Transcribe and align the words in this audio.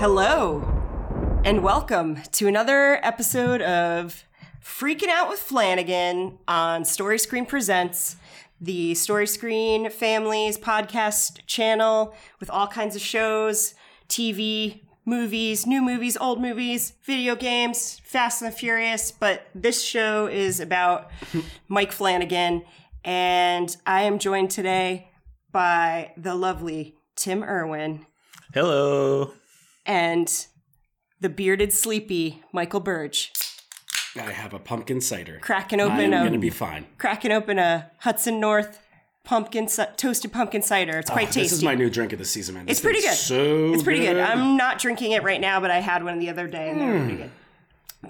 Hello, 0.00 0.62
and 1.44 1.62
welcome 1.62 2.22
to 2.32 2.48
another 2.48 2.98
episode 3.04 3.60
of 3.60 4.24
Freaking 4.64 5.10
Out 5.10 5.28
with 5.28 5.38
Flanagan 5.38 6.38
on 6.48 6.86
Story 6.86 7.18
Screen 7.18 7.44
Presents, 7.44 8.16
the 8.58 8.94
Story 8.94 9.26
Screen 9.26 9.90
Families 9.90 10.56
podcast 10.56 11.44
channel 11.46 12.14
with 12.40 12.48
all 12.48 12.66
kinds 12.66 12.96
of 12.96 13.02
shows, 13.02 13.74
TV, 14.08 14.80
movies, 15.04 15.66
new 15.66 15.82
movies, 15.82 16.16
old 16.16 16.40
movies, 16.40 16.94
video 17.02 17.36
games, 17.36 18.00
Fast 18.02 18.40
and 18.40 18.50
the 18.50 18.56
Furious. 18.56 19.10
But 19.10 19.48
this 19.54 19.82
show 19.82 20.28
is 20.28 20.60
about 20.60 21.10
Mike 21.68 21.92
Flanagan, 21.92 22.62
and 23.04 23.76
I 23.84 24.04
am 24.04 24.18
joined 24.18 24.50
today 24.50 25.10
by 25.52 26.12
the 26.16 26.34
lovely 26.34 26.96
Tim 27.16 27.44
Irwin 27.44 28.06
Hello. 28.52 29.34
And 29.86 30.46
the 31.20 31.28
bearded 31.28 31.72
sleepy 31.72 32.42
Michael 32.52 32.80
Burge 32.80 33.32
I 34.16 34.32
have 34.32 34.52
a 34.54 34.58
pumpkin 34.58 35.00
cider. 35.00 35.38
cracking 35.40 35.80
open 35.80 36.12
I'm 36.12 36.22
open 36.22 36.24
gonna 36.26 36.36
a 36.36 36.40
be 36.40 36.50
fine. 36.50 36.86
cracking 36.98 37.30
open 37.32 37.58
a 37.58 37.90
Hudson 37.98 38.40
North 38.40 38.80
pumpkin 39.22 39.66
toasted 39.96 40.32
pumpkin 40.32 40.62
cider. 40.62 40.98
It's 40.98 41.10
quite 41.10 41.24
Oh, 41.28 41.32
tasty. 41.32 41.42
This 41.42 41.52
is 41.52 41.62
my 41.62 41.74
new 41.74 41.90
drink 41.90 42.12
of 42.12 42.18
the 42.18 42.24
season, 42.24 42.54
man. 42.56 42.66
This 42.66 42.78
it's 42.78 42.80
pretty 42.84 43.00
good. 43.02 43.14
So 43.14 43.72
it's 43.72 43.82
pretty 43.82 44.00
good. 44.00 44.14
good. 44.14 44.24
I'm 44.24 44.56
not 44.56 44.78
drinking 44.80 45.12
it 45.12 45.22
right 45.22 45.40
now, 45.40 45.60
but 45.60 45.70
I 45.70 45.78
had 45.80 46.02
one 46.02 46.18
the 46.18 46.30
other 46.30 46.48
day 46.48 46.70
and 46.70 46.80
they 46.80 46.86
were 46.86 46.98
pretty 46.98 47.16
good. 47.16 47.30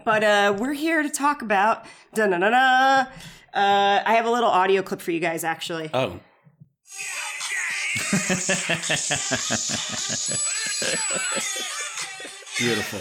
But 0.05 0.25
uh, 0.25 0.57
we're 0.59 0.73
here 0.73 1.03
to 1.03 1.11
talk 1.11 1.43
about 1.43 1.85
da 2.15 2.27
na 2.27 2.39
na 2.39 2.49
na. 2.49 3.07
Uh, 3.53 4.01
I 4.07 4.15
have 4.15 4.25
a 4.25 4.31
little 4.31 4.49
audio 4.49 4.83
clip 4.83 5.01
for 5.03 5.11
you 5.11 5.19
guys, 5.21 5.43
actually. 5.43 5.91
Oh, 5.93 6.21
beautiful. 12.59 13.01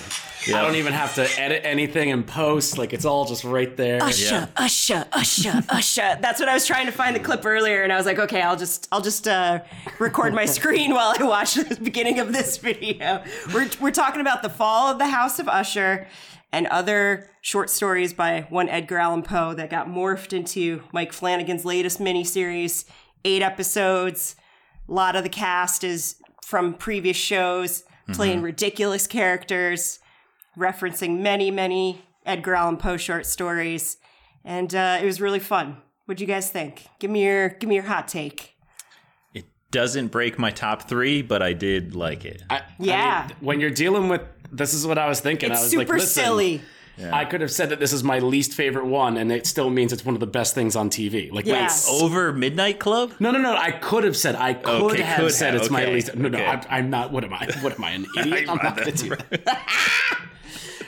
I 0.56 0.62
don't 0.62 0.76
even 0.76 0.94
have 0.94 1.16
to 1.16 1.28
edit 1.40 1.62
anything 1.66 2.12
and 2.12 2.26
post. 2.26 2.78
Like 2.78 2.94
it's 2.94 3.06
all 3.06 3.26
just 3.26 3.44
right 3.44 3.76
there. 3.76 4.02
Usher, 4.02 4.50
usher, 4.56 5.06
usher, 5.12 5.64
usher. 5.70 6.18
That's 6.22 6.40
what 6.40 6.48
I 6.48 6.54
was 6.54 6.66
trying 6.66 6.86
to 6.86 6.92
find 6.92 7.16
the 7.16 7.20
clip 7.20 7.46
earlier, 7.46 7.84
and 7.84 7.92
I 7.92 7.98
was 7.98 8.06
like, 8.06 8.20
okay, 8.20 8.42
I'll 8.42 8.56
just, 8.56 8.88
I'll 8.92 9.02
just 9.02 9.28
uh, 9.28 9.60
record 10.00 10.34
my 10.34 10.46
screen 10.46 10.94
while 10.94 11.14
I 11.18 11.24
watch 11.24 11.56
the 11.56 11.76
beginning 11.84 12.20
of 12.20 12.34
this 12.34 12.58
video. 12.58 13.24
We're 13.54 13.70
we're 13.80 13.92
talking 13.92 14.22
about 14.22 14.44
the 14.44 14.50
fall 14.50 14.92
of 14.92 14.98
the 14.98 15.08
House 15.08 15.40
of 15.40 15.48
Usher 15.48 16.08
and 16.52 16.68
other 16.68 17.30
short 17.42 17.70
stories 17.70 18.14
by 18.14 18.48
one 18.50 18.70
Edgar 18.70 18.98
Allan 18.98 19.24
Poe 19.24 19.54
that 19.54 19.70
got 19.70 19.88
morphed 19.88 20.34
into 20.34 20.84
Mike 20.92 21.14
Flanagan's 21.14 21.66
latest 21.66 22.00
miniseries, 22.00 22.86
eight 23.26 23.42
episodes. 23.42 24.36
A 24.90 24.94
lot 24.94 25.16
of 25.16 25.24
the 25.24 25.30
cast 25.30 25.84
is 25.84 26.16
from 26.44 26.74
previous 26.74 27.18
shows, 27.18 27.84
playing 28.14 28.42
ridiculous 28.42 29.06
characters 29.06 30.00
referencing 30.58 31.20
many, 31.20 31.52
many 31.52 32.02
Edgar 32.26 32.56
Allan 32.56 32.78
Poe 32.78 32.98
short 32.98 33.26
stories, 33.26 33.98
and 34.44 34.74
uh, 34.74 34.98
it 35.02 35.06
was 35.06 35.22
really 35.22 35.40
fun. 35.40 35.78
What'd 36.06 36.20
you 36.20 36.28
guys 36.28 36.50
think? 36.50 36.88
Give 36.98 37.12
me 37.12 37.24
your 37.24 37.50
give 37.50 37.70
me 37.70 37.76
your 37.76 37.84
hot 37.86 38.08
take. 38.08 38.56
It 39.34 39.46
doesn't 39.70 40.08
break 40.08 40.40
my 40.40 40.50
top 40.50 40.90
three, 40.90 41.22
but 41.22 41.44
I 41.44 41.54
did 41.54 41.94
like 41.94 42.26
it. 42.26 42.42
I, 42.50 42.58
I 42.58 42.64
Yeah. 42.80 43.26
mean, 43.28 43.38
when 43.42 43.60
you're 43.60 43.70
dealing 43.70 44.10
with 44.10 44.22
this 44.52 44.74
is 44.74 44.88
what 44.88 44.98
I 44.98 45.08
was 45.08 45.20
thinking. 45.20 45.52
It's 45.52 45.60
I 45.60 45.64
was 45.64 45.72
super 45.72 45.94
like, 45.94 46.02
listen, 46.02 46.24
silly. 46.24 46.62
I 47.02 47.26
could 47.26 47.42
have 47.42 47.52
said 47.52 47.70
that 47.70 47.80
this 47.80 47.94
is 47.94 48.04
my 48.04 48.20
least 48.20 48.54
favorite 48.54 48.86
one, 48.86 49.18
and 49.18 49.32
it 49.32 49.48
still 49.48 49.70
means 49.70 49.94
it's 49.94 50.04
one 50.06 50.16
of 50.16 50.20
the 50.20 50.28
best 50.28 50.54
things 50.56 50.76
on 50.76 50.90
TV. 50.90 51.32
Like, 51.32 51.46
Yeah. 51.46 51.62
wait, 51.68 51.86
Over 52.02 52.34
Midnight 52.34 52.80
Club? 52.80 53.14
no, 53.20 53.32
no, 53.32 53.40
no. 53.40 53.56
I 53.56 53.72
could 53.72 54.04
have 54.04 54.18
said 54.18 54.36
I 54.36 54.54
could 54.54 54.82
Okay, 54.94 55.02
have 55.02 55.20
could 55.22 55.32
said 55.34 55.54
have, 55.54 55.62
it's 55.62 55.72
my 55.72 55.84
okay, 55.84 55.94
least. 55.94 56.16
No, 56.16 56.30
no, 56.30 56.38
okay. 56.38 56.46
I'm, 56.48 56.62
I'm 56.70 56.90
not. 56.90 57.12
What 57.12 57.24
am 57.24 57.34
I? 57.34 57.48
What 57.62 57.74
am 57.74 57.84
I? 57.84 57.92
An 57.92 58.06
idiot? 58.18 58.50
I'm 58.50 58.58
not 58.58 58.76
going 58.78 58.92
to 58.92 59.04
do 59.04 59.10
that. 59.10 60.20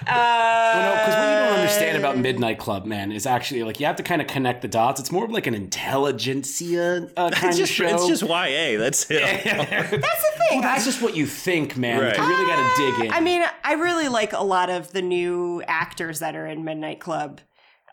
Uh, 0.08 0.74
No, 0.84 0.92
because 1.00 1.16
what 1.16 1.30
you 1.30 1.36
don't 1.50 1.60
understand 1.60 1.98
about 1.98 2.18
Midnight 2.18 2.58
Club, 2.60 2.86
man, 2.86 3.12
is 3.12 3.26
actually 3.26 3.64
like 3.64 3.80
you 3.80 3.86
have 3.86 3.96
to 3.98 4.04
kind 4.04 4.22
of 4.22 4.28
connect 4.28 4.62
the 4.62 4.68
dots. 4.68 5.00
It's 5.00 5.12
more 5.12 5.26
of 5.26 5.32
like 5.32 5.48
an 5.48 5.54
intelligentsia 5.56 7.10
uh, 7.18 7.30
kind 7.32 7.50
It's 7.50 7.56
of 7.56 7.60
just, 7.68 7.74
show. 7.74 7.86
it's 7.88 8.08
just 8.08 8.24
YA. 8.24 8.78
That's 8.80 9.10
it. 9.10 9.44
That's 9.44 9.92
the 9.92 10.44
thing. 10.50 10.62
That's 10.62 10.86
just 10.86 11.02
what 11.02 11.16
you 11.16 11.26
think, 11.26 11.78
man. 11.78 12.02
Right. 12.02 12.18
You 12.18 12.24
really 12.28 12.46
got 12.46 12.58
to 12.78 12.98
dig 13.00 13.06
in. 13.08 13.14
I 13.14 13.20
mean, 13.22 13.44
I 13.64 13.74
really 13.74 14.08
like 14.08 14.34
a 14.34 14.44
lot 14.44 14.70
of 14.70 14.92
the 14.92 15.02
new 15.02 15.62
actors 15.68 16.20
that 16.20 16.36
are 16.36 16.46
in 16.46 16.64
Midnight 16.64 17.00
Club. 17.00 17.42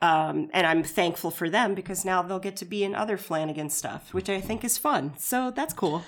Um, 0.00 0.48
and 0.54 0.64
I'm 0.64 0.84
thankful 0.84 1.32
for 1.32 1.50
them 1.50 1.74
because 1.74 2.04
now 2.04 2.22
they'll 2.22 2.38
get 2.38 2.56
to 2.58 2.64
be 2.64 2.84
in 2.84 2.94
other 2.94 3.16
Flanagan 3.16 3.68
stuff, 3.68 4.14
which 4.14 4.30
I 4.30 4.40
think 4.40 4.62
is 4.64 4.78
fun. 4.78 5.14
So 5.18 5.50
that's 5.50 5.74
cool. 5.74 6.04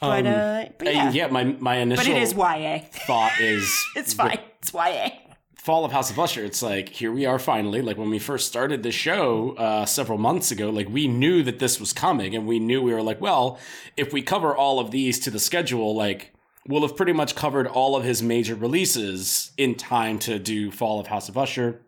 But, 0.00 0.26
uh, 0.26 0.64
but 0.76 0.88
Uh, 0.88 0.90
yeah. 0.90 1.10
yeah, 1.12 1.26
my 1.28 1.44
my 1.44 1.76
initial 1.76 2.04
But 2.04 2.10
it 2.12 2.20
is 2.20 2.32
YA. 2.34 2.80
thought 3.06 3.32
is 3.40 3.84
It's 3.96 4.12
fine. 4.12 4.38
It's 4.60 4.72
YA. 4.72 5.10
Fall 5.58 5.84
of 5.84 5.92
House 5.92 6.10
of 6.10 6.18
Usher. 6.18 6.44
It's 6.44 6.62
like 6.62 6.88
here 6.88 7.12
we 7.12 7.26
are 7.26 7.38
finally. 7.38 7.82
Like 7.82 7.98
when 7.98 8.10
we 8.10 8.18
first 8.18 8.46
started 8.46 8.82
the 8.82 8.92
show 8.92 9.54
uh, 9.58 9.84
several 9.84 10.16
months 10.16 10.50
ago, 10.50 10.70
like 10.70 10.88
we 10.88 11.08
knew 11.08 11.42
that 11.42 11.58
this 11.58 11.78
was 11.78 11.92
coming, 11.92 12.34
and 12.34 12.46
we 12.46 12.58
knew 12.58 12.80
we 12.80 12.94
were 12.94 13.02
like, 13.02 13.20
well, 13.20 13.58
if 13.96 14.12
we 14.12 14.22
cover 14.22 14.56
all 14.56 14.78
of 14.80 14.90
these 14.90 15.18
to 15.20 15.30
the 15.30 15.38
schedule, 15.40 15.94
like 15.94 16.32
we'll 16.66 16.82
have 16.82 16.96
pretty 16.96 17.12
much 17.12 17.34
covered 17.34 17.66
all 17.66 17.96
of 17.96 18.04
his 18.04 18.22
major 18.22 18.54
releases 18.54 19.50
in 19.56 19.74
time 19.74 20.18
to 20.20 20.38
do 20.38 20.70
Fall 20.70 21.00
of 21.00 21.08
House 21.08 21.28
of 21.28 21.36
Usher. 21.36 21.80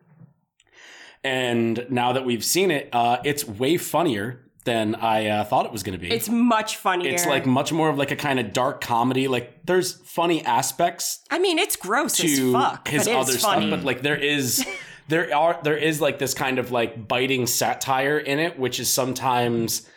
And 1.22 1.86
now 1.90 2.12
that 2.12 2.24
we've 2.24 2.44
seen 2.44 2.70
it, 2.70 2.88
uh, 2.92 3.18
it's 3.24 3.46
way 3.46 3.76
funnier 3.76 4.40
than 4.64 4.94
I 4.94 5.26
uh, 5.26 5.44
thought 5.44 5.66
it 5.66 5.72
was 5.72 5.82
going 5.82 5.98
to 5.98 6.00
be. 6.00 6.12
It's 6.12 6.28
much 6.28 6.76
funnier. 6.76 7.10
it's 7.10 7.26
like 7.26 7.46
much 7.46 7.72
more 7.72 7.88
of 7.88 7.96
like 7.96 8.10
a 8.10 8.16
kind 8.16 8.38
of 8.38 8.52
dark 8.52 8.80
comedy. 8.80 9.26
Like 9.28 9.64
there's 9.64 9.92
funny 9.92 10.44
aspects 10.44 11.20
I 11.30 11.38
mean, 11.38 11.58
it's 11.58 11.76
gross 11.76 12.22
as 12.22 12.36
to 12.36 12.52
fuck. 12.52 12.88
his 12.88 13.08
other 13.08 13.32
it's 13.32 13.42
funny. 13.42 13.68
stuff, 13.68 13.80
but 13.80 13.86
like 13.86 14.02
there 14.02 14.16
is 14.16 14.66
there 15.08 15.34
are 15.34 15.58
there 15.62 15.76
is 15.76 16.00
like 16.00 16.18
this 16.18 16.34
kind 16.34 16.58
of 16.58 16.70
like 16.70 17.08
biting 17.08 17.46
satire 17.46 18.18
in 18.18 18.38
it, 18.38 18.58
which 18.58 18.78
is 18.78 18.90
sometimes 18.90 19.88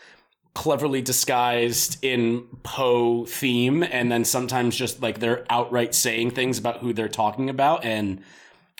cleverly 0.53 1.01
disguised 1.01 2.03
in 2.03 2.43
Poe 2.63 3.25
theme, 3.25 3.83
and 3.83 4.11
then 4.11 4.23
sometimes 4.23 4.75
just 4.75 5.01
like 5.01 5.19
they're 5.19 5.45
outright 5.49 5.93
saying 5.95 6.31
things 6.31 6.57
about 6.57 6.77
who 6.77 6.93
they're 6.93 7.09
talking 7.09 7.49
about, 7.49 7.83
and 7.83 8.21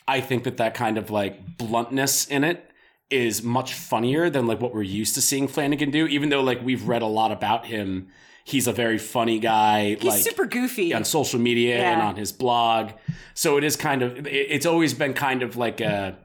I 0.08 0.22
think 0.22 0.44
that 0.44 0.58
that 0.58 0.76
kind 0.76 0.98
of 0.98 1.10
like 1.10 1.58
bluntness 1.58 2.26
in 2.28 2.44
it 2.44 2.70
is 3.10 3.44
much 3.44 3.74
funnier 3.74 4.30
than 4.30 4.48
like 4.48 4.60
what 4.60 4.74
we're 4.74 4.82
used 4.82 5.16
to 5.16 5.22
seeing 5.22 5.48
Flanagan 5.48 5.92
do. 5.92 6.08
Even 6.08 6.30
though 6.30 6.42
like 6.42 6.64
we've 6.64 6.88
read 6.88 7.02
a 7.02 7.08
lot 7.08 7.32
about 7.32 7.66
him, 7.66 8.08
he's 8.44 8.68
a 8.68 8.74
very 8.74 8.98
funny 8.98 9.40
guy. 9.40 9.96
He's 9.96 10.04
like 10.04 10.22
super 10.22 10.46
goofy. 10.46 10.94
on 10.94 11.04
social 11.06 11.40
media 11.40 11.78
and 11.84 12.02
on 12.02 12.16
his 12.16 12.32
blog. 12.32 12.92
So 13.34 13.58
it 13.58 13.64
is 13.64 13.76
kind 13.76 14.02
of 14.02 14.28
it's 14.28 14.66
always 14.66 14.94
been 14.94 15.14
kind 15.14 15.44
of 15.44 15.56
like 15.56 15.82
a 15.82 16.18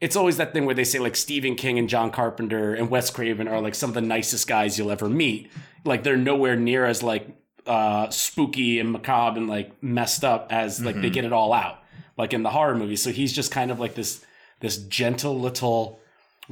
it's 0.00 0.16
always 0.16 0.38
that 0.38 0.52
thing 0.52 0.64
where 0.64 0.74
they 0.74 0.84
say 0.84 0.98
like 0.98 1.16
Stephen 1.16 1.54
King 1.56 1.78
and 1.78 1.88
John 1.88 2.10
Carpenter 2.10 2.74
and 2.74 2.88
Wes 2.88 3.10
Craven 3.10 3.48
are 3.48 3.60
like 3.60 3.74
some 3.74 3.90
of 3.90 3.94
the 3.94 4.00
nicest 4.00 4.48
guys 4.48 4.78
you'll 4.78 4.90
ever 4.90 5.08
meet. 5.08 5.50
Like 5.84 6.04
they're 6.04 6.16
nowhere 6.16 6.56
near 6.56 6.84
as 6.84 7.02
like 7.02 7.28
uh 7.66 8.08
spooky 8.08 8.80
and 8.80 8.90
macabre 8.90 9.38
and 9.38 9.48
like 9.48 9.82
messed 9.82 10.24
up 10.24 10.46
as 10.50 10.82
like 10.82 11.00
they 11.00 11.10
get 11.10 11.26
it 11.26 11.32
all 11.32 11.52
out 11.52 11.82
like 12.16 12.32
in 12.32 12.42
the 12.42 12.50
horror 12.50 12.74
movies. 12.74 13.02
So 13.02 13.10
he's 13.10 13.32
just 13.32 13.50
kind 13.50 13.70
of 13.70 13.78
like 13.80 13.94
this 13.94 14.24
this 14.60 14.76
gentle 14.76 15.38
little 15.38 15.99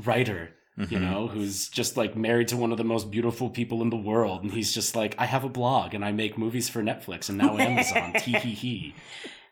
writer 0.04 0.50
you 0.90 0.98
know 1.00 1.26
who's 1.26 1.68
just 1.68 1.96
like 1.96 2.14
married 2.14 2.46
to 2.46 2.56
one 2.56 2.70
of 2.70 2.78
the 2.78 2.84
most 2.84 3.10
beautiful 3.10 3.50
people 3.50 3.82
in 3.82 3.90
the 3.90 3.96
world 3.96 4.44
and 4.44 4.52
he's 4.52 4.72
just 4.72 4.94
like 4.94 5.12
i 5.18 5.26
have 5.26 5.42
a 5.42 5.48
blog 5.48 5.92
and 5.92 6.04
i 6.04 6.12
make 6.12 6.38
movies 6.38 6.68
for 6.68 6.80
netflix 6.84 7.28
and 7.28 7.36
now 7.36 7.58
amazon. 7.58 8.12
Tee 8.20 8.38
hee 8.38 8.54
hee 8.54 8.94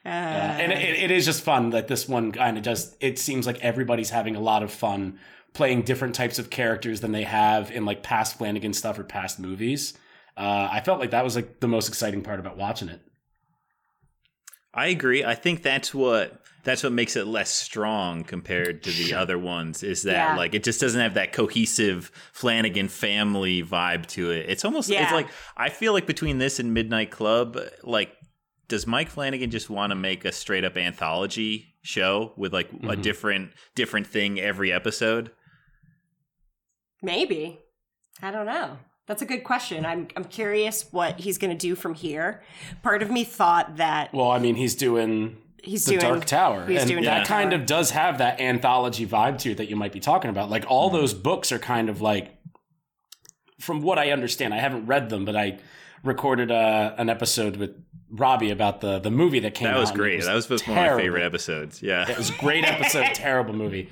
Uh, 0.04 0.08
and 0.08 0.70
it, 0.70 1.00
it 1.00 1.10
is 1.10 1.24
just 1.24 1.42
fun 1.42 1.70
that 1.70 1.88
this 1.88 2.08
one 2.08 2.30
kind 2.30 2.56
of 2.56 2.62
just 2.62 2.94
it 3.00 3.18
seems 3.18 3.44
like 3.44 3.58
everybody's 3.58 4.10
having 4.10 4.36
a 4.36 4.40
lot 4.40 4.62
of 4.62 4.70
fun 4.70 5.18
playing 5.52 5.82
different 5.82 6.14
types 6.14 6.38
of 6.38 6.48
characters 6.48 7.00
than 7.00 7.10
they 7.10 7.24
have 7.24 7.72
in 7.72 7.84
like 7.84 8.04
past 8.04 8.38
flanagan 8.38 8.72
stuff 8.72 8.96
or 8.96 9.02
past 9.02 9.40
movies. 9.40 9.94
Uh, 10.36 10.68
i 10.70 10.80
felt 10.80 11.00
like 11.00 11.10
that 11.10 11.24
was 11.24 11.34
like 11.34 11.58
the 11.58 11.66
most 11.66 11.88
exciting 11.88 12.22
part 12.22 12.38
about 12.38 12.56
watching 12.56 12.88
it. 12.88 13.00
I 14.72 14.86
agree. 14.88 15.24
I 15.24 15.34
think 15.34 15.64
that's 15.64 15.92
what 15.92 16.40
that's 16.66 16.82
what 16.82 16.92
makes 16.92 17.14
it 17.14 17.28
less 17.28 17.48
strong 17.50 18.24
compared 18.24 18.82
to 18.82 18.90
the 18.90 19.14
other 19.14 19.38
ones 19.38 19.84
is 19.84 20.02
that 20.02 20.30
Yeah. 20.30 20.36
like 20.36 20.52
it 20.52 20.64
just 20.64 20.80
doesn't 20.80 21.00
have 21.00 21.14
that 21.14 21.32
cohesive 21.32 22.10
Flanagan 22.32 22.88
family 22.88 23.62
vibe 23.62 24.06
to 24.06 24.32
it. 24.32 24.46
It's 24.50 24.64
almost 24.64 24.90
Yeah. 24.90 25.04
it's 25.04 25.12
like 25.12 25.28
I 25.56 25.68
feel 25.68 25.92
like 25.92 26.06
between 26.06 26.38
this 26.38 26.58
and 26.58 26.74
Midnight 26.74 27.12
Club, 27.12 27.56
like 27.84 28.12
does 28.66 28.84
Mike 28.84 29.08
Flanagan 29.08 29.48
just 29.52 29.70
want 29.70 29.92
to 29.92 29.94
make 29.94 30.24
a 30.24 30.32
straight 30.32 30.64
up 30.64 30.76
anthology 30.76 31.76
show 31.82 32.32
with 32.36 32.52
like 32.52 32.68
a 32.72 32.74
mm-hmm. 32.74 33.00
different 33.00 33.52
different 33.76 34.08
thing 34.08 34.40
every 34.40 34.72
episode? 34.72 35.30
Maybe. 37.00 37.60
I 38.20 38.32
don't 38.32 38.46
know. 38.46 38.78
That's 39.06 39.22
a 39.22 39.26
good 39.26 39.44
question. 39.44 39.86
I'm 39.86 40.08
I'm 40.16 40.24
curious 40.24 40.88
what 40.90 41.20
he's 41.20 41.38
going 41.38 41.56
to 41.56 41.56
do 41.56 41.76
from 41.76 41.94
here. 41.94 42.42
Part 42.82 43.04
of 43.04 43.10
me 43.12 43.22
thought 43.22 43.76
that 43.76 44.12
well 44.12 44.32
i 44.32 44.40
mean 44.40 44.56
he's 44.56 44.74
doing 44.74 45.36
he's 45.66 45.84
the 45.84 45.92
doing 45.92 46.00
Dark 46.00 46.24
Tower. 46.24 46.66
He's 46.66 46.82
and 46.82 46.90
doing 46.90 47.04
that 47.04 47.16
Dark 47.18 47.28
kind 47.28 47.50
Tower. 47.50 47.60
of 47.60 47.66
does 47.66 47.90
have 47.90 48.18
that 48.18 48.40
anthology 48.40 49.06
vibe 49.06 49.38
to 49.40 49.50
it 49.52 49.58
that 49.58 49.68
you 49.68 49.76
might 49.76 49.92
be 49.92 50.00
talking 50.00 50.30
about. 50.30 50.48
Like 50.48 50.64
all 50.68 50.88
those 50.90 51.12
books 51.12 51.52
are 51.52 51.58
kind 51.58 51.88
of 51.88 52.00
like 52.00 52.36
from 53.60 53.82
what 53.82 53.98
I 53.98 54.10
understand, 54.10 54.54
I 54.54 54.58
haven't 54.58 54.86
read 54.86 55.10
them, 55.10 55.24
but 55.24 55.36
I 55.36 55.58
recorded 56.02 56.50
uh, 56.50 56.94
an 56.98 57.08
episode 57.08 57.56
with 57.56 57.74
Robbie 58.10 58.50
about 58.50 58.80
the 58.80 58.98
the 58.98 59.10
movie 59.10 59.40
that 59.40 59.54
came 59.54 59.68
out. 59.68 59.74
That 59.74 59.80
was 59.80 59.90
and 59.90 59.98
it 59.98 60.02
great. 60.02 60.22
that 60.24 60.34
was 60.34 60.48
one 60.48 60.78
of 60.78 60.92
my 60.92 60.96
favorite 60.96 61.24
episodes. 61.24 61.82
Yeah. 61.82 62.08
It 62.08 62.16
was 62.16 62.30
a 62.30 62.34
great 62.34 62.64
episode, 62.64 63.06
terrible 63.14 63.54
movie. 63.54 63.90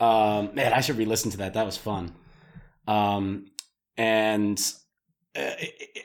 Um, 0.00 0.54
man, 0.54 0.72
I 0.72 0.80
should 0.80 0.98
re-listen 0.98 1.30
to 1.32 1.38
that. 1.38 1.54
That 1.54 1.64
was 1.64 1.76
fun. 1.76 2.14
Um, 2.86 3.46
and 3.96 4.60
Uh, 5.36 5.50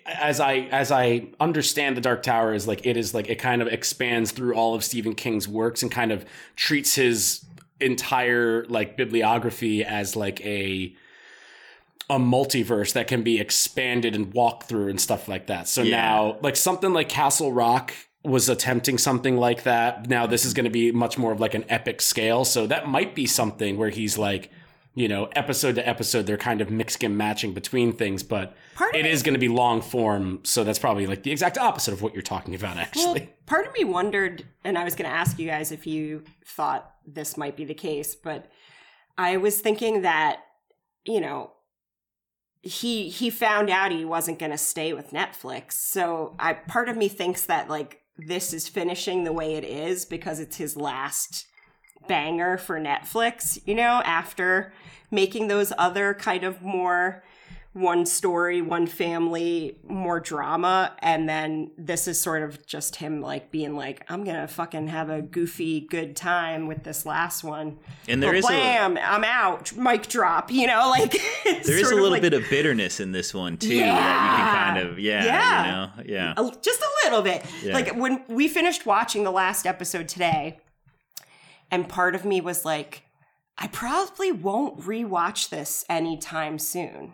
as 0.05 0.39
I 0.39 0.55
as 0.71 0.91
I 0.91 1.27
understand 1.39 1.95
the 1.95 2.01
Dark 2.01 2.23
Tower 2.23 2.53
is 2.53 2.67
like 2.67 2.85
it 2.85 2.97
is 2.97 3.13
like 3.13 3.29
it 3.29 3.35
kind 3.35 3.61
of 3.61 3.67
expands 3.67 4.31
through 4.31 4.55
all 4.55 4.75
of 4.75 4.83
Stephen 4.83 5.15
King's 5.15 5.47
works 5.47 5.81
and 5.83 5.91
kind 5.91 6.11
of 6.11 6.25
treats 6.55 6.95
his 6.95 7.45
entire 7.79 8.65
like 8.65 8.97
bibliography 8.97 9.83
as 9.83 10.15
like 10.15 10.39
a 10.45 10.93
a 12.09 12.19
multiverse 12.19 12.93
that 12.93 13.07
can 13.07 13.23
be 13.23 13.39
expanded 13.39 14.15
and 14.15 14.33
walked 14.33 14.63
through 14.67 14.89
and 14.89 14.99
stuff 14.99 15.27
like 15.29 15.47
that. 15.47 15.67
So 15.67 15.81
Yeah. 15.81 15.97
now 15.97 16.37
like 16.41 16.55
something 16.57 16.91
like 16.93 17.07
Castle 17.07 17.53
Rock 17.53 17.93
was 18.23 18.49
attempting 18.49 18.97
something 18.97 19.37
like 19.37 19.63
that. 19.63 20.09
Now 20.09 20.27
this 20.27 20.43
is 20.45 20.53
going 20.53 20.65
to 20.65 20.69
be 20.71 20.91
much 20.91 21.17
more 21.17 21.31
of 21.31 21.39
like 21.39 21.53
an 21.53 21.63
epic 21.69 22.01
scale. 22.01 22.43
So 22.43 22.67
that 22.67 22.87
might 22.87 23.15
be 23.15 23.25
something 23.25 23.77
where 23.77 23.89
he's 23.89 24.17
like, 24.17 24.51
you 24.93 25.07
know, 25.07 25.29
episode 25.35 25.75
to 25.75 25.87
episode, 25.87 26.25
they're 26.25 26.37
kind 26.37 26.59
of 26.61 26.69
mixing 26.69 27.05
and 27.05 27.17
matching 27.17 27.53
between 27.53 27.93
things, 27.93 28.23
but 28.23 28.55
Part 28.75 28.95
it 28.95 29.05
is 29.05 29.23
going 29.23 29.33
to 29.33 29.39
be 29.39 29.47
long 29.47 29.81
form. 29.81 30.39
So 30.43 30.63
that's 30.63 30.79
probably 30.79 31.07
like 31.07 31.23
the 31.23 31.31
exact 31.31 31.57
opposite 31.57 31.93
of 31.93 32.01
what 32.01 32.13
you're 32.13 32.21
talking 32.21 32.55
about, 32.55 32.75
Well, 32.75 32.83
actually. 32.83 33.33
part 33.45 33.65
of 33.65 33.73
me 33.73 33.85
wondered, 33.85 34.45
and 34.63 34.77
I 34.77 34.83
was 34.83 34.95
going 34.95 35.09
to 35.09 35.15
ask 35.15 35.39
you 35.39 35.47
guys 35.47 35.71
if 35.71 35.87
you 35.87 36.23
thought 36.45 36.91
this 37.05 37.37
might 37.37 37.55
be 37.55 37.63
the 37.63 37.73
case, 37.73 38.15
but 38.15 38.51
I 39.17 39.37
was 39.37 39.61
thinking 39.61 40.01
that, 40.01 40.41
you 41.05 41.21
know, 41.21 41.51
he 42.63 43.09
he 43.09 43.29
found 43.31 43.69
out 43.71 43.91
he 43.91 44.05
wasn't 44.05 44.37
going 44.37 44.51
to 44.51 44.57
stay 44.57 44.93
with 44.93 45.09
Netflix. 45.11 45.71
So 45.73 46.35
I 46.37 46.53
part 46.53 46.89
of 46.89 46.97
me 46.97 47.07
thinks 47.07 47.45
that 47.47 47.69
like 47.69 48.01
this 48.17 48.53
is 48.53 48.67
finishing 48.67 49.23
the 49.23 49.31
way 49.33 49.55
it 49.55 49.63
is 49.63 50.05
because 50.05 50.39
it's 50.39 50.57
his 50.57 50.77
last 50.77 51.47
banger 52.07 52.57
for 52.57 52.79
Netflix, 52.79 53.59
you 53.65 53.75
know, 53.75 54.01
after 54.05 54.73
making 55.09 55.47
those 55.47 55.73
other 55.77 56.13
kind 56.13 56.43
of 56.43 56.61
more 56.61 57.23
one 57.73 58.05
story, 58.05 58.61
one 58.61 58.85
family, 58.85 59.77
more 59.87 60.19
drama. 60.19 60.93
And 60.99 61.29
then 61.29 61.71
this 61.77 62.05
is 62.05 62.19
sort 62.19 62.43
of 62.43 62.65
just 62.65 62.97
him 62.97 63.21
like 63.21 63.49
being 63.49 63.77
like, 63.77 64.05
I'm 64.09 64.25
going 64.25 64.35
to 64.35 64.45
fucking 64.49 64.87
have 64.89 65.09
a 65.09 65.21
goofy 65.21 65.79
good 65.79 66.17
time 66.17 66.67
with 66.67 66.83
this 66.83 67.05
last 67.05 67.45
one. 67.45 67.77
And 68.09 68.21
there 68.21 68.31
But 68.31 68.37
is 68.39 68.45
blam, 68.45 68.97
I'm 69.01 69.23
out. 69.23 69.73
Mic 69.77 70.07
drop, 70.09 70.51
you 70.51 70.67
know, 70.67 70.89
like 70.89 71.11
it's 71.45 71.65
there 71.65 71.77
is 71.79 71.91
a 71.91 71.95
little 71.95 72.09
like- 72.11 72.21
bit 72.21 72.33
of 72.33 72.43
bitterness 72.49 72.99
in 72.99 73.13
this 73.13 73.33
one 73.33 73.55
too 73.55 73.69
that 73.69 73.73
you 73.75 73.79
Yeah. 73.79 74.35
can 74.35 74.75
kind 74.75 74.87
of 74.89 74.99
yeah, 74.99 75.23
Yeah. 75.25 75.65
you 75.65 75.71
know 75.71 76.13
yeah 76.13 76.33
a, 76.35 76.51
just 76.61 76.81
a 76.81 76.89
little 77.05 77.21
bit. 77.21 77.45
Yeah. 77.63 77.73
Like 77.73 77.95
when 77.95 78.21
we 78.27 78.49
finished 78.49 78.85
watching 78.85 79.23
the 79.23 79.31
last 79.31 79.65
episode 79.65 80.09
today, 80.09 80.59
and 81.71 81.89
part 81.89 82.13
of 82.13 82.25
me 82.25 82.41
was 82.41 82.65
like, 82.65 83.03
I 83.57 83.67
probably 83.67 84.31
won't 84.31 84.81
rewatch 84.81 85.49
this 85.49 85.85
anytime 85.89 86.59
soon. 86.59 87.13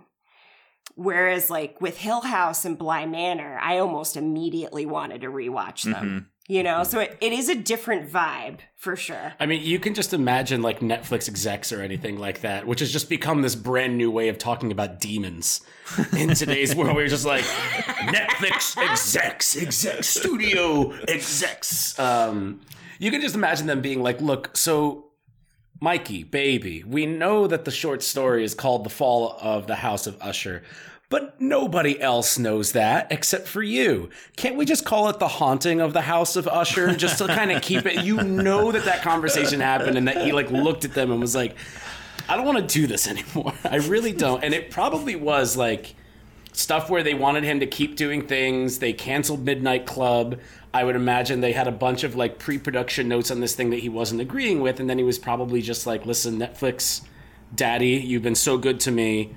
Whereas, 0.95 1.49
like 1.49 1.79
with 1.79 1.97
Hill 1.97 2.21
House 2.21 2.65
and 2.65 2.77
Bly 2.77 3.05
Manor, 3.05 3.59
I 3.61 3.77
almost 3.77 4.17
immediately 4.17 4.85
wanted 4.85 5.21
to 5.21 5.27
rewatch 5.27 5.83
them. 5.83 5.93
Mm-hmm. 5.93 6.17
You 6.49 6.63
know, 6.63 6.85
so 6.85 7.01
it, 7.01 7.17
it 7.19 7.33
is 7.33 7.49
a 7.49 7.55
different 7.55 8.09
vibe 8.09 8.59
for 8.77 8.95
sure. 8.95 9.33
I 9.37 9.45
mean, 9.45 9.61
you 9.63 9.79
can 9.79 9.93
just 9.93 10.13
imagine 10.13 10.61
like 10.61 10.79
Netflix 10.79 11.27
execs 11.27 11.73
or 11.73 11.81
anything 11.81 12.17
like 12.17 12.39
that, 12.39 12.65
which 12.65 12.79
has 12.79 12.89
just 12.89 13.09
become 13.09 13.41
this 13.41 13.53
brand 13.53 13.97
new 13.97 14.09
way 14.09 14.29
of 14.29 14.37
talking 14.37 14.71
about 14.71 15.01
demons 15.01 15.59
in 16.17 16.29
today's 16.29 16.73
world. 16.73 16.95
We're 16.95 17.09
just 17.09 17.25
like 17.25 17.43
Netflix 17.43 18.77
execs, 18.77 19.57
execs, 19.57 20.07
studio 20.07 20.93
execs. 21.09 21.99
Um, 21.99 22.61
you 22.99 23.11
can 23.11 23.21
just 23.21 23.35
imagine 23.35 23.67
them 23.67 23.81
being 23.81 24.01
like, 24.01 24.21
"Look, 24.21 24.55
so 24.55 25.05
Mikey, 25.79 26.23
baby, 26.23 26.83
we 26.83 27.05
know 27.05 27.47
that 27.47 27.65
the 27.65 27.71
short 27.71 28.03
story 28.03 28.43
is 28.43 28.53
called 28.53 28.83
"The 28.83 28.89
Fall 28.89 29.37
of 29.41 29.67
the 29.67 29.75
House 29.75 30.07
of 30.07 30.17
Usher." 30.21 30.63
But 31.09 31.39
nobody 31.39 32.01
else 32.01 32.37
knows 32.37 32.73
that 32.73 33.07
except 33.11 33.47
for 33.47 33.63
you. 33.63 34.09
Can't 34.35 34.57
we 34.57 34.65
just 34.65 34.83
call 34.83 35.07
it 35.07 35.19
the 35.19 35.27
haunting 35.29 35.79
of 35.79 35.93
the 35.93 36.01
House 36.01 36.35
of 36.35 36.49
Usher 36.49 36.97
just 36.97 37.19
to 37.19 37.27
kind 37.27 37.49
of 37.49 37.61
keep 37.69 37.85
it? 37.85 38.03
You 38.03 38.21
know 38.23 38.73
that 38.73 38.83
that 38.83 39.01
conversation 39.01 39.61
happened 39.61 39.97
and 39.97 40.07
that 40.09 40.25
he 40.25 40.33
like 40.33 40.51
looked 40.51 40.83
at 40.83 40.93
them 40.93 41.09
and 41.09 41.21
was 41.21 41.33
like, 41.33 41.55
I 42.27 42.35
don't 42.35 42.45
want 42.45 42.57
to 42.57 42.79
do 42.79 42.87
this 42.87 43.07
anymore. 43.07 43.53
I 43.63 43.77
really 43.77 44.11
don't. 44.11 44.43
And 44.43 44.53
it 44.53 44.69
probably 44.69 45.15
was 45.15 45.55
like 45.55 45.95
stuff 46.51 46.89
where 46.89 47.03
they 47.03 47.13
wanted 47.13 47.45
him 47.45 47.61
to 47.61 47.67
keep 47.67 47.95
doing 47.95 48.27
things. 48.27 48.79
They 48.79 48.91
canceled 48.91 49.45
Midnight 49.45 49.85
Club. 49.85 50.39
I 50.73 50.83
would 50.83 50.95
imagine 50.95 51.41
they 51.41 51.53
had 51.53 51.67
a 51.67 51.71
bunch 51.71 52.03
of 52.03 52.15
like 52.15 52.39
pre-production 52.39 53.07
notes 53.07 53.31
on 53.31 53.39
this 53.39 53.55
thing 53.55 53.69
that 53.71 53.79
he 53.79 53.89
wasn't 53.89 54.21
agreeing 54.21 54.61
with, 54.61 54.79
and 54.79 54.89
then 54.89 54.97
he 54.97 55.03
was 55.03 55.17
probably 55.17 55.61
just 55.61 55.87
like, 55.87 56.05
"Listen, 56.05 56.37
Netflix, 56.37 57.01
Daddy, 57.55 57.91
you've 57.91 58.23
been 58.23 58.35
so 58.35 58.57
good 58.57 58.79
to 58.81 58.91
me. 58.91 59.35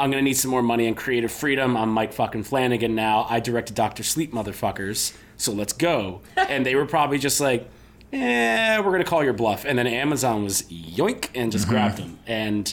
I'm 0.00 0.10
gonna 0.10 0.22
need 0.22 0.34
some 0.34 0.50
more 0.50 0.62
money 0.62 0.86
and 0.86 0.96
creative 0.96 1.30
freedom. 1.30 1.76
I'm 1.76 1.90
Mike 1.90 2.12
fucking 2.12 2.44
Flanagan 2.44 2.94
now. 2.94 3.26
I 3.30 3.40
directed 3.40 3.74
Doctor 3.74 4.02
Sleep, 4.02 4.32
motherfuckers. 4.32 5.14
So 5.36 5.52
let's 5.52 5.72
go." 5.72 6.20
and 6.36 6.66
they 6.66 6.74
were 6.74 6.86
probably 6.86 7.18
just 7.18 7.40
like, 7.40 7.68
"Eh, 8.12 8.78
we're 8.80 8.92
gonna 8.92 9.04
call 9.04 9.22
your 9.22 9.32
bluff." 9.34 9.64
And 9.64 9.78
then 9.78 9.86
Amazon 9.86 10.44
was 10.44 10.62
yoink 10.62 11.28
and 11.34 11.52
just 11.52 11.68
grabbed 11.68 11.98
him 11.98 12.18
and. 12.26 12.72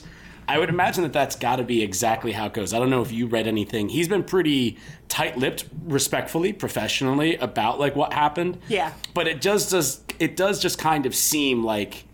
I 0.49 0.57
would 0.57 0.69
imagine 0.69 1.03
that 1.03 1.13
that's 1.13 1.35
got 1.35 1.57
to 1.57 1.63
be 1.63 1.83
exactly 1.83 2.31
how 2.31 2.47
it 2.47 2.53
goes. 2.53 2.73
I 2.73 2.79
don't 2.79 2.89
know 2.89 3.03
if 3.03 3.11
you 3.11 3.27
read 3.27 3.45
anything. 3.45 3.87
He's 3.87 4.07
been 4.07 4.23
pretty 4.23 4.79
tight-lipped, 5.07 5.65
respectfully, 5.83 6.53
professionally 6.53 7.35
about 7.35 7.79
like 7.79 7.95
what 7.95 8.13
happened. 8.13 8.57
Yeah. 8.67 8.93
But 9.13 9.27
it 9.27 9.41
just 9.41 9.69
does 9.69 10.01
it 10.17 10.35
does 10.35 10.59
just 10.59 10.79
kind 10.79 11.05
of 11.05 11.13
seem 11.13 11.63
like 11.63 12.05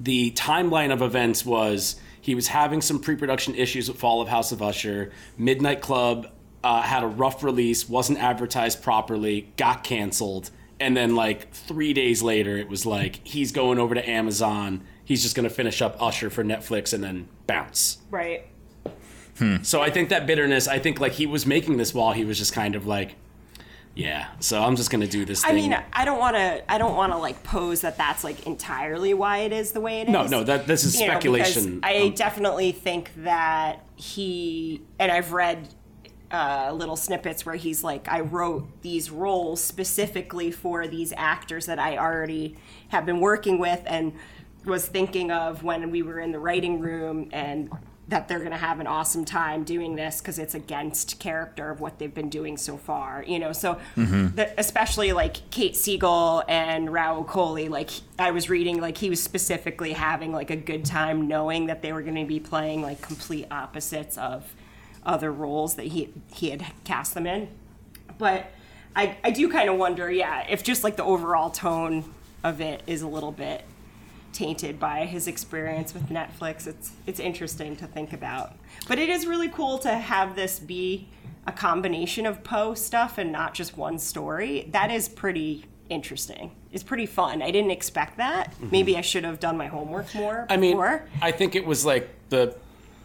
the 0.00 0.32
timeline 0.32 0.92
of 0.92 1.00
events 1.00 1.46
was 1.46 1.94
he 2.20 2.34
was 2.34 2.48
having 2.48 2.80
some 2.80 2.98
pre-production 2.98 3.54
issues 3.54 3.88
with 3.88 4.00
Fall 4.00 4.20
of 4.20 4.26
House 4.26 4.50
of 4.50 4.60
Usher. 4.60 5.12
Midnight 5.38 5.80
Club 5.80 6.28
uh, 6.64 6.82
had 6.82 7.04
a 7.04 7.06
rough 7.06 7.44
release, 7.44 7.88
wasn't 7.88 8.18
advertised 8.18 8.82
properly, 8.82 9.52
got 9.56 9.84
canceled, 9.84 10.50
and 10.80 10.96
then 10.96 11.14
like 11.14 11.52
three 11.52 11.92
days 11.92 12.20
later, 12.20 12.56
it 12.56 12.68
was 12.68 12.84
like 12.84 13.20
he's 13.22 13.52
going 13.52 13.78
over 13.78 13.94
to 13.94 14.10
Amazon. 14.10 14.82
He's 15.04 15.22
just 15.22 15.34
going 15.34 15.48
to 15.48 15.54
finish 15.54 15.82
up 15.82 16.00
Usher 16.00 16.30
for 16.30 16.44
Netflix 16.44 16.92
and 16.92 17.02
then 17.02 17.28
bounce. 17.46 17.98
Right. 18.10 18.46
So 19.62 19.82
I 19.82 19.90
think 19.90 20.10
that 20.10 20.26
bitterness. 20.26 20.68
I 20.68 20.78
think 20.78 21.00
like 21.00 21.12
he 21.12 21.26
was 21.26 21.46
making 21.46 21.76
this 21.76 21.92
while 21.92 22.12
he 22.12 22.24
was 22.24 22.38
just 22.38 22.52
kind 22.52 22.76
of 22.76 22.86
like, 22.86 23.16
yeah. 23.94 24.28
So 24.40 24.62
I'm 24.62 24.76
just 24.76 24.90
going 24.90 25.00
to 25.00 25.08
do 25.08 25.24
this. 25.24 25.44
I 25.44 25.48
thing. 25.48 25.70
mean, 25.70 25.82
I 25.92 26.04
don't 26.04 26.18
want 26.18 26.36
to. 26.36 26.72
I 26.72 26.78
don't 26.78 26.94
want 26.94 27.12
to 27.12 27.18
like 27.18 27.42
pose 27.42 27.80
that 27.80 27.96
that's 27.96 28.22
like 28.22 28.46
entirely 28.46 29.14
why 29.14 29.38
it 29.38 29.52
is 29.52 29.72
the 29.72 29.80
way 29.80 30.02
it 30.02 30.08
is. 30.08 30.12
no, 30.12 30.26
no. 30.26 30.44
That 30.44 30.66
this 30.66 30.84
is 30.84 30.94
you 30.94 31.08
know, 31.08 31.18
because 31.18 31.48
speculation. 31.48 31.80
I 31.82 32.10
definitely 32.10 32.72
think 32.72 33.10
that 33.24 33.84
he 33.96 34.82
and 35.00 35.10
I've 35.10 35.32
read 35.32 35.68
uh, 36.30 36.72
little 36.72 36.96
snippets 36.96 37.44
where 37.44 37.56
he's 37.56 37.84
like, 37.84 38.08
I 38.08 38.20
wrote 38.20 38.66
these 38.82 39.10
roles 39.10 39.62
specifically 39.62 40.50
for 40.50 40.86
these 40.86 41.12
actors 41.16 41.66
that 41.66 41.78
I 41.78 41.98
already 41.98 42.56
have 42.88 43.04
been 43.04 43.20
working 43.20 43.58
with 43.58 43.82
and 43.86 44.14
was 44.64 44.86
thinking 44.86 45.30
of 45.30 45.62
when 45.62 45.90
we 45.90 46.02
were 46.02 46.20
in 46.20 46.32
the 46.32 46.38
writing 46.38 46.80
room 46.80 47.28
and 47.32 47.70
that 48.08 48.28
they're 48.28 48.40
going 48.40 48.50
to 48.50 48.56
have 48.56 48.80
an 48.80 48.86
awesome 48.86 49.24
time 49.24 49.64
doing 49.64 49.94
this 49.96 50.20
because 50.20 50.38
it's 50.38 50.54
against 50.54 51.18
character 51.18 51.70
of 51.70 51.80
what 51.80 51.98
they've 51.98 52.12
been 52.12 52.28
doing 52.28 52.56
so 52.56 52.76
far 52.76 53.24
you 53.26 53.38
know? 53.38 53.52
So 53.52 53.78
mm-hmm. 53.96 54.34
the, 54.36 54.52
especially 54.58 55.12
like 55.12 55.50
kate 55.50 55.76
siegel 55.76 56.42
and 56.48 56.88
Rahul 56.88 57.26
Kohli 57.26 57.70
like 57.70 57.90
i 58.18 58.30
was 58.30 58.50
reading 58.50 58.80
like 58.80 58.98
he 58.98 59.08
was 59.08 59.22
specifically 59.22 59.92
having 59.92 60.32
like 60.32 60.50
a 60.50 60.56
good 60.56 60.84
time 60.84 61.28
knowing 61.28 61.66
that 61.66 61.80
they 61.82 61.92
were 61.92 62.02
going 62.02 62.16
to 62.16 62.26
be 62.26 62.40
playing 62.40 62.82
like 62.82 63.00
complete 63.00 63.46
opposites 63.50 64.18
of 64.18 64.54
other 65.04 65.32
roles 65.32 65.74
that 65.76 65.86
he 65.86 66.12
he 66.32 66.50
had 66.50 66.64
cast 66.84 67.14
them 67.14 67.26
in. 67.26 67.48
But 68.18 68.46
i 68.94 69.16
i 69.24 69.30
do 69.30 69.50
kind 69.50 69.70
of 69.70 69.76
wonder 69.76 70.10
yeah 70.10 70.44
if 70.48 70.62
just 70.62 70.84
like 70.84 70.96
the 70.96 71.04
overall 71.04 71.50
tone 71.50 72.04
of 72.44 72.60
it 72.60 72.82
is 72.86 73.02
a 73.02 73.08
little 73.08 73.32
bit 73.32 73.64
tainted 74.32 74.80
by 74.80 75.06
his 75.06 75.26
experience 75.26 75.94
with 75.94 76.08
Netflix. 76.08 76.66
It's 76.66 76.92
it's 77.06 77.20
interesting 77.20 77.76
to 77.76 77.86
think 77.86 78.12
about. 78.12 78.56
But 78.88 78.98
it 78.98 79.08
is 79.08 79.26
really 79.26 79.48
cool 79.48 79.78
to 79.78 79.94
have 79.94 80.34
this 80.34 80.58
be 80.58 81.08
a 81.46 81.52
combination 81.52 82.26
of 82.26 82.44
Poe 82.44 82.74
stuff 82.74 83.18
and 83.18 83.32
not 83.32 83.54
just 83.54 83.76
one 83.76 83.98
story. 83.98 84.68
That 84.72 84.90
is 84.90 85.08
pretty 85.08 85.66
interesting. 85.88 86.52
It's 86.72 86.82
pretty 86.82 87.06
fun. 87.06 87.42
I 87.42 87.50
didn't 87.50 87.70
expect 87.70 88.16
that. 88.16 88.52
Mm-hmm. 88.52 88.68
Maybe 88.70 88.96
I 88.96 89.02
should 89.02 89.24
have 89.24 89.40
done 89.40 89.56
my 89.56 89.66
homework 89.66 90.14
more 90.14 90.46
I 90.48 90.56
mean, 90.56 90.72
before. 90.72 91.06
I 91.20 91.32
think 91.32 91.54
it 91.54 91.66
was 91.66 91.84
like 91.84 92.08
the 92.30 92.56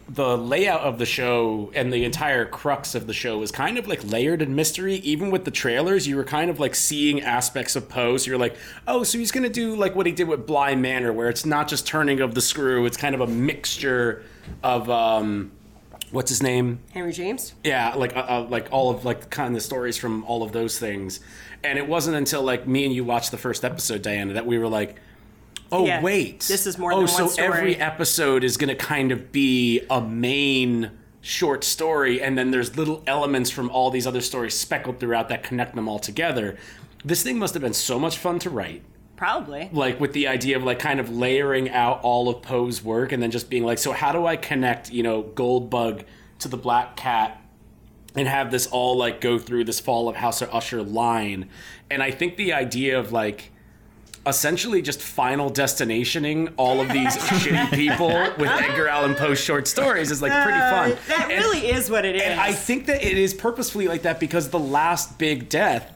the 0.08 0.38
layout 0.38 0.80
of 0.80 0.98
the 0.98 1.04
show 1.04 1.70
and 1.74 1.92
the 1.92 2.04
entire 2.04 2.46
crux 2.46 2.94
of 2.94 3.06
the 3.06 3.12
show 3.12 3.38
was 3.38 3.52
kind 3.52 3.76
of 3.76 3.86
like 3.86 4.02
layered 4.04 4.40
in 4.40 4.54
mystery. 4.54 4.96
Even 4.96 5.30
with 5.30 5.44
the 5.44 5.50
trailers, 5.50 6.06
you 6.06 6.16
were 6.16 6.24
kind 6.24 6.50
of 6.50 6.58
like 6.58 6.74
seeing 6.74 7.20
aspects 7.20 7.76
of 7.76 7.88
Poe. 7.88 8.16
So 8.16 8.30
you're 8.30 8.38
like, 8.38 8.56
oh, 8.86 9.02
so 9.02 9.18
he's 9.18 9.30
gonna 9.30 9.50
do 9.50 9.76
like 9.76 9.94
what 9.94 10.06
he 10.06 10.12
did 10.12 10.26
with 10.26 10.46
Bly 10.46 10.74
Manor, 10.74 11.12
where 11.12 11.28
it's 11.28 11.44
not 11.44 11.68
just 11.68 11.86
turning 11.86 12.20
of 12.20 12.34
the 12.34 12.40
screw; 12.40 12.86
it's 12.86 12.96
kind 12.96 13.14
of 13.14 13.20
a 13.20 13.26
mixture 13.26 14.24
of 14.62 14.88
um, 14.88 15.52
what's 16.10 16.30
his 16.30 16.42
name? 16.42 16.80
Henry 16.92 17.12
James. 17.12 17.54
Yeah, 17.62 17.94
like 17.94 18.16
uh, 18.16 18.20
uh, 18.20 18.46
like 18.48 18.68
all 18.70 18.90
of 18.90 19.04
like 19.04 19.28
kind 19.28 19.48
of 19.48 19.54
the 19.54 19.60
stories 19.60 19.98
from 19.98 20.24
all 20.24 20.42
of 20.42 20.52
those 20.52 20.78
things. 20.78 21.20
And 21.62 21.78
it 21.78 21.86
wasn't 21.86 22.16
until 22.16 22.42
like 22.42 22.66
me 22.66 22.84
and 22.84 22.94
you 22.94 23.04
watched 23.04 23.30
the 23.30 23.36
first 23.36 23.64
episode, 23.64 24.02
Diana, 24.02 24.34
that 24.34 24.46
we 24.46 24.58
were 24.58 24.68
like, 24.68 24.96
"Oh 25.70 25.86
Yeah, 25.86 26.02
wait, 26.02 26.40
this 26.40 26.66
is 26.66 26.78
more 26.78 26.92
oh, 26.92 26.98
than 26.98 27.08
so 27.08 27.24
one 27.24 27.32
story. 27.32 27.48
every 27.48 27.76
episode 27.76 28.44
is 28.44 28.56
going 28.56 28.68
to 28.68 28.76
kind 28.76 29.12
of 29.12 29.32
be 29.32 29.82
a 29.90 30.00
main 30.00 30.90
short 31.20 31.64
story, 31.64 32.22
and 32.22 32.38
then 32.38 32.50
there's 32.50 32.76
little 32.76 33.02
elements 33.06 33.50
from 33.50 33.70
all 33.70 33.90
these 33.90 34.06
other 34.06 34.20
stories 34.20 34.54
speckled 34.58 34.98
throughout 35.00 35.28
that 35.28 35.42
connect 35.42 35.74
them 35.74 35.88
all 35.88 35.98
together." 35.98 36.56
This 37.04 37.22
thing 37.22 37.38
must 37.38 37.54
have 37.54 37.62
been 37.62 37.74
so 37.74 37.98
much 37.98 38.18
fun 38.18 38.38
to 38.40 38.50
write 38.50 38.82
Probably. 39.16 39.68
like 39.72 40.00
with 40.00 40.12
the 40.12 40.28
idea 40.28 40.56
of 40.56 40.64
like 40.64 40.78
kind 40.78 41.00
of 41.00 41.10
layering 41.10 41.70
out 41.70 42.00
all 42.02 42.28
of 42.28 42.42
Poe's 42.42 42.82
work 42.82 43.12
and 43.12 43.22
then 43.22 43.30
just 43.30 43.50
being 43.50 43.64
like, 43.64 43.78
so 43.78 43.92
how 43.92 44.12
do 44.12 44.26
I 44.26 44.36
connect, 44.36 44.92
you 44.92 45.02
know, 45.02 45.22
Goldbug 45.22 46.04
to 46.40 46.48
the 46.48 46.56
Black 46.56 46.96
Cat 46.96 47.42
and 48.14 48.28
have 48.28 48.50
this 48.50 48.66
all 48.68 48.96
like 48.96 49.20
go 49.20 49.38
through 49.38 49.64
this 49.64 49.80
fall 49.80 50.08
of 50.08 50.16
House 50.16 50.40
of 50.40 50.52
Usher 50.54 50.82
line? 50.82 51.48
And 51.90 52.02
I 52.02 52.10
think 52.10 52.36
the 52.36 52.52
idea 52.52 52.98
of 52.98 53.10
like 53.12 53.50
essentially 54.28 54.82
just 54.82 55.00
final 55.00 55.50
destinationing 55.50 56.52
all 56.56 56.80
of 56.80 56.88
these 56.88 57.16
shitty 57.16 57.70
people 57.72 58.08
with 58.38 58.50
Edgar 58.50 58.88
Allan 58.88 59.14
Poe's 59.14 59.38
short 59.40 59.66
stories 59.68 60.10
is 60.10 60.20
like 60.22 60.32
pretty 60.44 60.58
fun. 60.58 60.92
Uh, 60.92 60.96
that 61.08 61.30
And- 61.30 61.44
really 61.44 61.68
is 61.68 61.90
what 61.90 62.04
it 62.04 62.16
is. 62.16 62.22
and 62.22 62.38
I 62.40 62.52
think 62.52 62.86
that 62.86 63.02
it 63.04 63.16
is 63.18 63.34
purposefully 63.34 63.88
like 63.88 64.02
that 64.02 64.20
because 64.20 64.48
the 64.50 64.58
last 64.58 65.18
big 65.18 65.48
death, 65.48 65.92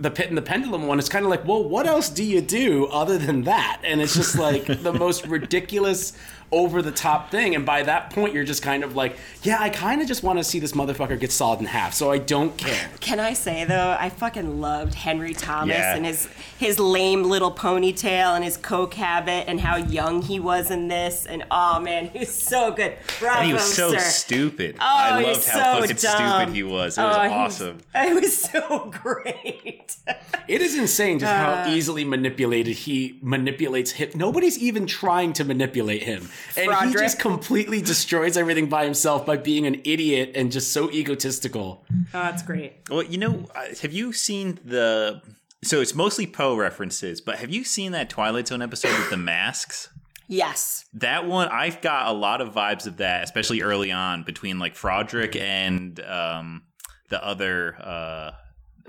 the 0.00 0.10
pit 0.10 0.28
and 0.28 0.38
the 0.38 0.42
pendulum 0.42 0.86
one, 0.86 0.98
is 0.98 1.08
kind 1.08 1.24
of 1.24 1.30
like, 1.30 1.44
well, 1.46 1.62
what 1.68 1.86
else 1.86 2.08
do 2.08 2.22
you 2.22 2.40
do 2.40 2.86
other 2.86 3.18
than 3.18 3.42
that? 3.44 3.80
And 3.84 4.00
it's 4.00 4.14
just 4.14 4.38
like 4.38 4.64
the 4.66 4.92
most 4.92 5.26
ridiculous, 5.26 6.12
over 6.50 6.80
the 6.82 6.90
top 6.92 7.30
thing. 7.30 7.54
And 7.54 7.66
by 7.66 7.82
that 7.82 8.10
point, 8.10 8.32
you're 8.34 8.44
just 8.44 8.62
kind 8.62 8.82
of 8.84 8.96
like, 8.96 9.16
yeah, 9.42 9.58
I 9.60 9.68
kind 9.70 10.00
of 10.00 10.08
just 10.08 10.22
want 10.22 10.38
to 10.38 10.44
see 10.44 10.58
this 10.58 10.72
motherfucker 10.72 11.18
get 11.20 11.30
sawed 11.32 11.60
in 11.60 11.66
half, 11.66 11.92
so 11.94 12.10
I 12.10 12.18
don't 12.18 12.56
care. 12.56 12.88
Can 13.00 13.20
I 13.20 13.32
say 13.34 13.64
though, 13.64 13.96
I 13.98 14.08
fucking 14.08 14.60
loved 14.60 14.94
Henry 14.94 15.34
Thomas 15.34 15.76
Yeah. 15.76 15.94
and 15.96 16.06
his 16.06 16.28
his 16.58 16.78
lame 16.78 17.22
little 17.24 17.52
ponytail 17.52 18.34
and 18.34 18.42
his 18.44 18.56
coke 18.56 18.94
habit 18.94 19.44
and 19.48 19.60
how 19.60 19.76
young 19.76 20.22
he 20.22 20.40
was 20.40 20.70
in 20.70 20.88
this. 20.88 21.26
And 21.26 21.44
oh 21.50 21.80
man, 21.80 22.08
he 22.08 22.20
was 22.20 22.34
so 22.34 22.72
good. 22.72 22.96
Bravo, 23.20 23.38
And 23.40 23.46
he 23.46 23.52
was 23.52 23.74
so 23.74 23.92
sir. 23.92 23.98
stupid. 23.98 24.76
Oh, 24.80 24.84
I 24.84 25.20
loved 25.22 25.46
how 25.46 25.74
so 25.74 25.80
fucking 25.80 25.96
dumb. 25.96 26.40
stupid 26.40 26.54
he 26.54 26.62
was. 26.62 26.98
It 26.98 27.02
Oh, 27.02 27.06
was 27.08 27.16
he's- 27.16 27.32
awesome. 27.32 27.78
It 27.94 28.14
was 28.14 28.36
so 28.42 28.90
great. 29.02 29.96
It 30.48 30.62
is 30.62 30.78
insane 30.78 31.18
just 31.18 31.30
Uh. 31.30 31.64
how 31.64 31.70
easily 31.70 32.04
manipulated 32.06 32.74
he 32.74 33.18
manipulates 33.20 33.90
him. 33.92 34.08
Nobody's 34.14 34.56
even 34.58 34.86
trying 34.86 35.34
to 35.34 35.44
manipulate 35.44 36.04
him. 36.04 36.30
And 36.56 36.72
he 36.88 36.92
just 36.92 37.18
completely 37.18 37.80
destroys 37.80 38.36
everything 38.36 38.68
by 38.68 38.84
himself 38.84 39.26
by 39.26 39.36
being 39.36 39.66
an 39.66 39.80
idiot 39.84 40.32
and 40.34 40.50
just 40.50 40.72
so 40.72 40.90
egotistical. 40.90 41.84
oh, 41.92 42.04
that's 42.12 42.42
great. 42.42 42.74
Well, 42.90 43.02
you 43.02 43.18
know, 43.18 43.46
uh, 43.54 43.74
have 43.82 43.92
you 43.92 44.12
seen 44.12 44.58
the? 44.64 45.22
So 45.64 45.80
it's 45.80 45.94
mostly 45.94 46.26
Poe 46.26 46.56
references, 46.56 47.20
but 47.20 47.38
have 47.38 47.50
you 47.50 47.64
seen 47.64 47.92
that 47.92 48.08
Twilight 48.08 48.46
Zone 48.48 48.62
episode 48.62 48.96
with 48.96 49.10
the 49.10 49.16
masks? 49.16 49.88
Yes. 50.28 50.84
That 50.94 51.26
one, 51.26 51.48
I've 51.48 51.80
got 51.80 52.08
a 52.08 52.12
lot 52.12 52.40
of 52.40 52.54
vibes 52.54 52.86
of 52.86 52.98
that, 52.98 53.24
especially 53.24 53.62
early 53.62 53.90
on 53.90 54.22
between 54.22 54.58
like 54.58 54.76
Frederick 54.76 55.34
and 55.34 55.98
um, 56.00 56.62
the 57.08 57.24
other, 57.24 57.74
uh, 57.80 58.32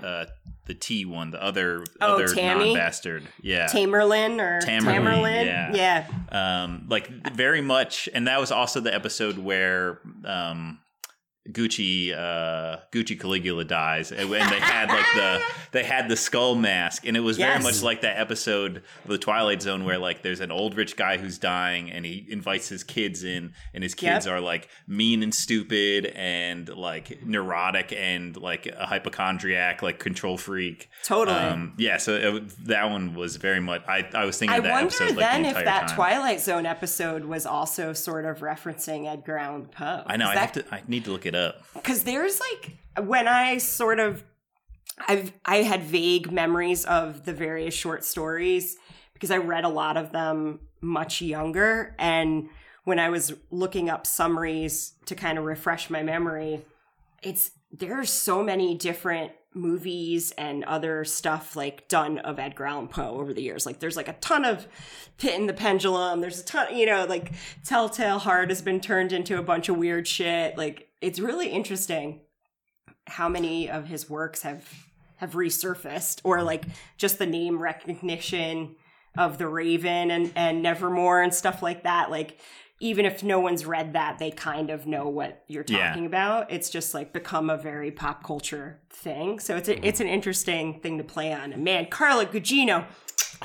uh, 0.02 0.26
the 0.66 0.74
T 0.74 1.04
one, 1.04 1.30
the 1.30 1.42
other 1.42 1.84
Oh, 2.00 2.14
other 2.14 2.34
non 2.34 2.74
bastard. 2.74 3.24
Yeah. 3.42 3.66
Tamerlin 3.66 4.40
or 4.40 4.60
Tamerlane, 4.64 4.82
Tamerlin. 4.82 5.46
yeah. 5.46 6.06
yeah. 6.32 6.62
um, 6.62 6.86
like 6.88 7.08
very 7.34 7.60
much, 7.60 8.08
and 8.14 8.26
that 8.28 8.40
was 8.40 8.50
also 8.52 8.80
the 8.80 8.94
episode 8.94 9.38
where 9.38 10.00
um, 10.24 10.78
Gucci 11.52 12.12
uh, 12.16 12.78
Gucci 12.92 13.18
Caligula 13.18 13.64
dies, 13.64 14.12
and 14.12 14.20
and 14.32 14.50
they 14.52 14.60
had 14.60 14.88
like 14.88 15.06
the 15.14 15.42
they 15.72 15.84
had 15.84 16.08
the 16.08 16.16
skull 16.16 16.54
mask, 16.54 17.06
and 17.06 17.16
it 17.16 17.20
was 17.20 17.36
very 17.38 17.60
much 17.62 17.82
like 17.82 18.02
that 18.02 18.18
episode 18.18 18.78
of 19.04 19.10
the 19.10 19.18
Twilight 19.18 19.62
Zone 19.62 19.84
where 19.84 19.98
like 19.98 20.22
there's 20.22 20.40
an 20.40 20.50
old 20.50 20.76
rich 20.76 20.96
guy 20.96 21.16
who's 21.16 21.38
dying, 21.38 21.90
and 21.90 22.04
he 22.04 22.26
invites 22.28 22.68
his 22.68 22.84
kids 22.84 23.24
in, 23.24 23.52
and 23.74 23.82
his 23.82 23.94
kids 23.94 24.26
Yep. 24.26 24.34
are 24.34 24.40
like 24.40 24.68
mean 24.86 25.22
and 25.22 25.34
stupid, 25.34 26.06
and 26.06 26.68
like 26.68 27.24
neurotic, 27.24 27.92
and 27.92 28.36
like 28.36 28.66
a 28.66 28.86
hypochondriac, 28.86 29.82
like 29.82 29.98
control 29.98 30.36
freak. 30.36 30.88
Totally. 31.04 31.36
Um, 31.36 31.74
yeah, 31.78 31.96
so 31.96 32.14
it, 32.36 32.66
that 32.66 32.90
one 32.90 33.14
was 33.14 33.36
very 33.36 33.60
much. 33.60 33.82
I, 33.88 34.08
I 34.14 34.24
was 34.24 34.38
thinking 34.38 34.54
I 34.54 34.58
of 34.58 34.64
that 34.64 34.70
wonder 34.72 34.86
episode 34.86 35.16
like 35.16 35.32
then 35.32 35.42
the 35.42 35.48
if 35.50 35.64
that 35.64 35.88
time. 35.88 35.96
Twilight 35.96 36.40
Zone 36.40 36.66
episode 36.66 37.24
was 37.24 37.46
also 37.46 37.92
sort 37.92 38.24
of 38.24 38.38
referencing 38.38 39.10
Edgar 39.10 39.38
Allan 39.38 39.66
Poe. 39.66 40.02
I 40.06 40.16
know. 40.16 40.26
I 40.28 40.32
Is 40.34 40.38
have 40.38 40.52
to. 40.52 40.64
I 40.70 40.82
need 40.86 41.04
to 41.06 41.10
look 41.12 41.26
it 41.26 41.34
up. 41.34 41.39
Because 41.74 42.04
there's 42.04 42.40
like 42.40 43.06
when 43.06 43.28
I 43.28 43.58
sort 43.58 44.00
of 44.00 44.24
I've 45.08 45.32
I 45.44 45.58
had 45.58 45.82
vague 45.82 46.30
memories 46.30 46.84
of 46.84 47.24
the 47.24 47.32
various 47.32 47.74
short 47.74 48.04
stories 48.04 48.76
because 49.14 49.30
I 49.30 49.38
read 49.38 49.64
a 49.64 49.68
lot 49.68 49.96
of 49.96 50.12
them 50.12 50.60
much 50.80 51.20
younger 51.20 51.94
and 51.98 52.48
when 52.84 52.98
I 52.98 53.10
was 53.10 53.34
looking 53.50 53.90
up 53.90 54.06
summaries 54.06 54.94
to 55.06 55.14
kind 55.14 55.38
of 55.38 55.44
refresh 55.44 55.90
my 55.90 56.02
memory 56.02 56.64
it's 57.22 57.50
there 57.72 57.98
are 57.98 58.04
so 58.04 58.42
many 58.42 58.74
different 58.74 59.32
movies 59.54 60.32
and 60.32 60.64
other 60.64 61.04
stuff 61.04 61.56
like 61.56 61.88
done 61.88 62.18
of 62.18 62.38
Edgar 62.38 62.66
Allan 62.66 62.88
Poe 62.88 63.18
over 63.18 63.32
the 63.34 63.42
years. 63.42 63.66
Like 63.66 63.80
there's 63.80 63.96
like 63.96 64.08
a 64.08 64.14
ton 64.14 64.44
of 64.44 64.66
Pit 65.18 65.38
and 65.38 65.48
the 65.48 65.54
Pendulum. 65.54 66.20
There's 66.20 66.40
a 66.40 66.44
ton, 66.44 66.76
you 66.76 66.86
know, 66.86 67.04
like 67.04 67.32
Telltale 67.64 68.20
Heart 68.20 68.50
has 68.50 68.62
been 68.62 68.80
turned 68.80 69.12
into 69.12 69.38
a 69.38 69.42
bunch 69.42 69.68
of 69.68 69.76
weird 69.76 70.06
shit. 70.06 70.56
Like 70.56 70.88
it's 71.00 71.18
really 71.20 71.48
interesting 71.48 72.20
how 73.06 73.28
many 73.28 73.68
of 73.70 73.86
his 73.86 74.08
works 74.08 74.42
have 74.42 74.68
have 75.16 75.32
resurfaced 75.32 76.20
or 76.24 76.42
like 76.42 76.64
just 76.96 77.18
the 77.18 77.26
name 77.26 77.58
recognition 77.60 78.74
of 79.18 79.38
the 79.38 79.46
Raven 79.48 80.10
and 80.10 80.32
and 80.36 80.62
Nevermore 80.62 81.20
and 81.22 81.34
stuff 81.34 81.62
like 81.62 81.82
that. 81.82 82.10
Like 82.10 82.38
even 82.82 83.04
if 83.04 83.22
no 83.22 83.38
one's 83.40 83.66
read 83.66 83.92
that, 83.92 84.18
they 84.18 84.30
kind 84.30 84.70
of 84.70 84.86
know 84.86 85.06
what 85.06 85.44
you're 85.48 85.64
Yeah. 85.68 85.88
talking 85.88 86.06
about. 86.06 86.50
It's 86.50 86.70
just 86.70 86.94
like 86.94 87.12
become 87.12 87.50
a 87.50 87.58
very 87.58 87.90
pop 87.90 88.24
culture 88.24 88.80
thing. 88.88 89.38
So 89.38 89.56
it's 89.56 89.68
a, 89.68 89.74
mm-hmm. 89.74 89.84
it's 89.84 90.00
an 90.00 90.06
interesting 90.06 90.80
thing 90.80 90.96
to 90.96 91.04
play 91.04 91.32
on. 91.32 91.52
And 91.52 91.62
man, 91.62 91.86
Carla 91.90 92.24
Gugino, 92.24 92.86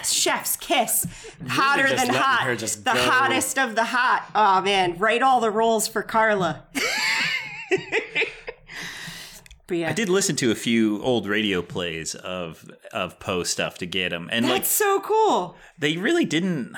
chef's 0.06 0.56
kiss, 0.56 1.06
hotter 1.50 1.88
just 1.88 2.06
than 2.06 2.16
hot, 2.16 2.58
the 2.58 2.94
go. 2.94 3.10
hottest 3.12 3.60
of 3.60 3.76
the 3.76 3.84
hot. 3.86 4.30
Oh 4.34 4.62
man, 4.62 4.98
write 4.98 5.22
all 5.22 5.42
the 5.42 5.52
roles 5.52 5.88
for 5.88 6.02
Carla. 6.02 6.64
but 9.68 9.78
yeah, 9.78 9.90
I 9.90 9.94
did 9.94 10.10
listen 10.10 10.36
to 10.38 10.52
a 10.52 10.56
few 10.56 11.02
old 11.02 11.28
radio 11.28 11.62
plays 11.62 12.16
of 12.16 12.70
of 12.94 13.20
Poe 13.20 13.44
stuff 13.44 13.78
to 13.80 13.86
get 13.86 14.10
them, 14.10 14.30
and 14.32 14.46
that's 14.46 14.52
like 14.52 14.66
so 14.66 15.00
cool. 15.02 15.56
they 15.80 15.98
really 15.98 16.26
didn't. 16.26 16.76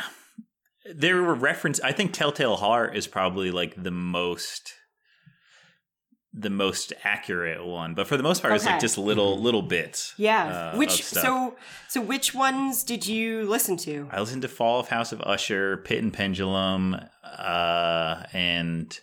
There 0.94 1.22
were 1.22 1.36
reference. 1.36 1.80
I 1.82 1.92
think 1.92 2.14
Telltale 2.14 2.58
Heart 2.58 2.96
is 2.96 3.08
probably 3.08 3.52
like 3.52 3.82
the 3.82 3.92
most 3.92 4.74
the 6.34 6.50
most 6.50 6.94
accurate 7.04 7.66
one, 7.66 7.96
but 7.96 8.08
for 8.08 8.16
the 8.16 8.24
most 8.24 8.42
part, 8.42 8.54
it's 8.54 8.66
like 8.66 8.80
just 8.80 8.98
little 8.98 9.42
little 9.42 9.64
bits. 9.64 10.14
Yeah. 10.18 10.72
uh, 10.74 10.78
which 10.78 11.04
so 11.04 11.56
so 11.88 12.02
which 12.02 12.34
ones 12.34 12.84
did 12.84 13.08
you 13.08 13.46
listen 13.50 13.76
to? 13.78 14.08
I 14.12 14.20
listened 14.20 14.44
to 14.44 14.48
Fall 14.48 14.80
of 14.80 14.90
House 14.90 15.12
of 15.12 15.22
Usher, 15.22 15.78
Pit 15.78 16.04
and 16.04 16.14
Pendulum, 16.14 16.96
uh, 17.24 18.24
and 18.34 18.98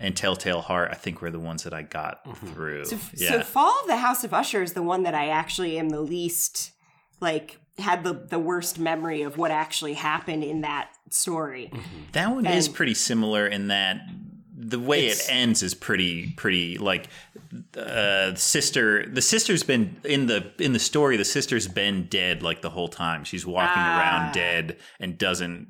and 0.00 0.16
Telltale 0.16 0.60
Heart. 0.62 0.90
I 0.92 0.94
think 0.94 1.20
were 1.20 1.30
the 1.30 1.40
ones 1.40 1.64
that 1.64 1.72
I 1.74 1.82
got 1.82 2.20
through. 2.38 2.84
So, 2.86 2.98
yeah. 3.14 3.30
so 3.30 3.40
Fall 3.42 3.74
of 3.82 3.86
the 3.86 3.96
House 3.96 4.24
of 4.24 4.32
Usher 4.34 4.62
is 4.62 4.72
the 4.72 4.82
one 4.82 5.02
that 5.04 5.14
I 5.14 5.28
actually 5.28 5.78
am 5.78 5.88
the 5.90 6.00
least 6.00 6.72
like 7.20 7.58
had 7.78 8.02
the 8.04 8.12
the 8.12 8.38
worst 8.38 8.78
memory 8.78 9.22
of 9.22 9.38
what 9.38 9.50
actually 9.50 9.94
happened 9.94 10.42
in 10.44 10.62
that 10.62 10.90
story. 11.10 11.70
That 12.12 12.30
one 12.34 12.46
is 12.46 12.68
pretty 12.68 12.94
similar 12.94 13.46
in 13.46 13.68
that 13.68 14.00
the 14.60 14.80
way 14.80 15.06
it 15.06 15.24
ends 15.30 15.62
is 15.62 15.72
pretty 15.72 16.32
pretty 16.36 16.78
like 16.78 17.06
uh 17.76 18.34
sister 18.34 19.06
the 19.06 19.22
sister's 19.22 19.62
been 19.62 19.96
in 20.04 20.26
the 20.26 20.50
in 20.58 20.72
the 20.72 20.80
story 20.80 21.16
the 21.16 21.24
sister's 21.24 21.68
been 21.68 22.06
dead 22.08 22.42
like 22.42 22.60
the 22.60 22.68
whole 22.70 22.88
time 22.88 23.22
she's 23.22 23.46
walking 23.46 23.70
Ah. 23.76 24.00
around 24.00 24.32
dead 24.34 24.76
and 24.98 25.16
doesn't 25.16 25.68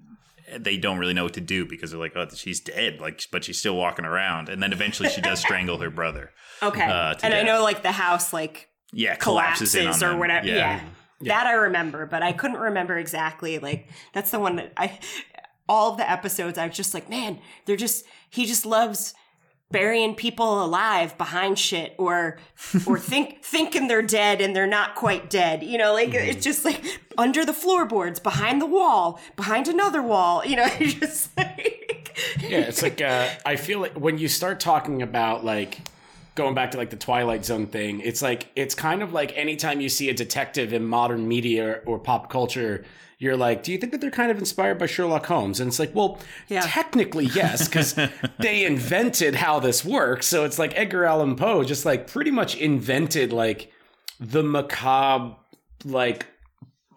they 0.56 0.76
don't 0.76 0.98
really 0.98 1.14
know 1.14 1.24
what 1.24 1.34
to 1.34 1.40
do 1.40 1.66
because 1.66 1.90
they're 1.90 2.00
like 2.00 2.16
oh 2.16 2.26
she's 2.34 2.60
dead 2.60 3.00
like 3.00 3.22
but 3.30 3.44
she's 3.44 3.58
still 3.58 3.76
walking 3.76 4.04
around 4.04 4.48
and 4.48 4.62
then 4.62 4.72
eventually 4.72 5.08
she 5.08 5.20
does 5.20 5.38
strangle 5.40 5.78
her 5.78 5.90
brother 5.90 6.30
Okay. 6.62 6.84
Uh, 6.84 7.14
to 7.14 7.24
and 7.24 7.34
I 7.34 7.42
know 7.42 7.62
like 7.62 7.82
the 7.82 7.92
house 7.92 8.32
like 8.32 8.68
yeah 8.92 9.14
collapses, 9.14 9.72
collapses, 9.72 10.02
in 10.02 10.08
or 10.08 10.10
them. 10.10 10.18
whatever. 10.18 10.46
Yeah. 10.46 10.80
That 11.22 11.46
I 11.46 11.52
remember, 11.52 12.06
but 12.06 12.22
I 12.22 12.32
couldn't 12.32 12.58
remember 12.58 12.96
exactly. 12.96 13.58
Like 13.58 13.88
that's 14.12 14.30
the 14.30 14.38
one 14.38 14.56
that 14.56 14.72
I 14.76 14.98
all 15.68 15.90
of 15.90 15.98
the 15.98 16.10
episodes 16.10 16.58
I 16.58 16.66
was 16.66 16.76
just 16.76 16.94
like, 16.94 17.10
man, 17.10 17.38
they're 17.66 17.76
just 17.76 18.04
he 18.30 18.46
just 18.46 18.64
loves 18.64 19.14
burying 19.70 20.14
people 20.14 20.64
alive 20.64 21.16
behind 21.18 21.58
shit 21.58 21.94
or 21.98 22.38
or 22.86 22.98
think 22.98 23.44
thinking 23.44 23.88
they're 23.88 24.02
dead 24.02 24.40
and 24.40 24.54
they're 24.54 24.66
not 24.66 24.94
quite 24.94 25.30
dead. 25.30 25.62
You 25.62 25.78
know, 25.78 25.92
like 25.92 26.14
it's 26.14 26.44
just 26.44 26.64
like 26.64 26.82
under 27.16 27.44
the 27.44 27.52
floorboards, 27.52 28.20
behind 28.20 28.60
the 28.60 28.66
wall, 28.66 29.20
behind 29.36 29.68
another 29.68 30.02
wall, 30.02 30.44
you 30.44 30.56
know, 30.56 30.66
it's 30.80 30.94
just 30.94 31.36
like 31.36 32.16
yeah, 32.40 32.58
it's 32.58 32.82
like 32.82 33.00
uh, 33.00 33.28
I 33.44 33.56
feel 33.56 33.80
like 33.80 33.98
when 33.98 34.18
you 34.18 34.28
start 34.28 34.60
talking 34.60 35.02
about 35.02 35.44
like 35.44 35.78
going 36.34 36.54
back 36.54 36.70
to 36.70 36.78
like 36.78 36.90
the 36.90 36.96
Twilight 36.96 37.44
Zone 37.44 37.66
thing, 37.66 38.00
it's 38.00 38.22
like 38.22 38.48
it's 38.56 38.74
kind 38.74 39.02
of 39.02 39.12
like 39.12 39.36
anytime 39.36 39.80
you 39.80 39.88
see 39.88 40.08
a 40.08 40.14
detective 40.14 40.72
in 40.72 40.84
modern 40.84 41.26
media 41.28 41.80
or 41.84 41.98
pop 41.98 42.30
culture, 42.30 42.84
you're 43.18 43.36
like, 43.36 43.62
do 43.64 43.72
you 43.72 43.78
think 43.78 43.90
that 43.92 44.00
they're 44.00 44.10
kind 44.12 44.30
of 44.30 44.38
inspired 44.38 44.78
by 44.78 44.86
Sherlock 44.86 45.26
Holmes? 45.26 45.58
And 45.60 45.68
it's 45.68 45.78
like, 45.78 45.94
well, 45.94 46.18
Yeah. 46.48 46.62
technically 46.64 47.24
yes, 47.26 47.66
because 47.66 47.94
they 48.38 48.64
invented 48.64 49.34
how 49.34 49.58
this 49.58 49.84
works. 49.84 50.26
So 50.28 50.44
it's 50.44 50.58
like 50.58 50.72
Edgar 50.78 51.04
Allan 51.04 51.34
Poe 51.36 51.64
just 51.64 51.84
like 51.84 52.06
pretty 52.06 52.30
much 52.30 52.54
invented 52.56 53.32
like 53.32 53.72
the 54.20 54.42
macabre, 54.42 55.34
like 55.84 56.26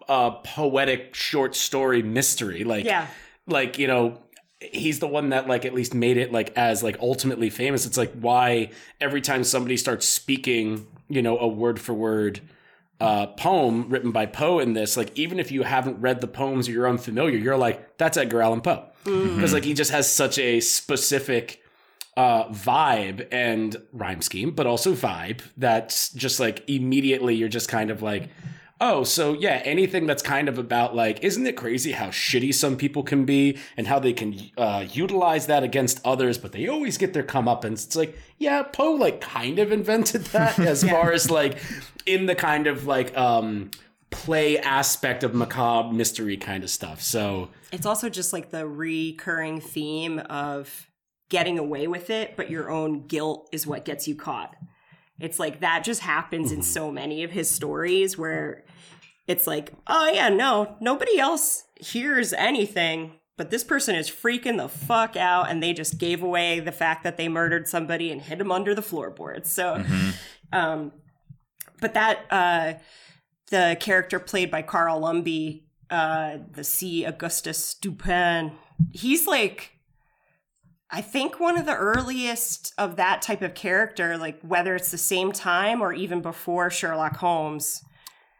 uh 0.08 0.30
poetic 0.30 1.14
short 1.14 1.54
story 1.54 2.02
mystery. 2.02 2.64
Like 2.64 2.84
Yeah. 2.84 3.06
like 3.46 3.78
you 3.78 3.86
know 3.86 4.18
he's 4.60 4.98
the 5.00 5.08
one 5.08 5.30
that 5.30 5.48
like 5.48 5.64
at 5.64 5.74
least 5.74 5.92
made 5.94 6.16
it 6.16 6.30
like 6.32 6.52
as 6.56 6.82
like 6.84 6.96
ultimately 7.00 7.50
famous 7.50 7.84
it's 7.84 7.96
like 7.96 8.12
why 8.12 8.70
every 9.00 9.20
time 9.20 9.42
somebody 9.42 9.76
starts 9.76 10.06
speaking 10.06 10.86
you 11.08 11.20
know 11.20 11.36
a 11.38 11.48
word 11.48 11.80
for 11.80 11.92
word 11.94 12.40
uh 13.02 13.26
poem 13.26 13.88
written 13.90 14.12
by 14.12 14.24
poe 14.26 14.60
in 14.64 14.72
this 14.74 14.96
like 14.96 15.10
even 15.18 15.38
if 15.40 15.50
you 15.50 15.62
haven't 15.64 15.96
read 16.00 16.20
the 16.20 16.28
poems 16.28 16.68
or 16.68 16.72
you're 16.72 16.88
unfamiliar 16.88 17.36
you're 17.36 17.56
like 17.68 17.78
that's 17.98 18.16
edgar 18.16 18.40
allan 18.40 18.60
poe. 18.60 18.82
Because 19.04 19.52
like 19.52 19.64
he 19.64 19.74
just 19.74 19.90
has 19.90 20.06
such 20.22 20.38
a 20.38 20.60
specific 20.60 21.60
uh 22.16 22.44
vibe 22.50 23.26
and 23.32 23.76
rhyme 23.92 24.22
scheme 24.22 24.50
but 24.52 24.66
also 24.66 24.92
vibe 24.94 25.40
that's 25.56 26.10
just 26.24 26.38
like 26.38 26.62
immediately 26.68 27.34
you're 27.34 27.48
just 27.58 27.68
kind 27.68 27.90
of 27.90 28.02
like 28.02 28.28
Oh, 28.84 29.04
so 29.04 29.32
yeah, 29.34 29.62
anything 29.64 30.06
that's 30.06 30.24
kind 30.24 30.48
of 30.48 30.58
about 30.58 30.92
like, 30.92 31.22
isn't 31.22 31.46
it 31.46 31.56
crazy 31.56 31.92
how 31.92 32.08
shitty 32.08 32.52
some 32.52 32.76
people 32.76 33.04
can 33.04 33.24
be 33.24 33.56
and 33.76 33.86
how 33.86 34.00
they 34.00 34.12
can 34.12 34.50
uh, 34.58 34.84
utilize 34.90 35.46
that 35.46 35.62
against 35.62 36.00
others, 36.04 36.36
but 36.36 36.50
they 36.50 36.66
always 36.66 36.98
get 36.98 37.12
their 37.12 37.22
comeuppance. 37.22 37.86
It's 37.86 37.94
like, 37.94 38.18
yeah, 38.38 38.64
Poe 38.64 38.90
like 38.94 39.20
kind 39.20 39.60
of 39.60 39.70
invented 39.70 40.24
that 40.26 40.58
as 40.58 40.82
far 40.82 41.12
as 41.12 41.30
like 41.30 41.58
in 42.06 42.26
the 42.26 42.34
kind 42.34 42.66
of 42.66 42.84
like 42.88 43.16
um 43.16 43.70
play 44.10 44.58
aspect 44.58 45.22
of 45.22 45.32
macabre 45.32 45.94
mystery 45.94 46.36
kind 46.36 46.64
of 46.64 46.68
stuff. 46.68 47.00
So 47.00 47.50
It's 47.70 47.86
also 47.86 48.08
just 48.08 48.32
like 48.32 48.50
the 48.50 48.66
recurring 48.66 49.60
theme 49.60 50.18
of 50.18 50.90
getting 51.30 51.56
away 51.56 51.86
with 51.86 52.10
it, 52.10 52.36
but 52.36 52.50
your 52.50 52.68
own 52.68 53.06
guilt 53.06 53.48
is 53.52 53.64
what 53.64 53.84
gets 53.84 54.08
you 54.08 54.16
caught. 54.16 54.56
It's 55.20 55.38
like 55.38 55.60
that 55.60 55.84
just 55.84 56.00
happens 56.00 56.50
in 56.50 56.62
so 56.62 56.90
many 56.90 57.22
of 57.22 57.30
his 57.30 57.48
stories 57.48 58.18
where 58.18 58.64
it's 59.32 59.46
like, 59.46 59.72
oh 59.86 60.10
yeah, 60.12 60.28
no, 60.28 60.76
nobody 60.78 61.18
else 61.18 61.64
hears 61.80 62.32
anything, 62.34 63.12
but 63.38 63.50
this 63.50 63.64
person 63.64 63.96
is 63.96 64.10
freaking 64.10 64.58
the 64.58 64.68
fuck 64.68 65.16
out 65.16 65.50
and 65.50 65.62
they 65.62 65.72
just 65.72 65.98
gave 65.98 66.22
away 66.22 66.60
the 66.60 66.70
fact 66.70 67.02
that 67.02 67.16
they 67.16 67.28
murdered 67.28 67.66
somebody 67.66 68.12
and 68.12 68.20
hid 68.20 68.40
him 68.40 68.52
under 68.52 68.74
the 68.74 68.82
floorboards. 68.82 69.50
So, 69.50 69.82
um, 70.52 70.92
but 71.80 71.94
that, 71.94 72.26
uh, 72.30 72.74
the 73.50 73.76
character 73.80 74.20
played 74.20 74.50
by 74.50 74.62
Carl 74.62 75.00
Lumbly, 75.00 75.64
uh, 75.90 76.38
the 76.52 76.64
C. 76.64 77.04
Augustus 77.04 77.74
Dupin, 77.74 78.52
he's 78.92 79.26
like, 79.26 79.72
I 80.90 81.00
think 81.00 81.40
one 81.40 81.56
of 81.56 81.64
the 81.64 81.74
earliest 81.74 82.74
of 82.76 82.96
that 82.96 83.22
type 83.22 83.40
of 83.40 83.54
character, 83.54 84.18
like 84.18 84.40
whether 84.42 84.74
it's 84.74 84.90
the 84.90 84.98
same 84.98 85.32
time 85.32 85.80
or 85.80 85.94
even 85.94 86.20
before 86.20 86.68
Sherlock 86.68 87.16
Holmes, 87.16 87.82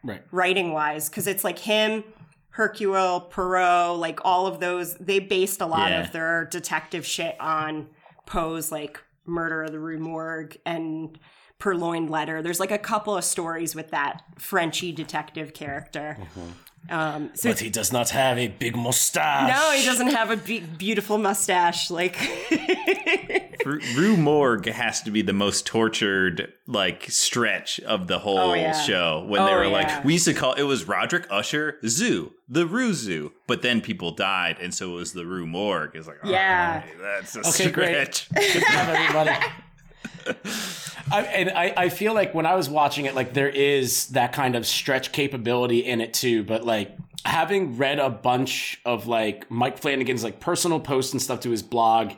right. 0.03 0.23
writing 0.31 0.73
wise, 0.73 1.09
because 1.09 1.27
it's 1.27 1.45
like 1.45 1.59
him, 1.61 2.05
Hercule 2.51 3.21
Poirot, 3.31 3.99
like 3.99 4.21
all 4.25 4.47
of 4.47 4.61
those, 4.61 4.95
they 4.97 5.19
based 5.19 5.61
a 5.61 5.67
lot 5.67 5.91
Yeah. 5.91 6.05
of 6.05 6.13
their 6.13 6.45
detective 6.47 7.07
shit 7.07 7.37
on 7.41 7.89
Poe's 8.27 8.71
like 8.71 9.01
Murder 9.25 9.63
of 9.65 9.73
the 9.73 9.79
Rue 9.81 9.99
Morgue 9.99 10.57
and 10.67 11.19
Purloined 11.59 12.11
Letter. 12.11 12.43
There's 12.43 12.61
like 12.61 12.71
a 12.73 12.79
couple 12.79 13.17
of 13.17 13.25
stories 13.25 13.75
with 13.75 13.91
that 13.93 14.23
Frenchy 14.39 14.93
detective 14.93 15.55
character. 15.55 16.19
Mm-hmm. 16.21 16.51
Um, 16.91 17.31
so 17.35 17.51
But 17.51 17.61
he 17.61 17.71
does 17.71 17.93
not 17.93 18.11
have 18.11 18.39
a 18.39 18.49
big 18.49 18.77
mustache. 18.77 19.49
no, 19.49 19.71
he 19.77 19.85
doesn't 19.87 20.09
have 20.09 20.31
a 20.31 20.37
big, 20.37 20.77
beautiful 20.79 21.17
mustache. 21.17 21.91
Like, 21.91 22.19
Rue 23.65 23.81
Rue 23.95 24.17
Morgue 24.17 24.67
has 24.67 25.01
to 25.03 25.11
be 25.11 25.23
the 25.23 25.33
most 25.33 25.65
tortured 25.67 26.53
like 26.67 27.07
stretch 27.09 27.79
of 27.81 28.09
the 28.09 28.19
whole 28.19 28.39
Oh, 28.39 28.55
yeah. 28.55 28.73
show 28.73 29.25
when 29.29 29.45
they 29.45 29.53
Oh, 29.53 29.57
were 29.59 29.65
yeah. 29.65 29.71
like 29.71 30.05
we 30.05 30.15
used 30.15 30.25
to 30.25 30.35
call 30.35 30.55
it 30.55 30.65
was 30.65 30.87
Roderick 30.89 31.27
Usher 31.31 31.79
Zoo 31.87 32.33
the 32.49 32.67
Rue 32.67 32.93
Zoo 32.95 33.33
but 33.47 33.63
then 33.63 33.81
people 33.81 34.11
died 34.13 34.57
and 34.61 34.75
so 34.75 34.93
it 34.93 34.95
was 34.97 35.13
the 35.13 35.25
Rue 35.27 35.47
Morgue 35.47 35.93
it's 35.95 36.07
like 36.09 36.19
Yeah. 36.25 36.83
"Alright, 36.85 36.99
that's 37.23 37.37
a 37.37 37.41
Okay, 37.49 37.71
great. 37.71 38.15
stretch 38.15 38.29
Good 38.53 38.63
job, 38.65 38.89
everybody. 38.89 39.31
I, 41.11 41.23
and 41.23 41.51
I, 41.51 41.75
I 41.77 41.89
feel 41.89 42.15
like 42.15 42.35
when 42.35 42.47
I 42.47 42.55
was 42.55 42.71
watching 42.71 43.07
it, 43.07 43.15
like 43.15 43.35
there 43.35 43.49
is 43.49 44.09
that 44.09 44.33
kind 44.33 44.57
of 44.57 44.67
stretch 44.67 45.13
capability 45.13 45.81
in 45.81 46.01
it 46.01 46.15
too. 46.15 46.43
But 46.43 46.65
like 46.65 46.97
having 47.25 47.77
read 47.77 47.99
a 47.99 48.11
bunch 48.11 48.81
of 48.85 49.07
like 49.07 49.51
Mike 49.51 49.79
Flanagan's 49.79 50.25
like 50.25 50.41
personal 50.41 50.81
posts 50.81 51.13
and 51.13 51.21
stuff 51.21 51.41
to 51.41 51.51
his 51.51 51.63
blog, 51.63 52.13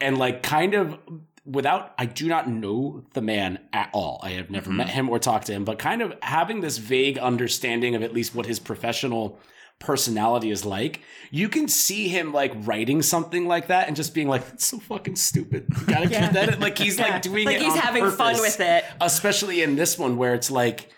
and 0.00 0.16
like 0.16 0.42
kind 0.42 0.74
of 0.74 0.98
without, 1.44 1.94
I 1.98 2.06
do 2.06 2.28
not 2.28 2.48
know 2.48 3.04
the 3.12 3.22
man 3.22 3.58
at 3.72 3.90
all. 3.92 4.20
I 4.22 4.30
have 4.30 4.50
never 4.50 4.68
mm-hmm. 4.68 4.76
met 4.78 4.88
him 4.90 5.08
or 5.08 5.18
talked 5.18 5.46
to 5.46 5.52
him, 5.52 5.64
but 5.64 5.78
kind 5.78 6.02
of 6.02 6.14
having 6.22 6.60
this 6.60 6.78
vague 6.78 7.18
understanding 7.18 7.94
of 7.94 8.02
at 8.02 8.12
least 8.12 8.34
what 8.34 8.46
his 8.46 8.58
professional 8.58 9.38
personality 9.80 10.50
is 10.50 10.64
like, 10.64 11.00
you 11.32 11.48
can 11.48 11.66
see 11.66 12.06
him 12.08 12.32
like 12.32 12.52
writing 12.66 13.02
something 13.02 13.48
like 13.48 13.66
that 13.68 13.88
and 13.88 13.96
just 13.96 14.14
being 14.14 14.28
like, 14.28 14.42
"It's 14.52 14.66
so 14.66 14.78
fucking 14.78 15.16
stupid." 15.16 15.66
You 15.80 15.86
gotta 15.86 16.08
keep 16.08 16.32
that. 16.32 16.54
in- 16.54 16.60
Like 16.60 16.78
he's 16.78 16.98
Yeah. 16.98 17.08
like 17.14 17.22
doing 17.28 17.46
Like 17.46 17.56
it. 17.56 17.62
he's 17.62 17.72
on 17.72 17.78
having 17.78 18.10
fun 18.10 18.34
with 18.40 18.60
it. 18.60 18.84
especially 19.00 19.62
in 19.62 19.74
this 19.76 19.98
one 19.98 20.16
where 20.16 20.34
it's 20.34 20.50
like, 20.50 20.90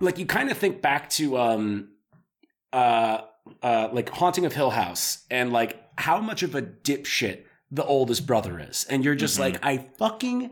like 0.00 0.18
you 0.18 0.26
kind 0.26 0.50
of 0.50 0.58
think 0.58 0.82
back 0.82 1.08
to 1.10 1.38
um, 1.38 1.88
uh, 2.72 3.22
uh, 3.62 3.88
like 3.92 4.10
Haunting 4.10 4.44
of 4.46 4.52
Hill 4.54 4.70
House 4.70 5.24
and 5.30 5.52
like 5.52 5.80
how 5.96 6.20
much 6.20 6.42
of 6.42 6.54
a 6.54 6.62
dipshit 6.62 7.44
the 7.70 7.84
oldest 7.84 8.26
brother 8.26 8.58
is, 8.58 8.84
and 8.90 9.04
you're 9.04 9.14
just 9.14 9.38
like, 9.38 9.64
I 9.64 9.86
fucking 9.98 10.50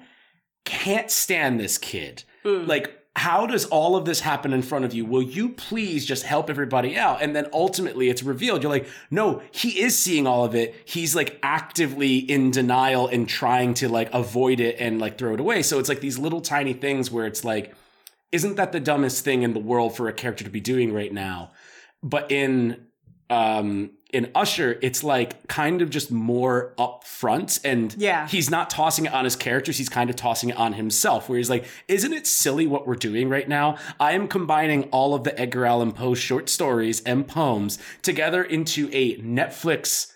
can't 0.64 1.10
stand 1.10 1.58
this 1.58 1.78
kid. 1.78 2.22
Like, 2.44 2.97
how 3.18 3.46
does 3.46 3.64
all 3.66 3.96
of 3.96 4.04
this 4.04 4.20
happen 4.20 4.52
in 4.52 4.62
front 4.62 4.84
of 4.84 4.94
you? 4.94 5.04
Will 5.04 5.22
you 5.22 5.50
please 5.50 6.06
just 6.06 6.22
help 6.22 6.48
everybody 6.48 6.96
out? 6.96 7.20
And 7.20 7.34
then 7.34 7.48
ultimately 7.52 8.08
it's 8.08 8.22
revealed. 8.22 8.62
You're 8.62 8.70
like, 8.70 8.88
no, 9.10 9.42
he 9.50 9.80
is 9.80 9.98
seeing 9.98 10.26
all 10.26 10.44
of 10.44 10.54
it. 10.54 10.74
He's 10.84 11.16
like 11.16 11.38
actively 11.42 12.18
in 12.18 12.50
denial 12.50 13.08
and 13.08 13.28
trying 13.28 13.74
to 13.74 13.88
like 13.88 14.08
avoid 14.14 14.60
it 14.60 14.76
and 14.78 15.00
like 15.00 15.18
throw 15.18 15.34
it 15.34 15.40
away. 15.40 15.62
So 15.62 15.78
it's 15.78 15.88
like 15.88 16.00
these 16.00 16.18
little 16.18 16.40
tiny 16.40 16.72
things 16.72 17.10
where 17.10 17.26
it's 17.26 17.44
like, 17.44 17.74
isn't 18.30 18.56
that 18.56 18.72
the 18.72 18.80
dumbest 18.80 19.24
thing 19.24 19.42
in 19.42 19.52
the 19.52 19.60
world 19.60 19.96
for 19.96 20.08
a 20.08 20.12
character 20.12 20.44
to 20.44 20.50
be 20.50 20.60
doing 20.60 20.92
right 20.92 21.12
now? 21.12 21.50
But 22.02 22.30
in 22.30 22.86
um 23.30 23.90
in 24.10 24.30
Usher, 24.34 24.78
it's 24.80 25.04
like 25.04 25.46
kind 25.48 25.82
of 25.82 25.90
just 25.90 26.10
more 26.10 26.72
upfront 26.78 27.60
and 27.62 27.94
Yeah. 27.98 28.26
he's 28.26 28.50
not 28.50 28.70
tossing 28.70 29.04
it 29.04 29.12
on 29.12 29.24
his 29.24 29.36
characters, 29.36 29.76
he's 29.76 29.90
kind 29.90 30.08
of 30.08 30.16
tossing 30.16 30.48
it 30.48 30.56
on 30.56 30.72
himself, 30.72 31.28
where 31.28 31.36
he's 31.36 31.50
like, 31.50 31.66
Isn't 31.88 32.14
it 32.14 32.26
silly 32.26 32.66
what 32.66 32.86
we're 32.86 32.94
doing 32.94 33.28
right 33.28 33.46
now? 33.48 33.76
I 34.00 34.12
am 34.12 34.26
combining 34.26 34.84
all 34.84 35.14
of 35.14 35.24
the 35.24 35.38
Edgar 35.38 35.66
Allan 35.66 35.92
Poe 35.92 36.14
short 36.14 36.48
stories 36.48 37.02
and 37.02 37.28
poems 37.28 37.78
together 38.00 38.42
into 38.42 38.88
a 38.92 39.16
Netflix, 39.18 40.12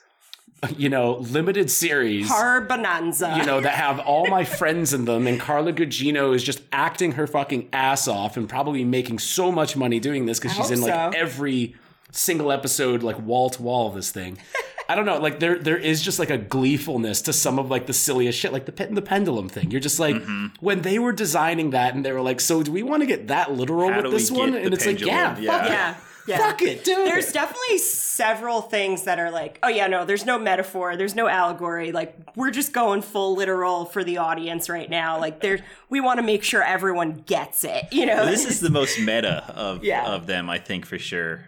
you 0.77 0.89
know, 0.89 1.17
limited 1.17 1.71
series 1.71 2.31
horror 2.31 2.61
bonanza. 2.63 3.35
you 3.37 3.45
know, 3.45 3.61
that 3.61 3.75
have 3.75 3.99
all 4.01 4.27
my 4.29 4.45
friends 4.45 4.95
in 4.95 5.05
them, 5.05 5.27
and 5.27 5.39
Carla 5.41 5.73
Gugino 5.73 6.35
is 6.35 6.43
just 6.43 6.63
acting 6.73 7.13
her 7.13 7.27
fucking 7.27 7.69
ass 7.73 8.07
off 8.09 8.37
and 8.37 8.49
probably 8.49 8.85
making 8.85 9.19
so 9.19 9.51
much 9.53 9.77
money 9.77 9.99
doing 10.01 10.25
this 10.27 10.39
because 10.39 10.57
she's 10.57 10.71
in 10.71 10.81
like 10.81 10.95
so. 10.95 11.11
every 11.19 11.75
single 12.13 12.53
episode, 12.53 13.03
like 13.03 13.19
wall 13.21 13.51
to 13.51 13.61
wall 13.63 13.89
of 13.89 13.95
this 13.95 14.11
thing. 14.11 14.39
I 14.89 14.95
don't 14.95 15.07
know, 15.07 15.19
like 15.19 15.41
there 15.41 15.59
there 15.59 15.77
is 15.79 16.03
just 16.03 16.19
like 16.19 16.29
a 16.31 16.37
gleefulness 16.39 17.23
to 17.23 17.33
some 17.33 17.59
of 17.59 17.71
like 17.71 17.87
the 17.87 17.93
silliest 17.93 18.39
shit, 18.39 18.53
like 18.53 18.67
the 18.67 18.73
pit 18.73 18.89
and 18.89 18.97
the 18.97 19.03
pendulum 19.03 19.49
thing. 19.49 19.71
You're 19.71 19.81
just 19.81 19.99
like 19.99 20.17
Mm-hmm. 20.17 20.47
when 20.61 20.83
they 20.83 20.99
were 20.99 21.13
designing 21.13 21.71
that, 21.71 21.95
and 21.95 22.05
they 22.05 22.13
were 22.13 22.21
like, 22.21 22.41
"So 22.41 22.63
do 22.63 22.71
we 22.73 22.83
want 22.83 23.01
to 23.03 23.07
get 23.07 23.29
that 23.29 23.53
literal 23.53 23.91
How 23.91 24.03
with 24.03 24.13
this 24.13 24.31
one?" 24.31 24.55
And 24.55 24.75
it's 24.75 24.85
pendulum? 24.85 25.15
like, 25.15 25.39
yeah, 25.39 25.39
Yeah. 25.41 25.51
fuck 25.59 25.67
it. 25.67 25.73
yeah. 25.73 25.95
Yeah. 26.27 26.39
Fuck 26.39 26.63
it, 26.63 26.85
dude. 26.85 26.99
There's 26.99 27.33
definitely 27.33 27.79
several 27.79 28.61
things 28.61 29.03
that 29.05 29.19
are 29.19 29.31
like, 29.33 29.59
oh 29.65 29.69
yeah, 29.69 29.89
no, 29.89 30.05
there's 30.05 30.25
no 30.25 30.39
metaphor, 30.39 30.97
there's 30.97 31.17
no 31.17 31.27
allegory. 31.27 31.91
Like 31.91 32.17
we're 32.37 32.53
just 32.53 32.73
going 32.73 33.03
full 33.03 33.35
literal 33.35 33.87
for 33.87 34.05
the 34.05 34.19
audience 34.19 34.69
right 34.69 34.89
now. 34.89 35.19
Like 35.19 35.41
there, 35.41 35.65
we 35.91 36.01
want 36.01 36.19
to 36.21 36.23
make 36.23 36.45
sure 36.45 36.63
everyone 36.63 37.25
gets 37.27 37.65
it. 37.65 37.87
You 37.93 38.07
know, 38.07 38.25
this 38.25 38.45
is 38.47 38.61
the 38.61 38.71
most 38.71 39.01
meta 39.01 39.45
of 39.55 39.83
Yeah. 39.83 40.07
of 40.13 40.27
them 40.29 40.49
I 40.49 40.59
think 40.59 40.87
for 40.87 40.99
sure 40.99 41.45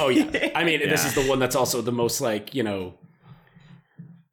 Oh 0.00 0.08
yeah. 0.08 0.50
I 0.56 0.64
mean, 0.64 0.80
this 0.80 1.04
is 1.04 1.14
the 1.14 1.22
one 1.28 1.38
that's 1.38 1.54
also 1.54 1.80
the 1.80 1.92
most 1.92 2.20
like 2.20 2.52
you 2.54 2.64
know, 2.64 2.94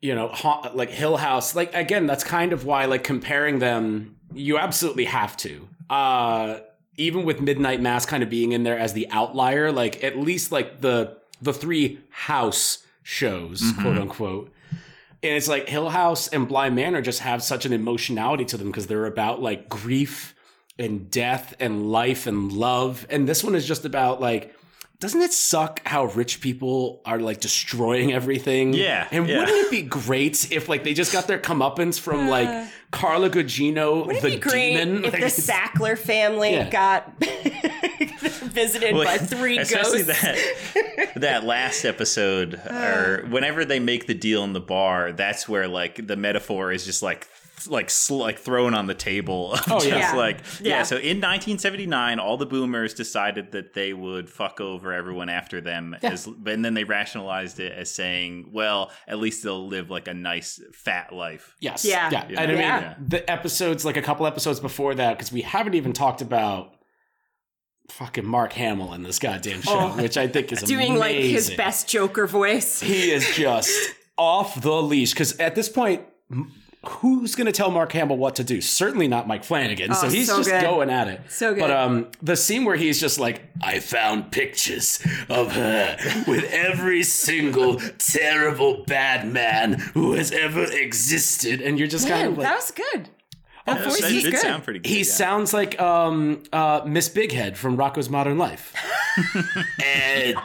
you 0.01 0.15
know, 0.15 0.27
ha- 0.29 0.71
like 0.73 0.89
Hill 0.89 1.17
House. 1.17 1.56
Like 1.56 1.73
again, 1.75 2.08
that's 2.08 2.23
kind 2.23 2.51
of 2.51 2.65
why 2.65 2.86
like 2.86 3.03
comparing 3.03 3.60
them, 3.60 4.15
you 4.34 4.58
absolutely 4.58 5.06
have 5.06 5.38
to. 5.38 5.67
Uh 5.89 6.60
even 6.97 7.23
with 7.23 7.41
Midnight 7.41 7.82
Mass 7.82 8.06
kind 8.06 8.23
of 8.23 8.29
being 8.29 8.51
in 8.51 8.63
there 8.63 8.77
as 8.77 8.93
the 8.93 9.08
outlier, 9.10 9.71
like 9.71 10.03
at 10.03 10.17
least 10.17 10.51
like 10.51 10.82
the 10.82 11.17
the 11.41 11.53
three 11.53 11.99
house 12.10 12.86
shows, 13.01 13.62
mm-hmm. 13.62 13.82
quote 13.82 13.97
unquote. 13.97 14.53
And 15.23 15.34
it's 15.38 15.47
like 15.47 15.69
Hill 15.69 15.89
House 15.89 16.27
and 16.27 16.47
Bly 16.47 16.69
Manor 16.69 17.01
just 17.01 17.21
have 17.21 17.41
such 17.41 17.65
an 17.65 17.71
emotionality 17.71 18.43
to 18.45 18.58
them 18.58 18.67
because 18.67 18.88
they're 18.88 19.06
about 19.06 19.41
like 19.41 19.69
grief 19.69 20.36
and 20.77 21.10
death 21.10 21.53
and 21.60 21.91
life 21.91 22.27
and 22.27 22.51
love. 22.51 23.06
And 23.10 23.27
this 23.27 23.43
one 23.43 23.56
is 23.56 23.65
just 23.65 23.86
about 23.86 24.19
like, 24.19 24.53
doesn't 25.03 25.21
it 25.21 25.33
suck 25.33 25.85
how 25.85 26.05
rich 26.05 26.39
people 26.39 27.01
are 27.05 27.19
like 27.19 27.41
destroying 27.41 28.13
everything? 28.13 28.71
Yeah, 28.73 29.05
And 29.11 29.27
yeah. 29.27 29.39
wouldn't 29.39 29.57
it 29.65 29.69
be 29.69 29.81
great 29.81 30.49
if 30.49 30.69
like 30.69 30.85
they 30.85 30.93
just 30.93 31.11
got 31.11 31.27
their 31.27 31.39
comeuppance 31.39 31.99
from 31.99 32.29
like 32.29 32.69
Carla 32.91 33.29
Gugino, 33.29 34.05
Wouldn't 34.07 34.21
the 34.21 34.27
it 34.29 34.35
be 34.35 34.39
great 34.39 34.77
demon? 34.77 35.03
if 35.03 35.11
Like, 35.11 35.21
the 35.23 35.27
Sackler 35.27 35.97
family 35.97 36.53
Yeah. 36.53 36.69
got 36.69 37.13
visited 38.43 38.95
Well, 38.95 39.03
by 39.03 39.17
three 39.17 39.57
especially 39.59 40.03
ghosts? 40.03 40.21
that 40.23 41.11
that 41.17 41.43
last 41.43 41.83
episode 41.85 42.55
or 42.71 43.25
whenever 43.29 43.65
they 43.65 43.79
make 43.79 44.07
the 44.07 44.13
deal 44.13 44.43
in 44.45 44.53
the 44.53 44.61
bar 44.61 45.11
that's 45.11 45.49
where 45.49 45.67
like 45.67 46.07
the 46.07 46.15
metaphor 46.15 46.71
is 46.71 46.85
just 46.85 47.03
like 47.03 47.27
like 47.67 47.89
sl- 47.89 48.17
like 48.17 48.39
thrown 48.39 48.73
on 48.73 48.88
the 48.88 48.93
table 48.93 49.52
Oh, 49.69 49.80
just 49.80 49.88
yeah. 49.88 50.13
like 50.15 50.39
yeah. 50.62 50.78
Yeah. 50.78 50.84
so 50.84 50.95
in 50.95 51.17
1979 51.21 52.19
all 52.19 52.38
the 52.38 52.45
boomers 52.45 52.93
decided 52.93 53.52
that 53.54 53.73
they 53.73 53.93
would 53.93 54.30
fuck 54.30 54.60
over 54.62 54.91
everyone 54.93 55.30
after 55.30 55.62
them 55.62 55.95
yeah. 56.02 56.12
as 56.12 56.28
and 56.28 56.63
then 56.65 56.73
they 56.73 56.84
rationalized 56.84 57.60
it 57.60 57.71
as 57.71 57.89
saying 57.89 58.49
well 58.52 58.91
at 59.08 59.19
least 59.19 59.43
they'll 59.43 59.67
live 59.67 59.89
like 59.89 60.08
a 60.08 60.13
nice 60.13 60.62
fat 60.73 61.13
life 61.13 61.56
Yes. 61.60 61.86
Yeah. 61.86 62.10
Yeah. 62.12 62.26
Yeah. 62.30 62.41
And 62.41 62.52
I 62.52 62.54
mean, 62.54 62.62
Yeah. 62.63 62.95
the 62.99 63.30
episodes, 63.32 63.86
like 63.86 63.97
a 63.97 64.02
couple 64.02 64.26
episodes 64.28 64.60
before 64.60 64.95
that, 64.95 65.17
because 65.17 65.32
we 65.32 65.41
haven't 65.41 65.76
even 65.76 65.93
talked 65.93 66.21
about 66.21 66.76
fucking 67.89 68.26
Mark 68.26 68.54
Hamill 68.54 68.93
in 68.93 69.04
this 69.04 69.19
goddamn 69.19 69.62
show, 69.62 69.71
Oh. 69.93 70.02
which 70.02 70.17
I 70.17 70.28
think 70.28 70.52
is 70.52 70.62
Doing 70.63 70.95
like 70.95 71.15
his 71.15 71.52
best 71.52 71.88
Joker 71.88 72.28
voice. 72.28 72.80
He 72.80 73.12
is 73.12 73.36
just 73.36 73.71
off 74.17 74.62
the 74.62 74.82
leash. 74.82 75.12
Because 75.13 75.38
at 75.39 75.56
this 75.56 75.69
point, 75.69 76.02
m- 76.32 76.52
who's 76.85 77.35
going 77.35 77.45
to 77.45 77.51
tell 77.51 77.71
Mark 77.71 77.91
Hamill 77.93 78.17
what 78.17 78.35
to 78.35 78.43
do? 78.43 78.59
Certainly 78.61 79.07
not 79.07 79.27
Mike 79.27 79.43
Flanagan. 79.43 79.93
so 79.93 80.07
Oh, 80.07 80.09
he's 80.09 80.27
so 80.27 80.37
just 80.37 80.49
good. 80.49 80.61
going 80.61 80.89
at 80.89 81.07
it. 81.07 81.21
So 81.29 81.53
good. 81.53 81.61
But 81.61 81.71
um, 81.71 82.07
the 82.21 82.35
scene 82.35 82.65
where 82.65 82.75
he's 82.75 82.99
just 82.99 83.19
like, 83.19 83.41
I 83.61 83.79
found 83.79 84.31
pictures 84.31 84.99
of 85.29 85.53
her 85.53 85.97
with 86.27 86.43
every 86.51 87.03
single 87.03 87.79
terrible 87.99 88.83
bad 88.85 89.27
man 89.31 89.73
who 89.93 90.13
has 90.13 90.31
ever 90.31 90.63
existed, 90.63 91.61
and 91.61 91.79
you're 91.79 91.87
just 91.87 92.07
kind 92.07 92.27
of 92.29 92.37
like. 92.37 92.47
that 92.47 92.55
was 92.55 92.71
good. 92.71 93.09
That 93.65 93.75
that, 93.77 93.83
voice 93.85 94.01
that 94.01 94.11
is 94.11 94.23
did 94.23 94.31
good. 94.31 94.41
sound 94.41 94.63
pretty 94.65 94.79
good 94.79 94.89
he 94.89 94.97
yeah. 94.97 95.03
sounds 95.03 95.53
like 95.53 95.79
um, 95.79 96.43
uh, 96.51 96.81
Miss 96.85 97.07
Bighead 97.07 97.55
from 97.55 97.77
Rocko's 97.77 98.09
Modern 98.09 98.37
Life. 98.37 98.73
Ed, 99.81 100.35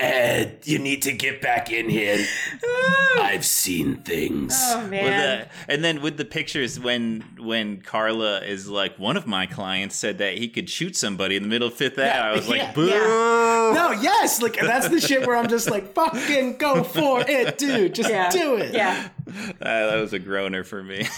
Ed, 0.00 0.58
you 0.64 0.78
need 0.78 1.02
to 1.02 1.12
get 1.12 1.40
back 1.40 1.70
in 1.70 1.88
here. 1.88 2.24
I've 3.20 3.44
seen 3.44 3.96
things. 3.96 4.54
Oh 4.56 4.80
With 4.82 4.90
man. 4.90 5.46
the- 5.66 5.72
and 5.72 5.84
then 5.84 6.00
with 6.02 6.16
the 6.16 6.24
pictures, 6.24 6.78
when 6.80 7.20
when 7.38 7.80
Carla 7.82 8.40
is 8.42 8.68
like, 8.68 8.98
one 8.98 9.16
of 9.16 9.26
my 9.26 9.46
clients 9.46 9.96
said 9.96 10.18
that 10.18 10.38
he 10.38 10.48
could 10.48 10.68
shoot 10.70 10.96
somebody 10.96 11.36
in 11.36 11.42
the 11.42 11.48
middle 11.48 11.68
of 11.68 11.74
Fifth 11.74 11.98
Ave. 11.98 12.10
I 12.10 12.32
was 12.32 12.48
like, 12.48 12.60
yeah, 12.62 12.72
boo. 12.72 12.86
No, 12.88 13.92
yes, 14.00 14.40
like 14.42 14.58
that's 14.60 14.88
the 14.88 15.00
shit 15.00 15.26
where 15.26 15.36
I'm 15.36 15.48
just 15.48 15.70
like, 15.70 15.92
fucking 15.94 16.56
go 16.56 16.82
for 16.82 17.20
it, 17.28 17.58
dude. 17.58 17.94
Just 17.94 18.10
yeah. 18.10 18.30
do 18.30 18.56
it. 18.56 18.74
Yeah. 18.74 19.08
Uh, 19.30 19.86
that 19.86 20.00
was 20.00 20.12
a 20.12 20.18
groaner 20.18 20.64
for 20.64 20.82
me. 20.82 21.06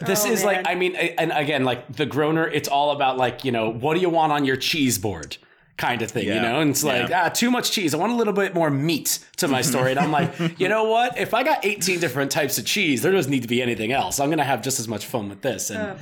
This 0.00 0.24
Oh, 0.26 0.30
is 0.30 0.44
like. 0.44 0.64
I 0.68 0.76
mean, 0.76 0.94
and 0.94 1.32
again, 1.32 1.64
like 1.64 1.92
the 1.96 2.06
groaner, 2.06 2.46
it's 2.46 2.68
all 2.68 2.92
about 2.92 3.16
like, 3.16 3.44
you 3.44 3.50
know, 3.50 3.68
what 3.68 3.94
do 3.94 4.00
you 4.00 4.08
want 4.10 4.30
on 4.32 4.44
your 4.44 4.56
cheese 4.56 4.96
board? 4.96 5.38
Kind 5.78 6.02
of 6.02 6.10
thing, 6.10 6.26
you 6.26 6.34
know? 6.34 6.60
And 6.60 6.70
it's 6.70 6.82
like, 6.82 7.08
Yeah. 7.08 7.26
ah, 7.26 7.28
too 7.30 7.50
much 7.50 7.70
cheese. 7.70 7.94
I 7.94 7.98
want 7.98 8.12
a 8.12 8.16
little 8.16 8.32
bit 8.32 8.52
more 8.52 8.68
meat 8.68 9.20
to 9.36 9.46
my 9.48 9.62
story. 9.62 9.92
And 9.92 10.00
I'm 10.00 10.10
like, 10.10 10.34
you 10.58 10.68
know 10.68 10.84
what? 10.84 11.16
If 11.16 11.32
I 11.32 11.42
got 11.44 11.64
18 11.64 12.00
different 12.00 12.30
types 12.32 12.58
of 12.58 12.66
cheese, 12.66 13.00
there 13.02 13.12
doesn't 13.12 13.30
need 13.30 13.42
to 13.42 13.48
be 13.48 13.62
anything 13.62 13.92
else. 13.92 14.18
I'm 14.18 14.28
going 14.28 14.38
to 14.38 14.44
have 14.44 14.60
just 14.60 14.80
as 14.80 14.88
much 14.88 15.06
fun 15.06 15.28
with 15.30 15.40
this. 15.42 15.70
And 15.70 15.80
Oh. 15.80 15.96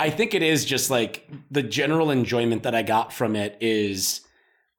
I 0.00 0.10
think 0.10 0.34
it 0.34 0.42
is 0.42 0.64
just 0.64 0.90
like 0.90 1.26
the 1.52 1.62
general 1.62 2.10
enjoyment 2.10 2.64
that 2.64 2.74
I 2.74 2.82
got 2.82 3.12
from 3.12 3.36
it 3.36 3.56
is 3.60 4.22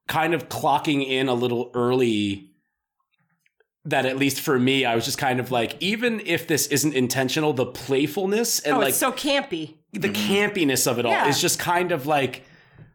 kind 0.08 0.34
of 0.34 0.50
clocking 0.50 1.08
in 1.08 1.28
a 1.28 1.34
little 1.34 1.70
early. 1.74 2.50
That 3.86 4.06
at 4.06 4.16
least 4.18 4.40
for 4.40 4.58
me, 4.58 4.84
I 4.86 4.94
was 4.94 5.04
just 5.06 5.18
kind 5.18 5.40
of 5.40 5.50
like, 5.50 5.76
even 5.80 6.20
if 6.24 6.46
this 6.46 6.66
isn't 6.68 6.94
intentional, 6.94 7.52
the 7.52 7.66
playfulness 7.66 8.60
and 8.60 8.76
Oh, 8.76 8.78
like 8.80 8.88
it's 8.90 8.98
so 8.98 9.12
campy. 9.12 9.74
the 9.92 10.08
campiness 10.08 10.86
of 10.90 10.98
it 10.98 11.04
all 11.04 11.12
Yeah. 11.12 11.28
is 11.28 11.38
just 11.40 11.58
kind 11.58 11.92
of 11.92 12.06
like, 12.06 12.44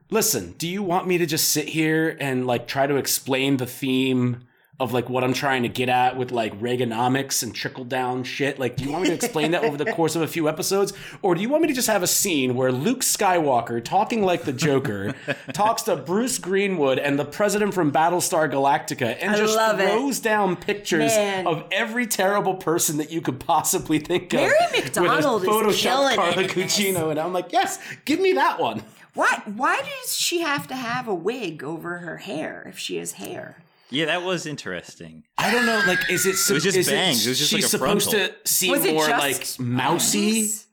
listen, 0.10 0.54
do 0.58 0.68
you 0.68 0.84
want 0.84 1.08
me 1.08 1.18
to 1.18 1.26
just 1.26 1.50
sit 1.50 1.68
here 1.70 2.18
and 2.20 2.48
like 2.48 2.68
try 2.68 2.88
to 2.88 2.96
explain 2.96 3.58
the 3.58 3.66
theme 3.66 4.46
of 4.80 4.94
like 4.94 5.10
what 5.10 5.26
I'm 5.26 5.34
trying 5.34 5.64
to 5.64 5.70
get 5.70 5.90
at 5.90 6.16
with 6.16 6.32
like 6.32 6.58
Reaganomics 6.60 7.44
and 7.44 7.54
trickle 7.54 7.84
down 7.84 8.24
shit? 8.24 8.60
Like, 8.60 8.78
do 8.78 8.86
you 8.86 8.92
want 8.92 9.04
me 9.04 9.10
to 9.10 9.16
explain 9.16 9.52
that 9.52 9.64
over 9.66 9.76
the 9.76 9.92
course 9.92 10.16
of 10.16 10.22
a 10.22 10.28
few 10.28 10.48
episodes? 10.48 10.94
Or 11.22 11.36
do 11.36 11.42
you 11.42 11.50
want 11.50 11.64
me 11.64 11.68
to 11.68 11.74
just 11.74 11.90
have 11.90 12.02
a 12.02 12.08
scene 12.08 12.56
where 12.56 12.72
Luke 12.72 13.02
Skywalker, 13.02 13.84
talking 13.84 14.24
like 14.24 14.44
the 14.44 14.54
Joker, 14.54 15.16
talks 15.54 15.82
to 15.84 15.98
Bruce 15.98 16.38
Greenwood 16.38 16.98
and 16.98 17.20
the 17.20 17.26
president 17.26 17.74
from 17.74 17.92
Battlestar 17.92 18.50
Galactica 18.50 19.18
and 19.20 19.32
I 19.32 19.38
just 19.38 19.56
love 19.56 19.82
it. 19.82 19.90
throws 19.90 20.22
down 20.22 20.56
pictures 20.56 21.14
Man. 21.14 21.46
of 21.46 21.66
every 21.72 22.08
terrible 22.08 22.56
person 22.56 22.98
that 22.98 23.12
you 23.12 23.20
could 23.20 23.42
possibly 23.42 24.00
think 24.00 24.34
of? 24.34 24.40
Mary 24.40 24.54
with 24.72 24.96
a 24.96 25.00
McDonnell 25.02 25.42
is 25.42 25.50
Photoshop 25.50 25.82
killing 25.82 26.16
Carla 26.16 26.42
it 26.44 26.80
in 26.80 26.96
and 26.96 27.20
I'm 27.20 27.34
like, 27.34 27.52
yes, 27.52 27.80
give 28.06 28.22
me 28.22 28.32
that 28.34 28.62
one. 28.62 28.82
Why 29.14 29.42
why 29.46 29.82
does 29.82 30.16
she 30.18 30.42
have 30.42 30.68
to 30.68 30.76
have 30.76 31.08
a 31.08 31.16
wig 31.16 31.64
over 31.64 32.00
her 32.00 32.18
hair 32.18 32.66
if 32.70 32.78
she 32.78 32.98
has 32.98 33.14
hair? 33.14 33.58
yeah, 33.92 34.06
that 34.06 34.22
was 34.24 34.46
interesting. 34.46 35.24
I 35.38 35.52
don't 35.52 35.66
know, 35.66 35.82
like, 35.88 36.10
is 36.12 36.26
it? 36.28 36.36
It 36.50 36.54
was 36.54 36.64
just 36.64 36.90
bangs. 36.90 37.26
It 37.26 37.30
was 37.30 37.40
just 37.40 37.50
she's 37.50 37.58
like 37.60 37.66
a 37.66 37.70
supposed 37.70 38.12
frontal. 38.12 38.36
to 38.44 38.48
seem 38.50 38.72
Was 38.72 38.86
more 38.86 39.08
like 39.08 39.48
mousy. 39.60 40.42
bangs? 40.42 40.66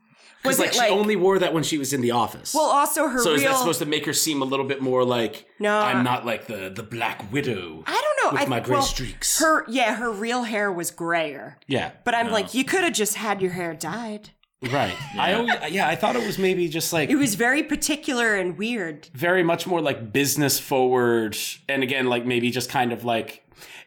Because 0.42 0.58
Was 0.58 0.66
like 0.66 0.76
it 0.76 0.88
she 0.88 0.94
only 0.94 1.16
wore 1.16 1.38
that 1.40 1.52
when 1.54 1.62
she 1.64 1.76
was 1.78 1.92
in 1.92 2.02
the 2.02 2.12
office. 2.12 2.54
well 2.54 2.66
also 2.66 3.08
her 3.08 3.18
so 3.18 3.30
real 3.30 3.36
is 3.36 3.42
that 3.42 3.56
supposed 3.56 3.78
to 3.80 3.86
make 3.86 4.06
her 4.06 4.12
seem 4.12 4.42
a 4.42 4.44
little 4.44 4.66
bit 4.66 4.80
more 4.80 5.02
like 5.04 5.46
No, 5.58 5.76
I'm 5.80 6.04
not 6.04 6.24
like 6.24 6.46
the 6.46 6.70
the 6.72 6.84
Black 6.84 7.32
Widow? 7.32 7.82
I 7.86 8.00
don't 8.00 8.32
know. 8.32 8.38
with 8.38 8.46
I, 8.46 8.50
my 8.50 8.60
gray 8.60 8.74
well, 8.74 8.82
streaks. 8.82 9.40
Her 9.40 9.64
yeah, 9.68 9.96
her 9.96 10.12
real 10.12 10.44
hair 10.44 10.70
was 10.70 10.90
grayer. 10.92 11.58
yeah, 11.66 11.92
But 12.04 12.14
I'm 12.14 12.28
oh. 12.28 12.32
like, 12.32 12.54
you 12.54 12.64
could 12.64 12.84
have 12.84 12.92
just 12.92 13.14
had 13.16 13.42
your 13.42 13.52
hair 13.52 13.74
dyed. 13.74 14.30
Right. 14.72 14.94
I 15.18 15.34
always, 15.34 15.54
yeah, 15.70 15.88
I 15.88 15.96
thought 15.96 16.16
it 16.16 16.26
was 16.26 16.38
maybe 16.38 16.68
just 16.68 16.92
like 16.92 17.10
It 17.10 17.16
was 17.16 17.34
very 17.34 17.62
particular 17.62 18.34
and 18.34 18.56
weird. 18.58 19.08
very 19.14 19.42
much 19.42 19.66
more 19.66 19.80
like 19.80 20.12
business 20.12 20.58
forward 20.58 21.36
and 21.68 21.82
again 21.82 22.06
like 22.06 22.24
maybe 22.26 22.50
just 22.50 22.70
kind 22.70 22.92
of 22.92 23.04
like 23.04 23.42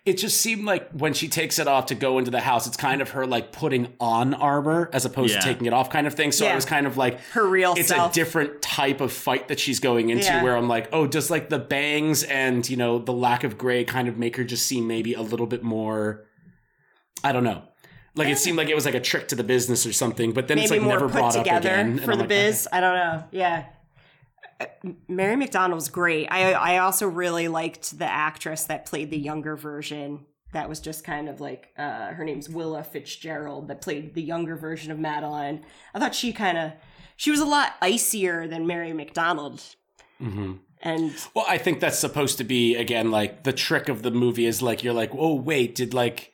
it 0.06 0.18
just 0.18 0.40
seemed 0.40 0.64
like 0.66 0.90
when 0.92 1.14
she 1.14 1.28
takes 1.28 1.60
it 1.60 1.68
off 1.68 1.88
to 1.88 1.96
go 1.96 2.18
into 2.20 2.32
the 2.32 2.40
house 2.40 2.66
it's 2.66 2.78
kind 2.78 3.02
of 3.02 3.10
her 3.12 3.28
like 3.28 3.52
putting 3.52 3.94
on 4.00 4.34
armor 4.34 4.90
as 4.94 5.06
opposed 5.06 5.34
Yeah. 5.34 5.42
to 5.42 5.46
taking 5.46 5.68
it 5.68 5.74
off 5.74 5.90
kind 5.90 6.08
of 6.08 6.14
thing 6.16 6.32
so 6.32 6.46
i 6.46 6.50
Yeah. 6.50 6.56
was 6.56 6.66
kind 6.66 6.88
of 6.88 6.98
like 6.98 7.20
Her 7.32 7.46
real 7.48 7.74
it's 7.78 7.90
self. 7.90 8.12
a 8.12 8.14
different 8.16 8.62
type 8.62 9.02
of 9.02 9.12
fight 9.12 9.50
that 9.50 9.60
she's 9.60 9.80
going 9.80 10.10
into 10.10 10.24
Yeah. 10.26 10.42
where 10.42 10.56
i'm 10.56 10.68
like 10.70 10.88
oh 10.94 11.06
does 11.06 11.30
like 11.30 11.50
the 11.50 11.60
bangs 11.60 12.24
and 12.24 12.68
you 12.68 12.78
know 12.78 12.98
the 12.98 13.14
lack 13.14 13.44
of 13.44 13.58
gray 13.58 13.84
kind 13.84 14.08
of 14.08 14.18
make 14.18 14.38
her 14.38 14.44
just 14.44 14.66
seem 14.66 14.88
maybe 14.88 15.14
a 15.14 15.22
little 15.22 15.46
bit 15.48 15.64
more 15.64 16.26
i 17.24 17.32
don't 17.32 17.44
know 17.44 17.62
like 18.16 18.28
it 18.28 18.38
seemed 18.38 18.58
like 18.58 18.70
it 18.70 18.76
was 18.76 18.86
like 18.86 18.96
a 18.96 19.00
trick 19.00 19.28
to 19.30 19.36
the 19.36 19.44
business 19.44 19.86
or 19.86 19.94
something 19.94 20.32
but 20.34 20.48
then 20.48 20.58
it's 20.58 20.72
like 20.72 20.82
never 20.82 21.08
brought 21.08 21.36
up 21.36 21.46
again 21.46 22.00
for 22.00 22.16
the 22.16 22.22
like, 22.22 22.30
biz. 22.30 22.68
I 22.72 22.80
don't 22.80 22.96
know. 22.96 23.24
Yeah. 23.32 23.66
Uh, 24.60 24.66
Mary 25.08 25.36
McDonnell's 25.36 25.90
great. 25.90 26.28
I 26.28 26.54
I 26.54 26.78
also 26.80 27.08
really 27.08 27.48
liked 27.48 27.98
the 27.98 28.06
actress 28.06 28.66
that 28.66 28.86
played 28.86 29.10
the 29.10 29.18
younger 29.18 29.56
version. 29.56 30.26
That 30.52 30.68
was 30.68 30.80
just 30.80 31.04
kind 31.04 31.30
of 31.30 31.40
like 31.40 31.70
uh, 31.78 32.08
her 32.08 32.24
name's 32.24 32.50
Willa 32.50 32.84
Fitzgerald 32.84 33.68
that 33.68 33.82
played 33.82 34.16
the 34.16 34.22
younger 34.22 34.56
version 34.56 34.92
of 34.92 35.00
Madeline. 35.00 35.64
I 35.94 36.00
thought 36.00 36.16
she 36.16 36.34
kind 36.34 36.58
of 36.58 36.72
she 37.16 37.32
was 37.32 37.40
a 37.40 37.46
lot 37.46 37.74
icier 37.82 38.48
than 38.48 38.66
Mary 38.66 38.92
McDonnell. 38.92 39.76
Mhm. 40.22 40.60
And 40.82 41.14
Well, 41.34 41.46
I 41.48 41.58
think 41.58 41.82
that's 41.82 42.00
supposed 42.00 42.38
to 42.38 42.44
be 42.44 42.76
again 42.76 43.12
like 43.12 43.44
the 43.44 43.54
trick 43.54 43.90
of 43.90 44.02
the 44.02 44.12
movie 44.12 44.46
is 44.46 44.62
like 44.62 44.84
you're 44.84 44.94
like, 44.94 45.12
oh 45.14 45.36
wait, 45.36 45.76
did 45.76 45.94
like 45.94 46.34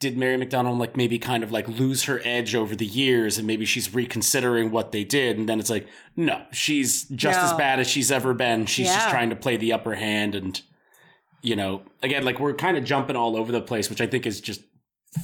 did 0.00 0.16
Mary 0.16 0.36
McDonnell 0.36 0.78
like 0.78 0.96
maybe 0.96 1.18
kind 1.18 1.42
of 1.42 1.52
like 1.52 1.66
lose 1.68 2.04
her 2.04 2.20
edge 2.24 2.54
over 2.54 2.74
the 2.76 2.86
years 2.86 3.38
and 3.38 3.46
maybe 3.46 3.64
she's 3.64 3.94
reconsidering 3.94 4.70
what 4.70 4.92
they 4.92 5.04
did 5.04 5.38
and 5.38 5.48
then 5.48 5.60
it's 5.60 5.70
like 5.70 5.86
no, 6.16 6.42
she's 6.52 7.04
just 7.04 7.38
as 7.38 7.52
bad 7.54 7.80
as 7.80 7.88
she's 7.88 8.12
ever 8.12 8.34
been. 8.34 8.66
She's 8.66 8.88
just 8.88 9.08
trying 9.10 9.30
to 9.30 9.36
play 9.36 9.56
the 9.56 9.72
upper 9.72 9.94
hand 9.94 10.34
and 10.34 10.60
you 11.42 11.56
know, 11.56 11.82
again 12.02 12.24
like 12.24 12.40
we're 12.40 12.54
kind 12.54 12.76
of 12.76 12.84
jumping 12.84 13.16
all 13.16 13.36
over 13.36 13.52
the 13.52 13.60
place, 13.60 13.90
which 13.90 14.00
I 14.00 14.06
think 14.06 14.26
is 14.26 14.40
just 14.40 14.62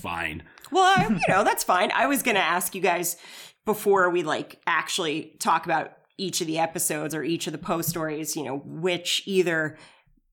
fine. 0.03 0.43
Well, 0.71 0.85
I, 0.85 1.09
you 1.09 1.21
know, 1.29 1.45
that's 1.45 1.65
fine. 1.65 1.91
I 1.95 2.07
was 2.07 2.23
going 2.23 2.37
to 2.37 2.43
ask 2.43 2.75
you 2.75 2.81
guys 2.81 3.17
before 3.65 4.11
we 4.11 4.23
like 4.23 4.61
actually 4.67 5.35
talk 5.41 5.65
about 5.65 5.93
each 6.17 6.41
of 6.41 6.47
the 6.47 6.59
episodes 6.59 7.15
or 7.15 7.23
each 7.23 7.47
of 7.47 7.53
the 7.53 7.59
post 7.59 7.89
stories, 7.89 8.37
you 8.37 8.45
know, 8.45 8.59
which 8.59 9.23
either 9.27 9.77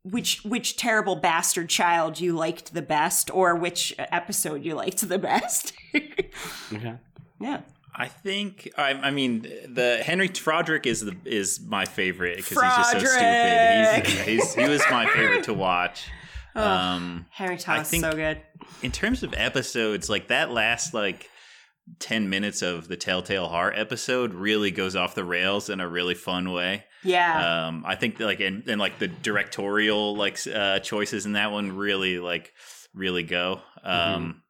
which 0.09 0.43
which 0.43 0.77
terrible 0.77 1.15
bastard 1.15 1.69
child 1.69 2.19
you 2.19 2.33
liked 2.33 2.73
the 2.73 2.81
best 2.81 3.29
or 3.33 3.55
which 3.55 3.93
episode 3.97 4.63
you 4.63 4.75
liked 4.75 5.07
the 5.07 5.17
best. 5.19 5.73
Okay. 6.73 6.95
yeah. 7.39 7.61
I 7.95 8.07
think 8.07 8.69
I, 8.77 8.91
I 8.93 9.11
mean 9.11 9.41
the 9.67 10.01
Henry 10.05 10.27
Frederick 10.27 10.85
is 10.85 11.01
the 11.01 11.15
is 11.25 11.59
my 11.61 11.85
favorite 11.85 12.37
because 12.37 12.61
he's 12.61 12.75
just 12.77 12.91
so 12.91 12.99
stupid. 12.99 14.05
He's, 14.05 14.23
he's 14.23 14.53
he 14.55 14.67
was 14.67 14.83
my 14.91 15.07
favorite 15.07 15.43
to 15.45 15.53
watch. 15.53 16.07
Um, 16.55 17.27
Henry 17.29 17.55
Todd 17.57 17.81
is 17.81 17.89
think- 17.89 18.03
so 18.03 18.11
good. 18.13 18.41
in 18.81 18.91
terms 18.91 19.21
of 19.21 19.31
episodes, 19.37 20.09
like 20.09 20.29
that 20.29 20.49
last 20.49 20.91
like 20.91 21.29
10 21.99 22.29
minutes 22.31 22.63
of 22.63 22.87
the 22.87 22.97
Telltale 22.97 23.47
Heart 23.47 23.75
episode 23.77 24.33
really 24.33 24.71
goes 24.71 24.95
off 24.95 25.13
the 25.13 25.23
rails 25.23 25.69
in 25.69 25.79
a 25.79 25.87
really 25.87 26.15
fun 26.15 26.51
way. 26.51 26.85
Yeah. 27.03 27.67
Um, 27.67 27.83
I 27.85 27.95
think 27.95 28.19
like 28.19 28.39
and, 28.39 28.67
and 28.67 28.79
like 28.79 28.99
the 28.99 29.07
directorial 29.07 30.15
like 30.15 30.39
uh, 30.47 30.79
choices 30.79 31.25
in 31.25 31.33
that 31.33 31.51
one 31.51 31.75
really 31.75 32.19
like 32.19 32.53
really 32.93 33.23
go. 33.23 33.61
Um, 33.83 34.43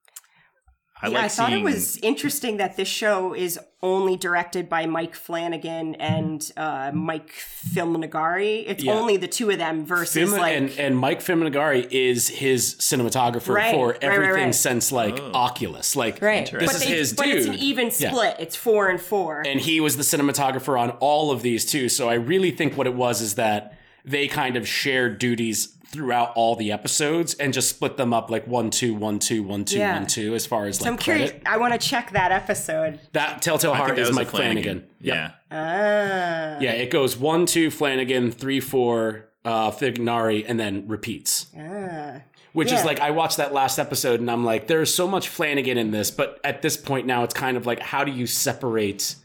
I 1.01 1.07
yeah, 1.09 1.13
like 1.13 1.23
I 1.25 1.27
thought 1.27 1.49
seeing 1.49 1.59
it 1.61 1.63
was 1.63 1.97
interesting 1.97 2.57
that 2.57 2.75
this 2.75 2.87
show 2.87 3.33
is 3.35 3.59
only 3.83 4.15
directed 4.17 4.67
by 4.67 4.87
Mike 4.87 5.13
Flanagan 5.13 5.93
and 5.95 6.51
uh, 6.57 6.91
Mike 6.93 7.31
Fimognari. 7.77 8.63
It's 8.65 8.83
Yeah. 8.83 8.93
only 8.93 9.17
the 9.17 9.27
two 9.27 9.49
of 9.51 9.57
them 9.59 9.85
versus 9.85 10.31
Fim- 10.31 10.39
like 10.39 10.55
and, 10.55 10.69
and 10.79 10.97
Mike 10.97 11.19
Fimognari 11.19 11.87
is 11.91 12.27
his 12.29 12.75
cinematographer 12.75 13.53
Right, 13.53 13.73
for 13.75 13.87
right, 13.89 14.03
right, 14.03 14.03
everything 14.03 14.45
right. 14.45 14.55
since 14.55 14.91
like 14.91 15.19
Oh. 15.19 15.31
Oculus. 15.33 15.95
Like 15.95 16.21
right. 16.21 16.49
this 16.51 16.65
but 16.65 16.75
is 16.75 16.79
they- 16.81 16.87
his 16.87 17.13
but 17.13 17.25
dude. 17.25 17.35
it's 17.37 17.47
an 17.47 17.55
even 17.55 17.91
Yeah. 17.97 18.09
split. 18.09 18.35
It's 18.39 18.55
four 18.55 18.89
and 18.89 18.99
four. 18.99 19.43
and 19.45 19.59
he 19.61 19.79
was 19.79 19.97
the 19.97 20.03
cinematographer 20.03 20.79
on 20.79 20.91
all 20.99 21.31
of 21.31 21.41
these 21.41 21.65
too. 21.65 21.89
So 21.89 22.09
I 22.09 22.15
really 22.15 22.51
think 22.51 22.75
what 22.77 22.87
it 22.87 22.95
was 22.95 23.21
is 23.21 23.35
that 23.35 23.73
they 24.03 24.27
kind 24.27 24.55
of 24.55 24.67
shared 24.67 25.19
duties 25.19 25.76
throughout 25.89 26.33
all 26.35 26.55
the 26.55 26.71
episodes 26.71 27.33
and 27.35 27.53
just 27.53 27.69
split 27.69 27.97
them 27.97 28.13
up 28.13 28.29
like 28.29 28.45
one 28.47 28.69
two 28.69 28.93
one 28.93 29.19
two 29.19 29.41
one 29.43 29.63
two 29.65 29.79
one 29.81 30.05
two 30.07 30.29
Yeah. 30.29 30.35
as 30.35 30.45
far 30.45 30.65
as 30.65 30.77
so 30.77 30.83
like 30.83 30.91
I'm 30.91 30.97
curious. 30.97 31.29
credit. 31.31 31.47
I 31.47 31.57
want 31.57 31.79
to 31.79 31.87
check 31.87 32.11
that 32.11 32.31
episode. 32.31 32.99
That 33.13 33.41
Telltale 33.41 33.73
Heart 33.73 33.97
is 33.97 34.07
was 34.07 34.09
a 34.09 34.13
Mike 34.19 34.29
Flanagan. 34.29 34.85
Yep. 35.01 35.15
Yeah. 35.15 35.31
Ah. 35.51 36.59
Yeah, 36.59 36.71
it 36.71 36.89
goes 36.91 37.17
one 37.17 37.45
two 37.45 37.71
Flanagan, 37.71 38.31
three 38.31 38.59
four 38.59 39.29
uh 39.45 39.71
Fimognari, 39.71 40.43
and 40.47 40.59
then 40.59 40.87
repeats. 40.87 41.47
Ah. 41.57 42.21
Which 42.53 42.71
Yeah. 42.71 42.79
is 42.79 42.85
like 42.85 42.99
I 42.99 43.11
watched 43.11 43.37
that 43.37 43.53
last 43.53 43.77
episode 43.79 44.19
and 44.19 44.29
I'm 44.31 44.43
like, 44.43 44.67
there's 44.67 44.93
so 44.93 45.07
much 45.07 45.29
Flanagan 45.29 45.77
in 45.77 45.91
this, 45.91 46.11
but 46.11 46.39
at 46.43 46.61
this 46.61 46.75
point 46.75 47.05
now 47.07 47.23
it's 47.23 47.33
kind 47.33 47.55
of 47.55 47.65
like 47.65 47.79
how 47.79 48.03
do 48.03 48.11
you 48.11 48.25
separate 48.27 49.15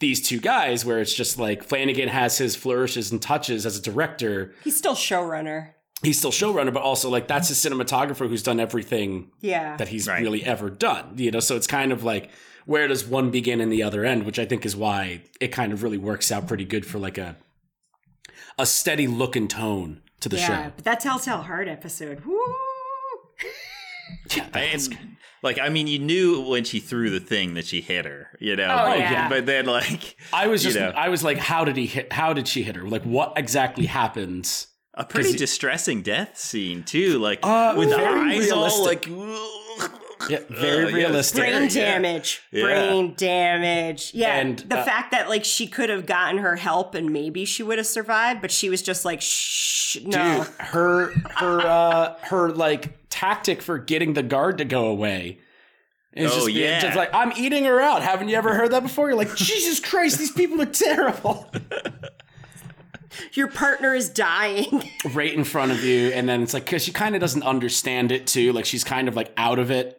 these 0.00 0.22
two 0.26 0.38
guys 0.40 0.84
where 0.84 1.00
it's 1.00 1.12
just 1.12 1.38
like 1.38 1.62
Flanagan 1.64 2.08
has 2.08 2.38
his 2.38 2.54
flourishes 2.56 3.10
and 3.12 3.20
touches 3.20 3.66
as 3.66 3.76
a 3.76 3.82
director. 3.82 4.54
He's 4.64 4.76
still 4.76 4.94
showrunner. 4.94 5.70
He's 6.02 6.16
still 6.18 6.30
showrunner, 6.30 6.72
but 6.72 6.82
also 6.82 7.10
like 7.10 7.26
that's 7.26 7.48
his 7.48 7.58
cinematographer 7.58 8.28
who's 8.28 8.42
done 8.42 8.60
everything 8.60 9.30
Yeah. 9.40 9.76
that 9.76 9.88
he's 9.88 10.06
Right. 10.06 10.22
really 10.22 10.44
ever 10.44 10.70
done. 10.70 11.14
You 11.16 11.30
know, 11.32 11.40
so 11.40 11.56
it's 11.56 11.66
kind 11.66 11.90
of 11.92 12.04
like 12.04 12.30
where 12.66 12.86
does 12.86 13.04
one 13.04 13.30
begin 13.30 13.60
and 13.60 13.72
the 13.72 13.82
other 13.82 14.04
end, 14.04 14.24
which 14.24 14.38
I 14.38 14.44
think 14.44 14.64
is 14.66 14.76
why 14.76 15.22
it 15.40 15.48
kind 15.48 15.72
of 15.72 15.82
really 15.82 15.98
works 15.98 16.30
out 16.30 16.46
pretty 16.46 16.64
good 16.64 16.86
for 16.86 16.98
like 16.98 17.18
a 17.18 17.36
a 18.58 18.66
steady 18.66 19.06
look 19.06 19.34
and 19.36 19.48
tone 19.48 20.02
to 20.20 20.28
the 20.28 20.36
yeah. 20.36 20.46
show. 20.66 20.72
But 20.76 20.84
that 20.84 21.00
Telltale 21.00 21.42
Heart 21.42 21.68
episode. 21.68 22.24
Woo. 22.24 22.38
And, 24.54 24.98
like 25.42 25.58
I 25.58 25.68
mean, 25.68 25.86
you 25.86 25.98
knew 25.98 26.40
when 26.42 26.64
she 26.64 26.80
threw 26.80 27.10
the 27.10 27.20
thing 27.20 27.54
that 27.54 27.66
she 27.66 27.80
hit 27.80 28.04
her, 28.04 28.28
you 28.40 28.56
know. 28.56 28.64
Oh, 28.70 28.86
but, 28.90 28.98
yeah. 28.98 29.28
but 29.28 29.46
then 29.46 29.66
like 29.66 30.16
I 30.32 30.46
was 30.48 30.64
you 30.64 30.70
just 30.70 30.80
know, 30.80 30.90
I 30.90 31.08
was 31.08 31.22
like, 31.22 31.38
how 31.38 31.64
did 31.64 31.76
he 31.76 31.86
hit 31.86 32.12
how 32.12 32.32
did 32.32 32.48
she 32.48 32.62
hit 32.62 32.76
her? 32.76 32.86
Like 32.88 33.02
what 33.04 33.32
exactly 33.36 33.86
happens? 33.86 34.66
A 34.98 35.04
pretty 35.04 35.32
he- 35.32 35.36
distressing 35.38 36.02
death 36.02 36.38
scene 36.38 36.82
too, 36.82 37.18
like 37.18 37.38
Uh, 37.42 37.74
with 37.76 37.88
the 37.90 37.96
very 37.96 38.36
eyes 38.38 38.50
all 38.52 38.84
like. 38.84 39.08
Yeah, 40.28 40.40
very 40.50 40.92
Uh, 40.92 40.96
realistic. 40.96 41.40
brain 41.40 41.68
damage 41.68 42.42
Yeah. 42.50 42.62
brain 42.64 43.14
damage 43.16 44.10
yeah 44.14 44.34
And, 44.36 44.58
the 44.58 44.80
uh, 44.80 44.84
fact 44.84 45.12
that 45.12 45.28
like 45.28 45.44
she 45.44 45.68
could 45.68 45.88
have 45.90 46.06
gotten 46.06 46.38
her 46.38 46.56
help 46.56 46.96
and 46.96 47.10
maybe 47.12 47.44
she 47.44 47.62
would 47.62 47.78
have 47.78 47.86
survived 47.86 48.40
but 48.42 48.50
she 48.50 48.68
was 48.68 48.82
just 48.82 49.04
like 49.04 49.22
shh 49.22 49.98
no 50.04 50.38
Dude, 50.38 50.46
her 50.58 51.12
her 51.36 51.60
uh 51.64 52.14
her 52.22 52.50
like 52.50 53.08
tactic 53.10 53.62
for 53.62 53.78
getting 53.78 54.14
the 54.14 54.24
guard 54.24 54.58
to 54.58 54.64
go 54.64 54.86
away. 54.88 55.38
Is 56.14 56.32
Oh, 56.32 56.34
just, 56.34 56.50
yeah. 56.50 56.80
just 56.80 56.96
like 56.96 57.14
I'm 57.14 57.32
eating 57.36 57.64
her 57.64 57.80
out. 57.80 58.02
Haven't 58.02 58.28
you 58.28 58.34
ever 58.36 58.54
heard 58.54 58.72
that 58.72 58.82
before? 58.82 59.08
You're 59.08 59.16
like, 59.16 59.36
Jesus 59.36 59.78
Christ, 59.78 60.18
these 60.18 60.32
people 60.32 60.60
are 60.60 60.66
terrible. 60.88 61.48
your 63.32 63.48
partner 63.48 63.94
is 63.94 64.08
dying 64.08 64.90
right 65.12 65.32
in 65.32 65.44
front 65.44 65.72
of 65.72 65.84
you, 65.84 66.08
and 66.08 66.28
then 66.28 66.42
it's 66.42 66.54
like 66.54 66.64
because 66.64 66.82
she 66.82 66.92
kind 66.92 67.14
of 67.14 67.20
doesn't 67.20 67.42
understand 67.42 68.12
it 68.12 68.26
too. 68.26 68.52
Like 68.52 68.64
she's 68.64 68.84
kind 68.84 69.08
of 69.08 69.16
like 69.16 69.32
out 69.36 69.58
of 69.58 69.70
it. 69.70 69.94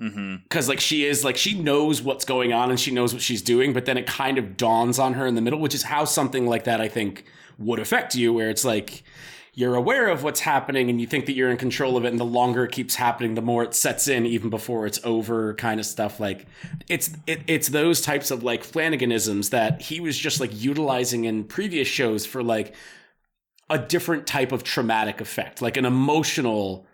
Mm-hmm. 0.00 0.36
because 0.44 0.68
like 0.68 0.80
she 0.80 1.04
is 1.04 1.24
like 1.24 1.36
she 1.36 1.54
knows 1.54 2.02
what's 2.02 2.24
going 2.24 2.52
on 2.52 2.70
and 2.70 2.80
she 2.80 2.90
knows 2.90 3.12
what 3.12 3.22
she's 3.22 3.42
doing 3.42 3.72
but 3.72 3.84
then 3.84 3.96
it 3.96 4.06
kind 4.06 4.38
of 4.38 4.56
dawns 4.56 4.98
on 4.98 5.12
her 5.12 5.26
in 5.26 5.36
the 5.36 5.40
middle 5.40 5.60
which 5.60 5.74
is 5.74 5.84
how 5.84 6.04
something 6.04 6.46
like 6.46 6.64
that 6.64 6.80
i 6.80 6.88
think 6.88 7.26
would 7.58 7.78
affect 7.78 8.14
you 8.14 8.32
where 8.32 8.50
it's 8.50 8.64
like 8.64 9.04
you're 9.54 9.76
aware 9.76 10.08
of 10.08 10.22
what's 10.24 10.40
happening 10.40 10.90
and 10.90 11.00
you 11.00 11.06
think 11.06 11.26
that 11.26 11.32
you're 11.32 11.50
in 11.50 11.56
control 11.56 11.96
of 11.96 12.04
it 12.04 12.08
and 12.08 12.18
the 12.18 12.24
longer 12.24 12.64
it 12.64 12.72
keeps 12.72 12.96
happening 12.96 13.34
the 13.34 13.42
more 13.42 13.62
it 13.62 13.74
sets 13.74 14.08
in 14.08 14.26
even 14.26 14.50
before 14.50 14.84
it's 14.84 14.98
over 15.04 15.54
kind 15.54 15.78
of 15.78 15.86
stuff. 15.86 16.18
Like 16.18 16.46
it's 16.88 17.10
it, 17.26 17.42
it's 17.46 17.68
those 17.68 18.00
types 18.00 18.30
of 18.30 18.42
like 18.42 18.64
flanaganisms 18.64 19.50
that 19.50 19.80
he 19.80 20.00
was 20.00 20.18
just 20.18 20.40
like 20.40 20.50
utilizing 20.52 21.24
in 21.24 21.44
previous 21.44 21.86
shows 21.86 22.26
for 22.26 22.42
like 22.42 22.74
a 23.70 23.78
different 23.78 24.26
type 24.26 24.52
of 24.52 24.62
traumatic 24.62 25.20
effect 25.20 25.62
like 25.62 25.76
an 25.76 25.84
emotional 25.84 26.86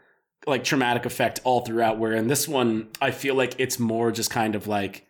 like 0.47 0.65
traumatic 0.65 1.05
effect 1.05 1.41
all 1.45 1.61
throughout 1.61 1.99
where 1.99 2.13
in 2.13 2.29
this 2.29 2.47
one 2.47 2.89
i 3.01 3.11
feel 3.11 3.35
like 3.35 3.55
it's 3.59 3.79
more 3.79 4.13
just 4.13 4.31
kind 4.31 4.55
of 4.55 4.67
like 4.67 5.07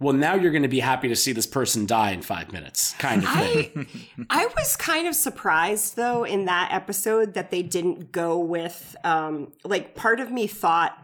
well 0.00 0.12
now 0.12 0.34
you're 0.34 0.50
going 0.50 0.62
to 0.62 0.68
be 0.68 0.80
happy 0.80 1.08
to 1.08 1.16
see 1.16 1.32
this 1.32 1.46
person 1.46 1.86
die 1.86 2.10
in 2.10 2.22
five 2.22 2.52
minutes 2.52 2.94
kind 2.98 3.22
of 3.22 3.30
thing 3.30 3.86
I, 4.30 4.44
I 4.44 4.46
was 4.56 4.76
kind 4.76 5.06
of 5.06 5.14
surprised 5.14 5.96
though 5.96 6.24
in 6.24 6.44
that 6.46 6.70
episode 6.72 7.34
that 7.34 7.50
they 7.50 7.62
didn't 7.62 8.12
go 8.12 8.38
with 8.38 8.96
um 9.04 9.52
like 9.64 9.94
part 9.94 10.20
of 10.20 10.30
me 10.30 10.46
thought 10.46 10.98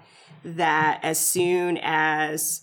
that 0.45 1.01
as 1.03 1.19
soon 1.19 1.79
as 1.83 2.63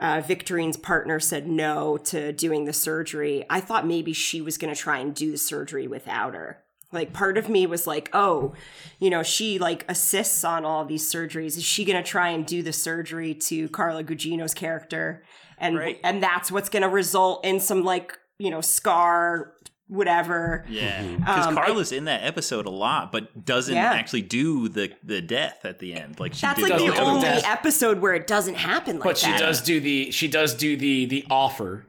uh, 0.00 0.22
Victorine's 0.26 0.78
partner 0.78 1.20
said 1.20 1.46
no 1.46 1.98
to 1.98 2.32
doing 2.32 2.64
the 2.64 2.72
surgery, 2.72 3.44
I 3.50 3.60
thought 3.60 3.86
maybe 3.86 4.12
she 4.12 4.40
was 4.40 4.56
going 4.56 4.74
to 4.74 4.80
try 4.80 4.98
and 4.98 5.14
do 5.14 5.30
the 5.30 5.38
surgery 5.38 5.86
without 5.86 6.34
her. 6.34 6.62
Like 6.92 7.12
part 7.12 7.38
of 7.38 7.48
me 7.48 7.66
was 7.66 7.86
like, 7.86 8.10
oh, 8.12 8.54
you 8.98 9.10
know, 9.10 9.22
she 9.22 9.58
like 9.58 9.84
assists 9.88 10.42
on 10.42 10.64
all 10.64 10.84
these 10.84 11.12
surgeries. 11.12 11.56
Is 11.56 11.62
she 11.62 11.84
going 11.84 12.02
to 12.02 12.08
try 12.08 12.30
and 12.30 12.44
do 12.44 12.62
the 12.62 12.72
surgery 12.72 13.34
to 13.34 13.68
Carla 13.68 14.02
Gugino's 14.02 14.54
character? 14.54 15.22
And 15.60 15.76
Right. 15.78 16.00
and 16.02 16.22
that's 16.22 16.50
what's 16.50 16.68
going 16.68 16.82
to 16.82 16.88
result 16.88 17.44
in 17.44 17.60
some 17.60 17.84
like, 17.84 18.18
you 18.38 18.50
know, 18.50 18.60
scar 18.60 19.52
whatever. 19.88 20.64
Yeah, 20.68 21.02
because 21.02 21.46
Um, 21.48 21.54
Carla's 21.56 21.90
in 21.92 22.04
that 22.04 22.22
episode 22.22 22.64
a 22.66 22.70
lot, 22.70 23.10
but 23.10 23.44
doesn't 23.44 23.74
Yeah. 23.74 23.92
actually 23.92 24.22
do 24.22 24.68
the 24.68 24.92
the 25.02 25.20
death 25.20 25.64
at 25.64 25.80
the 25.80 25.94
end. 25.94 26.20
Like 26.20 26.34
she 26.34 26.42
That's 26.42 26.60
like 26.62 26.72
does 26.72 26.80
the 26.82 26.90
the 26.92 27.00
only 27.00 27.22
death. 27.22 27.44
episode 27.44 28.00
where 28.00 28.14
it 28.14 28.26
doesn't 28.26 28.54
happen 28.54 28.96
like 29.00 29.04
but 29.04 29.18
she 29.18 29.26
that. 29.30 29.40
does 29.40 29.60
do 29.60 29.80
the 29.80 30.10
she 30.12 30.28
does 30.28 30.54
do 30.54 30.76
the 30.76 31.06
the 31.06 31.24
offer 31.28 31.86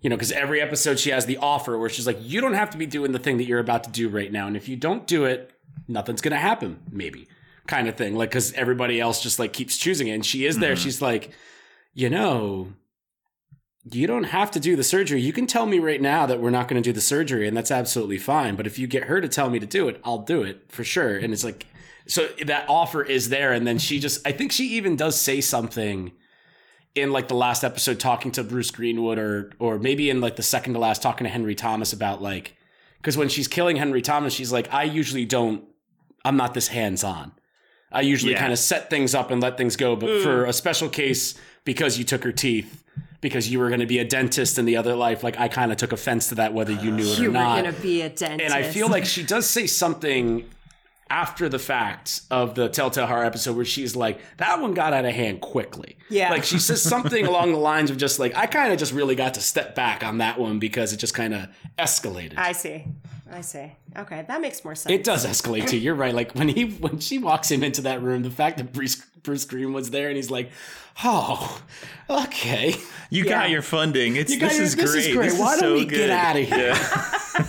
you 0.00 0.10
know 0.10 0.16
because 0.16 0.32
every 0.32 0.60
episode 0.60 0.98
she 0.98 1.10
has 1.10 1.26
the 1.26 1.36
offer 1.38 1.78
where 1.78 1.88
she's 1.88 2.06
like 2.06 2.18
you 2.20 2.40
don't 2.40 2.54
have 2.54 2.70
to 2.70 2.78
be 2.78 2.84
doing 2.86 3.12
the 3.12 3.18
thing 3.18 3.36
that 3.38 3.44
you're 3.44 3.60
about 3.60 3.84
to 3.84 3.90
do 3.90 4.08
right 4.08 4.30
now 4.32 4.46
and 4.48 4.56
if 4.56 4.68
you 4.68 4.76
don't 4.76 5.06
do 5.06 5.24
it 5.24 5.50
nothing's 5.88 6.20
gonna 6.20 6.36
happen 6.36 6.78
maybe 6.90 7.26
kind 7.66 7.88
of 7.88 7.96
thing 7.96 8.14
like 8.16 8.28
because 8.30 8.52
everybody 8.54 9.00
else 9.00 9.22
just 9.22 9.38
like 9.38 9.52
keeps 9.52 9.76
choosing 9.78 10.08
it 10.08 10.12
and 10.12 10.26
she 10.26 10.44
is 10.46 10.58
there 10.58 10.74
Mhm. 10.74 10.78
she's 10.82 11.00
like 11.00 11.30
you 11.94 12.10
know 12.10 12.72
you 13.92 14.06
don't 14.06 14.24
have 14.24 14.50
to 14.52 14.60
do 14.60 14.74
the 14.74 14.82
surgery. 14.82 15.20
You 15.20 15.32
can 15.32 15.46
tell 15.46 15.66
me 15.66 15.78
right 15.78 16.00
now 16.00 16.26
that 16.26 16.40
we're 16.40 16.50
not 16.50 16.68
going 16.68 16.82
to 16.82 16.86
do 16.86 16.92
the 16.92 17.00
surgery, 17.00 17.46
and 17.46 17.56
that's 17.56 17.70
absolutely 17.70 18.18
fine. 18.18 18.56
But 18.56 18.66
if 18.66 18.78
you 18.78 18.86
get 18.86 19.04
her 19.04 19.20
to 19.20 19.28
tell 19.28 19.48
me 19.48 19.58
to 19.58 19.66
do 19.66 19.88
it, 19.88 20.00
I'll 20.04 20.18
do 20.18 20.42
it 20.42 20.64
for 20.68 20.82
sure. 20.82 21.16
And 21.16 21.32
it's 21.32 21.44
like, 21.44 21.66
so 22.06 22.28
that 22.44 22.68
offer 22.68 23.02
is 23.02 23.28
there. 23.28 23.52
And 23.52 23.66
then 23.66 23.78
she 23.78 24.00
just, 24.00 24.26
I 24.26 24.32
think 24.32 24.52
she 24.52 24.76
even 24.76 24.96
does 24.96 25.20
say 25.20 25.40
something 25.40 26.12
in 26.94 27.12
like 27.12 27.28
the 27.28 27.34
last 27.34 27.62
episode 27.62 28.00
talking 28.00 28.32
to 28.32 28.42
Bruce 28.42 28.70
Greenwood 28.70 29.18
or, 29.18 29.52
or 29.58 29.78
maybe 29.78 30.08
in 30.08 30.20
like 30.20 30.36
the 30.36 30.42
second 30.42 30.72
to 30.74 30.78
last 30.78 31.02
talking 31.02 31.24
to 31.24 31.30
Henry 31.30 31.54
Thomas 31.54 31.92
about 31.92 32.22
like, 32.22 32.56
because 32.98 33.16
when 33.16 33.28
she's 33.28 33.46
killing 33.48 33.76
Henry 33.76 34.02
Thomas, 34.02 34.32
she's 34.32 34.50
like, 34.50 34.72
I 34.72 34.84
usually 34.84 35.26
don't, 35.26 35.64
I'm 36.24 36.36
not 36.36 36.54
this 36.54 36.68
hands 36.68 37.04
on. 37.04 37.32
I 37.92 38.00
usually 38.00 38.32
Yeah. 38.32 38.40
kind 38.40 38.52
of 38.52 38.58
set 38.58 38.90
things 38.90 39.14
up 39.14 39.30
and 39.30 39.40
let 39.40 39.56
things 39.56 39.76
go. 39.76 39.94
But 39.94 40.22
for 40.22 40.44
mm. 40.44 40.48
a 40.48 40.52
special 40.52 40.88
case, 40.88 41.34
because 41.64 41.98
you 41.98 42.04
took 42.04 42.24
her 42.24 42.32
teeth, 42.32 42.82
because 43.26 43.50
you 43.50 43.58
were 43.58 43.68
going 43.68 43.80
to 43.80 43.86
be 43.86 43.98
a 43.98 44.04
dentist 44.04 44.56
in 44.56 44.66
the 44.66 44.76
other 44.76 44.94
life, 44.94 45.24
like 45.24 45.36
I 45.36 45.48
kind 45.48 45.72
of 45.72 45.78
took 45.78 45.90
offense 45.90 46.28
to 46.28 46.36
that, 46.36 46.54
whether 46.54 46.72
you 46.72 46.92
knew 46.92 47.04
it 47.04 47.18
you 47.18 47.24
or 47.24 47.28
were 47.28 47.34
not. 47.34 47.64
gonna 47.64 47.72
be 47.72 48.02
a 48.02 48.08
dentist. 48.08 48.54
And 48.54 48.54
I 48.54 48.62
feel 48.70 48.88
like 48.88 49.04
she 49.04 49.24
does 49.24 49.50
say 49.50 49.66
something 49.66 50.48
after 51.10 51.48
the 51.48 51.58
fact 51.58 52.22
of 52.30 52.54
the 52.54 52.68
Telltale 52.68 53.06
Heart 53.06 53.26
episode 53.26 53.56
where 53.56 53.64
she's 53.64 53.94
like, 53.96 54.20
that 54.36 54.60
one 54.60 54.74
got 54.74 54.92
out 54.92 55.04
of 55.04 55.12
hand 55.14 55.40
quickly. 55.40 55.96
Yeah. 56.08 56.30
Like 56.30 56.44
she 56.44 56.58
says 56.58 56.82
something 56.82 57.26
along 57.32 57.52
the 57.52 57.58
lines 57.58 57.90
of 57.90 57.96
just 57.96 58.18
like, 58.18 58.36
I 58.36 58.46
kind 58.46 58.72
of 58.72 58.78
just 58.78 58.92
really 58.92 59.14
got 59.14 59.34
to 59.34 59.40
step 59.40 59.74
back 59.74 60.04
on 60.04 60.18
that 60.18 60.38
one 60.38 60.58
because 60.58 60.92
it 60.92 60.98
just 60.98 61.14
kind 61.14 61.34
of 61.34 61.48
escalated. 61.78 62.34
I 62.36 62.52
see. 62.52 62.84
I 63.30 63.40
see. 63.40 63.72
Okay, 63.96 64.24
that 64.28 64.40
makes 64.40 64.64
more 64.64 64.74
sense. 64.74 64.92
it 64.92 65.02
does 65.02 65.26
escalate 65.26 65.68
too. 65.68 65.78
You're 65.78 65.94
right. 65.96 66.14
Like 66.14 66.32
when 66.34 66.48
he 66.48 66.64
when 66.64 67.00
she 67.00 67.18
walks 67.18 67.50
him 67.50 67.64
into 67.64 67.82
that 67.82 68.00
room, 68.02 68.22
the 68.22 68.30
fact 68.30 68.58
that 68.58 68.72
Bruce 68.72 69.04
Bruce 69.26 69.44
Greenwood's 69.44 69.90
there 69.90 70.08
and 70.08 70.16
he's 70.16 70.30
like, 70.30 70.50
"Oh, 71.04 71.60
okay, 72.08 72.74
You 73.10 73.24
Yeah. 73.24 73.30
got 73.30 73.50
your 73.50 73.60
funding. 73.62 74.16
It's 74.16 74.32
You 74.32 74.38
this 74.40 74.54
your- 74.54 74.62
is 74.64 74.74
this 74.76 74.90
great. 74.92 75.06
is 75.06 75.14
great. 75.16 75.30
This 75.30 75.38
Why 75.38 75.54
is 75.54 75.60
don't 75.60 75.68
so 75.70 75.74
we 75.74 75.84
get 75.84 76.08
out 76.10 76.36
of 76.36 76.48
here?" 76.48 76.74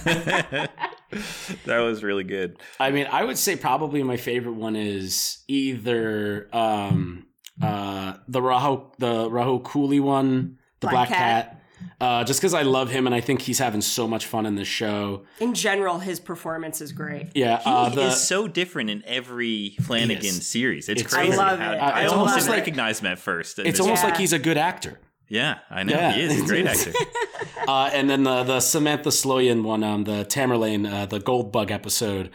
Yeah. 0.05 0.67
That 1.65 1.79
was 1.79 2.03
really 2.03 2.25
good. 2.25 2.57
I 2.81 2.91
mean, 2.91 3.07
I 3.09 3.23
would 3.23 3.37
say 3.37 3.55
probably 3.55 4.03
my 4.03 4.17
favorite 4.17 4.55
one 4.55 4.75
is 4.75 5.37
either 5.47 6.49
um, 6.53 7.27
uh, 7.61 8.15
the 8.27 8.41
Raho 8.41 8.91
the 8.97 9.29
Rahul 9.29 9.61
Kohli 9.63 10.01
one, 10.01 10.57
the 10.81 10.87
Black, 10.87 10.93
Black 10.93 11.07
Cat. 11.07 11.49
Cat. 11.51 11.57
Uh, 11.99 12.23
just 12.23 12.39
because 12.39 12.53
I 12.53 12.61
love 12.61 12.89
him 12.91 13.07
and 13.07 13.15
I 13.15 13.21
think 13.21 13.41
he's 13.41 13.57
having 13.59 13.81
so 13.81 14.07
much 14.07 14.25
fun 14.27 14.45
in 14.45 14.55
this 14.55 14.67
show. 14.67 15.23
In 15.39 15.53
general, 15.55 15.97
his 15.99 16.19
performance 16.19 16.79
is 16.81 16.91
great. 16.91 17.29
Yeah, 17.33 17.57
He 17.57 17.63
uh, 17.69 17.89
the, 17.89 18.01
is 18.07 18.21
so 18.27 18.47
different 18.47 18.89
in 18.91 19.03
every 19.05 19.75
Flanagan 19.81 20.31
series. 20.33 20.89
It's, 20.89 21.01
It's- 21.01 21.13
crazy. 21.13 21.33
I 21.33 21.35
love 21.35 21.59
it. 21.59 21.63
I, 21.63 22.03
I 22.03 22.05
almost 22.05 22.35
didn't 22.35 22.49
it. 22.49 22.51
recognize 22.57 22.99
him 22.99 23.07
at 23.07 23.17
first. 23.19 23.57
it's 23.59 23.79
almost 23.79 24.03
Yeah. 24.03 24.09
like 24.09 24.17
he's 24.17 24.33
a 24.33 24.39
good 24.39 24.57
actor. 24.57 24.99
yeah, 25.27 25.59
I 25.71 25.83
know 25.83 25.93
Yeah. 25.93 26.11
he 26.13 26.21
is. 26.21 26.31
He's 26.33 26.43
a 26.43 26.45
great 26.45 26.65
actor. 26.67 26.93
Uh, 27.67 27.89
and 27.91 28.09
then 28.09 28.23
the 28.23 28.43
the 28.43 28.59
Samantha 28.61 29.09
Sloyan 29.09 29.61
one, 29.63 29.83
um, 29.83 30.05
the 30.05 30.23
Tamerlane, 30.23 30.89
uh, 30.89 31.05
the 31.05 31.19
Gold 31.19 31.51
Bug 31.51 31.69
episode, 31.69 32.29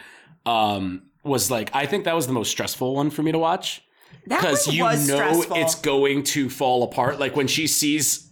um, 0.45 1.03
was 1.25 1.51
like 1.51 1.71
I 1.75 1.87
think 1.87 2.05
that 2.05 2.15
was 2.15 2.27
the 2.27 2.33
most 2.35 2.51
stressful 2.51 2.95
one 2.95 3.09
for 3.11 3.23
me 3.23 3.33
to 3.33 3.39
watch 3.39 3.83
That 4.27 4.41
because 4.41 4.67
you 4.67 4.83
was 4.85 5.09
know 5.09 5.15
stressful. 5.17 5.57
it's 5.57 5.75
going 5.77 6.25
to 6.25 6.51
fall 6.51 6.83
apart. 6.83 7.19
Like 7.19 7.35
when 7.37 7.47
she 7.47 7.67
sees 7.67 8.29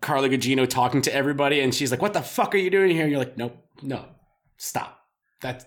Carla 0.00 0.28
Gugino 0.28 0.68
talking 0.68 1.02
to 1.02 1.14
everybody, 1.14 1.60
and 1.60 1.74
she's 1.74 1.90
like, 1.90 2.02
"What 2.02 2.12
the 2.12 2.22
fuck 2.22 2.54
are 2.54 2.58
you 2.58 2.70
doing 2.70 2.90
here?" 2.90 3.02
And 3.02 3.10
you're 3.10 3.20
like, 3.20 3.36
"Nope, 3.36 3.56
no, 3.82 4.04
stop. 4.56 5.00
That's 5.40 5.64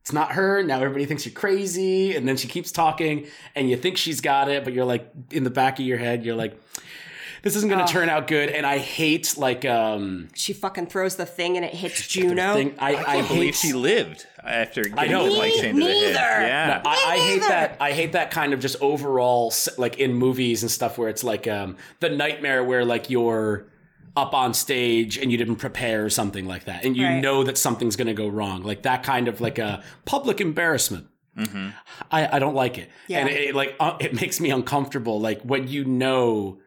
it's 0.00 0.12
not 0.12 0.32
her. 0.32 0.62
Now 0.62 0.76
everybody 0.76 1.04
thinks 1.04 1.26
you're 1.26 1.34
crazy." 1.34 2.16
And 2.16 2.26
then 2.26 2.36
she 2.36 2.48
keeps 2.48 2.72
talking, 2.72 3.26
and 3.54 3.68
you 3.70 3.76
think 3.76 3.96
she's 3.96 4.20
got 4.20 4.48
it, 4.48 4.64
but 4.64 4.72
you're 4.72 4.84
like 4.84 5.10
in 5.30 5.44
the 5.44 5.50
back 5.50 5.78
of 5.78 5.84
your 5.84 5.98
head, 5.98 6.24
you're 6.24 6.36
like. 6.36 6.58
This 7.42 7.56
isn't 7.56 7.68
going 7.70 7.84
to 7.86 7.90
turn 7.90 8.08
out 8.08 8.26
good, 8.26 8.50
and 8.50 8.66
I 8.66 8.78
hate 8.78 9.36
like 9.38 9.64
um, 9.64 10.28
she 10.34 10.52
fucking 10.52 10.86
throws 10.88 11.16
the 11.16 11.24
thing 11.26 11.56
and 11.56 11.64
it 11.64 11.72
hits 11.74 12.06
Juno. 12.06 12.54
thing. 12.54 12.74
I, 12.78 12.94
I, 12.94 13.00
I 13.00 13.04
can't 13.04 13.28
believe 13.28 13.44
hate 13.46 13.54
she 13.56 13.72
lived 13.72 14.26
after 14.44 14.82
getting 14.82 15.10
know. 15.10 15.24
the 15.24 15.30
mic 15.40 15.54
Me 15.54 15.60
chain 15.60 15.74
to 15.76 15.80
the 15.80 15.86
head. 15.86 16.02
neither. 16.02 16.46
Yeah. 16.46 16.82
I, 16.84 17.04
I 17.14 17.16
hate 17.18 17.42
that. 17.42 17.76
I 17.80 17.92
hate 17.92 18.12
that 18.12 18.30
kind 18.30 18.52
of 18.52 18.60
just 18.60 18.76
overall, 18.82 19.52
like 19.78 19.98
in 19.98 20.14
movies 20.14 20.62
and 20.62 20.70
stuff, 20.70 20.98
where 20.98 21.08
it's 21.08 21.24
like 21.24 21.48
um, 21.48 21.76
the 22.00 22.10
nightmare 22.10 22.62
where 22.62 22.84
like 22.84 23.08
you're 23.10 23.66
up 24.16 24.34
on 24.34 24.52
stage 24.52 25.16
and 25.16 25.30
you 25.30 25.38
didn't 25.38 25.56
prepare 25.56 26.04
or 26.04 26.10
something 26.10 26.44
like 26.44 26.64
that, 26.64 26.84
and 26.84 26.96
you 26.96 27.06
Right. 27.06 27.20
know 27.22 27.44
that 27.44 27.56
something's 27.56 27.96
going 27.96 28.08
to 28.08 28.14
go 28.14 28.28
wrong, 28.28 28.62
like 28.64 28.82
that 28.82 29.02
kind 29.02 29.28
of 29.28 29.40
like 29.40 29.58
a 29.58 29.82
public 30.04 30.40
embarrassment. 30.40 31.06
I, 32.10 32.36
I 32.36 32.38
don't 32.38 32.54
like 32.54 32.76
it, 32.76 32.90
Yeah. 33.08 33.20
and 33.20 33.28
it, 33.30 33.40
it, 33.50 33.54
like 33.54 33.74
uh, 33.80 33.96
it 34.00 34.12
makes 34.20 34.40
me 34.40 34.50
uncomfortable. 34.50 35.20
Like 35.20 35.40
when 35.42 35.68
you 35.68 35.84
know 35.86 36.58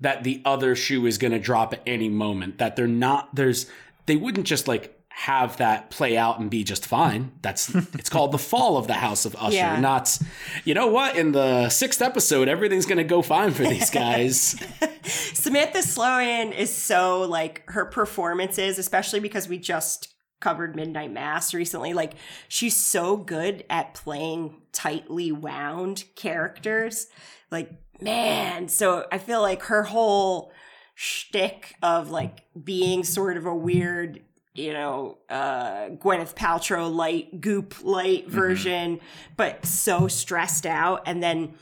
that 0.00 0.24
the 0.24 0.42
other 0.44 0.74
shoe 0.74 1.06
is 1.06 1.18
going 1.18 1.32
to 1.32 1.38
drop 1.38 1.72
at 1.72 1.82
any 1.86 2.08
moment, 2.08 2.58
that 2.58 2.76
they're 2.76 2.86
not. 2.86 3.34
There's 3.34 3.66
they 4.06 4.16
wouldn't 4.16 4.46
just 4.46 4.66
like 4.66 4.96
have 5.10 5.58
that 5.58 5.90
play 5.90 6.16
out 6.16 6.40
and 6.40 6.48
be 6.50 6.64
just 6.64 6.86
fine. 6.86 7.32
That's 7.42 7.74
it's 7.74 8.08
called 8.08 8.32
the 8.32 8.38
fall 8.38 8.76
of 8.76 8.86
the 8.86 8.94
House 8.94 9.26
of 9.26 9.36
Usher. 9.36 9.56
Yeah. 9.56 9.78
Not, 9.78 10.18
you 10.64 10.72
know 10.72 10.86
what? 10.86 11.16
In 11.16 11.32
the 11.32 11.68
sixth 11.68 12.00
episode, 12.00 12.48
everything's 12.48 12.86
going 12.86 12.98
to 12.98 13.04
go 13.04 13.20
fine 13.20 13.52
for 13.52 13.64
these 13.64 13.90
guys. 13.90 14.56
Samantha 15.04 15.80
Sloyan 15.80 16.56
is 16.56 16.74
so 16.74 17.22
like 17.22 17.64
her 17.68 17.84
performances, 17.84 18.78
especially 18.78 19.20
because 19.20 19.48
we 19.48 19.58
just 19.58 20.14
covered 20.40 20.74
Midnight 20.74 21.12
Mass 21.12 21.52
recently. 21.52 21.92
Like 21.92 22.14
she's 22.48 22.76
so 22.76 23.16
good 23.16 23.64
at 23.68 23.94
playing 23.94 24.56
tightly 24.72 25.32
wound 25.32 26.04
characters. 26.16 27.08
Like 27.50 27.70
man, 28.02 28.68
so 28.68 29.06
I 29.10 29.18
feel 29.18 29.40
like 29.40 29.62
her 29.64 29.84
whole 29.84 30.52
shtick 30.94 31.76
of 31.82 32.10
like 32.10 32.44
being 32.62 33.04
sort 33.04 33.36
of 33.36 33.46
a 33.46 33.54
weird. 33.54 34.22
You 34.52 34.72
know, 34.72 35.18
uh, 35.28 35.90
Gwyneth 35.90 36.34
Paltrow 36.34 36.92
light, 36.92 37.40
goop 37.40 37.76
light 37.82 38.28
version, 38.28 39.00
but 39.36 39.64
so 39.64 40.08
stressed 40.08 40.66
out. 40.66 41.02
And 41.06 41.22
then 41.22 41.54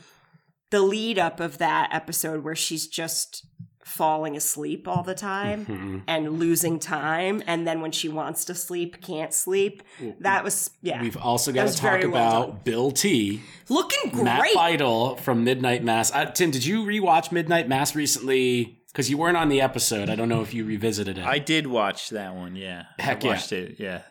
the 0.71 0.81
lead 0.81 1.19
up 1.19 1.39
of 1.39 1.59
that 1.59 1.89
episode 1.93 2.43
where 2.43 2.55
she's 2.55 2.87
just 2.87 3.45
falling 3.89 4.37
asleep 4.37 4.87
all 4.87 5.03
the 5.03 5.15
time 5.15 6.03
and 6.07 6.39
losing 6.39 6.79
time 6.79 7.41
and 7.47 7.67
then 7.67 7.81
when 7.81 7.91
she 7.91 8.07
wants 8.07 8.45
to 8.45 8.53
sleep 8.53 9.01
can't 9.01 9.33
sleep 9.33 9.83
that 10.19 10.43
was 10.43 10.71
yeah 10.81 11.01
We've 11.01 11.17
also 11.17 11.51
got 11.51 11.67
to 11.67 11.73
talk 11.75 12.01
very 12.01 12.07
well 12.07 12.43
about 12.43 12.65
Bill 12.65 12.91
T, 12.91 13.41
looking 13.67 14.11
great 14.11 14.23
Matt 14.23 14.39
great 14.39 14.55
Biedel 14.55 15.19
from 15.19 15.43
Midnight 15.43 15.83
Mass. 15.83 16.11
Uh, 16.13 16.25
Tim, 16.25 16.51
did 16.51 16.65
you 16.65 16.83
rewatch 16.83 17.31
Midnight 17.31 17.67
Mass 17.67 17.95
recently? 17.95 18.81
Because 18.87 19.09
you 19.09 19.17
weren't 19.17 19.37
on 19.37 19.49
the 19.49 19.61
episode. 19.61 20.09
I 20.09 20.15
don't 20.15 20.29
know 20.29 20.41
if 20.41 20.53
you 20.53 20.65
revisited 20.65 21.17
it. 21.17 21.25
I 21.25 21.39
did 21.39 21.67
watch 21.67 22.09
that 22.09 22.35
one. 22.35 22.55
Yeah. 22.55 22.85
Heck 22.97 23.23
I 23.23 23.27
yeah. 23.27 23.33
watched 23.33 23.51
it. 23.51 23.79
Yeah. 23.79 24.01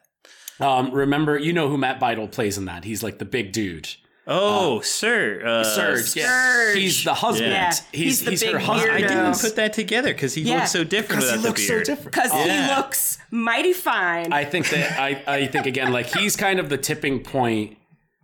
um, 0.60 0.92
remember, 0.92 1.38
you 1.38 1.52
know 1.52 1.68
who 1.68 1.76
Matt 1.76 2.00
Biedel 2.00 2.30
plays 2.30 2.56
in 2.58 2.64
that. 2.66 2.84
He's 2.84 3.02
like 3.02 3.18
the 3.18 3.24
big 3.24 3.52
dude. 3.52 3.88
Oh, 4.30 4.80
sir. 4.82 5.42
Uh, 5.44 5.64
Sturge. 5.64 6.14
yeah. 6.14 6.74
He's 6.74 7.02
the 7.02 7.14
husband. 7.14 7.50
Yeah. 7.50 7.70
He's, 7.70 7.82
He's 7.92 8.24
the 8.24 8.30
he's 8.32 8.42
her 8.42 8.52
big 8.58 8.60
husband. 8.60 8.92
I 8.92 8.98
didn't 9.00 9.40
put 9.40 9.56
that 9.56 9.72
together 9.72 10.12
because 10.12 10.34
he 10.34 10.42
Yeah. 10.42 10.56
looks 10.58 10.70
so 10.72 10.84
different 10.84 11.22
Because 11.22 11.40
he 11.40 11.46
looks 11.48 11.60
the 11.62 11.66
so 11.66 11.78
different. 11.78 12.04
because 12.12 12.32
Yeah. 12.34 12.68
he 12.68 12.76
looks 12.76 13.18
mighty 13.30 13.72
fine 13.72 14.32
I 14.32 14.44
think 14.44 14.68
that 14.70 15.00
I, 15.00 15.22
I 15.26 15.46
think 15.46 15.66
again 15.66 15.92
like 15.92 16.14
he's 16.14 16.36
kind 16.36 16.60
of 16.60 16.68
the 16.68 16.76
tipping 16.78 17.22
point 17.22 17.76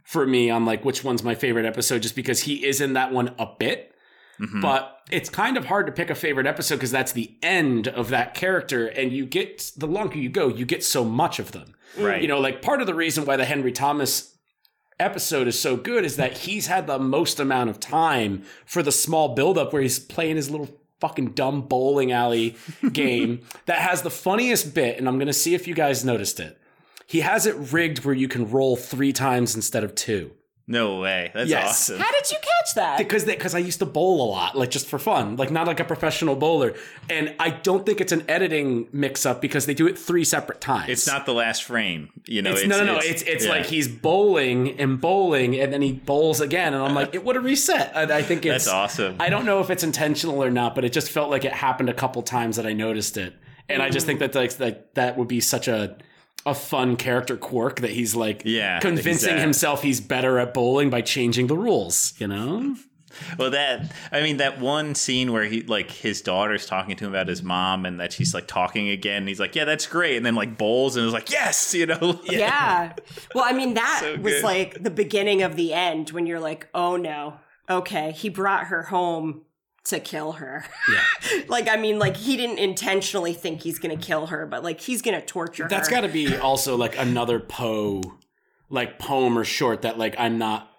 for 0.02 0.26
me 0.26 0.50
on 0.50 0.64
like 0.66 0.84
which 0.84 1.02
one's 1.04 1.22
my 1.22 1.34
favorite 1.34 1.64
episode 1.66 2.02
just 2.02 2.14
because 2.16 2.40
he 2.42 2.64
is 2.66 2.80
in 2.82 2.92
that 2.92 3.10
one 3.12 3.34
a 3.38 3.46
bit. 3.58 3.94
Mm-hmm. 4.40 4.60
But 4.60 4.98
it's 5.10 5.30
kind 5.30 5.56
of 5.56 5.66
hard 5.66 5.86
to 5.86 5.92
pick 5.92 6.10
a 6.10 6.14
favorite 6.14 6.46
episode 6.46 6.74
because 6.76 6.90
that's 6.90 7.12
the 7.12 7.34
end 7.42 7.88
of 7.88 8.10
that 8.10 8.34
character 8.34 8.88
and 8.88 9.10
you 9.12 9.24
get 9.24 9.70
the 9.76 9.86
longer 9.86 10.18
you 10.18 10.28
go, 10.28 10.48
you 10.48 10.66
get 10.66 10.84
so 10.84 11.02
much 11.04 11.38
of 11.38 11.52
them. 11.52 11.74
Right. 11.98 12.20
You 12.20 12.28
know, 12.28 12.40
like 12.40 12.60
part 12.60 12.80
of 12.82 12.86
the 12.86 12.94
reason 12.94 13.24
why 13.24 13.36
the 13.36 13.44
Henry 13.46 13.72
Thomas 13.72 14.33
episode 14.98 15.48
is 15.48 15.58
so 15.58 15.76
good 15.76 16.04
is 16.04 16.16
that 16.16 16.38
he's 16.38 16.66
had 16.66 16.86
the 16.86 16.98
most 16.98 17.40
amount 17.40 17.70
of 17.70 17.80
time 17.80 18.44
for 18.64 18.82
the 18.82 18.92
small 18.92 19.34
buildup 19.34 19.72
where 19.72 19.82
he's 19.82 19.98
playing 19.98 20.36
his 20.36 20.50
little 20.50 20.68
fucking 21.00 21.32
dumb 21.32 21.62
bowling 21.62 22.12
alley 22.12 22.56
game 22.92 23.40
that 23.66 23.78
has 23.78 24.02
the 24.02 24.10
funniest 24.10 24.74
bit, 24.74 24.98
and 24.98 25.08
I'm 25.08 25.18
gonna 25.18 25.32
see 25.32 25.54
if 25.54 25.66
you 25.66 25.74
guys 25.74 26.04
noticed 26.04 26.40
it. 26.40 26.58
He 27.06 27.20
has 27.20 27.46
it 27.46 27.54
rigged 27.72 28.04
where 28.04 28.14
you 28.14 28.28
can 28.28 28.50
roll 28.50 28.76
three 28.76 29.12
times 29.12 29.54
instead 29.54 29.84
of 29.84 29.94
two. 29.94 30.30
No 30.66 30.98
way. 31.00 31.30
That's 31.34 31.50
Yes. 31.50 31.68
awesome. 31.90 31.98
how 32.00 32.10
did 32.10 32.30
you 32.30 32.38
catch 32.38 32.74
that 32.76 32.96
Because 32.98 33.24
because 33.24 33.54
I 33.54 33.58
used 33.58 33.80
to 33.80 33.86
bowl 33.86 34.24
a 34.24 34.28
lot, 34.30 34.56
like 34.56 34.70
just 34.70 34.86
for 34.86 34.98
fun, 34.98 35.36
like 35.36 35.50
not 35.50 35.66
like 35.66 35.78
a 35.78 35.84
professional 35.84 36.36
bowler. 36.36 36.72
And 37.10 37.34
I 37.38 37.50
don't 37.50 37.84
think 37.84 38.00
it's 38.00 38.12
an 38.12 38.24
editing 38.28 38.88
mix 38.90 39.26
up 39.26 39.42
because 39.42 39.66
they 39.66 39.74
do 39.74 39.86
it 39.86 39.98
three 39.98 40.24
separate 40.24 40.62
times. 40.62 40.88
It's 40.88 41.06
not 41.06 41.26
the 41.26 41.34
last 41.34 41.64
frame. 41.64 42.08
You 42.26 42.40
know, 42.40 42.52
It's, 42.52 42.64
no, 42.66 42.78
no, 42.78 42.94
no. 42.94 42.98
It's 42.98 43.20
it's 43.22 43.44
yeah. 43.44 43.50
like 43.50 43.66
he's 43.66 43.88
bowling 43.88 44.80
and 44.80 44.98
bowling, 45.00 45.54
and 45.60 45.70
then 45.70 45.82
he 45.82 45.92
bowls 45.92 46.40
again, 46.40 46.72
and 46.72 46.82
I'm 46.82 46.94
like, 46.94 47.14
it 47.14 47.24
would 47.24 47.36
have 47.36 47.44
reset. 47.44 47.92
And 47.94 48.10
I 48.10 48.22
think 48.22 48.46
it's 48.46 48.64
That's 48.64 48.68
awesome. 48.74 49.16
I 49.20 49.28
don't 49.28 49.44
know 49.44 49.60
if 49.60 49.68
it's 49.68 49.82
intentional 49.84 50.42
or 50.42 50.50
not, 50.50 50.74
but 50.74 50.84
it 50.84 50.92
just 50.94 51.10
felt 51.10 51.28
like 51.30 51.44
it 51.44 51.52
happened 51.52 51.90
a 51.90 51.94
couple 51.94 52.22
times 52.22 52.56
that 52.56 52.66
I 52.66 52.72
noticed 52.72 53.18
it, 53.18 53.34
and 53.68 53.82
I 53.82 53.90
just 53.90 54.06
think 54.06 54.20
that 54.20 54.34
like 54.34 54.54
that 54.56 54.94
that 54.94 55.18
would 55.18 55.28
be 55.28 55.40
such 55.40 55.68
a 55.68 55.96
a 56.46 56.54
fun 56.54 56.96
character 56.96 57.36
quirk 57.36 57.80
that 57.80 57.90
he's 57.90 58.14
like 58.14 58.42
Yeah, 58.44 58.78
convincing 58.80 59.30
he's, 59.34 59.38
uh, 59.38 59.40
himself 59.40 59.82
he's 59.82 60.00
better 60.00 60.38
at 60.38 60.52
bowling 60.54 60.90
by 60.90 61.00
changing 61.00 61.46
the 61.46 61.56
rules. 61.56 62.14
You 62.18 62.26
know? 62.28 62.76
Well, 63.38 63.50
that 63.52 63.92
I 64.10 64.22
mean, 64.22 64.38
that 64.38 64.58
one 64.58 64.94
scene 64.96 65.32
where 65.32 65.44
he 65.44 65.62
like 65.62 65.90
his 65.90 66.20
daughter's 66.20 66.66
talking 66.66 66.96
to 66.96 67.04
him 67.04 67.10
about 67.10 67.28
his 67.28 67.42
mom, 67.44 67.86
and 67.86 68.00
that 68.00 68.12
she's 68.12 68.34
like 68.34 68.48
talking 68.48 68.88
again. 68.88 69.18
And 69.18 69.28
he's 69.28 69.38
like, 69.38 69.54
"Yeah, 69.54 69.64
that's 69.64 69.86
great," 69.86 70.16
and 70.16 70.26
then 70.26 70.34
like 70.34 70.58
bowls, 70.58 70.96
and 70.96 71.04
was 71.04 71.14
like, 71.14 71.30
"Yes," 71.30 71.74
you 71.74 71.86
know. 71.86 72.20
yeah 72.24 72.92
well 73.34 73.44
i 73.46 73.52
mean 73.52 73.74
that 73.74 73.98
So 74.00 74.16
was 74.20 74.42
like 74.42 74.82
the 74.82 74.90
beginning 74.90 75.42
of 75.42 75.54
the 75.54 75.72
end 75.72 76.10
when 76.10 76.26
you're 76.26 76.40
like 76.40 76.68
oh 76.74 76.96
no 76.96 77.34
okay 77.70 78.10
he 78.12 78.28
brought 78.28 78.66
her 78.66 78.82
home 78.82 79.42
to 79.84 80.00
kill 80.00 80.32
her 80.32 80.64
Yeah. 80.90 81.40
like 81.48 81.68
i 81.68 81.76
mean 81.76 81.98
like 81.98 82.16
he 82.16 82.36
didn't 82.36 82.58
intentionally 82.58 83.34
think 83.34 83.62
he's 83.62 83.78
gonna 83.78 83.96
kill 83.96 84.26
her 84.26 84.46
but 84.46 84.64
like 84.64 84.80
he's 84.80 85.02
gonna 85.02 85.20
torture 85.20 85.66
That's 85.68 85.88
her 85.88 85.94
got 85.96 86.00
to 86.02 86.08
be 86.08 86.36
also 86.36 86.76
like 86.76 86.96
another 86.98 87.38
Poe, 87.40 88.00
like 88.70 88.98
poem 88.98 89.36
or 89.38 89.44
short 89.44 89.82
that 89.82 89.98
like 89.98 90.14
I'm 90.18 90.38
not 90.38 90.70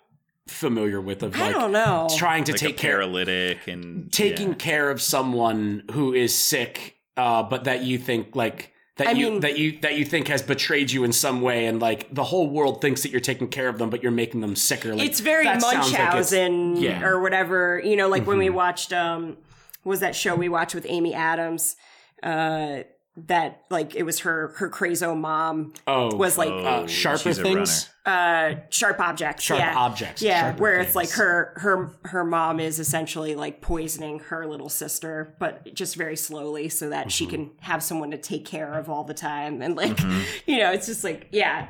familiar 0.47 1.01
with. 1.01 1.23
Of 1.23 1.35
i 1.41 1.51
don't 1.51 1.71
know 1.71 2.07
trying 2.17 2.43
to 2.45 2.51
Like 2.51 2.61
take 2.61 2.75
a 2.75 2.77
care 2.77 2.91
paralytic 2.97 3.67
and 3.67 4.11
taking 4.11 4.49
yeah. 4.49 4.55
care 4.55 4.89
of 4.91 5.01
someone 5.01 5.83
who 5.91 6.13
is 6.13 6.35
sick, 6.35 6.97
uh, 7.17 7.41
but 7.43 7.63
that 7.63 7.83
you 7.83 7.97
think 7.97 8.35
like 8.35 8.71
that 8.97 9.07
I 9.07 9.11
you 9.11 9.31
mean- 9.31 9.39
that 9.41 9.57
you 9.57 9.77
that 9.81 9.95
you 9.97 10.05
think 10.05 10.27
has 10.29 10.41
betrayed 10.41 10.91
you 10.91 11.03
in 11.03 11.11
some 11.11 11.41
way, 11.41 11.65
and 11.65 11.79
like 11.81 12.13
the 12.13 12.23
whole 12.23 12.49
world 12.49 12.81
thinks 12.81 13.03
that 13.03 13.11
you're 13.11 13.19
taking 13.21 13.47
care 13.49 13.67
of 13.67 13.77
them, 13.77 13.89
but 13.89 14.01
you're 14.01 14.11
making 14.11 14.41
them 14.41 14.55
sicker. 14.55 14.95
Like, 14.95 15.07
it's 15.09 15.19
very 15.19 15.43
sounds 15.45 15.63
like 15.63 15.77
it's- 15.77 15.91
Munchausen 15.91 16.77
yeah. 16.77 16.95
Mm-hmm. 16.95 17.05
or 17.05 17.19
whatever. 17.21 17.81
You 17.83 17.95
know, 17.97 18.07
like 18.07 18.25
when 18.25 18.37
we 18.37 18.49
watched 18.49 18.93
um 18.93 19.37
what 19.83 19.89
was 19.91 19.99
that 19.99 20.15
show 20.15 20.35
we 20.35 20.49
watched 20.49 20.73
with 20.75 20.85
Amy 20.89 21.13
Adams? 21.13 21.75
Uh 22.23 22.79
that 23.17 23.61
like 23.69 23.95
it 23.95 24.03
was 24.03 24.19
her 24.19 24.49
her 24.57 24.69
crazo 24.69 25.15
mom 25.17 25.73
Oh, 25.87 26.13
was 26.15 26.37
like 26.37 26.49
uh, 26.51 26.85
sharper 26.85 27.31
things. 27.33 27.89
uh 28.05 28.55
sharp 28.69 28.99
objects 28.99 29.41
Sharp 29.43 29.59
yeah. 29.61 29.73
objects, 29.77 30.21
yeah 30.21 30.41
sharper 30.49 30.61
where 30.61 30.79
it's 30.81 30.95
like 30.95 31.09
her 31.11 31.53
her 31.55 31.97
her 32.03 32.25
mom 32.25 32.59
is 32.59 32.77
essentially 32.77 33.35
like 33.35 33.61
poisoning 33.61 34.19
her 34.19 34.45
little 34.45 34.67
sister 34.67 35.33
but 35.39 35.73
just 35.73 35.95
very 35.95 36.17
slowly 36.17 36.67
so 36.67 36.89
that 36.89 37.09
she 37.09 37.25
Mm-hmm. 37.25 37.31
can 37.35 37.51
have 37.61 37.81
someone 37.81 38.11
to 38.11 38.17
take 38.17 38.45
care 38.45 38.73
of 38.73 38.89
all 38.89 39.05
the 39.05 39.13
time 39.13 39.61
and 39.61 39.77
like 39.77 39.95
Mm-hmm. 39.95 40.21
you 40.51 40.57
know 40.57 40.71
it's 40.73 40.87
just 40.87 41.05
like 41.05 41.29
yeah 41.31 41.69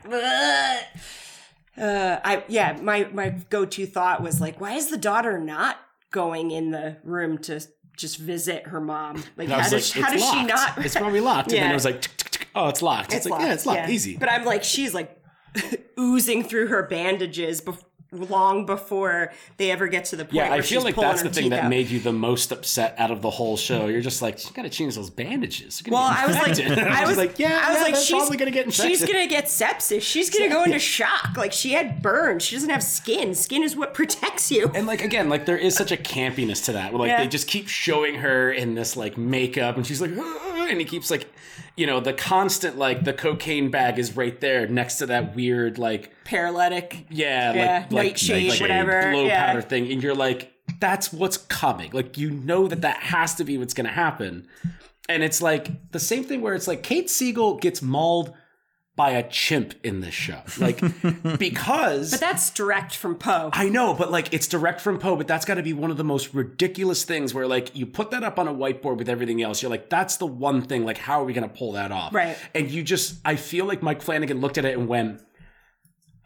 uh 1.77 2.19
i 2.23 2.43
yeah 2.47 2.77
my 2.81 3.07
my 3.13 3.29
go-to 3.49 3.85
thought 3.85 4.21
was 4.23 4.39
like 4.39 4.59
why 4.61 4.73
is 4.73 4.87
the 4.89 4.97
daughter 4.97 5.37
not 5.37 5.77
going 6.11 6.51
in 6.51 6.71
the 6.71 6.97
room 7.03 7.37
to 7.37 7.59
just 7.97 8.17
visit 8.17 8.67
her 8.67 8.81
mom 8.81 9.23
like 9.37 9.47
how 9.49 9.57
was 9.59 9.69
does, 9.71 9.95
like, 9.95 10.03
how 10.05 10.13
it's 10.13 10.21
does 10.21 10.31
she 10.31 10.37
locked. 10.37 10.49
not 10.77 10.85
It's 10.85 10.95
probably 10.95 11.21
locked. 11.21 11.51
And 11.51 11.57
then 11.57 11.63
Yeah. 11.67 11.71
it 11.71 11.73
was 11.75 11.85
like, 11.85 12.01
tick, 12.01 12.15
tick, 12.17 12.31
tick. 12.31 12.47
oh, 12.55 12.67
it's 12.69 12.81
locked. 12.81 13.13
It's, 13.13 13.25
like, 13.25 13.41
yeah, 13.41 13.53
it's 13.53 13.65
locked. 13.65 13.89
Easy. 13.89 14.17
but 14.17 14.29
I'm 14.29 14.43
like, 14.45 14.63
she's 14.63 14.93
like 14.93 15.17
oozing 15.99 16.43
through 16.43 16.67
her 16.67 16.83
bandages 16.83 17.61
bef- 17.61 17.83
long 18.11 18.65
before 18.65 19.33
they 19.57 19.71
ever 19.71 19.87
get 19.87 20.05
to 20.05 20.15
the 20.15 20.23
point 20.25 20.35
yeah, 20.35 20.49
where 20.49 20.59
I 20.59 20.61
feel 20.61 20.79
she's 20.79 20.85
like 20.85 20.95
that's 20.95 21.21
the 21.23 21.29
thing 21.29 21.49
that 21.49 21.65
out. 21.65 21.69
made 21.69 21.89
you 21.89 21.99
the 21.99 22.13
most 22.13 22.51
upset 22.51 22.95
out 22.97 23.11
of 23.11 23.21
the 23.21 23.29
whole 23.29 23.57
show. 23.57 23.87
You're 23.87 24.01
just 24.01 24.21
like, 24.21 24.37
she's 24.39 24.51
got 24.51 24.61
to 24.63 24.69
change 24.69 24.95
those 24.95 25.09
bandages. 25.09 25.83
Well, 25.87 26.01
I 26.01 26.25
was 26.25 26.35
like, 26.37 26.49
infected." 26.57 26.79
I 26.79 27.05
was 27.07 27.17
like, 27.17 27.39
yeah, 27.39 27.61
I 27.63 27.69
was 27.71 27.79
yeah, 27.79 27.83
like, 27.83 27.95
she's 27.95 28.09
probably 28.11 28.37
gonna 28.37 28.51
get 28.51 28.65
infected. 28.67 28.97
She's 28.97 29.05
gonna 29.05 29.27
get 29.27 29.45
sepsis. 29.45 30.01
She's 30.01 30.29
gonna 30.29 30.49
go 30.49 30.63
into 30.63 30.79
shock. 30.79 31.35
Like 31.35 31.51
she 31.51 31.73
had 31.73 32.01
burns. 32.01 32.43
She 32.43 32.55
doesn't 32.55 32.69
have 32.69 32.83
skin. 32.83 33.35
Skin 33.35 33.63
is 33.63 33.75
what 33.75 33.93
protects 33.93 34.51
you. 34.51 34.71
And 34.73 34.87
like 34.87 35.03
again, 35.03 35.27
like 35.29 35.45
there 35.45 35.57
is 35.57 35.75
such 35.75 35.91
a 35.91 35.97
campiness 35.97 36.63
to 36.65 36.73
that. 36.73 36.93
Like 36.93 37.09
Yeah. 37.09 37.21
they 37.21 37.27
just 37.27 37.47
keep 37.47 37.67
showing 37.67 38.15
her 38.15 38.51
in 38.51 38.75
this 38.75 38.95
like 38.95 39.17
makeup, 39.17 39.75
and 39.77 39.85
she's 39.85 39.99
like, 40.01 40.11
and 40.11 40.79
he 40.79 40.85
keeps 40.85 41.11
like, 41.11 41.27
you 41.76 41.86
know, 41.86 41.99
the 41.99 42.13
constant 42.13 42.78
like 42.78 43.03
the 43.03 43.13
cocaine 43.13 43.69
bag 43.69 43.99
is 43.99 44.15
right 44.15 44.39
there 44.39 44.67
next 44.67 44.97
to 44.99 45.05
that 45.07 45.36
weird 45.36 45.78
like 45.78 46.11
Paralytic. 46.23 47.05
yeah, 47.09 47.53
Yeah, 47.53 47.78
like 47.80 47.91
like 47.91 48.05
nightshade, 48.11 48.49
like 48.49 48.61
whatever. 48.61 49.11
glow 49.11 49.26
yeah. 49.26 49.47
powder 49.47 49.61
thing, 49.61 49.91
and 49.91 50.01
you're 50.01 50.15
like, 50.15 50.53
that's 50.80 51.11
what's 51.11 51.38
coming. 51.38 51.91
Like 51.91 52.17
you 52.17 52.32
know 52.32 52.67
that 52.67 52.82
that 52.82 52.97
has 52.97 53.36
to 53.36 53.43
be 53.43 53.57
what's 53.57 53.73
gonna 53.73 53.89
happen, 53.89 54.47
and 55.09 55.23
it's 55.23 55.41
like 55.41 55.91
the 55.91 55.99
same 55.99 56.23
thing 56.23 56.41
where 56.41 56.53
it's 56.53 56.67
like 56.67 56.84
Kate 56.84 57.09
Siegel 57.09 57.55
gets 57.57 57.82
mauled 57.82 58.34
by 58.95 59.11
a 59.11 59.27
chimp 59.27 59.73
in 59.83 59.99
this 59.99 60.13
show, 60.13 60.41
like 60.57 60.79
because 61.37 62.11
But 62.11 62.19
that's 62.21 62.49
direct 62.49 62.95
from 62.95 63.15
Poe. 63.15 63.49
I 63.51 63.67
know, 63.67 63.93
but 63.93 64.09
like 64.09 64.33
it's 64.33 64.47
direct 64.47 64.79
from 64.79 64.99
Poe, 64.99 65.17
but 65.17 65.27
that's 65.27 65.43
got 65.43 65.55
to 65.55 65.63
be 65.63 65.73
one 65.73 65.91
of 65.91 65.97
the 65.97 66.03
most 66.03 66.33
ridiculous 66.33 67.03
things 67.03 67.33
where 67.33 67.45
like 67.45 67.75
you 67.75 67.85
put 67.85 68.11
that 68.11 68.23
up 68.23 68.39
on 68.39 68.47
a 68.47 68.53
whiteboard 68.53 68.97
with 68.97 69.09
everything 69.09 69.41
else. 69.41 69.61
You're 69.61 69.71
like, 69.71 69.89
that's 69.89 70.15
the 70.17 70.25
one 70.25 70.61
thing. 70.61 70.85
Like, 70.85 70.97
how 70.97 71.21
are 71.21 71.25
we 71.25 71.33
going 71.33 71.47
to 71.47 71.53
pull 71.53 71.73
that 71.73 71.91
off? 71.91 72.13
Right. 72.13 72.37
And 72.53 72.71
you 72.71 72.83
just, 72.83 73.17
I 73.25 73.35
feel 73.35 73.65
like 73.65 73.83
Mike 73.83 74.01
Flanagan 74.01 74.39
looked 74.39 74.57
at 74.57 74.65
it 74.65 74.77
and 74.77 74.87
went, 74.87 75.21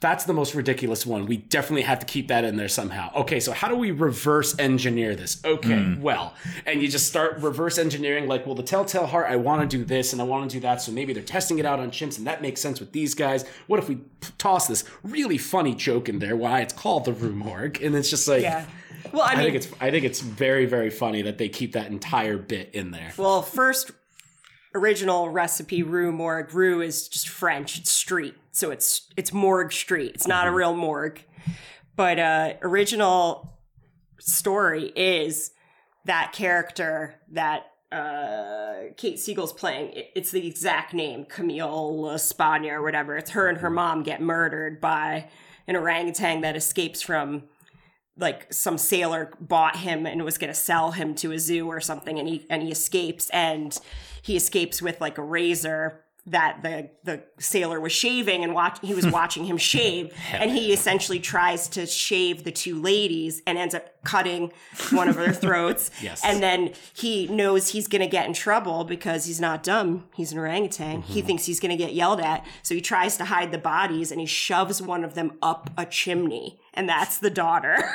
that's 0.01 0.23
the 0.23 0.33
most 0.33 0.55
ridiculous 0.55 1.05
one. 1.05 1.25
We 1.25 1.37
definitely 1.37 1.81
have 1.81 1.99
to 1.99 2.05
keep 2.05 2.29
that 2.29 2.45
in 2.45 2.55
there 2.55 2.69
somehow. 2.69 3.11
Okay, 3.15 3.39
so 3.39 3.51
how 3.51 3.67
do 3.67 3.75
we 3.75 3.91
reverse 3.91 4.57
engineer 4.57 5.15
this? 5.15 5.43
Okay, 5.43 5.77
hmm. 5.77 6.01
well, 6.01 6.33
and 6.65 6.81
you 6.81 6.87
just 6.87 7.07
start 7.07 7.39
reverse 7.39 7.77
engineering 7.77 8.27
like, 8.27 8.45
well, 8.45 8.55
the 8.55 8.63
Telltale 8.63 9.07
Heart, 9.07 9.27
I 9.29 9.35
want 9.35 9.69
to 9.69 9.77
do 9.77 9.83
this 9.83 10.13
and 10.13 10.21
I 10.21 10.25
want 10.25 10.49
to 10.49 10.55
do 10.57 10.61
that. 10.61 10.81
So 10.81 10.91
maybe 10.91 11.11
they're 11.13 11.21
testing 11.23 11.59
it 11.59 11.65
out 11.65 11.79
on 11.79 11.91
chimps 11.91 12.17
and 12.17 12.25
that 12.27 12.41
makes 12.41 12.61
sense 12.61 12.79
with 12.79 12.91
these 12.93 13.13
guys. 13.13 13.45
What 13.67 13.79
if 13.79 13.89
we 13.89 13.95
p- 13.95 14.03
toss 14.37 14.67
this 14.67 14.85
really 15.03 15.37
funny 15.37 15.75
joke 15.75 16.07
in 16.07 16.19
there? 16.19 16.35
Why 16.35 16.61
it's 16.61 16.73
called 16.73 17.05
the 17.05 17.13
Rue 17.13 17.33
Morgue, 17.35 17.81
and 17.81 17.95
it's 17.95 18.09
just 18.09 18.27
like, 18.27 18.41
yeah. 18.43 18.65
Well, 19.11 19.23
I 19.23 19.31
I 19.31 19.35
mean, 19.35 19.45
think 19.45 19.55
it's 19.55 19.67
I 19.81 19.91
think 19.91 20.05
it's 20.05 20.19
very 20.21 20.65
very 20.65 20.89
funny 20.89 21.21
that 21.23 21.37
they 21.37 21.49
keep 21.49 21.73
that 21.73 21.87
entire 21.87 22.37
bit 22.37 22.69
in 22.73 22.91
there. 22.91 23.11
well, 23.17 23.41
first 23.41 23.91
original 24.75 25.29
recipe 25.29 25.83
Rue 25.83 26.11
Morgue. 26.11 26.53
Rue 26.53 26.81
is 26.81 27.07
just 27.07 27.27
French. 27.27 27.79
It's 27.79 27.91
street, 27.91 28.35
so 28.51 28.71
it's 28.71 29.07
it's 29.17 29.31
Morgue 29.33 29.71
Street. 29.71 30.11
It's 30.15 30.27
not 30.27 30.47
a 30.47 30.51
real 30.51 30.75
morgue, 30.75 31.21
but 31.95 32.19
uh, 32.19 32.53
original 32.61 33.57
story 34.19 34.91
is 34.95 35.51
that 36.05 36.31
character 36.33 37.15
that 37.31 37.67
uh, 37.91 38.93
Kate 38.97 39.19
Siegel's 39.19 39.53
playing. 39.53 39.91
It- 39.93 40.11
it's 40.15 40.31
the 40.31 40.45
exact 40.47 40.93
name, 40.93 41.25
Camille 41.25 42.11
Spagna 42.17 42.71
or 42.73 42.81
whatever. 42.81 43.17
It's 43.17 43.31
her 43.31 43.47
and 43.47 43.57
her 43.59 43.69
mom 43.69 44.03
get 44.03 44.21
murdered 44.21 44.79
by 44.81 45.29
an 45.67 45.75
orangutan 45.75 46.41
that 46.41 46.55
escapes 46.55 47.01
from 47.01 47.43
like 48.17 48.51
some 48.51 48.77
sailor 48.77 49.31
bought 49.39 49.77
him 49.77 50.05
and 50.05 50.25
was 50.25 50.37
going 50.37 50.49
to 50.51 50.59
sell 50.59 50.91
him 50.91 51.15
to 51.15 51.31
a 51.31 51.39
zoo 51.39 51.67
or 51.67 51.79
something 51.79 52.19
and 52.19 52.27
he 52.27 52.45
and 52.49 52.61
he 52.63 52.69
escapes 52.69 53.29
and 53.29 53.77
he 54.21 54.35
escapes 54.35 54.81
with 54.81 54.99
like 54.99 55.17
a 55.17 55.21
razor 55.23 56.03
that 56.29 56.61
the 56.63 56.89
the 57.03 57.23
sailor 57.39 57.79
was 57.79 57.91
shaving 57.91 58.43
and 58.43 58.53
watch 58.53 58.77
he 58.81 58.93
was 58.93 59.05
watching 59.11 59.45
him 59.45 59.57
shave 59.57 60.13
and 60.33 60.51
he 60.51 60.71
essentially 60.71 61.19
tries 61.19 61.67
to 61.69 61.85
shave 61.85 62.43
the 62.43 62.51
two 62.51 62.79
ladies 62.81 63.41
and 63.47 63.57
ends 63.57 63.73
up 63.75 63.85
cutting 64.03 64.51
one 64.91 65.07
of 65.09 65.15
their 65.15 65.33
throats. 65.45 65.91
Yes. 66.01 66.21
and 66.23 66.41
then 66.41 66.71
he 66.93 67.27
knows 67.27 67.69
he's 67.69 67.87
going 67.87 68.01
to 68.01 68.07
get 68.07 68.25
in 68.27 68.33
trouble 68.33 68.83
because 68.83 69.25
he's 69.25 69.41
not 69.41 69.63
dumb 69.63 70.05
he's 70.15 70.31
an 70.31 70.37
orangutan. 70.39 71.01
He 71.01 71.21
thinks 71.21 71.45
he's 71.45 71.59
going 71.59 71.71
to 71.77 71.83
get 71.83 71.93
yelled 71.93 72.19
at 72.21 72.45
so 72.63 72.75
he 72.75 72.81
tries 72.81 73.17
to 73.17 73.25
hide 73.25 73.51
the 73.51 73.57
bodies 73.57 74.11
and 74.11 74.19
he 74.19 74.25
shoves 74.27 74.81
one 74.81 75.03
of 75.03 75.15
them 75.15 75.33
up 75.41 75.69
a 75.77 75.85
chimney 75.85 76.59
and 76.73 76.87
that's 76.87 77.17
the 77.17 77.29
daughter. 77.29 77.75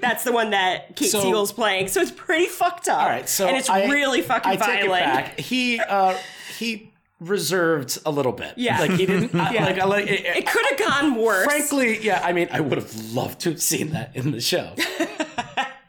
That's 0.00 0.24
the 0.24 0.32
one 0.32 0.50
that 0.50 0.96
Kate 0.96 1.10
So- 1.10 1.20
Siegel's 1.20 1.52
playing 1.52 1.86
so 1.88 2.00
it's 2.00 2.10
pretty 2.10 2.46
fucked 2.46 2.88
up. 2.88 3.00
All 3.00 3.08
right, 3.08 3.28
so 3.28 3.46
and 3.46 3.56
it's 3.56 3.70
I- 3.70 3.86
really 3.86 4.22
fucking 4.22 4.50
I 4.52 4.56
violent 4.56 4.84
it 4.84 4.88
back. 4.90 5.38
He 5.38 5.78
uh 5.78 6.16
he 6.58 6.92
reserved 7.20 7.98
a 8.06 8.10
little 8.10 8.32
bit. 8.32 8.54
Yeah. 8.56 8.80
like 8.80 8.92
he 8.92 9.06
didn't 9.06 9.34
I, 9.40 9.52
Yeah. 9.52 9.64
like 9.64 9.78
I 9.78 9.84
like. 9.84 10.06
It, 10.06 10.24
it 10.24 10.46
could 10.46 10.64
have 10.70 10.78
gone 10.78 11.14
worse 11.16 11.44
frankly, 11.44 11.98
yeah. 12.04 12.20
I 12.24 12.32
mean, 12.32 12.48
I 12.52 12.60
would 12.60 12.78
have 12.78 13.12
loved 13.12 13.40
to 13.40 13.50
have 13.50 13.62
seen 13.62 13.90
that 13.90 14.14
in 14.14 14.30
the 14.30 14.40
show. 14.40 14.74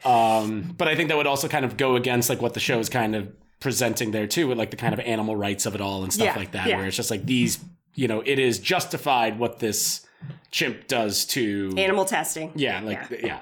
um, 0.06 0.74
but 0.78 0.88
I 0.88 0.96
think 0.96 1.10
that 1.10 1.18
would 1.18 1.28
also 1.28 1.48
kind 1.48 1.66
of 1.66 1.78
go 1.78 1.96
against 1.96 2.30
like 2.30 2.42
what 2.42 2.54
the 2.54 2.60
show 2.60 2.80
is 2.80 2.90
kind 2.90 3.16
of 3.16 3.32
presenting 3.60 4.12
there 4.12 4.28
too, 4.28 4.48
with 4.48 4.58
like 4.58 4.72
the 4.72 4.78
kind 4.78 4.94
of 4.94 5.00
animal 5.02 5.36
rights 5.36 5.66
of 5.66 5.76
it 5.76 5.82
all 5.82 6.04
and 6.04 6.14
stuff 6.14 6.28
Yeah, 6.28 6.36
like 6.36 6.52
that, 6.52 6.68
yeah. 6.68 6.78
where 6.78 6.86
it's 6.88 6.96
just 6.96 7.12
like 7.12 7.26
these, 7.26 7.60
you 7.96 8.08
know, 8.08 8.22
it 8.26 8.40
is 8.40 8.60
justified 8.60 9.38
what 9.38 9.60
this 9.60 10.06
chimp 10.52 10.88
does 10.88 11.26
to 11.26 11.74
animal 11.78 12.06
testing 12.06 12.52
Yeah, 12.56 12.82
like 12.82 13.20
Yeah. 13.24 13.40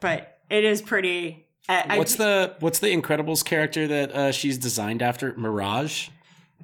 but 0.00 0.38
it 0.50 0.64
is 0.64 0.82
pretty 0.82 1.46
I, 1.68 1.84
I- 1.90 1.98
What's 1.98 2.16
the 2.16 2.54
what's 2.60 2.78
the 2.80 2.94
Incredibles 2.94 3.44
character 3.44 3.86
that 3.88 4.12
uh, 4.12 4.32
she's 4.32 4.58
designed 4.58 5.00
after? 5.02 5.34
Mirage. 5.36 6.08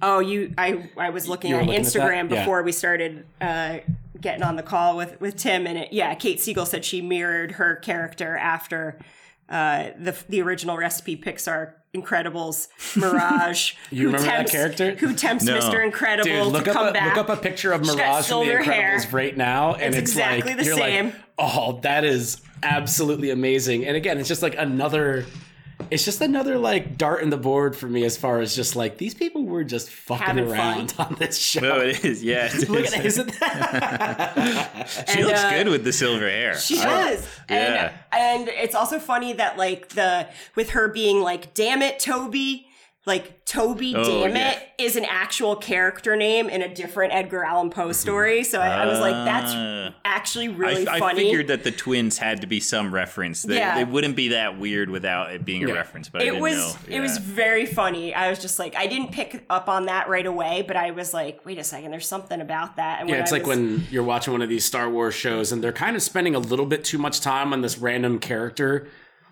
Oh, 0.03 0.21
you! 0.21 0.55
I 0.59 0.89
I 0.97 1.11
was 1.11 1.29
looking 1.29 1.51
You 1.51 1.57
at 1.57 1.67
looking 1.67 1.81
at 1.81 1.87
Instagram 1.87 2.29
that? 2.29 2.35
Yeah. 2.37 2.43
before 2.43 2.63
we 2.63 2.73
started 2.73 3.27
uh, 3.41 3.79
getting 4.21 4.43
on 4.43 4.57
the 4.57 4.63
call 4.63 4.97
with 4.97 5.21
with 5.21 5.37
Tim, 5.37 5.67
and 5.67 5.79
it, 5.79 5.93
yeah, 5.93 6.15
Kate 6.15 6.41
Siegel 6.41 6.67
said 6.67 6.85
she 6.85 7.01
mirrored 7.03 7.53
her 7.53 7.77
character 7.77 8.37
after 8.37 8.99
uh, 9.49 9.91
the 9.99 10.17
the 10.29 10.41
original 10.43 10.77
recipe 10.77 11.17
Pixar 11.17 11.73
Incredibles 11.95 12.69
Mirage. 12.97 13.75
You 13.91 14.03
who 14.11 14.17
remember 14.17 14.27
that 14.27 14.37
tempts, 14.37 14.53
character? 14.53 14.95
Who 14.95 15.13
tempts 15.15 15.45
No. 15.45 15.59
Mr. 15.59 15.85
Incredible 15.85 16.31
Dude, 16.45 16.53
look 16.53 16.65
to 16.65 16.71
up 16.71 16.77
come 16.77 16.87
a, 16.89 16.93
back? 16.93 17.17
look 17.17 17.29
up 17.31 17.39
a 17.39 17.43
picture 17.43 17.73
of 17.73 17.81
Mirage 17.81 17.97
from 17.99 18.07
the 18.17 18.23
silver 18.23 18.63
hair. 18.63 18.97
Incredibles 18.99 19.13
right 19.13 19.37
now, 19.37 19.75
and 19.75 19.95
It's 19.95 19.97
it's, 19.97 20.11
exactly 20.13 20.51
like 20.53 20.59
the 20.59 20.65
you're 20.67 20.77
same. 20.77 21.07
like, 21.07 21.15
oh, 21.39 21.81
that 21.83 22.05
is 22.05 22.41
absolutely 22.63 23.31
amazing. 23.31 23.85
And 23.87 23.97
again, 23.97 24.19
it's 24.19 24.29
just 24.29 24.43
like 24.43 24.55
another. 24.57 25.27
It's 25.91 26.05
just 26.05 26.21
another 26.21 26.57
like 26.59 26.97
dart 26.97 27.23
in 27.23 27.31
the 27.31 27.37
board 27.37 27.77
for 27.77 27.87
me 27.87 28.05
as 28.05 28.17
far 28.17 28.41
as 28.41 28.55
just 28.55 28.77
like 28.77 28.99
these 28.99 29.15
people 29.15 29.45
were 29.45 29.65
just 29.65 29.91
fucking 29.91 30.25
Having 30.27 30.51
around 30.51 30.95
on 30.99 31.17
this 31.19 31.37
show. 31.39 31.61
No, 31.61 31.81
it 31.81 32.05
is. 32.05 32.23
Yeah, 32.23 32.49
it 32.53 32.69
Look 32.69 32.85
is. 32.87 32.95
at 32.95 33.05
isn't 33.05 33.41
that? 33.41 34.89
she 35.09 35.19
And, 35.19 35.27
looks 35.27 35.41
uh, 35.45 35.51
good 35.51 35.69
with 35.69 35.85
the 35.85 35.93
silver 35.93 36.29
hair. 36.29 36.57
She 36.59 36.79
I- 36.79 36.85
does. 36.85 37.29
Yeah. 37.49 37.93
And, 38.13 38.49
and 38.49 38.49
it's 38.51 38.75
also 38.75 38.99
funny 38.99 39.33
that 39.35 39.57
like 39.59 39.89
the 39.91 40.29
with 40.55 40.71
her 40.71 40.89
being 40.89 41.21
like, 41.23 41.55
damn 41.55 41.83
it, 41.83 41.99
Toby, 41.99 42.67
like 43.07 43.47
Toby 43.47 43.95
Oh, 43.97 44.05
damn 44.05 44.37
yeah. 44.37 44.51
it 44.53 44.69
is 44.79 44.95
an 44.95 45.07
actual 45.07 45.57
character 45.57 46.17
name 46.17 46.51
in 46.51 46.61
a 46.61 46.73
different 46.73 47.15
Edgar 47.15 47.43
Allan 47.45 47.71
Poe 47.71 47.93
story. 47.93 48.45
So 48.45 48.61
I, 48.61 48.83
I 48.83 48.87
was 48.87 49.01
like, 49.01 49.15
that's 49.25 49.53
Ah. 49.55 49.95
actually 50.05 50.49
really 50.49 50.87
I 50.87 50.99
funny. 50.99 51.21
I 51.23 51.25
figured 51.25 51.49
that 51.49 51.65
the 51.65 51.71
twins 51.71 52.19
had 52.19 52.43
to 52.43 52.47
be 52.47 52.61
some 52.61 52.93
reference. 52.93 53.43
They, 53.43 53.57
Yeah. 53.57 53.79
it 53.81 53.89
wouldn't 53.89 54.17
be 54.17 54.29
that 54.29 54.59
weird 54.59 54.91
without 54.91 55.33
it 55.33 55.47
being 55.47 55.69
a 55.69 55.73
reference. 55.73 56.11
But 56.11 56.21
I 56.21 56.25
it 56.25 56.27
didn't 56.33 56.43
was 56.43 56.75
know. 56.89 56.97
it 56.97 57.01
was 57.01 57.17
very 57.17 57.65
funny. 57.65 58.15
I 58.15 58.29
was 58.29 58.39
just 58.39 58.59
like 58.59 58.77
I 58.77 58.87
didn't 58.87 59.13
pick 59.13 59.45
up 59.49 59.69
on 59.71 59.87
that 59.87 60.09
right 60.11 60.27
away, 60.27 60.63
but 60.67 60.77
I 60.77 60.91
was 60.91 61.15
like, 61.15 61.41
wait 61.47 61.57
a 61.59 61.65
second, 61.65 61.91
there's 61.91 62.07
something 62.07 62.41
about 62.41 62.77
that. 62.77 63.01
And 63.01 63.09
Yeah, 63.09 63.15
when 63.17 63.23
it's 63.23 63.33
I 63.33 63.37
like 63.37 63.47
was- 63.47 63.57
when 63.59 63.87
you're 63.91 64.05
watching 64.05 64.33
one 64.35 64.43
of 64.43 64.51
these 64.51 64.67
Star 64.67 64.91
Wars 64.91 65.15
shows 65.15 65.53
and 65.53 65.65
they're 65.65 65.73
kind 65.73 65.97
of 65.97 66.03
spending 66.03 66.35
a 66.35 66.39
little 66.39 66.67
bit 66.67 66.85
too 66.85 66.99
much 66.99 67.21
time 67.23 67.53
on 67.55 67.63
this 67.63 67.79
random 67.79 68.19
character 68.19 68.87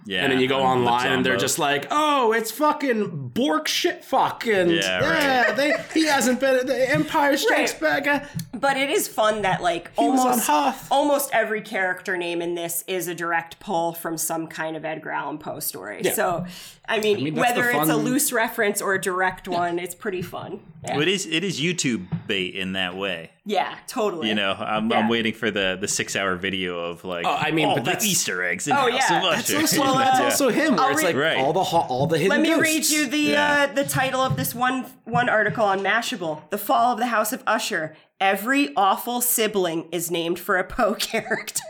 Yeah, 0.07 0.23
and 0.23 0.33
then 0.33 0.41
you 0.41 0.49
go 0.49 0.63
on 0.63 0.85
the 0.85 0.91
online 0.91 1.13
and 1.13 1.27
they're 1.27 1.37
just 1.37 1.59
like, 1.59 1.87
"Oh, 1.91 2.33
it's 2.33 2.51
fucking 2.51 3.29
Bork 3.29 3.69
shit 3.69 4.05
fuck," 4.05 4.47
and 4.47 4.71
Yeah, 4.71 5.01
yeah, 5.03 5.43
right. 5.49 5.57
they 5.57 5.73
he 5.93 6.07
hasn't 6.07 6.41
been 6.41 6.67
the 6.67 6.91
Empire 6.91 7.37
Strikes 7.37 7.73
Right. 7.83 8.03
Back. 8.05 8.23
uh, 8.23 8.27
But 8.59 8.77
it 8.79 8.89
is 8.91 9.07
fun 9.07 9.43
that 9.43 9.63
like 9.63 9.89
He 9.97 10.03
almost 10.05 10.47
Hoth. 10.47 10.89
almost 10.91 11.31
every 11.35 11.61
character 11.61 12.17
name 12.17 12.41
in 12.41 12.55
this 12.55 12.85
is 12.87 13.07
a 13.09 13.15
direct 13.15 13.61
pull 13.61 13.93
from 13.93 14.17
some 14.17 14.47
kind 14.47 14.77
of 14.77 14.85
Edgar 14.85 15.11
Allan 15.11 15.37
Poe 15.39 15.61
story. 15.61 16.01
Yeah. 16.03 16.15
So 16.15 16.47
I 16.89 17.01
mean, 17.01 17.23
mean, 17.23 17.35
that's 17.35 17.53
the 17.53 17.61
whether 17.61 17.71
it's 17.71 17.91
a 17.91 17.97
loose 17.97 18.33
reference 18.33 18.81
or 18.81 18.95
a 18.95 19.01
direct 19.01 19.47
one, 19.47 19.79
it's 19.79 19.95
pretty 19.95 20.23
fun. 20.23 20.61
Yeah, 20.85 20.93
Well, 20.95 21.03
it 21.03 21.09
is 21.09 21.27
it 21.27 21.45
is 21.45 21.61
YouTube 21.61 22.07
bait 22.27 22.55
in 22.55 22.73
that 22.73 22.97
way. 22.97 23.31
yeah 23.45 23.75
totally. 23.87 24.29
You 24.29 24.35
know, 24.35 24.53
I'm, 24.59 24.91
Yeah. 24.91 24.99
I'm 24.99 25.09
waiting 25.09 25.35
for 25.35 25.51
the 25.51 25.77
the 25.81 25.89
six 25.89 26.17
hour 26.17 26.37
video 26.37 26.79
of 26.79 27.05
like, 27.05 27.27
Oh, 27.27 27.31
I 27.35 27.51
mean, 27.51 27.67
all 27.69 27.75
but 27.75 27.85
the 27.85 27.91
that's- 27.91 28.07
Easter 28.07 28.43
eggs 28.43 28.67
in 28.69 28.73
Oh, 28.75 28.91
House 28.91 29.11
yeah. 29.11 29.17
of 29.19 29.23
That's 29.35 29.51
Usher. 29.51 29.59
Also, 29.83 29.99
that's 29.99 30.19
Yeah. 30.19 30.25
also 30.25 30.49
him. 30.51 30.77
Where 30.77 30.85
I'll 30.87 30.91
it's 30.93 31.03
read- 31.03 31.15
like 31.15 31.23
Right. 31.25 31.37
all 31.39 31.53
the 31.53 31.65
ho- 31.65 31.87
all 31.89 32.07
the 32.07 32.17
hidden. 32.17 32.31
Let 32.31 32.41
me 32.41 32.49
ghosts. 32.49 32.63
read 32.63 32.89
you 32.91 33.07
the 33.07 33.19
Yeah. 33.19 33.67
uh, 33.71 33.75
the 33.75 33.85
title 33.85 34.21
of 34.21 34.37
this 34.37 34.55
one 34.55 34.87
one 35.05 35.29
article 35.29 35.65
on 35.65 35.81
Mashable: 35.81 36.43
"The 36.51 36.59
Fall 36.59 36.93
of 36.93 36.99
the 36.99 37.07
House 37.07 37.33
of 37.33 37.43
Usher." 37.47 37.95
Every 38.21 38.71
awful 38.77 39.21
sibling 39.21 39.87
is 39.93 40.11
named 40.11 40.39
for 40.41 40.57
a 40.59 40.65
Poe 40.65 40.95
character. 40.99 41.63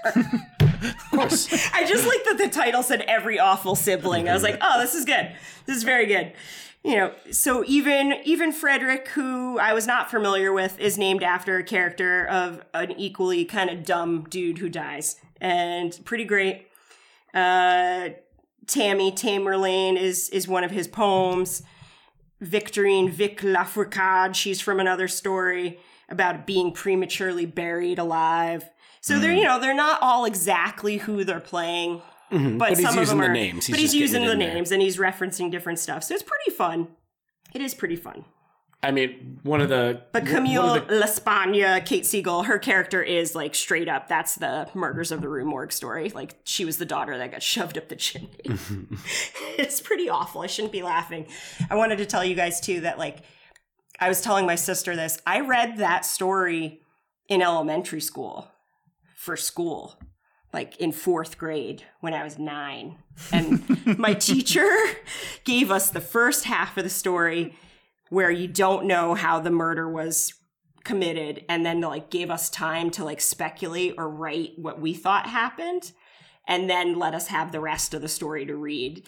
Of 0.83 1.11
course. 1.11 1.49
I 1.73 1.85
just 1.87 2.07
like 2.07 2.25
that 2.25 2.39
the 2.39 2.49
title 2.49 2.83
said 2.83 3.03
every 3.03 3.39
awful 3.39 3.75
sibling. 3.75 4.29
I 4.29 4.35
was 4.35 4.43
like, 4.43 4.59
oh, 4.61 4.81
this 4.81 4.95
is 4.95 5.05
good. 5.05 5.33
This 5.67 5.77
is 5.77 5.83
very 5.83 6.07
good. 6.07 6.33
You 6.85 6.97
know, 6.97 7.13
so 7.33 7.65
even 7.67 8.15
even 8.25 8.53
Frederick, 8.53 9.09
who 9.09 9.59
I 9.59 9.73
was 9.73 9.87
not 9.87 10.11
familiar 10.11 10.53
with, 10.53 10.79
is 10.79 10.97
named 10.97 11.23
after 11.23 11.59
a 11.59 11.65
character 11.65 12.27
of 12.27 12.63
an 12.73 12.93
equally 12.93 13.45
kind 13.45 13.69
of 13.69 13.85
dumb 13.85 14.27
dude 14.31 14.59
who 14.59 14.69
dies, 14.69 15.17
and 15.41 15.99
pretty 16.05 16.25
great. 16.25 16.69
Uh, 17.35 18.11
Tammy 18.67 19.11
Tamerlane 19.11 19.97
is 19.97 20.29
is 20.29 20.47
one 20.47 20.63
of 20.63 20.71
his 20.71 20.87
poems. 20.87 21.63
Victorine 22.41 23.11
Vic 23.11 23.41
LaFourcade, 23.41 24.37
she's 24.37 24.61
from 24.61 24.79
another 24.79 25.09
story 25.09 25.81
about 26.09 26.47
being 26.47 26.73
prematurely 26.73 27.45
buried 27.45 27.99
alive. 27.99 28.71
So 29.01 29.19
they're, 29.19 29.33
you 29.35 29.45
know, 29.45 29.59
they're 29.61 29.75
not 29.75 30.01
all 30.03 30.25
exactly 30.25 30.99
who 30.99 31.25
they're 31.25 31.41
playing, 31.41 31.99
but, 32.31 32.37
Mm-hmm. 32.39 32.59
But 32.59 32.69
he's 32.77 32.83
some 32.83 32.99
of 32.99 33.09
them 33.09 33.19
the 33.19 33.25
are. 33.25 33.33
names. 33.33 33.65
He's 33.67 33.73
but 33.75 33.81
he's 33.81 33.95
using 33.95 34.25
the 34.27 34.33
in 34.33 34.39
there. 34.39 34.53
names 34.53 34.71
and 34.71 34.83
he's 34.83 34.99
referencing 34.99 35.51
different 35.51 35.79
stuff. 35.79 36.05
So 36.05 36.13
it's 36.13 36.23
pretty 36.23 36.51
fun. 36.51 36.89
It 37.55 37.63
is 37.63 37.73
pretty 37.73 37.97
fun. 37.97 38.27
I 38.83 38.91
mean, 38.93 39.41
one 39.45 39.61
of 39.63 39.71
the 39.71 40.03
But 40.13 40.27
Camille 40.27 40.75
the- 40.75 40.95
L'Espanaye, 40.95 41.85
Kate 41.87 42.05
Siegel, 42.05 42.43
her 42.43 42.59
character 42.59 43.03
is 43.03 43.35
like 43.35 43.55
straight 43.55 43.89
up. 43.89 44.09
That's 44.09 44.35
the 44.35 44.69
Murders 44.75 45.11
of 45.11 45.23
the 45.23 45.29
Rue 45.29 45.47
Morgue 45.47 45.73
story. 45.73 46.11
Like 46.11 46.37
she 46.45 46.65
was 46.67 46.77
the 46.77 46.85
daughter 46.85 47.17
that 47.17 47.31
got 47.33 47.43
shoved 47.55 47.79
up 47.79 47.89
the 47.89 47.97
chimney. 47.97 48.29
it's 49.57 49.81
pretty 49.81 50.09
awful. 50.09 50.43
I 50.43 50.47
shouldn't 50.49 50.73
be 50.73 50.83
laughing. 50.83 51.27
I 51.71 51.77
wanted 51.77 51.97
to 51.99 52.07
tell 52.07 52.25
you 52.25 52.35
guys 52.35 52.61
too 52.61 52.81
that 52.83 52.99
like 52.99 53.19
I 54.01 54.09
was 54.09 54.21
telling 54.21 54.47
my 54.47 54.55
sister 54.55 54.95
this. 54.95 55.21
I 55.27 55.41
read 55.41 55.79
that 55.79 56.05
story 56.05 56.83
in 57.29 57.43
elementary 57.43 58.01
school 58.01 58.51
for 59.19 59.37
school, 59.37 59.99
like 60.53 60.77
in 60.77 60.93
fourth 60.93 61.39
grade 61.39 61.83
when 61.99 62.15
I 62.15 62.23
was 62.23 62.39
nine. 62.39 62.99
And 63.33 63.99
my 63.99 64.15
teacher 64.15 64.69
gave 65.43 65.73
us 65.73 65.91
the 65.91 66.01
first 66.01 66.45
half 66.45 66.77
of 66.77 66.85
the 66.85 66.91
story 66.91 67.57
where 68.11 68.31
you 68.31 68.47
don't 68.47 68.87
know 68.87 69.15
how 69.15 69.41
the 69.41 69.51
murder 69.51 69.91
was 69.91 70.35
committed 70.85 71.45
and 71.49 71.67
then 71.67 71.81
like 71.81 72.11
gave 72.11 72.31
us 72.31 72.49
time 72.49 72.91
to 72.91 73.05
like 73.05 73.21
speculate 73.21 73.97
or 73.99 74.09
write 74.09 74.53
what 74.57 74.81
we 74.81 74.95
thought 74.95 75.27
happened 75.27 75.91
and 76.47 76.71
then 76.71 76.97
let 76.97 77.13
us 77.13 77.27
have 77.27 77.51
the 77.51 77.61
rest 77.61 77.93
of 77.93 78.01
the 78.01 78.09
story 78.09 78.47
to 78.47 78.55
read 78.55 79.05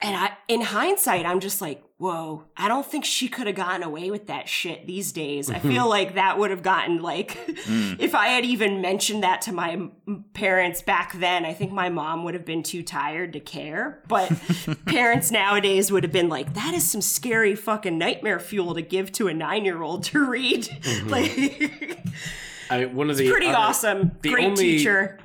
and 0.00 0.14
I, 0.14 0.32
in 0.48 0.60
hindsight, 0.60 1.24
I'm 1.24 1.40
just 1.40 1.60
like, 1.60 1.82
whoa, 1.98 2.44
I 2.56 2.68
don't 2.68 2.84
think 2.84 3.06
she 3.06 3.26
could 3.28 3.46
have 3.46 3.56
gotten 3.56 3.82
away 3.82 4.10
with 4.10 4.26
that 4.26 4.48
shit 4.48 4.86
these 4.86 5.12
days. 5.12 5.50
I 5.50 5.58
feel 5.60 5.88
like 5.88 6.14
that 6.14 6.38
would 6.38 6.50
have 6.50 6.62
gotten 6.62 7.00
like, 7.00 7.32
hmm. 7.64 7.94
if 7.98 8.14
I 8.14 8.28
had 8.28 8.44
even 8.44 8.80
mentioned 8.80 9.22
that 9.22 9.40
to 9.42 9.52
my 9.52 9.88
parents 10.34 10.82
back 10.82 11.14
then, 11.14 11.44
I 11.44 11.54
think 11.54 11.72
my 11.72 11.88
mom 11.88 12.24
would 12.24 12.34
have 12.34 12.44
been 12.44 12.62
too 12.62 12.82
tired 12.82 13.32
to 13.32 13.40
care. 13.40 14.02
But 14.08 14.30
parents 14.86 15.30
nowadays 15.30 15.90
would 15.90 16.02
have 16.02 16.12
been 16.12 16.28
like, 16.28 16.54
that 16.54 16.74
is 16.74 16.88
some 16.88 17.00
scary 17.00 17.54
fucking 17.54 17.96
nightmare 17.96 18.40
fuel 18.40 18.74
to 18.74 18.82
give 18.82 19.10
to 19.12 19.28
a 19.28 19.34
nine 19.34 19.64
year 19.64 19.82
old 19.82 20.04
to 20.04 20.24
read. 20.28 20.64
Mm-hmm. 20.64 21.08
like, 21.08 22.06
I 22.70 22.84
mean, 22.84 22.94
one 22.94 23.10
of 23.10 23.16
the 23.16 23.30
pretty 23.30 23.46
other- 23.46 23.56
awesome. 23.56 24.12
the 24.20 24.30
Great 24.30 24.44
only- 24.46 24.78
teacher. 24.78 25.18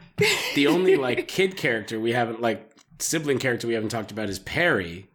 The 0.54 0.68
only 0.68 0.98
like 0.98 1.28
kid 1.28 1.58
character 1.58 2.00
we 2.00 2.12
haven't 2.12 2.42
like 2.42 2.70
sibling 3.00 3.40
character 3.40 3.68
we 3.68 3.74
haven't 3.74 3.90
talked 3.90 4.12
about 4.12 4.30
is 4.30 4.38
Perry, 4.38 5.08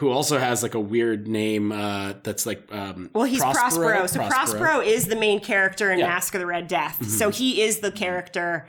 who 0.00 0.10
also 0.10 0.38
has 0.38 0.62
like 0.62 0.74
a 0.74 0.80
weird 0.80 1.28
name 1.28 1.70
uh, 1.72 2.14
that's 2.22 2.46
like 2.46 2.62
um, 2.72 3.10
Well, 3.14 3.24
he's 3.24 3.40
Prospero. 3.42 4.06
So 4.06 4.26
Prospero. 4.26 4.80
is 4.80 5.06
the 5.06 5.16
main 5.16 5.40
character 5.40 5.92
in 5.92 5.98
Yeah. 5.98 6.06
Mm-hmm. 6.06 6.14
Masque 6.14 6.34
of 6.34 6.40
the 6.40 6.46
Red 6.46 6.68
Death. 6.68 7.06
So 7.06 7.30
he 7.30 7.62
is 7.62 7.80
the 7.80 7.92
character, 7.92 8.68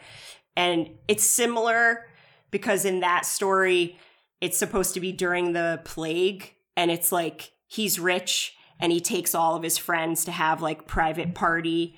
and 0.56 0.90
it's 1.08 1.24
similar 1.24 2.06
because 2.52 2.84
in 2.86 3.00
that 3.00 3.26
story, 3.26 3.98
it's 4.42 4.58
supposed 4.58 4.94
to 4.96 5.00
be 5.00 5.12
during 5.12 5.54
the 5.54 5.82
plague, 5.86 6.54
and 6.76 6.92
it's 6.92 7.12
like 7.12 7.52
he's 7.68 7.98
rich 7.98 8.56
and 8.82 8.92
he 8.92 9.00
takes 9.00 9.34
all 9.36 9.56
of 9.56 9.64
his 9.64 9.78
friends 9.78 10.26
to 10.26 10.32
have 10.32 10.62
like 10.62 10.86
private 10.88 11.34
party, 11.34 11.98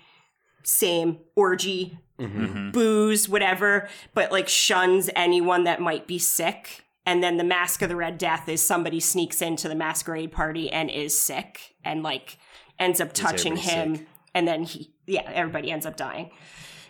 same 0.64 1.18
orgy, 1.36 1.98
Mm-hmm. 2.20 2.70
booze, 2.70 3.28
whatever, 3.28 3.90
but 4.14 4.32
like 4.32 4.48
shuns 4.48 5.10
anyone 5.16 5.64
that 5.64 5.82
might 5.82 6.06
be 6.06 6.20
sick. 6.20 6.83
And 7.06 7.22
then 7.22 7.38
the 7.38 7.44
Masque 7.44 7.82
of 7.82 7.90
the 7.90 7.96
Red 7.96 8.18
Death 8.18 8.48
is 8.48 8.62
somebody 8.62 9.00
sneaks 9.00 9.42
into 9.42 9.68
the 9.68 9.76
masquerade 9.76 10.32
party 10.32 10.72
and 10.72 10.90
is 10.90 11.20
sick 11.20 11.76
and 11.84 12.02
like 12.02 12.38
ends 12.80 13.02
up 13.02 13.12
touching 13.14 13.58
him. 13.58 13.96
sick? 13.98 14.08
And 14.34 14.48
then 14.48 14.64
he, 14.64 14.94
yeah, 15.06 15.30
everybody 15.34 15.70
ends 15.72 15.86
up 15.86 15.98
dying. 15.98 16.32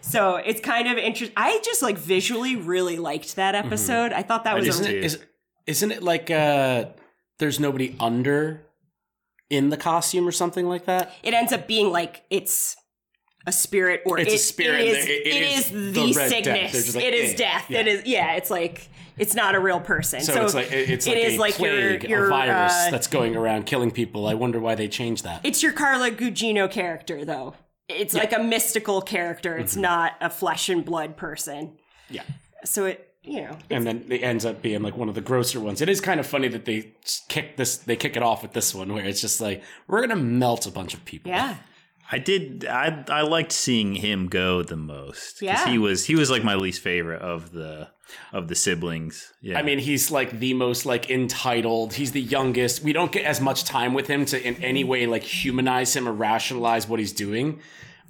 So 0.02 0.36
it's 0.36 0.62
kind 0.62 0.88
of 0.88 0.98
interesting. 0.98 1.34
I 1.38 1.60
just 1.64 1.82
like 1.82 1.98
visually 1.98 2.56
really 2.56 2.98
liked 2.98 3.36
that 3.38 3.56
episode. 3.56 4.12
I 4.14 4.22
thought 4.22 4.44
that 4.44 4.56
was 4.56 4.68
Isn't 4.68 4.86
a 4.86 4.88
did. 4.90 4.98
it, 4.98 5.06
is, 5.06 5.20
isn't 5.66 5.92
it 5.92 6.04
like 6.04 6.30
uh, 6.30 6.86
there's 7.40 7.60
nobody 7.60 7.96
under 8.00 8.66
in 9.50 9.70
the 9.70 9.78
costume 9.78 10.28
or 10.28 10.32
something 10.32 10.68
like 10.68 10.86
that? 10.86 11.12
it 11.24 11.34
ends 11.34 11.52
up 11.54 11.68
being 11.68 11.92
like 11.92 12.24
it's 12.30 12.76
a 13.48 13.52
spirit 13.52 14.02
or 14.06 14.20
It's 14.20 14.34
a 14.34 14.38
spirit. 14.38 14.82
It 14.82 14.88
is, 14.88 15.06
It- 15.06 15.10
it 15.10 15.28
it 15.28 15.42
is 15.58 15.66
is, 15.66 15.72
the 15.72 15.78
the, 15.92 16.14
Red 16.14 16.44
Death. 16.44 16.72
Sickness. 16.72 16.96
like, 16.96 17.04
it 17.06 17.14
is 17.14 17.34
eh, 17.34 17.38
death. 17.38 17.66
yeah. 17.70 17.80
It 17.80 17.88
is 17.88 18.06
yeah. 18.06 18.34
It's 18.36 18.50
like 18.50 18.90
it's 19.18 19.36
not 19.36 19.56
a 19.56 19.60
real 19.60 19.80
person. 19.80 20.22
So, 20.22 20.34
So, 20.34 20.44
it's 20.46 20.54
like 20.54 20.72
it's 20.72 21.08
it 21.08 21.12
like 21.16 21.24
is 21.26 21.36
a 21.36 21.40
like 21.40 21.60
your- 21.60 21.72
plague, 21.98 22.10
your, 22.10 22.26
a 22.26 22.30
virus 22.30 22.74
uh, 22.74 22.92
that's 22.92 23.08
going 23.08 23.36
around 23.36 23.66
killing 23.66 23.92
people. 23.92 24.28
I 24.28 24.34
wonder 24.34 24.60
why 24.60 24.76
they 24.76 24.88
changed 24.88 25.24
that. 25.24 25.42
it's 25.44 25.62
your 25.64 25.72
Carla 25.74 26.12
Gugino 26.12 26.70
character 26.70 27.24
though. 27.26 27.56
It's 27.90 28.14
like 28.14 28.34
a 28.34 28.42
mystical 28.42 29.02
character. 29.02 29.58
It's 29.58 29.76
not 29.76 30.14
a 30.22 30.30
flesh 30.30 30.70
and 30.70 30.84
blood 30.86 31.18
person. 31.18 31.78
yeah. 32.10 32.24
So 32.66 32.86
it 32.86 33.10
you 33.26 33.42
know 33.42 33.58
and 33.70 33.86
then 33.88 34.06
it 34.10 34.22
ends 34.22 34.46
up 34.46 34.62
being 34.62 34.82
like 34.82 34.98
one 34.98 35.08
of 35.10 35.16
the 35.16 35.22
grosser 35.22 35.60
ones. 35.60 35.82
It 35.82 35.90
is 35.90 36.02
kind 36.02 36.20
of 36.20 36.26
funny 36.28 36.48
that 36.50 36.66
they 36.66 36.94
kick 37.30 37.56
this, 37.58 37.78
they 37.78 37.96
kick 37.96 38.16
it 38.18 38.24
off 38.24 38.42
with 38.42 38.54
this 38.54 38.74
one 38.76 38.92
where 38.94 39.06
it's 39.06 39.22
just 39.22 39.40
like 39.42 39.64
we're 39.88 40.02
gonna 40.02 40.16
melt 40.22 40.66
a 40.66 40.72
bunch 40.72 40.94
of 40.94 41.04
people. 41.06 41.30
yeah. 41.32 41.56
I 42.12 42.20
did. 42.20 42.66
I 42.66 43.04
I 43.10 43.22
liked 43.22 43.52
seeing 43.52 43.96
him 43.96 44.28
go 44.28 44.62
the 44.64 44.76
most. 44.76 45.40
'cause 45.40 45.42
Yeah. 45.42 45.68
he 45.70 45.78
was 45.78 46.06
he 46.06 46.16
was 46.16 46.30
like 46.30 46.44
my 46.44 46.56
least 46.56 46.82
favorite 46.82 47.22
of 47.22 47.52
the 47.52 47.88
of 48.32 48.48
the 48.48 48.56
siblings. 48.56 49.32
Yeah, 49.42 49.58
I 49.58 49.64
mean, 49.64 49.80
he's 49.80 50.12
like 50.12 50.40
the 50.40 50.54
most 50.54 50.86
like 50.86 51.10
entitled. 51.10 51.94
He's 51.94 52.12
the 52.12 52.22
youngest. 52.22 52.84
We 52.84 52.94
don't 52.94 53.12
get 53.12 53.26
as 53.26 53.42
much 53.42 53.64
time 53.64 53.94
with 53.94 54.08
him 54.08 54.26
to 54.26 54.48
in 54.48 54.56
any 54.64 54.84
way 54.84 55.06
like 55.08 55.24
humanize 55.24 55.96
him 55.96 56.08
or 56.08 56.14
rationalize 56.14 56.88
what 56.88 57.00
he's 57.00 57.14
doing. 57.14 57.60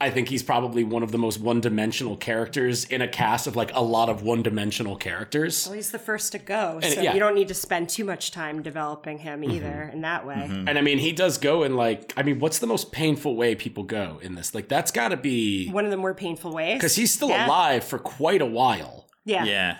I 0.01 0.09
think 0.09 0.27
he's 0.27 0.43
probably 0.43 0.83
one 0.83 1.01
of 1.03 1.11
the 1.11 1.17
most 1.17 1.39
one-dimensional 1.39 2.17
characters 2.17 2.83
in 2.85 3.01
a 3.01 3.07
cast 3.07 3.47
of 3.47 3.55
like 3.55 3.71
a 3.73 3.81
lot 3.81 4.09
of 4.09 4.21
one-dimensional 4.23 4.97
characters. 4.97 5.65
Well, 5.65 5.75
he's 5.75 5.91
the 5.91 5.99
first 5.99 6.31
to 6.33 6.39
go, 6.39 6.79
so 6.81 6.87
yeah. 6.87 6.95
Mm-hmm. 6.95 7.13
you 7.13 7.19
don't 7.19 7.35
need 7.35 7.47
to 7.47 7.53
spend 7.53 7.87
too 7.89 8.03
much 8.03 8.31
time 8.31 8.61
developing 8.61 9.19
him 9.19 9.43
either 9.43 9.89
in 9.93 10.01
that 10.01 10.25
way. 10.27 10.45
And 10.49 10.77
I 10.77 10.81
mean, 10.81 10.97
he 10.97 11.11
does 11.13 11.37
go 11.37 11.63
in 11.63 11.75
like, 11.75 12.11
I 12.17 12.23
mean, 12.23 12.39
what's 12.39 12.59
the 12.59 12.67
most 12.67 12.91
painful 12.91 13.35
way 13.37 13.55
people 13.55 13.83
go 13.83 14.19
in 14.21 14.35
this? 14.35 14.53
Like, 14.53 14.67
that's 14.67 14.91
got 14.91 15.09
to 15.09 15.17
be 15.17 15.69
One 15.69 15.85
of 15.85 15.91
the 15.91 15.97
more 15.97 16.13
painful 16.13 16.51
ways. 16.53 16.75
because 16.75 16.95
he's 16.95 17.13
still 17.13 17.29
Yeah. 17.29 17.45
alive 17.47 17.83
for 17.83 17.97
quite 17.99 18.41
a 18.41 18.45
while. 18.45 19.07
Yeah. 19.25 19.45
yeah, 19.45 19.77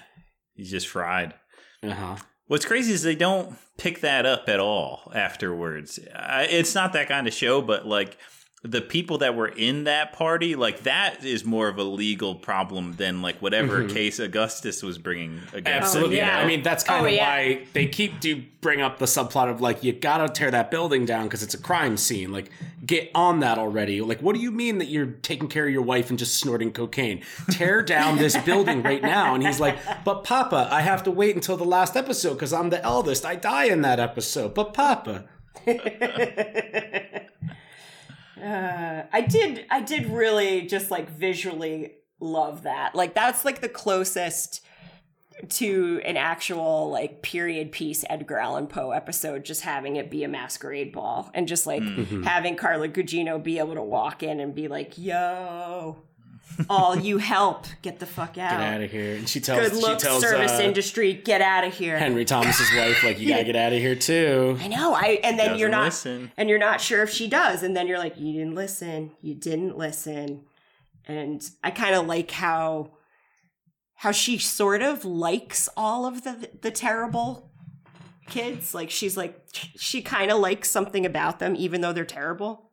he's 0.53 0.71
just 0.71 0.87
fried. 0.87 1.33
Uh 1.81 1.91
huh. 1.91 2.15
What's 2.47 2.65
crazy 2.65 2.93
is 2.93 3.03
they 3.03 3.15
don't 3.15 3.55
pick 3.77 3.99
that 4.01 4.25
up 4.25 4.47
at 4.47 4.59
all 4.59 5.11
afterwards. 5.13 5.99
I, 6.15 6.43
it's 6.43 6.75
not 6.75 6.93
that 6.93 7.07
kind 7.09 7.27
of 7.27 7.33
show, 7.33 7.61
but 7.61 7.85
like 7.87 8.17
the 8.65 8.79
people 8.79 9.17
that 9.17 9.35
were 9.35 9.49
in 9.49 9.83
that 9.83 10.13
party, 10.13 10.55
like 10.55 10.83
that 10.83 11.25
is 11.25 11.43
more 11.43 11.67
of 11.67 11.77
a 11.77 11.83
legal 11.83 12.33
problem 12.33 12.93
than 12.93 13.21
like 13.21 13.41
whatever 13.41 13.87
case 13.89 14.19
Augustus 14.19 14.81
was 14.81 14.97
bringing 14.97 15.39
against. 15.51 15.65
Mm-hmm. 15.65 15.67
Absolutely. 15.67 16.15
him, 16.19 16.25
yeah. 16.27 16.35
know? 16.37 16.43
I 16.43 16.47
mean, 16.47 16.61
that's 16.63 16.81
kind 16.83 17.03
Oh, 17.03 17.07
of 17.09 17.13
yeah. 17.13 17.27
why 17.29 17.65
they 17.73 17.87
keep 17.87 18.21
do 18.21 18.41
bring 18.61 18.81
up 18.81 18.99
the 18.99 19.05
subplot 19.05 19.49
of 19.49 19.59
like 19.59 19.83
you 19.83 19.91
gotta 19.91 20.29
tear 20.31 20.49
that 20.49 20.71
building 20.71 21.05
down 21.05 21.25
because 21.25 21.43
it's 21.43 21.53
a 21.53 21.57
crime 21.57 21.97
scene. 21.97 22.31
Like, 22.31 22.49
get 22.85 23.11
on 23.13 23.41
that 23.41 23.57
already. 23.57 23.99
Like, 23.99 24.21
what 24.21 24.33
do 24.33 24.41
you 24.41 24.49
mean 24.51 24.77
that 24.77 24.87
you're 24.87 25.07
taking 25.07 25.49
care 25.49 25.67
of 25.67 25.73
your 25.73 25.81
wife 25.81 26.09
and 26.09 26.17
just 26.17 26.35
snorting 26.39 26.71
cocaine? 26.71 27.21
Tear 27.51 27.81
down 27.81 28.17
this 28.17 28.37
building 28.37 28.81
right 28.81 29.01
now. 29.01 29.35
And 29.35 29.45
he's 29.45 29.59
like, 29.59 29.77
but 30.05 30.23
Papa, 30.23 30.69
I 30.71 30.79
have 30.81 31.03
to 31.03 31.11
wait 31.11 31.35
until 31.35 31.57
the 31.57 31.65
last 31.65 31.97
episode 31.97 32.35
because 32.35 32.53
I'm 32.53 32.69
the 32.69 32.81
eldest. 32.81 33.25
I 33.25 33.35
die 33.35 33.65
in 33.65 33.81
that 33.81 33.99
episode. 33.99 34.53
But 34.53 34.73
Papa, 34.73 35.25
Uh, 38.43 39.03
I 39.11 39.21
did 39.21 39.65
I 39.69 39.81
did 39.81 40.07
really 40.07 40.63
just 40.63 40.91
like 40.91 41.09
visually 41.09 41.93
love 42.19 42.63
that. 42.63 42.93
Like 42.93 43.13
that's 43.13 43.45
like 43.45 43.61
the 43.61 43.69
closest 43.69 44.61
to 45.49 46.01
an 46.05 46.17
actual 46.17 46.89
like 46.89 47.21
period 47.21 47.71
piece 47.71 48.03
Edgar 48.09 48.37
Allan 48.37 48.67
Poe 48.67 48.91
episode 48.91 49.43
just 49.43 49.61
having 49.61 49.95
it 49.95 50.09
be 50.09 50.23
a 50.23 50.27
masquerade 50.27 50.91
ball 50.91 51.31
and 51.33 51.47
just 51.47 51.65
like 51.65 51.81
mm-hmm. 51.81 52.23
having 52.23 52.55
Carla 52.55 52.87
Gugino 52.89 53.41
be 53.41 53.59
able 53.59 53.75
to 53.75 53.81
walk 53.81 54.23
in 54.23 54.39
and 54.39 54.53
be 54.53 54.67
like, 54.67 54.97
"Yo, 54.97 56.03
all 56.69 56.95
you 56.95 57.17
help, 57.17 57.65
get 57.81 57.99
the 57.99 58.05
fuck 58.05 58.37
out." 58.37 58.51
get 58.51 58.59
out 58.59 58.81
of 58.81 58.91
here. 58.91 59.15
And 59.15 59.27
she 59.27 59.39
tells 59.39 59.69
Good 59.69 59.83
she 59.83 59.95
tells 59.95 60.21
service 60.21 60.51
uh, 60.51 60.63
industry, 60.63 61.13
get 61.13 61.41
out 61.41 61.63
of 61.63 61.73
here. 61.73 61.97
Henry 61.97 62.25
Thomas's 62.25 62.69
wife, 62.75 63.03
like, 63.03 63.19
you 63.19 63.27
gotta 63.29 63.43
get 63.51 63.55
out 63.55 63.73
of 63.73 63.79
here 63.79 63.95
too. 63.95 64.57
I 64.61 64.67
know. 64.67 64.93
I 64.93 65.19
and 65.23 65.39
then 65.39 65.57
you're 65.57 65.69
Doesn't 65.69 65.71
not 65.71 65.85
listen. 65.85 66.31
and 66.37 66.49
you're 66.49 66.59
not 66.59 66.81
sure 66.81 67.03
if 67.03 67.09
she 67.09 67.27
does, 67.27 67.63
and 67.63 67.75
then 67.75 67.87
you're 67.87 67.99
like, 67.99 68.17
you 68.17 68.33
didn't 68.33 68.55
listen, 68.55 69.11
you 69.21 69.33
didn't 69.35 69.77
listen, 69.77 70.43
and 71.07 71.47
I 71.63 71.71
kind 71.71 71.95
of 71.95 72.05
like 72.07 72.31
how 72.31 72.91
how 73.95 74.11
she 74.11 74.37
sort 74.37 74.81
of 74.81 75.05
likes 75.05 75.69
all 75.77 76.05
of 76.05 76.23
the 76.23 76.49
the 76.61 76.71
terrible 76.71 77.51
kids. 78.27 78.73
Like 78.73 78.89
she's 78.89 79.15
like 79.17 79.39
she 79.75 80.01
kind 80.01 80.29
of 80.31 80.39
likes 80.39 80.69
something 80.69 81.05
about 81.05 81.39
them, 81.39 81.55
even 81.57 81.81
though 81.81 81.93
they're 81.93 82.05
terrible. 82.05 82.69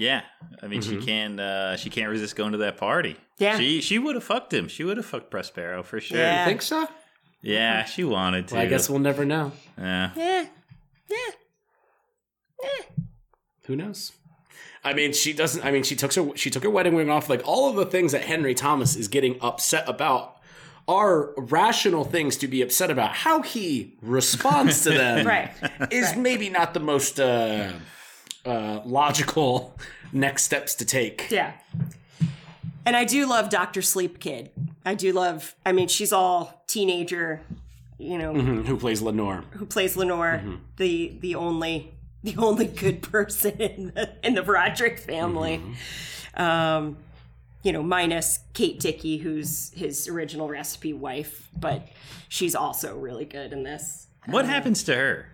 Yeah, 0.00 0.22
I 0.62 0.66
mean, 0.66 0.80
Mm-hmm. 0.80 1.00
she 1.00 1.06
can't. 1.06 1.38
Uh, 1.40 1.76
she 1.76 1.90
can't 1.90 2.08
resist 2.08 2.34
going 2.36 2.52
to 2.52 2.58
that 2.58 2.76
party. 2.78 3.16
Yeah. 3.38 3.58
she 3.58 3.80
she 3.80 3.98
would 3.98 4.14
have 4.14 4.24
fucked 4.24 4.52
him. 4.52 4.66
She 4.68 4.82
would 4.84 4.96
have 4.96 5.06
fucked 5.06 5.30
Prospero 5.30 5.82
for 5.82 6.00
sure. 6.00 6.18
Yeah. 6.18 6.44
Think 6.46 6.62
so? 6.62 6.86
Yeah, 7.42 7.84
she 7.84 8.04
wanted 8.04 8.48
to. 8.48 8.54
Well, 8.54 8.64
I 8.64 8.66
guess 8.66 8.88
we'll 8.90 8.98
never 8.98 9.24
know. 9.24 9.52
Yeah. 9.78 10.10
Yeah, 10.16 10.44
yeah. 11.10 11.16
Who 13.66 13.76
knows? 13.76 14.12
I 14.84 14.94
mean, 14.94 15.12
she 15.12 15.32
doesn't. 15.32 15.64
I 15.64 15.70
mean, 15.70 15.82
she 15.82 15.94
took 15.96 16.12
her 16.14 16.36
she 16.36 16.50
took 16.50 16.62
her 16.62 16.70
wedding 16.70 16.96
ring 16.96 17.10
off. 17.10 17.28
Like 17.28 17.42
all 17.46 17.68
of 17.70 17.76
the 17.76 17.86
things 17.86 18.12
that 18.12 18.22
Henry 18.22 18.54
Thomas 18.54 18.96
is 18.96 19.08
getting 19.08 19.36
upset 19.40 19.88
about 19.88 20.36
are 20.88 21.34
rational 21.36 22.04
things 22.04 22.36
to 22.38 22.48
be 22.48 22.62
upset 22.62 22.90
about. 22.90 23.12
How 23.12 23.42
he 23.42 23.96
responds 24.02 24.82
to 24.84 24.90
them, 24.90 25.26
Right. 25.34 25.50
is 25.90 26.16
maybe 26.16 26.48
not 26.48 26.74
the 26.74 26.80
most 26.80 27.20
uh, 27.20 27.72
uh, 28.44 28.80
logical 28.84 29.78
next 30.12 30.44
steps 30.44 30.74
to 30.76 30.84
take. 30.84 31.30
Yeah. 31.30 31.52
And 32.86 32.96
I 32.96 33.04
do 33.04 33.26
love 33.26 33.50
Dr. 33.50 33.82
Sleep 33.82 34.18
Kid. 34.20 34.50
I 34.84 34.94
do 34.94 35.12
love, 35.12 35.54
I 35.66 35.72
mean, 35.72 35.88
she's 35.88 36.12
all 36.12 36.64
teenager, 36.66 37.42
you 37.98 38.16
know, 38.16 38.32
Who 38.34 38.76
plays 38.78 39.02
Lenore? 39.02 39.44
who 39.52 39.66
plays 39.66 39.96
Lenore, 39.96 40.42
the 40.78 41.12
the 41.20 41.34
only 41.34 41.92
the 42.24 42.34
only 42.38 42.66
good 42.66 43.02
person 43.12 43.60
in 43.60 43.92
the 43.94 44.10
in 44.22 44.34
the 44.34 44.42
Broderick 44.42 44.98
family. 44.98 45.60
Um, 46.34 46.96
you 47.62 47.72
know, 47.72 47.82
minus 47.82 48.38
Kate 48.54 48.80
Dickey, 48.80 49.18
who's 49.18 49.70
his 49.74 50.08
original 50.08 50.48
recipe 50.48 50.94
wife, 50.94 51.48
but 51.58 51.86
she's 52.28 52.54
also 52.54 52.96
really 52.96 53.26
good 53.26 53.52
in 53.52 53.64
this. 53.64 54.06
What 54.24 54.46
happens 54.46 54.82
to 54.84 54.94
her? 54.96 55.26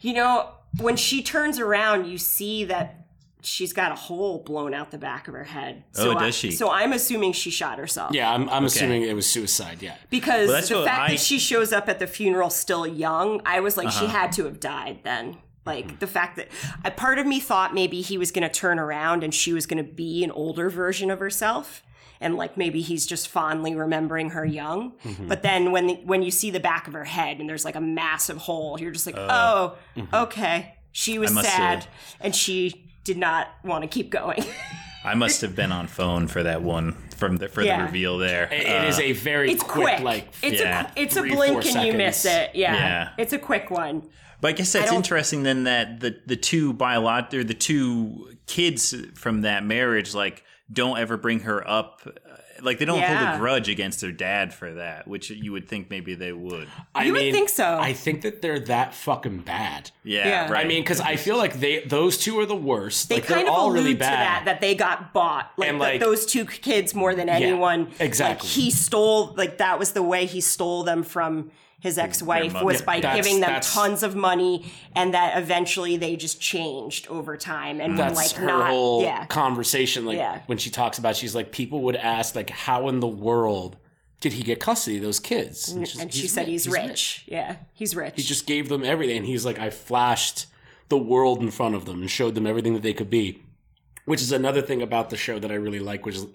You 0.00 0.12
know, 0.14 0.50
when 0.80 0.96
she 0.96 1.22
turns 1.22 1.58
around, 1.58 2.06
you 2.06 2.18
see 2.18 2.64
that 2.64 2.94
she's 3.42 3.72
got 3.72 3.92
a 3.92 3.94
hole 3.94 4.40
blown 4.42 4.74
out 4.74 4.90
the 4.90 4.98
back 4.98 5.28
of 5.28 5.34
her 5.34 5.44
head. 5.44 5.84
So 5.92 6.10
Oh, 6.10 6.14
does 6.14 6.22
I- 6.22 6.30
she? 6.30 6.50
So 6.50 6.70
I'm 6.70 6.92
assuming 6.92 7.32
she 7.32 7.50
shot 7.50 7.78
herself. 7.78 8.12
Yeah, 8.12 8.32
I'm, 8.32 8.48
I'm 8.48 8.64
assuming 8.64 9.02
it 9.02 9.14
was 9.14 9.26
suicide. 9.30 9.78
Yeah, 9.80 9.94
Because 10.10 10.48
Well, 10.48 10.60
the 10.60 10.84
fact 10.86 11.00
I- 11.02 11.08
that 11.14 11.20
she 11.20 11.38
shows 11.38 11.72
up 11.72 11.88
at 11.88 11.98
the 11.98 12.06
funeral 12.06 12.50
still 12.50 12.86
young, 12.86 13.40
I 13.46 13.60
was 13.60 13.76
like, 13.76 13.90
she 13.90 14.06
Uh-huh. 14.06 14.18
had 14.18 14.32
to 14.32 14.44
have 14.44 14.58
died 14.60 15.00
then. 15.04 15.38
Like 15.64 15.98
the 16.00 16.06
fact 16.06 16.36
that 16.36 16.48
a 16.84 16.90
part 16.90 17.18
of 17.18 17.26
me 17.26 17.40
thought 17.40 17.74
maybe 17.74 18.00
he 18.00 18.16
was 18.16 18.30
going 18.30 18.42
to 18.42 18.48
turn 18.48 18.78
around 18.78 19.22
and 19.22 19.34
she 19.34 19.52
was 19.52 19.66
going 19.66 19.84
to 19.84 19.90
be 19.92 20.24
an 20.24 20.30
older 20.30 20.70
version 20.70 21.10
of 21.10 21.20
herself. 21.20 21.82
And 22.20 22.36
like 22.36 22.56
maybe 22.56 22.80
he's 22.80 23.06
just 23.06 23.28
fondly 23.28 23.74
remembering 23.76 24.30
her 24.30 24.44
young, 24.44 24.92
Mm-hmm. 25.04 25.28
but 25.28 25.42
then 25.42 25.70
when 25.72 25.86
the, 25.86 25.94
when 26.04 26.22
you 26.22 26.30
see 26.30 26.50
the 26.50 26.60
back 26.60 26.88
of 26.88 26.94
her 26.94 27.04
head 27.04 27.38
and 27.38 27.48
there's 27.48 27.64
like 27.64 27.76
a 27.76 27.80
massive 27.80 28.38
hole, 28.38 28.78
you're 28.80 28.90
just 28.90 29.06
like, 29.06 29.16
oh, 29.18 29.76
okay, 30.12 30.74
she 30.92 31.18
was 31.18 31.30
Uh, 31.30 31.34
mm-hmm. 31.34 31.38
I 31.38 31.42
must 31.42 31.56
sad 31.56 31.78
have- 31.84 31.88
and 32.20 32.34
she 32.34 32.84
did 33.04 33.18
not 33.18 33.48
want 33.64 33.82
to 33.82 33.88
keep 33.88 34.10
going. 34.10 34.44
I 35.04 35.14
must 35.14 35.40
have 35.42 35.54
been 35.54 35.70
on 35.72 35.86
phone 35.86 36.26
for 36.26 36.42
that 36.42 36.60
one 36.62 36.92
from 37.16 37.36
the 37.36 37.48
for 37.48 37.62
Yeah. 37.62 37.78
the 37.78 37.84
reveal 37.84 38.18
there. 38.18 38.52
it, 38.52 38.66
it 38.66 38.84
is 38.88 38.98
a 38.98 39.12
very 39.12 39.52
it's 39.52 39.62
quick, 39.62 39.84
quick, 39.86 40.00
like 40.00 40.28
it's 40.42 40.60
yeah, 40.60 40.90
a 40.96 41.00
it's 41.00 41.16
a 41.16 41.22
blink 41.22 41.62
four 41.62 41.76
and 41.76 41.86
you 41.86 41.92
miss 41.94 42.24
it. 42.24 42.50
Yeah. 42.54 42.74
Yeah. 42.74 43.08
it's 43.16 43.32
a 43.32 43.38
quick 43.38 43.70
one. 43.70 44.08
But 44.40 44.48
I 44.48 44.52
guess 44.52 44.72
that's 44.72 44.86
don't- 44.86 44.96
interesting 44.96 45.44
then 45.44 45.64
that 45.64 46.00
the 46.00 46.20
the 46.26 46.36
two 46.36 46.74
biolog 46.74 47.32
or 47.32 47.44
the 47.44 47.54
two 47.54 48.36
kids 48.46 48.94
from 49.14 49.42
that 49.42 49.64
marriage 49.64 50.14
like 50.14 50.42
don't 50.72 50.98
ever 50.98 51.16
bring 51.16 51.40
her 51.40 51.66
up 51.68 52.02
uh, 52.06 52.10
like 52.60 52.78
they 52.80 52.84
don't 52.84 53.00
hold 53.00 53.36
a 53.36 53.38
grudge 53.38 53.68
against 53.68 54.00
their 54.00 54.10
dad 54.10 54.52
for 54.52 54.74
that, 54.74 55.06
which 55.06 55.30
you 55.30 55.52
would 55.52 55.68
think 55.68 55.90
maybe 55.90 56.14
they 56.16 56.32
would. 56.32 56.66
I 56.92 57.04
You 57.04 57.12
would 57.12 57.32
think 57.32 57.48
so. 57.48 57.78
I 57.78 57.92
think 57.92 58.22
that 58.22 58.42
they're 58.42 58.58
that 58.58 58.94
fucking 58.96 59.42
bad. 59.42 59.92
Yeah, 60.02 60.26
Yeah. 60.26 60.50
right. 60.52 60.64
I 60.64 60.68
mean, 60.68 60.82
because 60.82 61.00
I 61.00 61.14
feel 61.14 61.36
like 61.36 61.60
they 61.60 61.84
those 61.84 62.18
two 62.18 62.38
are 62.40 62.46
the 62.46 62.56
worst. 62.56 63.08
They 63.08 63.16
like 63.16 63.26
kind 63.26 63.40
they're 63.42 63.46
of 63.46 63.52
all 63.52 63.66
allude 63.70 63.74
really 63.76 63.92
to 63.94 63.98
that 64.00 64.42
that 64.46 64.60
they 64.60 64.74
got 64.74 65.12
bought, 65.12 65.52
like, 65.56 65.68
And, 65.68 65.78
like- 65.78 66.00
those 66.00 66.26
two 66.26 66.44
kids 66.46 66.94
more 66.96 67.14
than 67.14 67.28
anyone. 67.28 67.92
exactly. 68.00 68.46
Like, 68.48 68.54
he 68.54 68.70
stole, 68.72 69.34
like 69.36 69.58
that 69.58 69.78
was 69.78 69.92
the 69.92 70.02
way 70.02 70.26
he 70.26 70.40
stole 70.40 70.82
them 70.82 71.04
from 71.04 71.52
his 71.80 71.96
ex-wife 71.98 72.54
mother. 72.54 72.64
was 72.64 72.80
Yeah, 72.80 72.86
by 72.86 73.00
giving 73.00 73.40
them 73.40 73.60
tons 73.60 74.02
of 74.02 74.16
money, 74.16 74.72
and 74.96 75.14
that 75.14 75.38
eventually 75.40 75.96
they 75.96 76.16
just 76.16 76.40
changed 76.40 77.06
over 77.08 77.36
time 77.36 77.80
and 77.80 77.96
That's 77.98 78.10
were 78.12 78.16
like 78.16 78.30
her 78.32 78.46
not, 78.46 78.70
whole 78.70 79.02
yeah, 79.02 79.26
conversation. 79.26 80.04
Like 80.04 80.16
Yeah. 80.16 80.40
when 80.46 80.58
she 80.58 80.70
talks 80.70 80.98
about, 80.98 81.14
she's 81.16 81.34
like, 81.34 81.52
people 81.52 81.82
would 81.82 81.96
ask, 81.96 82.34
like, 82.34 82.50
how 82.50 82.88
in 82.88 82.98
the 83.00 83.06
world 83.06 83.76
did 84.20 84.32
he 84.32 84.42
get 84.42 84.58
custody 84.58 84.96
of 84.96 85.02
those 85.04 85.20
kids? 85.20 85.66
she's 85.66 85.74
and 85.94 85.98
like, 86.00 86.12
she 86.12 86.26
said 86.26 86.48
he's, 86.48 86.68
rich. 86.68 87.24
Yeah, 87.28 87.56
he's 87.72 87.94
rich. 87.94 88.14
He 88.16 88.22
just 88.22 88.46
gave 88.46 88.68
them 88.68 88.82
everything. 88.84 89.18
And 89.18 89.26
he's 89.26 89.44
like, 89.46 89.60
I 89.60 89.70
flashed 89.70 90.46
the 90.88 90.98
world 90.98 91.40
in 91.40 91.52
front 91.52 91.76
of 91.76 91.84
them 91.84 92.00
and 92.00 92.10
showed 92.10 92.34
them 92.34 92.46
everything 92.46 92.74
that 92.74 92.82
they 92.82 92.94
could 92.94 93.10
be. 93.10 93.42
Which 94.04 94.22
is 94.22 94.32
another 94.32 94.62
thing 94.62 94.80
about 94.82 95.10
the 95.10 95.16
show 95.16 95.38
that 95.38 95.52
I 95.52 95.54
really 95.54 95.78
like, 95.80 96.06
which 96.06 96.16
is 96.16 96.26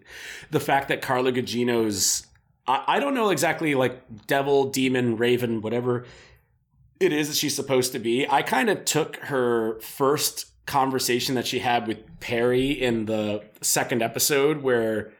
the 0.52 0.60
fact 0.60 0.88
that 0.90 1.02
Carla 1.02 1.32
Gugino's 1.34 2.28
I, 2.68 2.84
I 2.88 3.00
don't 3.00 3.14
know 3.14 3.30
exactly 3.30 3.76
like 3.76 4.28
devil, 4.28 4.70
demon, 4.70 5.18
raven, 5.18 5.62
whatever 5.62 6.06
it 7.00 7.12
is 7.12 7.28
that 7.28 7.36
she's 7.36 7.56
supposed 7.56 7.92
to 7.92 8.00
be. 8.00 8.28
I 8.30 8.42
kind 8.42 8.70
of 8.70 8.86
took 8.86 9.18
her 9.18 9.80
first 9.82 10.48
conversation 10.66 11.36
that 11.36 11.46
she 11.46 11.60
had 11.60 11.88
with 11.88 11.98
Perry 12.20 12.72
in 12.72 13.06
the 13.06 13.44
second 13.62 14.02
episode 14.02 14.62
where 14.62 15.12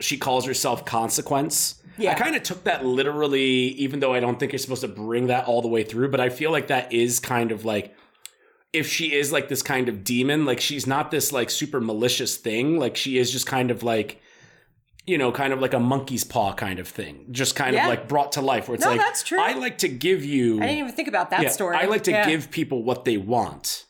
she 0.00 0.16
calls 0.16 0.46
herself 0.46 0.84
consequence. 0.84 1.82
Yeah. 1.98 2.12
I 2.12 2.14
kind 2.14 2.34
of 2.34 2.42
took 2.42 2.64
that 2.64 2.86
literally, 2.86 3.42
even 3.42 4.00
though 4.00 4.14
I 4.14 4.20
don't 4.20 4.40
think 4.40 4.52
you're 4.52 4.58
supposed 4.58 4.80
to 4.80 4.88
bring 4.88 5.26
that 5.26 5.46
all 5.46 5.60
the 5.60 5.68
way 5.68 5.82
through, 5.82 6.10
but 6.10 6.20
I 6.20 6.30
feel 6.30 6.50
like 6.50 6.68
that 6.68 6.92
is 6.92 7.20
kind 7.20 7.52
of 7.52 7.66
like 7.66 7.94
if 8.72 8.88
she 8.88 9.12
is 9.12 9.32
like 9.32 9.48
this 9.48 9.62
kind 9.62 9.88
of 9.88 10.04
demon, 10.04 10.46
like 10.46 10.60
she's 10.60 10.86
not 10.86 11.10
this 11.10 11.32
like 11.32 11.50
super 11.50 11.80
malicious 11.80 12.36
thing. 12.36 12.78
Like 12.78 12.96
she 12.96 13.18
is 13.18 13.30
just 13.30 13.46
kind 13.46 13.70
of 13.70 13.82
like, 13.82 14.22
you 15.10 15.18
know, 15.18 15.32
kind 15.32 15.52
of 15.52 15.60
like 15.60 15.74
a 15.74 15.80
monkey's 15.80 16.22
paw 16.22 16.52
kind 16.54 16.78
of 16.78 16.86
thing, 16.86 17.26
just 17.32 17.56
kind 17.56 17.74
Yeah. 17.74 17.82
of 17.82 17.88
like 17.88 18.06
brought 18.06 18.30
to 18.32 18.40
life. 18.40 18.68
Where 18.68 18.76
it's 18.76 18.84
No, 18.84 18.92
like, 18.92 19.00
that's 19.00 19.24
true. 19.24 19.40
I 19.40 19.54
like 19.54 19.78
to 19.78 19.88
give 19.88 20.24
you. 20.24 20.58
I 20.62 20.66
didn't 20.66 20.78
even 20.78 20.92
think 20.92 21.08
about 21.08 21.30
that 21.30 21.42
Yeah, 21.42 21.48
story. 21.48 21.76
I 21.76 21.86
like 21.86 22.04
to 22.04 22.12
Yeah. 22.12 22.28
give 22.28 22.52
people 22.52 22.84
what 22.84 23.04
they 23.04 23.16
want, 23.16 23.86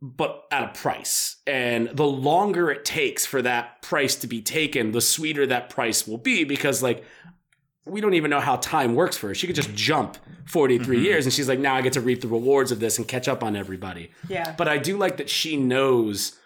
but 0.00 0.44
at 0.50 0.62
a 0.62 0.68
price. 0.68 1.36
And 1.46 1.90
the 1.92 2.06
longer 2.06 2.70
it 2.70 2.86
takes 2.86 3.26
for 3.26 3.42
that 3.42 3.82
price 3.82 4.14
to 4.16 4.26
be 4.26 4.40
taken, 4.40 4.92
the 4.92 5.02
sweeter 5.02 5.46
that 5.46 5.68
price 5.68 6.08
will 6.08 6.16
be 6.16 6.44
because, 6.44 6.82
like, 6.82 7.04
we 7.84 8.00
don't 8.00 8.14
even 8.14 8.30
know 8.30 8.40
how 8.40 8.56
time 8.56 8.94
works 8.94 9.18
for 9.18 9.28
her. 9.28 9.34
She 9.34 9.46
could 9.46 9.56
just 9.56 9.74
jump 9.74 10.16
43 10.46 10.96
mm-hmm. 10.96 11.04
years 11.04 11.26
and 11.26 11.34
she's 11.34 11.50
like, 11.50 11.58
now 11.58 11.74
I 11.74 11.82
get 11.82 11.92
to 11.92 12.00
reap 12.00 12.22
the 12.22 12.28
rewards 12.28 12.72
of 12.72 12.80
this 12.80 12.96
and 12.96 13.06
catch 13.06 13.28
up 13.28 13.42
on 13.42 13.54
everybody. 13.56 14.10
Yeah. 14.26 14.54
But 14.56 14.68
I 14.68 14.78
do 14.78 14.96
like 14.96 15.18
that 15.18 15.28
she 15.28 15.58
knows 15.58 16.38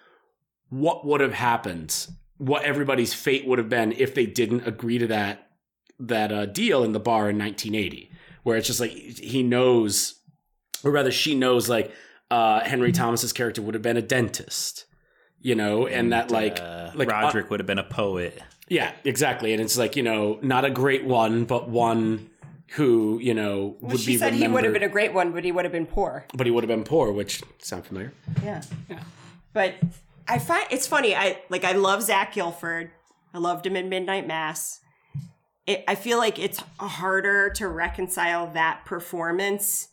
what 0.68 1.06
would 1.06 1.20
have 1.20 1.34
happened, 1.34 2.08
what 2.38 2.62
everybody's 2.64 3.12
fate 3.14 3.46
would 3.46 3.58
have 3.58 3.68
been 3.68 3.92
if 3.92 4.14
they 4.14 4.26
didn't 4.26 4.66
agree 4.66 4.98
to 4.98 5.06
that 5.08 5.44
that 6.00 6.30
uh, 6.32 6.46
deal 6.46 6.84
in 6.84 6.92
the 6.92 7.00
bar 7.00 7.28
in 7.28 7.36
1980, 7.38 8.10
where 8.44 8.56
it's 8.56 8.66
just 8.68 8.78
like 8.80 8.90
he 8.92 9.42
knows, 9.42 10.20
or 10.84 10.90
rather, 10.92 11.10
she 11.10 11.34
knows 11.34 11.68
like 11.68 11.92
uh, 12.30 12.60
Henry 12.60 12.92
Thomas's 12.92 13.32
character 13.32 13.60
would 13.62 13.74
have 13.74 13.82
been 13.82 13.96
a 13.96 14.02
dentist. 14.02 14.84
you 15.40 15.54
know, 15.54 15.86
and 15.86 16.12
that 16.12 16.30
like 16.30 16.58
Uh, 16.60 16.90
like 16.94 17.08
uh, 17.08 17.12
Roderick 17.12 17.50
would 17.50 17.60
have 17.60 17.66
been 17.66 17.78
a 17.78 17.84
poet. 17.84 18.40
yeah, 18.68 18.92
exactly, 19.04 19.52
and 19.52 19.60
it's 19.62 19.76
like 19.78 19.96
you 19.96 20.02
know, 20.02 20.38
not 20.42 20.64
a 20.64 20.70
great 20.70 21.04
one, 21.04 21.44
but 21.44 21.68
one 21.68 22.30
who 22.72 23.18
you 23.20 23.34
know 23.34 23.76
would 23.80 23.88
Well, 23.88 23.96
she 23.96 24.12
be 24.12 24.18
said 24.18 24.34
he 24.34 24.46
would 24.46 24.62
have 24.64 24.72
been 24.72 24.82
a 24.82 24.88
great 24.88 25.12
one, 25.14 25.32
but 25.32 25.42
he 25.44 25.50
would 25.52 25.64
have 25.64 25.72
been 25.72 25.86
poor. 25.86 26.26
but 26.34 26.46
he 26.46 26.50
would 26.52 26.62
have 26.64 26.68
been 26.68 26.84
poor, 26.84 27.10
which 27.12 27.42
sound 27.58 27.86
familiar? 27.86 28.12
Yeah, 28.44 28.62
Yeah. 28.88 29.00
But 29.52 29.74
I 30.28 30.38
find 30.38 30.66
it's 30.70 30.86
funny. 30.86 31.14
I 31.14 31.40
like 31.48 31.64
I 31.64 31.72
love 31.72 32.02
Zach 32.02 32.34
Gilford. 32.34 32.90
I 33.32 33.38
loved 33.38 33.66
him 33.66 33.76
in 33.76 33.88
Midnight 33.88 34.26
Mass. 34.26 34.80
It, 35.66 35.84
I 35.88 35.94
feel 35.94 36.18
like 36.18 36.38
it's 36.38 36.62
harder 36.78 37.50
to 37.50 37.68
reconcile 37.68 38.52
that 38.52 38.84
performance 38.84 39.88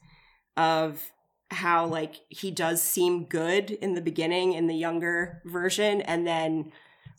of 0.58 1.12
how 1.52 1.86
like 1.86 2.16
he 2.30 2.52
does 2.52 2.82
seem 2.82 3.26
good 3.26 3.72
in 3.72 3.94
the 3.94 4.02
beginning 4.02 4.54
in 4.54 4.68
the 4.68 4.76
younger 4.76 5.42
version, 5.46 6.02
and 6.02 6.28
then 6.28 6.72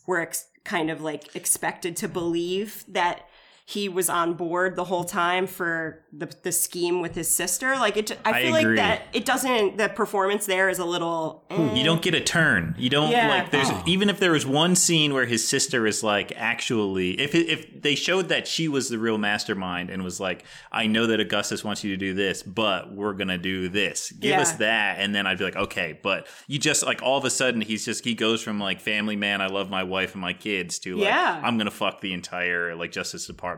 we're 0.05 0.21
ex- 0.21 0.47
kind 0.63 0.91
of 0.91 1.01
like 1.01 1.35
expected 1.35 1.95
to 1.97 2.07
believe 2.07 2.83
that 2.87 3.26
he 3.69 3.89
was 3.89 4.09
on 4.09 4.33
board 4.33 4.77
the 4.77 4.85
whole 4.85 5.03
time 5.03 5.45
for 5.45 6.01
the 6.13 6.33
the 6.43 6.53
scheme 6.53 7.01
with 7.01 7.13
his 7.15 7.27
sister. 7.27 7.75
Like 7.75 7.97
it, 7.97 8.07
ju- 8.07 8.15
I 8.23 8.29
I 8.29 8.41
feel 8.43 8.51
like 8.53 8.75
that 8.77 9.07
it 9.11 9.25
doesn't. 9.25 9.75
The 9.75 9.89
performance 9.89 10.45
there 10.45 10.69
is 10.69 10.79
a 10.79 10.85
little. 10.85 11.43
eh. 11.49 11.73
You 11.75 11.83
don't 11.83 12.01
get 12.01 12.13
a 12.15 12.21
turn. 12.21 12.75
You 12.77 12.89
don't 12.89 13.11
Yeah. 13.11 13.27
like. 13.27 13.51
There's 13.51 13.69
Oh. 13.69 13.83
even 13.85 14.09
if 14.09 14.21
there 14.21 14.31
was 14.31 14.45
one 14.45 14.73
scene 14.77 15.13
where 15.13 15.25
his 15.25 15.45
sister 15.45 15.85
is 15.85 16.01
like, 16.01 16.31
actually, 16.37 17.19
if 17.19 17.35
it, 17.35 17.49
if 17.49 17.81
they 17.81 17.93
showed 17.95 18.29
that 18.29 18.47
she 18.47 18.69
was 18.69 18.87
the 18.87 18.97
real 18.97 19.17
mastermind 19.17 19.89
and 19.89 20.01
was 20.01 20.21
like, 20.21 20.45
I 20.71 20.87
know 20.87 21.05
that 21.07 21.19
Augustus 21.19 21.61
wants 21.65 21.83
you 21.83 21.91
to 21.91 21.97
do 21.97 22.13
this, 22.13 22.43
but 22.43 22.93
we're 22.93 23.13
gonna 23.15 23.37
do 23.37 23.67
this. 23.67 24.13
Give 24.13 24.29
Yeah. 24.31 24.41
us 24.43 24.53
that, 24.53 24.99
and 24.99 25.13
then 25.13 25.27
I'd 25.27 25.39
be 25.39 25.43
like, 25.43 25.57
okay. 25.57 25.99
But 26.01 26.27
you 26.47 26.57
just 26.57 26.85
like 26.85 27.03
all 27.03 27.17
of 27.17 27.25
a 27.25 27.29
sudden 27.29 27.59
he's 27.59 27.83
just 27.83 28.05
he 28.05 28.15
goes 28.15 28.41
from 28.41 28.61
like 28.61 28.79
family 28.79 29.17
man, 29.17 29.41
I 29.41 29.47
love 29.47 29.69
my 29.69 29.83
wife 29.83 30.13
and 30.13 30.21
my 30.21 30.31
kids 30.31 30.79
to 30.79 30.95
like 30.95 31.03
Yeah. 31.03 31.41
I'm 31.43 31.57
gonna 31.57 31.69
fuck 31.69 31.99
the 31.99 32.13
entire 32.13 32.73
like 32.73 32.93
Justice 32.93 33.27
Department 33.27 33.56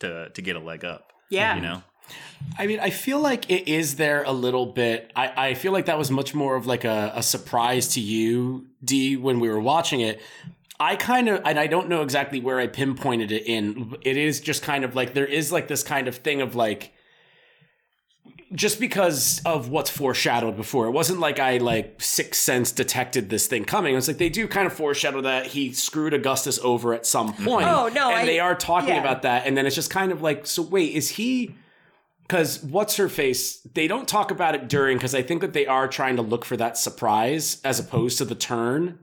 to 0.00 0.30
to 0.30 0.42
get 0.42 0.56
a 0.56 0.60
leg 0.60 0.84
up. 0.84 1.12
Yeah. 1.30 1.56
You 1.56 1.62
know. 1.62 1.82
I 2.58 2.66
mean, 2.66 2.78
I 2.78 2.90
feel 2.90 3.18
like 3.18 3.50
it 3.50 3.66
is 3.68 3.96
there 3.96 4.22
a 4.22 4.32
little 4.32 4.66
bit. 4.66 5.12
I, 5.16 5.48
I 5.48 5.54
feel 5.54 5.72
like 5.72 5.86
that 5.86 5.98
was 5.98 6.10
much 6.10 6.34
more 6.34 6.54
of 6.54 6.64
like 6.64 6.84
a, 6.84 7.12
a 7.16 7.22
surprise 7.22 7.88
to 7.94 8.00
you, 8.00 8.66
D, 8.84 9.16
when 9.16 9.40
we 9.40 9.48
were 9.48 9.60
watching 9.60 10.00
it. 10.00 10.22
I 10.78 10.94
kind 10.94 11.28
of, 11.28 11.42
and 11.44 11.58
I 11.58 11.66
don't 11.66 11.88
know 11.88 12.02
exactly 12.02 12.38
where 12.38 12.60
I 12.60 12.68
pinpointed 12.68 13.32
it 13.32 13.46
in. 13.46 13.96
It 14.02 14.16
is 14.16 14.40
just 14.40 14.62
kind 14.62 14.84
of 14.84 14.94
like 14.94 15.14
there 15.14 15.26
is 15.26 15.50
like 15.50 15.66
this 15.66 15.82
kind 15.82 16.06
of 16.06 16.16
thing 16.16 16.40
of 16.40 16.54
like, 16.54 16.92
just 18.52 18.78
because 18.78 19.40
of 19.44 19.68
what's 19.68 19.90
foreshadowed 19.90 20.56
before. 20.56 20.86
It 20.86 20.92
wasn't 20.92 21.20
like 21.20 21.38
I 21.38 21.58
like 21.58 22.00
sixth 22.00 22.40
sense 22.40 22.72
detected 22.72 23.28
this 23.28 23.46
thing 23.46 23.64
coming. 23.64 23.96
It's 23.96 24.08
like 24.08 24.18
they 24.18 24.28
do 24.28 24.46
kind 24.46 24.66
of 24.66 24.72
foreshadow 24.72 25.20
that 25.22 25.46
he 25.46 25.72
screwed 25.72 26.14
Augustus 26.14 26.58
over 26.62 26.94
at 26.94 27.06
some 27.06 27.32
mm-hmm. 27.32 27.44
point. 27.44 27.66
Oh, 27.66 27.88
no, 27.88 28.10
and 28.10 28.18
I- 28.18 28.26
they 28.26 28.40
are 28.40 28.54
talking 28.54 28.90
yeah. 28.90 29.00
about 29.00 29.22
that, 29.22 29.46
and 29.46 29.56
then 29.56 29.66
it's 29.66 29.74
just 29.74 29.90
kind 29.90 30.12
of 30.12 30.22
like, 30.22 30.46
so 30.46 30.62
wait, 30.62 30.94
is 30.94 31.10
he? 31.10 31.54
because 32.22 32.60
what's 32.64 32.96
her 32.96 33.08
face 33.08 33.60
they 33.74 33.86
don't 33.86 34.08
talk 34.08 34.32
about 34.32 34.56
it 34.56 34.68
during 34.68 34.96
because 34.96 35.14
i 35.14 35.22
think 35.22 35.40
that 35.40 35.52
they 35.52 35.64
are 35.64 35.86
trying 35.86 36.16
to 36.16 36.22
look 36.22 36.44
for 36.44 36.56
that 36.56 36.76
surprise 36.76 37.60
as 37.62 37.78
opposed 37.78 38.18
to 38.18 38.24
the 38.24 38.34
turn 38.34 38.98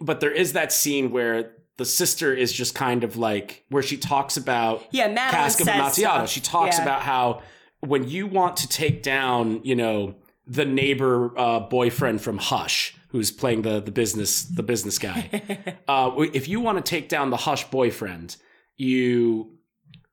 but 0.00 0.20
there 0.20 0.30
is 0.30 0.52
that 0.52 0.72
scene 0.72 1.10
where 1.10 1.52
the 1.76 1.84
sister 1.84 2.32
is 2.32 2.52
just 2.52 2.74
kind 2.74 3.02
of 3.02 3.16
like 3.16 3.64
where 3.68 3.82
she 3.82 3.96
talks 3.96 4.36
about 4.36 4.84
Yeah, 4.92 5.08
Madeline 5.08 5.30
cask 5.30 5.60
of 5.60 5.66
says 5.66 5.74
Amontillado. 5.74 6.26
she 6.26 6.40
talks 6.40 6.78
Yeah. 6.78 6.84
about 6.84 7.02
how 7.02 7.42
when 7.86 8.08
you 8.08 8.26
want 8.26 8.56
to 8.56 8.68
take 8.68 9.02
down 9.02 9.60
you 9.64 9.76
know 9.76 10.14
the 10.46 10.64
neighbor 10.64 11.36
uh, 11.38 11.60
boyfriend 11.60 12.20
from 12.20 12.38
hush 12.38 12.96
who's 13.08 13.30
playing 13.30 13.62
the 13.62 13.80
the 13.80 13.92
business 13.92 14.44
the 14.44 14.62
business 14.62 14.98
guy 14.98 15.76
uh, 15.88 16.10
if 16.32 16.48
you 16.48 16.60
want 16.60 16.76
to 16.78 16.88
take 16.88 17.08
down 17.08 17.30
the 17.30 17.36
hush 17.36 17.64
boyfriend 17.70 18.36
you 18.76 19.54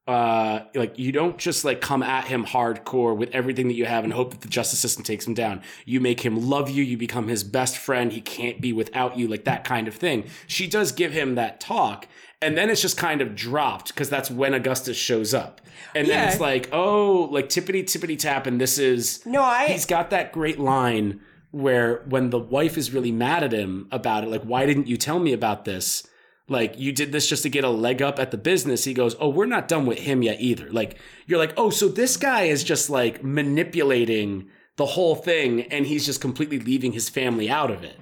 uh 0.07 0.61
like 0.73 0.97
you 0.97 1.11
don't 1.11 1.37
just 1.37 1.63
like 1.63 1.79
come 1.79 2.01
at 2.01 2.25
him 2.25 2.43
hardcore 2.43 3.15
with 3.15 3.29
everything 3.33 3.67
that 3.67 3.75
you 3.75 3.85
have 3.85 4.03
and 4.03 4.11
hope 4.11 4.31
that 4.31 4.41
the 4.41 4.47
justice 4.47 4.79
system 4.79 5.03
takes 5.03 5.27
him 5.27 5.35
down. 5.35 5.61
You 5.85 6.01
make 6.01 6.21
him 6.21 6.49
love 6.49 6.71
you 6.71 6.83
you 6.83 6.97
become 6.97 7.27
his 7.27 7.43
best 7.43 7.77
friend 7.77 8.11
he 8.11 8.19
can't 8.19 8.59
be 8.59 8.73
without 8.73 9.15
you 9.15 9.27
like 9.27 9.43
that 9.43 9.63
kind 9.63 9.87
of 9.87 9.93
thing. 9.93 10.25
She 10.47 10.65
does 10.65 10.91
give 10.91 11.11
him 11.11 11.35
that 11.35 11.59
talk 11.59 12.07
and 12.41 12.57
then 12.57 12.69
it's 12.69 12.81
just 12.81 12.97
kind 12.97 13.21
of 13.21 13.35
dropped 13.35 13.89
because 13.89 14.09
that's 14.09 14.31
when 14.31 14.53
augustus 14.53 14.97
shows 14.97 15.33
up. 15.33 15.61
And 15.95 16.07
then 16.07 16.13
Yeah. 16.25 16.31
it's 16.31 16.39
like 16.39 16.69
oh 16.71 17.27
like 17.31 17.49
tippity 17.49 17.83
tippity 17.83 18.17
tap 18.17 18.47
and 18.47 18.59
this 18.59 18.77
is 18.77 19.23
No, 19.25 19.41
I- 19.43 19.67
he's 19.67 19.85
got 19.85 20.09
that 20.09 20.31
great 20.31 20.59
line 20.59 21.19
where 21.51 22.03
when 22.07 22.29
the 22.29 22.39
wife 22.39 22.77
is 22.77 22.93
really 22.93 23.11
mad 23.11 23.43
at 23.43 23.51
him 23.51 23.87
about 23.91 24.23
it 24.23 24.29
like 24.29 24.43
why 24.43 24.65
didn't 24.65 24.87
you 24.87 24.97
tell 24.97 25.19
me 25.19 25.33
about 25.33 25.65
this? 25.65 26.07
Like 26.47 26.77
you 26.79 26.91
did 26.91 27.11
this 27.11 27.27
just 27.27 27.43
to 27.43 27.49
get 27.49 27.63
a 27.63 27.69
leg 27.69 28.01
up 28.01 28.19
at 28.19 28.31
the 28.31 28.37
business. 28.37 28.83
He 28.85 28.93
goes 28.93 29.15
oh 29.19 29.29
we're 29.29 29.45
not 29.45 29.67
done 29.67 29.85
with 29.85 29.99
him 29.99 30.23
yet 30.23 30.37
either. 30.39 30.69
Like 30.71 30.97
you're 31.27 31.39
like 31.39 31.53
oh 31.57 31.69
so 31.69 31.87
this 31.87 32.17
guy 32.17 32.43
is 32.43 32.63
just 32.63 32.89
like 32.89 33.23
manipulating 33.23 34.47
the 34.77 34.85
whole 34.85 35.15
thing 35.15 35.61
and 35.63 35.85
he's 35.85 36.05
just 36.05 36.21
completely 36.21 36.57
leaving 36.59 36.93
his 36.93 37.09
family 37.09 37.49
out 37.49 37.69
of 37.69 37.83
it 37.83 37.97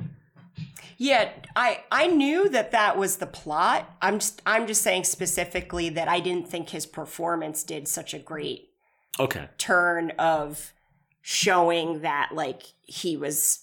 Yeah, 1.01 1.29
I 1.55 1.83
I 1.91 2.07
knew 2.07 2.49
that 2.49 2.71
that 2.71 2.97
was 2.97 3.17
the 3.17 3.25
plot. 3.25 3.89
I'm 4.01 4.19
just 4.19 4.41
I'm 4.45 4.67
just 4.67 4.81
saying 4.81 5.05
specifically 5.05 5.87
that 5.89 6.09
I 6.09 6.19
didn't 6.19 6.49
think 6.49 6.69
his 6.69 6.85
performance 6.85 7.63
did 7.63 7.87
such 7.87 8.13
a 8.13 8.19
great 8.19 8.69
okay 9.17 9.47
turn 9.57 10.11
of 10.19 10.73
showing 11.21 12.01
that 12.01 12.31
like 12.33 12.63
he 12.81 13.15
was 13.15 13.61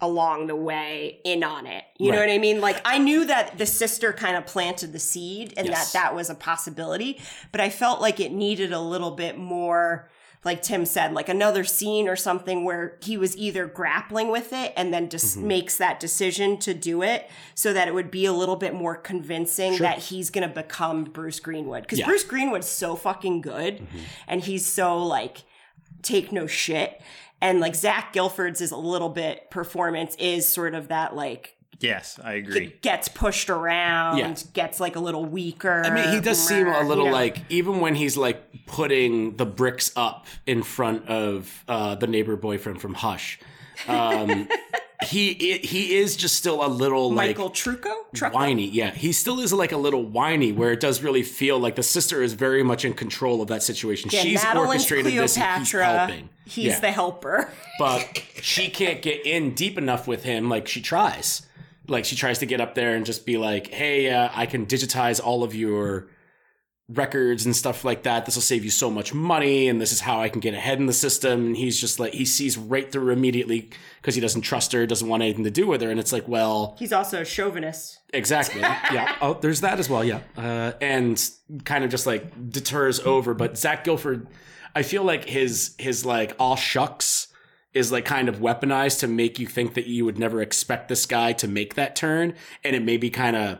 along 0.00 0.48
the 0.48 0.56
way 0.56 1.20
in 1.24 1.44
on 1.44 1.66
it. 1.68 1.84
You 1.98 2.12
know 2.12 2.18
what 2.18 2.28
I 2.30 2.38
mean? 2.38 2.60
Like 2.60 2.80
I 2.84 2.98
knew 2.98 3.24
that 3.26 3.56
the 3.58 3.64
sister 3.64 4.12
kind 4.12 4.36
of 4.36 4.44
planted 4.44 4.92
the 4.92 4.98
seed 4.98 5.54
and 5.56 5.68
Yes. 5.68 5.92
that 5.92 5.98
that 5.98 6.14
was 6.16 6.28
a 6.30 6.34
possibility, 6.34 7.20
but 7.52 7.60
I 7.60 7.70
felt 7.70 8.00
like 8.00 8.18
it 8.18 8.32
needed 8.32 8.72
a 8.72 8.80
little 8.80 9.12
bit 9.12 9.38
more 9.38 10.10
like 10.46 10.62
Tim 10.62 10.86
said, 10.86 11.12
like 11.12 11.28
another 11.28 11.62
scene 11.64 12.08
or 12.08 12.16
something 12.16 12.64
where 12.64 12.96
he 13.02 13.18
was 13.18 13.36
either 13.36 13.66
grappling 13.66 14.30
with 14.30 14.54
it 14.54 14.72
and 14.76 14.94
then 14.94 15.10
just 15.10 15.36
Mm-hmm. 15.36 15.48
makes 15.48 15.76
that 15.76 16.00
decision 16.00 16.56
to 16.60 16.72
do 16.72 17.02
it 17.02 17.28
so 17.54 17.74
that 17.74 17.88
it 17.88 17.92
would 17.94 18.10
be 18.10 18.24
a 18.24 18.32
little 18.32 18.56
bit 18.56 18.72
more 18.72 18.96
convincing 18.96 19.76
that 19.78 19.98
he's 19.98 20.30
going 20.30 20.48
to 20.48 20.54
become 20.54 21.04
Bruce 21.04 21.40
Greenwood. 21.40 21.82
Because 21.82 21.98
Yeah. 21.98 22.04
Mm-hmm. 22.04 22.10
Bruce 22.12 22.24
Greenwood's 22.24 22.68
so 22.68 22.96
fucking 22.96 23.42
good 23.42 23.86
and 24.28 24.40
he's 24.40 24.64
so 24.64 25.02
like, 25.02 25.42
take 26.02 26.30
no 26.32 26.46
shit. 26.46 27.00
And 27.42 27.60
like 27.60 27.74
Zach 27.74 28.12
Gilford's 28.14 28.60
is 28.60 28.70
a 28.70 28.76
little 28.76 29.10
bit 29.10 29.50
performance 29.50 30.14
is 30.16 30.46
sort 30.48 30.74
of 30.74 30.88
that 30.88 31.14
like 31.16 31.55
Yes, 31.80 32.18
I 32.22 32.34
agree. 32.34 32.74
gets 32.80 33.08
pushed 33.08 33.50
around, 33.50 34.18
Yeah. 34.18 34.34
gets 34.54 34.80
like 34.80 34.96
a 34.96 35.00
little 35.00 35.24
weaker. 35.24 35.82
I 35.84 35.90
mean, 35.90 36.08
he 36.14 36.20
does 36.20 36.38
seem 36.44 36.66
a 36.66 36.80
little 36.82 37.04
you 37.04 37.10
know? 37.10 37.16
like 37.16 37.38
even 37.50 37.80
when 37.80 37.94
he's 37.94 38.16
like 38.16 38.42
putting 38.66 39.36
the 39.36 39.46
bricks 39.46 39.92
up 39.96 40.26
in 40.46 40.62
front 40.62 41.06
of 41.08 41.64
uh, 41.68 41.94
the 41.96 42.06
neighbor 42.06 42.36
boyfriend 42.36 42.80
from 42.80 42.94
Hush. 42.94 43.38
Um, 43.88 44.48
he 45.06 45.34
he 45.34 45.96
is 45.96 46.16
just 46.16 46.36
still 46.36 46.64
a 46.64 46.68
little 46.68 47.12
like 47.12 47.28
Michael 47.36 47.50
Trucco. 47.50 47.92
Trucco? 48.14 48.32
whiny. 48.32 48.66
Yeah, 48.68 48.90
he 48.92 49.12
still 49.12 49.38
is 49.40 49.52
like 49.52 49.72
a 49.72 49.76
little 49.76 50.02
whiny, 50.04 50.52
where 50.52 50.72
it 50.72 50.80
does 50.80 51.02
really 51.02 51.22
feel 51.22 51.58
like 51.58 51.76
the 51.76 51.82
sister 51.82 52.22
is 52.22 52.32
very 52.32 52.62
much 52.62 52.84
in 52.86 52.94
control 52.94 53.42
of 53.42 53.48
that 53.48 53.62
situation. 53.62 54.08
Yeah, 54.12 54.22
She's 54.22 54.42
Madeline's 54.42 54.68
orchestrated 54.68 55.12
this, 55.12 55.36
and 55.36 55.58
he's 55.66 55.70
helping. 55.72 56.28
He's 56.46 56.64
Yeah. 56.66 56.80
the 56.80 56.90
helper. 56.90 57.50
but 57.78 58.22
she 58.40 58.68
can't 58.70 59.02
get 59.02 59.26
in 59.26 59.52
deep 59.54 59.76
enough 59.76 60.08
with 60.08 60.22
him. 60.24 60.48
Like 60.48 60.66
she 60.66 60.80
tries, 60.80 61.42
like 61.88 62.04
she 62.04 62.16
tries 62.16 62.38
to 62.40 62.46
get 62.46 62.60
up 62.60 62.74
there 62.74 62.94
and 62.94 63.06
just 63.06 63.26
be 63.26 63.38
like, 63.38 63.68
"Hey, 63.68 64.10
uh, 64.10 64.28
I 64.32 64.46
can 64.46 64.66
digitize 64.66 65.20
all 65.22 65.42
of 65.42 65.54
your." 65.54 66.08
records 66.88 67.44
and 67.44 67.56
stuff 67.56 67.84
like 67.84 68.04
that. 68.04 68.26
This 68.26 68.36
will 68.36 68.42
save 68.42 68.64
you 68.64 68.70
so 68.70 68.90
much 68.90 69.12
money, 69.12 69.68
and 69.68 69.80
this 69.80 69.92
is 69.92 70.00
how 70.00 70.20
I 70.20 70.28
can 70.28 70.40
get 70.40 70.54
ahead 70.54 70.78
in 70.78 70.86
the 70.86 70.92
system. 70.92 71.46
And 71.46 71.56
he's 71.56 71.80
just 71.80 71.98
like 71.98 72.12
he 72.12 72.24
sees 72.24 72.56
right 72.56 72.90
through 72.90 73.10
immediately 73.10 73.70
because 74.00 74.14
he 74.14 74.20
doesn't 74.20 74.42
trust 74.42 74.72
her, 74.72 74.86
doesn't 74.86 75.08
want 75.08 75.22
anything 75.22 75.44
to 75.44 75.50
do 75.50 75.66
with 75.66 75.82
her. 75.82 75.90
And 75.90 75.98
it's 75.98 76.12
like, 76.12 76.28
well, 76.28 76.76
He's 76.78 76.92
also 76.92 77.22
a 77.22 77.24
chauvinist. 77.24 77.98
Exactly. 78.12 78.60
yeah. 78.92 79.16
Oh, 79.20 79.34
there's 79.34 79.62
that 79.62 79.78
as 79.78 79.90
well. 79.90 80.04
Yeah. 80.04 80.20
Uh, 80.36 80.72
and 80.80 81.28
kind 81.64 81.84
of 81.84 81.90
just 81.90 82.06
like 82.06 82.50
deters 82.50 83.00
over. 83.00 83.34
But 83.34 83.58
Zach 83.58 83.84
Gilford, 83.84 84.28
I 84.74 84.82
feel 84.82 85.02
like 85.02 85.24
his 85.24 85.74
his 85.78 86.06
like 86.06 86.36
all 86.38 86.56
shucks 86.56 87.25
is 87.76 87.92
like 87.92 88.04
kind 88.04 88.28
of 88.28 88.38
weaponized 88.40 89.00
to 89.00 89.06
make 89.08 89.38
you 89.38 89.46
think 89.46 89.74
that 89.74 89.86
you 89.86 90.04
would 90.04 90.18
never 90.18 90.40
expect 90.42 90.88
this 90.88 91.06
guy 91.06 91.32
to 91.34 91.46
make 91.46 91.74
that 91.74 91.94
turn, 91.94 92.34
and 92.64 92.74
it 92.74 92.82
maybe 92.82 93.10
kind 93.10 93.36
of 93.36 93.58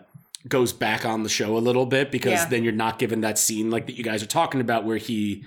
goes 0.49 0.73
back 0.73 1.05
on 1.05 1.23
the 1.25 1.29
show 1.29 1.57
a 1.57 1.59
little 1.59 1.87
bit 1.87 2.11
because 2.13 2.33
Yeah. 2.33 2.49
then 2.49 2.63
you're 2.65 2.73
not 2.73 2.99
given 2.99 3.21
that 3.23 3.37
scene 3.39 3.71
like 3.71 3.87
that 3.87 3.97
you 3.97 4.05
guys 4.05 4.23
are 4.23 4.27
talking 4.27 4.61
about 4.61 4.85
where 4.85 4.97
he 4.97 5.45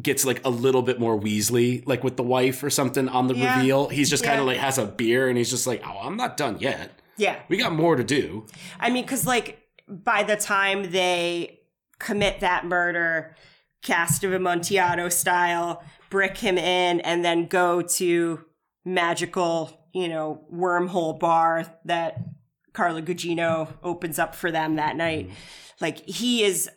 gets 0.00 0.24
like 0.24 0.40
a 0.44 0.48
little 0.50 0.82
bit 0.82 0.98
more 0.98 1.18
Weasley, 1.20 1.86
like 1.86 2.02
with 2.02 2.16
the 2.16 2.22
wife 2.22 2.62
or 2.64 2.70
something 2.70 3.08
on 3.08 3.28
the 3.28 3.34
Yeah. 3.36 3.58
reveal. 3.58 3.88
He's 3.88 4.08
just 4.10 4.24
kind 4.24 4.40
of 4.40 4.46
like 4.46 4.56
has 4.58 4.78
a 4.78 4.86
beer 4.86 5.28
and 5.28 5.36
he's 5.38 5.50
just 5.50 5.66
like, 5.66 5.82
oh, 5.86 5.98
I'm 6.02 6.16
not 6.16 6.36
done 6.36 6.56
yet. 6.58 6.98
Yeah. 7.16 7.36
We 7.48 7.58
got 7.58 7.72
more 7.74 7.94
to 7.96 8.02
do. 8.02 8.46
I 8.80 8.90
mean, 8.90 9.04
because 9.04 9.26
like 9.26 9.58
by 9.88 10.22
the 10.24 10.36
time 10.36 10.90
they 10.90 11.60
commit 11.98 12.40
that 12.40 12.64
murder, 12.66 13.36
cask 13.82 14.24
of 14.24 14.32
Amontillado 14.32 15.10
style, 15.10 15.84
brick 16.14 16.38
him 16.38 16.56
in, 16.56 17.00
and 17.00 17.24
then 17.24 17.46
go 17.46 17.82
to 17.82 18.44
magical 18.84 19.84
you 19.94 20.08
know, 20.08 20.44
wormhole 20.52 21.18
bar 21.18 21.64
that 21.84 22.18
Carla 22.72 23.00
Gugino 23.00 23.68
opens 23.82 24.18
up 24.18 24.34
for 24.34 24.50
them 24.50 24.74
that 24.74 24.96
night. 24.96 25.30
Like 25.80 26.04
he 26.04 26.42
is 26.42 26.68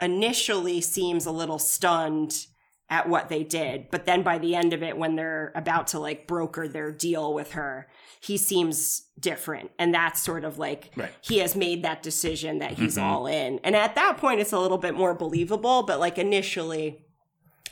initially 0.00 0.80
seems 0.80 1.26
a 1.26 1.30
little 1.30 1.58
stunned 1.58 2.46
at 2.90 3.08
what 3.08 3.28
they 3.28 3.44
did, 3.44 3.88
but 3.90 4.04
then 4.04 4.22
by 4.22 4.36
the 4.36 4.54
end 4.54 4.72
of 4.72 4.82
it, 4.82 4.98
when 4.98 5.14
they're 5.14 5.52
about 5.54 5.86
to 5.86 5.98
like 5.98 6.26
broker 6.26 6.68
their 6.68 6.90
deal 6.92 7.32
with 7.32 7.52
her, 7.52 7.88
he 8.20 8.36
seems 8.36 9.06
different. 9.18 9.70
And 9.78 9.94
that's 9.94 10.20
sort 10.20 10.44
of 10.44 10.58
like 10.58 10.90
Right. 10.96 11.10
he 11.22 11.38
has 11.38 11.54
made 11.56 11.84
that 11.84 12.02
decision 12.02 12.58
that 12.58 12.72
he's 12.72 12.96
mm-hmm. 12.96 13.06
all 13.06 13.26
in. 13.26 13.60
And 13.62 13.76
at 13.76 13.94
that 13.94 14.18
point, 14.18 14.40
it's 14.40 14.52
a 14.52 14.58
little 14.58 14.76
bit 14.76 14.94
more 14.94 15.14
believable, 15.14 15.84
but 15.84 16.00
like 16.00 16.18
initially, 16.18 17.06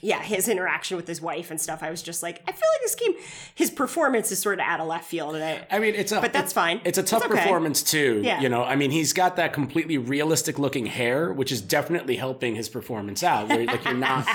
yeah, 0.01 0.23
his 0.23 0.49
interaction 0.49 0.97
with 0.97 1.07
his 1.09 1.21
wife 1.21 1.51
and 1.51 1.61
stuff, 1.61 1.83
I 1.83 1.91
was 1.91 2.03
just 2.03 2.23
like, 2.23 2.43
I 2.47 2.53
feel 2.53 2.69
like 2.75 2.83
this 2.83 2.95
game, 2.95 3.15
his 3.55 3.71
performance 3.71 4.31
is 4.33 4.39
sort 4.41 4.55
of 4.61 4.67
out 4.67 4.81
of 4.81 4.87
left 4.87 5.07
field. 5.07 5.35
And 5.35 5.45
I, 5.45 5.67
I 5.77 5.79
mean, 5.79 5.95
it's 5.95 6.13
a 6.13 6.21
But 6.21 6.33
that's 6.33 6.53
it- 6.53 6.55
fine. 6.55 6.81
It's 6.85 6.99
a 6.99 7.03
tough 7.03 7.25
It's 7.25 7.33
okay. 7.33 7.43
performance 7.43 7.83
too. 7.83 8.21
Yeah. 8.25 8.41
You 8.41 8.49
know, 8.49 8.63
I 8.65 8.77
mean, 8.77 8.91
he's 8.91 9.13
got 9.13 9.37
that 9.37 9.53
completely 9.53 9.99
realistic 9.99 10.59
looking 10.59 10.87
hair, 10.87 11.33
which 11.33 11.51
is 11.53 11.61
definitely 11.61 12.17
helping 12.17 12.55
his 12.55 12.69
performance 12.69 13.23
out. 13.23 13.49
Where 13.49 13.65
like 13.65 13.85
you're 13.85 13.95
not, 13.95 14.27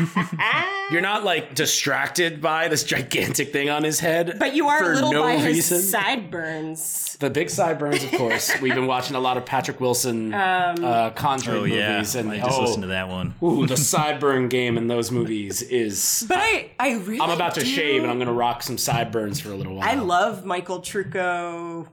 you're 0.91 1.01
not 1.01 1.23
like 1.23 1.55
distracted 1.55 2.41
by 2.41 2.67
this 2.67 2.83
gigantic 2.83 3.51
thing 3.51 3.69
on 3.69 3.83
his 3.83 3.99
head. 3.99 4.37
but 4.39 4.55
you 4.55 4.67
are 4.67 4.79
for 4.79 4.91
a 4.91 4.95
little 4.95 5.11
no 5.11 5.23
by 5.23 5.35
reason. 5.35 5.77
his 5.77 5.91
sideburns. 5.91 7.17
The 7.19 7.29
big 7.29 7.49
sideburns, 7.49 8.03
of 8.03 8.11
course. 8.11 8.51
We've 8.61 8.73
been 8.75 8.87
watching 8.87 9.15
a 9.15 9.19
lot 9.19 9.37
of 9.37 9.45
Patrick 9.45 9.79
Wilson 9.79 10.33
Um, 10.33 10.83
uh, 10.83 11.09
Conjuring 11.11 11.57
Oh 11.61 11.63
yeah, 11.63 11.93
movies, 11.93 12.15
and 12.15 12.31
I 12.31 12.39
just 12.39 12.59
oh, 12.59 12.61
listened 12.63 12.83
to 12.83 12.87
that 12.89 13.07
one. 13.07 13.33
ooh, 13.41 13.65
the 13.65 13.75
sideburn 13.75 14.49
game 14.49 14.77
in 14.77 14.87
those 14.87 15.11
movies 15.19 15.52
is. 15.61 16.25
But 16.27 16.37
I, 16.39 16.71
I 16.79 16.93
really, 16.95 17.21
I'm 17.21 17.29
about 17.29 17.55
to 17.55 17.61
do- 17.61 17.65
shave, 17.65 18.01
and 18.01 18.11
I'm 18.11 18.17
going 18.17 18.27
to 18.27 18.33
rock 18.33 18.63
some 18.63 18.77
sideburns 18.77 19.39
for 19.39 19.51
a 19.51 19.55
little 19.55 19.75
while. 19.75 19.87
I 19.87 19.95
love 19.95 20.45
Michael 20.45 20.79
Trucco, 20.81 21.87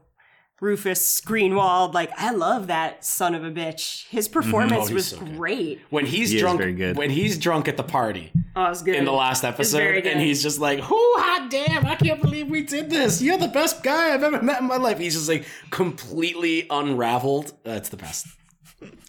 Rufus 0.61 1.20
Griswold. 1.20 1.94
Like 1.94 2.11
I 2.16 2.32
love 2.32 2.66
that 2.68 3.04
son 3.04 3.34
of 3.34 3.44
a 3.44 3.50
bitch. 3.50 4.06
His 4.08 4.28
mm-hmm. 4.28 4.40
performance 4.40 4.90
Oh, 4.90 4.94
was 4.94 5.06
so 5.08 5.18
good. 5.18 5.36
great. 5.36 5.80
when 5.90 6.06
he's 6.06 6.30
He 6.30 6.38
drunk. 6.38 6.58
very 6.58 6.72
good. 6.74 6.96
When 6.96 7.11
he's 7.11 7.38
drunk 7.38 7.66
at 7.68 7.76
the 7.76 7.82
party 7.82 8.32
Oh, 8.56 8.66
it 8.66 8.68
was 8.70 8.82
good 8.82 8.96
in 8.96 9.04
the 9.04 9.12
last 9.12 9.44
episode, 9.44 10.06
and 10.06 10.20
he's 10.20 10.42
just 10.42 10.58
like, 10.58 10.80
"Whoo, 10.90 10.96
hot 11.16 11.48
damn! 11.50 11.86
I 11.86 11.94
can't 11.94 12.20
believe 12.20 12.48
we 12.48 12.62
did 12.62 12.90
this. 12.90 13.22
You're 13.22 13.38
the 13.38 13.46
best 13.48 13.82
guy 13.84 14.12
I've 14.12 14.24
ever 14.24 14.42
met 14.42 14.61
in 14.61 14.66
my 14.66 14.76
life." 14.76 14.98
He's 14.98 15.14
just 15.14 15.28
like 15.28 15.46
completely 15.70 16.66
unraveled. 16.68 17.52
That's 17.62 17.88
the 17.90 17.96
best. 17.96 18.26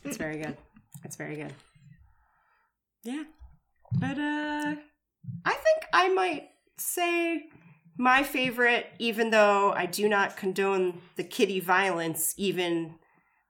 It's 0.06 0.18
very 0.18 0.38
good. 0.38 0.56
It's 1.04 1.16
very 1.16 1.36
good. 1.36 1.54
Yeah. 3.04 3.24
But 4.00 4.18
uh 4.18 4.76
I 5.46 5.54
think 5.54 5.86
I 5.94 6.10
might 6.10 6.50
say 6.78 7.46
my 7.98 8.24
favorite, 8.24 8.88
even 9.00 9.30
though 9.30 9.72
I 9.74 9.86
do 9.86 10.10
not 10.10 10.38
condone 10.38 11.02
the 11.16 11.24
kitty 11.24 11.60
violence, 11.60 12.34
even 12.38 12.96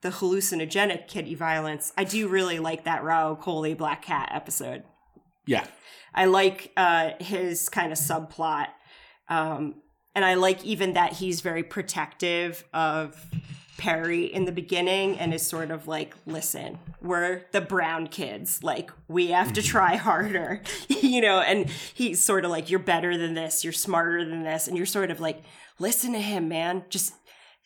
the 0.02 0.10
hallucinogenic 0.10 1.08
kitty 1.08 1.36
violence, 1.36 1.94
I 1.96 2.04
do 2.04 2.28
really 2.28 2.60
like 2.60 2.84
that 2.86 3.04
Rahul 3.04 3.40
Kohli 3.40 3.78
Black 3.78 4.02
Cat 4.02 4.30
episode. 4.34 4.84
Yeah, 5.46 5.66
I 6.14 6.26
like 6.26 6.72
uh, 6.76 7.12
his 7.20 7.70
kind 7.70 7.92
of 7.92 7.98
subplot. 7.98 8.68
Um, 9.30 9.76
and 10.14 10.26
I 10.26 10.34
like 10.34 10.66
even 10.66 10.94
that 10.94 11.14
he's 11.14 11.42
very 11.42 11.64
protective 11.64 12.66
of 12.74 13.26
Perry 13.78 14.26
in 14.26 14.46
the 14.46 14.52
beginning 14.52 15.18
and 15.18 15.34
is 15.34 15.42
sort 15.46 15.72
of 15.72 15.88
like, 15.88 16.14
listen, 16.26 16.78
we're 17.02 17.44
the 17.52 17.62
brown 17.62 18.08
kids. 18.08 18.64
Like, 18.64 18.92
we 19.08 19.28
have 19.28 19.54
to 19.54 19.62
try 19.64 19.96
harder, 19.96 20.62
you 20.88 21.22
know? 21.22 21.40
And 21.40 21.70
he's 21.94 22.24
sort 22.24 22.46
of 22.46 22.52
like, 22.52 22.70
you're 22.70 22.80
better 22.80 23.18
than 23.18 23.34
this, 23.34 23.64
you're 23.64 23.74
smarter 23.74 24.24
than 24.24 24.44
this. 24.44 24.68
And 24.68 24.78
you're 24.78 24.86
sort 24.86 25.10
of 25.10 25.20
like, 25.20 25.42
listen 25.80 26.14
to 26.14 26.20
him, 26.20 26.48
man. 26.50 26.84
Just 26.90 27.14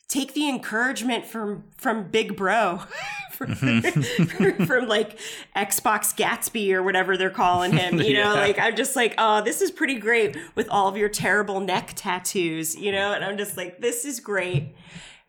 take 0.08 0.34
the 0.34 0.48
encouragement 0.48 1.26
from 1.26 1.64
from 1.76 2.08
big 2.08 2.36
bro 2.36 2.80
from, 3.32 3.54
from 3.56 4.86
like 4.86 5.18
xbox 5.56 6.14
gatsby 6.16 6.72
or 6.72 6.80
whatever 6.80 7.16
they're 7.16 7.28
calling 7.28 7.72
him 7.72 7.98
you 8.00 8.14
know 8.14 8.32
Yeah. 8.34 8.40
like 8.40 8.56
i'm 8.60 8.76
just 8.76 8.94
like 8.94 9.14
oh 9.18 9.42
this 9.42 9.60
is 9.60 9.72
pretty 9.72 9.96
great 9.98 10.36
with 10.54 10.68
all 10.68 10.86
of 10.86 10.96
your 10.96 11.08
terrible 11.08 11.58
neck 11.58 11.92
tattoos 11.96 12.76
you 12.76 12.92
know 12.92 13.12
and 13.14 13.24
i'm 13.24 13.36
just 13.36 13.56
like 13.56 13.80
this 13.80 14.04
is 14.04 14.20
great 14.20 14.76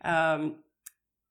um 0.04 0.54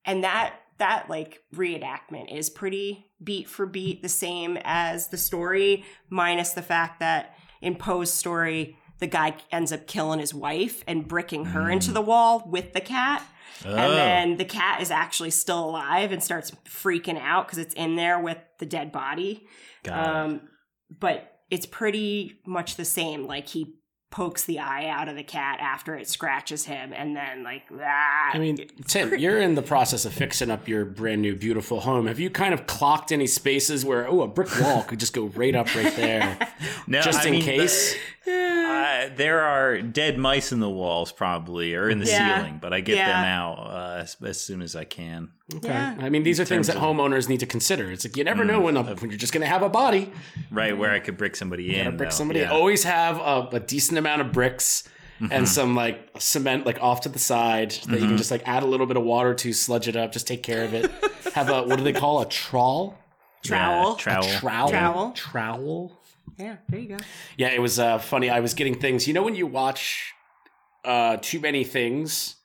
and 0.08 0.24
that 0.24 0.56
that 0.80 1.10
like 1.10 1.42
reenactment 1.54 2.36
is 2.36 2.50
pretty 2.50 3.06
beat 3.24 3.48
for 3.48 3.66
beat 3.68 4.02
the 4.02 4.10
same 4.10 4.58
as 4.64 5.10
the 5.10 5.18
story 5.18 5.84
minus 6.10 6.52
the 6.54 6.62
fact 6.62 7.00
that 7.00 7.36
in 7.62 7.76
poe's 7.76 8.12
story 8.14 8.78
the 9.00 9.08
guy 9.08 9.36
ends 9.52 9.72
up 9.72 9.86
killing 9.88 10.20
his 10.20 10.34
wife 10.34 10.84
and 10.88 11.08
bricking 11.08 11.46
her 11.46 11.70
into 11.70 11.92
the 11.92 12.02
wall 12.02 12.44
with 12.48 12.74
the 12.74 12.82
cat 12.82 13.24
Oh. 13.66 13.70
and 13.76 13.94
then 13.94 14.38
the 14.38 14.46
cat 14.46 14.82
is 14.82 14.92
actually 14.92 15.32
still 15.32 15.64
alive 15.68 16.12
and 16.12 16.24
starts 16.24 16.52
freaking 16.70 17.20
out 17.20 17.48
because 17.48 17.58
it's 17.58 17.74
in 17.74 17.96
there 17.96 18.20
with 18.20 18.38
the 18.60 18.68
dead 18.68 18.92
body 18.92 19.48
Got 19.84 20.00
it. 20.00 20.16
um, 20.16 20.42
but 21.00 21.40
it's 21.50 21.66
pretty 21.66 22.40
much 22.46 22.76
the 22.76 22.86
same. 22.86 23.26
Like 23.26 23.48
he 23.48 23.74
pokes 24.10 24.46
the 24.46 24.60
eye 24.60 24.88
out 24.88 25.10
of 25.10 25.16
the 25.16 25.24
cat 25.24 25.60
after 25.60 25.96
it 25.96 26.08
scratches 26.08 26.66
him, 26.66 26.94
and 26.94 27.16
then 27.16 27.44
like 27.44 27.64
ah. 27.74 28.30
I 28.34 28.38
mean, 28.40 28.58
Tim, 28.88 29.18
you're 29.18 29.40
in 29.40 29.56
the 29.56 29.62
process 29.62 30.06
of 30.06 30.14
fixing 30.14 30.50
up 30.50 30.68
your 30.68 30.86
brand 30.86 31.22
new 31.22 31.36
beautiful 31.36 31.82
home. 31.82 32.08
Have 32.08 32.20
you 32.20 32.30
kind 32.30 32.54
of 32.54 32.68
clocked 32.68 33.12
any 33.12 33.28
spaces 33.28 33.84
where 33.84 34.08
oh, 34.08 34.22
a 34.22 34.28
brick 34.28 34.50
wall 34.60 34.84
could 34.84 35.00
just 35.00 35.14
go 35.14 35.26
right 35.28 35.56
up 35.56 35.74
right 35.76 35.96
there, 35.96 36.38
No, 36.88 37.02
just 37.02 37.26
I 37.26 37.28
in 37.28 37.32
mean, 37.34 37.44
case? 37.44 37.96
Uh, 38.28 39.10
there 39.16 39.42
are 39.42 39.82
dead 39.82 40.18
mice 40.18 40.52
in 40.52 40.60
the 40.60 40.70
walls, 40.70 41.12
probably, 41.12 41.74
or 41.76 41.90
in 41.90 42.00
the 42.00 42.06
Yeah. 42.06 42.38
ceiling, 42.38 42.60
but 42.62 42.74
I 42.74 42.82
get 42.82 42.98
Yeah. 42.98 43.08
them 43.08 43.26
out 43.26 43.60
uh, 43.60 44.00
as, 44.02 44.18
as 44.24 44.42
soon 44.42 44.62
as 44.62 44.76
I 44.76 44.84
can. 44.84 45.30
Okay. 45.56 45.70
Yeah. 45.70 45.96
I 46.00 46.10
mean, 46.10 46.24
these 46.24 46.40
are 46.40 46.46
things 46.46 46.68
that 46.68 46.76
homeowners 46.78 47.30
need 47.30 47.40
to 47.40 47.46
consider. 47.46 47.90
It's 47.92 48.06
like 48.06 48.18
you 48.18 48.24
never 48.24 48.44
know 48.44 48.60
when, 48.60 48.76
a, 48.76 48.84
when 48.84 49.10
you're 49.10 49.18
just 49.20 49.32
going 49.34 49.42
to 49.42 49.48
have 49.48 49.62
a 49.64 49.70
body. 49.70 50.12
Right 50.52 50.78
where 50.78 50.92
I 50.92 51.00
could 51.00 51.18
brick 51.18 51.36
somebody 51.36 51.76
in. 51.78 51.96
brick 51.98 52.10
though. 52.10 52.16
somebody. 52.16 52.42
Yeah. 52.42 52.52
Always 52.52 52.84
have 52.84 53.18
a, 53.20 53.48
a 53.56 53.60
decent 53.62 53.98
amount 53.98 54.22
of 54.22 54.32
bricks 54.32 54.88
and 55.32 55.48
some 55.50 55.76
like 55.76 56.10
cement 56.20 56.66
like 56.68 56.78
off 56.82 57.02
to 57.02 57.10
the 57.10 57.18
side 57.18 57.72
that 57.88 58.00
you 58.00 58.08
can 58.08 58.18
just 58.18 58.30
like 58.30 58.44
add 58.48 58.62
a 58.62 58.68
little 58.68 58.86
bit 58.86 58.98
of 58.98 59.04
water 59.04 59.34
to 59.34 59.52
sludge 59.54 59.88
it 59.88 59.96
up. 59.96 60.12
Just 60.12 60.28
take 60.28 60.44
care 60.44 60.64
of 60.64 60.74
it. 60.76 60.92
have 61.34 61.50
a 61.50 61.64
what 61.64 61.78
do 61.78 61.84
they 61.84 61.94
call 61.94 62.22
a 62.22 62.26
trawl? 62.30 62.98
Trowel. 63.44 63.92
Yeah, 63.92 63.98
trowel. 63.98 64.24
Trowel. 64.24 64.70
Trowel. 64.70 65.12
Trowel. 65.14 66.00
Yeah, 66.38 66.58
there 66.70 66.80
you 66.80 66.90
go. 66.90 66.98
Yeah, 67.38 67.50
it 67.50 67.62
was 67.62 67.80
uh, 67.80 67.98
funny. 67.98 68.30
I 68.30 68.40
was 68.40 68.54
getting 68.54 68.80
things. 68.80 69.08
You 69.08 69.14
know 69.14 69.24
when 69.24 69.36
you 69.36 69.48
watch 69.48 70.14
uh, 70.86 71.18
too 71.22 71.40
many 71.40 71.64
things. 71.64 72.36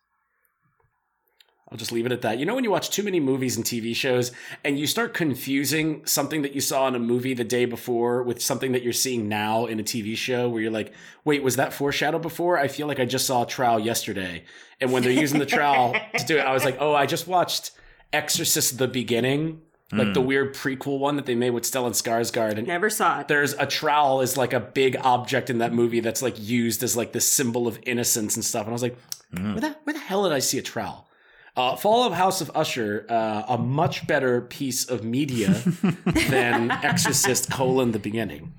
I'll 1.70 1.78
just 1.78 1.92
leave 1.92 2.04
it 2.04 2.12
at 2.12 2.20
that. 2.20 2.38
You 2.38 2.44
know 2.44 2.54
when 2.54 2.64
you 2.64 2.70
watch 2.70 2.90
too 2.90 3.02
many 3.02 3.18
movies 3.18 3.56
and 3.56 3.64
TV 3.64 3.96
shows 3.96 4.30
and 4.62 4.78
you 4.78 4.86
start 4.86 5.14
confusing 5.14 6.04
something 6.04 6.42
that 6.42 6.54
you 6.54 6.60
saw 6.60 6.86
in 6.86 6.94
a 6.94 6.98
movie 6.98 7.32
the 7.32 7.44
day 7.44 7.64
before 7.64 8.22
with 8.22 8.42
something 8.42 8.72
that 8.72 8.82
you're 8.82 8.92
seeing 8.92 9.26
now 9.26 9.64
in 9.64 9.80
a 9.80 9.82
TV 9.82 10.14
show 10.14 10.50
where 10.50 10.60
you're 10.60 10.70
like, 10.70 10.92
"Wait, 11.24 11.42
was 11.42 11.56
that 11.56 11.72
foreshadowed 11.72 12.20
before? 12.20 12.58
I 12.58 12.68
feel 12.68 12.86
like 12.88 13.00
I 13.00 13.06
just 13.06 13.26
saw 13.26 13.44
a 13.44 13.46
trowel 13.46 13.80
yesterday." 13.80 14.44
And 14.82 14.92
when 14.92 15.02
they're 15.02 15.12
using 15.12 15.38
the 15.38 15.46
trowel 15.46 15.94
to 16.18 16.26
do 16.26 16.36
it, 16.36 16.44
I 16.44 16.52
was 16.52 16.62
like, 16.62 16.76
"Oh, 16.78 16.94
I 16.94 17.06
just 17.06 17.26
watched 17.26 17.70
Exorcist 18.12 18.76
the 18.76 18.88
beginning." 18.88 19.62
Like 19.92 20.14
the 20.14 20.22
weird 20.22 20.54
prequel 20.54 20.98
one 20.98 21.16
that 21.16 21.26
they 21.26 21.34
made 21.34 21.50
with 21.50 21.64
Stellan 21.64 21.90
Skarsgård, 21.92 22.56
and 22.56 22.66
Never 22.66 22.88
saw 22.88 23.20
it. 23.20 23.28
there's 23.28 23.52
a 23.52 23.66
trowel 23.66 24.22
is 24.22 24.36
like 24.38 24.52
a 24.54 24.60
big 24.60 24.96
object 25.02 25.50
in 25.50 25.58
that 25.58 25.72
movie 25.74 26.00
that's 26.00 26.22
like 26.22 26.34
used 26.40 26.82
as 26.82 26.96
like 26.96 27.12
the 27.12 27.20
symbol 27.20 27.68
of 27.68 27.78
innocence 27.84 28.34
and 28.34 28.44
stuff. 28.44 28.62
And 28.62 28.70
I 28.70 28.72
was 28.72 28.82
like, 28.82 28.96
where 29.32 29.60
the 29.60 29.76
where 29.84 29.92
the 29.94 30.00
hell 30.00 30.22
did 30.22 30.32
I 30.32 30.38
see 30.38 30.56
a 30.58 30.62
trowel? 30.62 31.08
Uh, 31.54 31.76
Fall 31.76 32.06
of 32.06 32.14
House 32.14 32.40
of 32.40 32.50
Usher, 32.54 33.04
uh, 33.10 33.42
a 33.48 33.58
much 33.58 34.06
better 34.06 34.40
piece 34.40 34.88
of 34.88 35.04
media 35.04 35.48
than 36.06 36.70
Exorcist: 36.70 37.50
colon 37.50 37.92
the 37.92 37.98
beginning. 37.98 38.54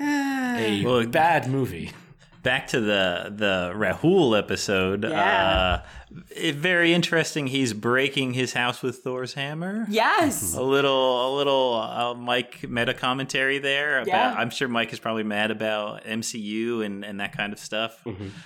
A 0.00 0.82
Well, 0.86 1.06
bad 1.06 1.50
movie. 1.50 1.92
Back 2.42 2.68
to 2.68 2.80
the 2.80 3.30
the 3.36 3.72
Rahul 3.76 4.38
episode. 4.38 5.04
Yeah. 5.04 5.20
Uh, 5.20 5.82
it, 5.82 5.84
very 6.10 6.92
interesting. 6.92 7.46
He's 7.46 7.72
breaking 7.72 8.34
his 8.34 8.52
house 8.52 8.82
with 8.82 8.98
Thor's 8.98 9.34
hammer. 9.34 9.86
yes. 9.88 10.54
A 10.60 10.62
little, 10.62 11.34
a 11.34 11.36
little 11.36 11.74
uh, 11.74 12.14
Mike 12.14 12.68
meta 12.68 12.94
commentary 12.94 13.58
there. 13.58 13.98
About, 13.98 14.06
Yeah. 14.08 14.34
I'm 14.36 14.50
sure 14.50 14.68
Mike 14.68 14.92
is 14.92 14.98
probably 14.98 15.22
mad 15.22 15.50
about 15.50 16.04
MCU 16.04 16.84
and, 16.84 17.04
and 17.04 17.20
that 17.20 17.32
kind 17.36 17.52
of 17.52 17.58
stuff. 17.58 18.04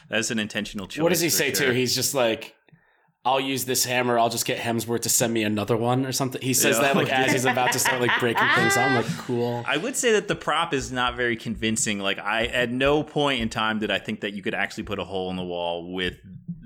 That's 0.08 0.30
an 0.30 0.38
intentional 0.38 0.86
choice. 0.86 1.02
What 1.02 1.08
does 1.10 1.20
he 1.20 1.30
say 1.30 1.52
sure. 1.54 1.68
too? 1.68 1.72
He's 1.72 1.94
just 1.94 2.14
like, 2.14 2.54
I'll 3.26 3.40
use 3.40 3.64
this 3.64 3.86
hammer. 3.86 4.18
I'll 4.18 4.28
just 4.28 4.44
get 4.44 4.58
Hemsworth 4.58 5.00
to 5.02 5.08
send 5.08 5.32
me 5.32 5.44
another 5.44 5.78
one 5.78 6.04
or 6.04 6.12
something. 6.12 6.42
He 6.42 6.52
says 6.52 6.76
Yeah. 6.76 6.82
that 6.82 6.96
like 6.96 7.08
as 7.10 7.32
he's 7.32 7.46
about 7.46 7.72
to 7.72 7.78
start 7.78 8.02
like 8.02 8.10
breaking 8.20 8.46
things. 8.54 8.76
I'm 8.76 8.94
like, 8.96 9.06
cool. 9.18 9.64
I 9.66 9.78
would 9.78 9.96
say 9.96 10.12
that 10.12 10.28
the 10.28 10.34
prop 10.34 10.74
is 10.74 10.92
not 10.92 11.16
very 11.16 11.34
convincing. 11.36 11.98
Like 12.00 12.18
I, 12.18 12.44
at 12.46 12.70
no 12.70 13.02
point 13.02 13.40
in 13.40 13.48
time 13.48 13.78
did 13.78 13.90
I 13.90 13.98
think 13.98 14.20
that 14.20 14.34
you 14.34 14.42
could 14.42 14.52
actually 14.54 14.82
put 14.84 14.98
a 14.98 15.04
hole 15.04 15.30
in 15.30 15.36
the 15.36 15.42
wall 15.42 15.90
with 15.90 16.18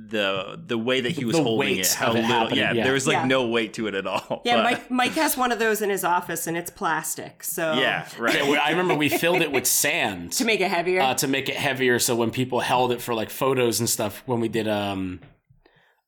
the 0.09 0.59
the 0.67 0.79
way 0.79 1.01
that 1.01 1.13
he 1.13 1.25
was 1.25 1.37
The 1.37 1.43
holding 1.43 1.79
it, 1.79 1.93
how 1.93 2.13
it 2.13 2.23
little, 2.27 2.53
yeah, 2.57 2.73
yeah. 2.73 2.85
there 2.85 2.93
was 2.95 3.07
like 3.07 3.17
Yeah. 3.19 3.25
no 3.27 3.47
weight 3.49 3.75
to 3.75 3.87
it 3.87 3.95
at 3.95 4.07
all. 4.07 4.43
Yeah, 4.45 4.57
but- 4.57 4.63
Mike 4.65 4.91
Mike 4.91 5.13
has 5.13 5.37
one 5.37 5.53
of 5.53 5.59
those 5.59 5.83
in 5.83 5.91
his 5.91 6.05
office, 6.05 6.47
and 6.47 6.57
it's 6.57 6.71
plastic. 6.71 7.43
So 7.45 7.75
yeah, 7.75 8.09
right. 8.19 8.35
Yeah, 8.47 8.61
I 8.65 8.71
remember 8.71 8.95
we 8.95 9.09
filled 9.09 9.43
it 9.43 9.53
with 9.53 9.67
sand 9.67 10.33
to 10.39 10.45
make 10.45 10.61
it 10.61 10.71
heavier. 10.71 11.01
uh, 11.03 11.15
to 11.15 11.29
make 11.29 11.49
it 11.49 11.57
heavier. 11.57 11.99
So 11.99 12.17
when 12.17 12.31
people 12.31 12.61
held 12.61 12.93
it 12.93 13.01
for 13.03 13.15
like 13.15 13.31
photos 13.31 13.81
and 13.81 13.89
stuff, 13.89 14.23
when 14.27 14.41
we 14.41 14.49
did 14.49 14.67
um, 14.69 15.21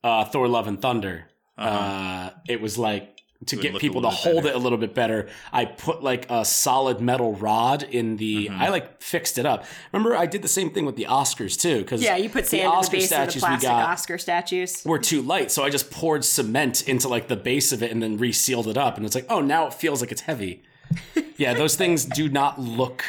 uh, 0.02 0.24
Thor: 0.24 0.48
Love 0.48 0.66
and 0.66 0.80
Thunder, 0.80 1.26
uh 1.58 2.30
it 2.48 2.60
was 2.60 2.78
like 2.78 3.19
to 3.46 3.56
get 3.56 3.78
people 3.78 4.02
to 4.02 4.10
hold 4.10 4.44
better. 4.44 4.48
it 4.48 4.54
a 4.54 4.58
little 4.58 4.76
bit 4.76 4.94
better. 4.94 5.28
I 5.52 5.64
put 5.64 6.02
like 6.02 6.30
a 6.30 6.44
solid 6.44 7.00
metal 7.00 7.34
rod 7.34 7.82
in 7.82 8.16
the. 8.16 8.48
Mm-hmm. 8.48 8.60
I 8.60 8.68
like 8.68 9.02
fixed 9.02 9.38
it 9.38 9.46
up. 9.46 9.64
Remember, 9.92 10.14
I 10.14 10.26
did 10.26 10.42
the 10.42 10.48
same 10.48 10.70
thing 10.70 10.84
with 10.84 10.96
the 10.96 11.04
Oscars 11.04 11.58
too. 11.58 11.78
Because 11.78 12.02
yeah, 12.02 12.16
you 12.16 12.28
put 12.28 12.46
sand 12.46 12.72
in 12.72 12.82
the 12.82 12.90
base 12.90 13.12
of 13.12 13.32
the 13.32 13.40
plastic 13.40 13.70
Oscar 13.70 14.18
statues. 14.18 14.84
were 14.84 14.98
too 14.98 15.22
light, 15.22 15.50
so 15.50 15.64
I 15.64 15.70
just 15.70 15.90
poured 15.90 16.24
cement 16.24 16.86
into 16.86 17.08
like 17.08 17.28
the 17.28 17.36
base 17.36 17.72
of 17.72 17.82
it 17.82 17.90
and 17.90 18.02
then 18.02 18.18
resealed 18.18 18.66
it 18.66 18.76
up, 18.76 18.96
and 18.96 19.06
it's 19.06 19.14
like, 19.14 19.26
oh, 19.30 19.40
now 19.40 19.66
it 19.66 19.74
feels 19.74 20.00
like 20.02 20.12
it's 20.12 20.22
heavy. 20.22 20.62
yeah, 21.36 21.54
those 21.54 21.76
things 21.76 22.04
do 22.04 22.28
not 22.28 22.60
look. 22.60 23.04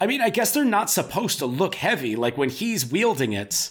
I 0.00 0.06
mean, 0.06 0.22
I 0.22 0.30
guess 0.30 0.52
they're 0.52 0.64
not 0.64 0.88
supposed 0.90 1.38
to 1.40 1.46
look 1.46 1.74
heavy. 1.74 2.16
Like 2.16 2.38
when 2.38 2.48
he's 2.48 2.86
wielding 2.86 3.32
it 3.32 3.70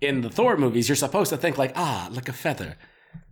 in 0.00 0.20
the 0.20 0.30
Thor 0.30 0.56
movies, 0.56 0.88
you're 0.88 0.96
supposed 0.96 1.30
to 1.30 1.36
think 1.36 1.58
like, 1.58 1.72
ah, 1.74 2.08
like 2.12 2.28
a 2.28 2.32
feather. 2.32 2.76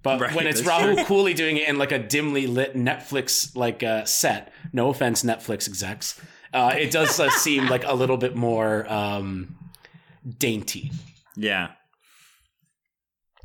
But 0.02 0.20
Right, 0.20 0.34
when 0.34 0.46
it's 0.46 0.60
that's 0.60 0.82
Rahul 0.82 0.96
Kohli 1.04 1.34
doing 1.34 1.56
it 1.56 1.68
in 1.68 1.78
like 1.78 1.92
a 1.92 1.98
dimly 1.98 2.46
lit 2.46 2.76
Netflix 2.76 3.56
like 3.56 3.82
uh, 3.82 4.04
set, 4.04 4.52
no 4.72 4.90
offense, 4.90 5.22
Netflix 5.22 5.66
execs, 5.66 6.20
uh, 6.52 6.74
it 6.76 6.90
does 6.90 7.18
uh, 7.18 7.30
seem 7.30 7.68
like 7.68 7.84
a 7.84 7.94
little 7.94 8.18
bit 8.18 8.36
more 8.36 8.90
um, 8.92 9.56
dainty. 10.38 10.92
yeah. 11.36 11.70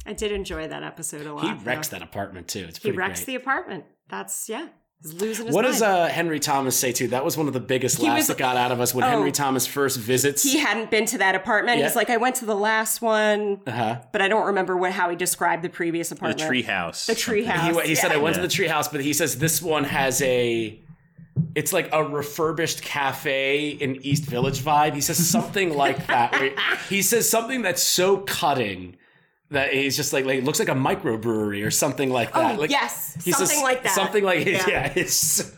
I 0.05 0.13
did 0.13 0.31
enjoy 0.31 0.67
that 0.67 0.81
episode 0.81 1.27
a 1.27 1.33
lot. 1.33 1.43
He 1.45 1.65
wrecks 1.65 1.89
though. 1.89 1.97
that 1.99 2.03
apartment 2.03 2.47
too. 2.47 2.65
It's 2.67 2.79
He 2.81 2.89
wrecks 2.89 3.19
great. 3.19 3.27
the 3.27 3.35
apartment. 3.35 3.85
That's 4.09 4.49
yeah. 4.49 4.69
He's 5.01 5.13
losing 5.13 5.45
his 5.45 5.55
What 5.55 5.63
mind. 5.63 5.73
does 5.75 5.81
uh, 5.81 6.07
Henry 6.07 6.39
Thomas 6.41 6.77
say 6.77 6.91
too? 6.91 7.07
That 7.09 7.23
was 7.23 7.37
one 7.37 7.47
of 7.47 7.53
the 7.53 7.59
biggest 7.61 7.99
He 7.99 8.03
laughs 8.07 8.17
was- 8.21 8.27
that 8.27 8.37
got 8.37 8.57
out 8.57 8.71
of 8.73 8.81
us 8.81 8.93
when 8.93 9.05
Oh. 9.05 9.09
Henry 9.09 9.31
Thomas 9.31 9.65
first 9.65 9.97
visits. 9.97 10.43
he 10.43 10.57
hadn't 10.59 10.91
been 10.91 11.05
to 11.05 11.19
that 11.19 11.35
apartment. 11.35 11.79
Yeah. 11.79 11.85
He's 11.85 11.95
like, 11.95 12.09
I 12.09 12.17
went 12.17 12.35
to 12.37 12.45
the 12.45 12.55
last 12.55 13.01
one, 13.01 13.61
uh-huh. 13.65 14.01
but 14.11 14.21
I 14.21 14.27
don't 14.27 14.47
remember 14.47 14.75
what 14.75 14.91
how 14.91 15.09
he 15.09 15.15
described 15.15 15.63
the 15.63 15.69
previous 15.69 16.09
The 16.09 16.15
apartment. 16.15 16.47
tree 16.49 16.63
house. 16.63 17.05
The 17.05 17.15
tree 17.15 17.45
house. 17.45 17.81
He, 17.83 17.89
he 17.89 17.95
said. 17.95 18.11
I 18.11 18.17
went 18.17 18.35
Yeah. 18.35 18.41
to 18.41 18.47
the 18.49 18.53
treehouse, 18.53 18.91
but 18.91 18.99
he 19.01 19.13
says 19.13 19.37
this 19.39 19.61
one 19.61 19.85
has 19.85 20.21
a. 20.21 20.81
It's 21.55 21.71
like 21.71 21.87
a 21.93 22.03
refurbished 22.03 22.81
cafe 22.81 23.69
in 23.69 23.95
East 24.05 24.25
Village 24.25 24.59
vibe. 24.59 24.93
He 24.95 24.99
says 24.99 25.17
something 25.25 25.73
like 25.73 26.07
that. 26.07 26.33
where 26.33 26.51
he 26.89 27.01
says 27.01 27.29
something 27.29 27.61
that's 27.61 27.81
so 27.81 28.17
cutting 28.17 28.97
that 29.51 29.73
he's 29.73 29.95
just 29.95 30.13
like, 30.13 30.25
like 30.25 30.39
it 30.39 30.43
looks 30.43 30.59
like 30.59 30.69
a 30.69 30.73
microbrewery 30.73 31.65
or 31.65 31.71
something 31.71 32.09
like 32.11 32.33
that. 32.33 32.55
Oh, 32.55 32.59
like, 32.59 32.69
yes. 32.69 33.17
he 33.23 33.31
says 33.31 33.49
Something 33.49 33.63
like 33.63 33.83
that. 33.83 33.93
Something 33.93 34.23
like 34.23 34.45
Yeah. 34.45 34.67
yeah. 34.67 34.93
it's, 34.95 35.51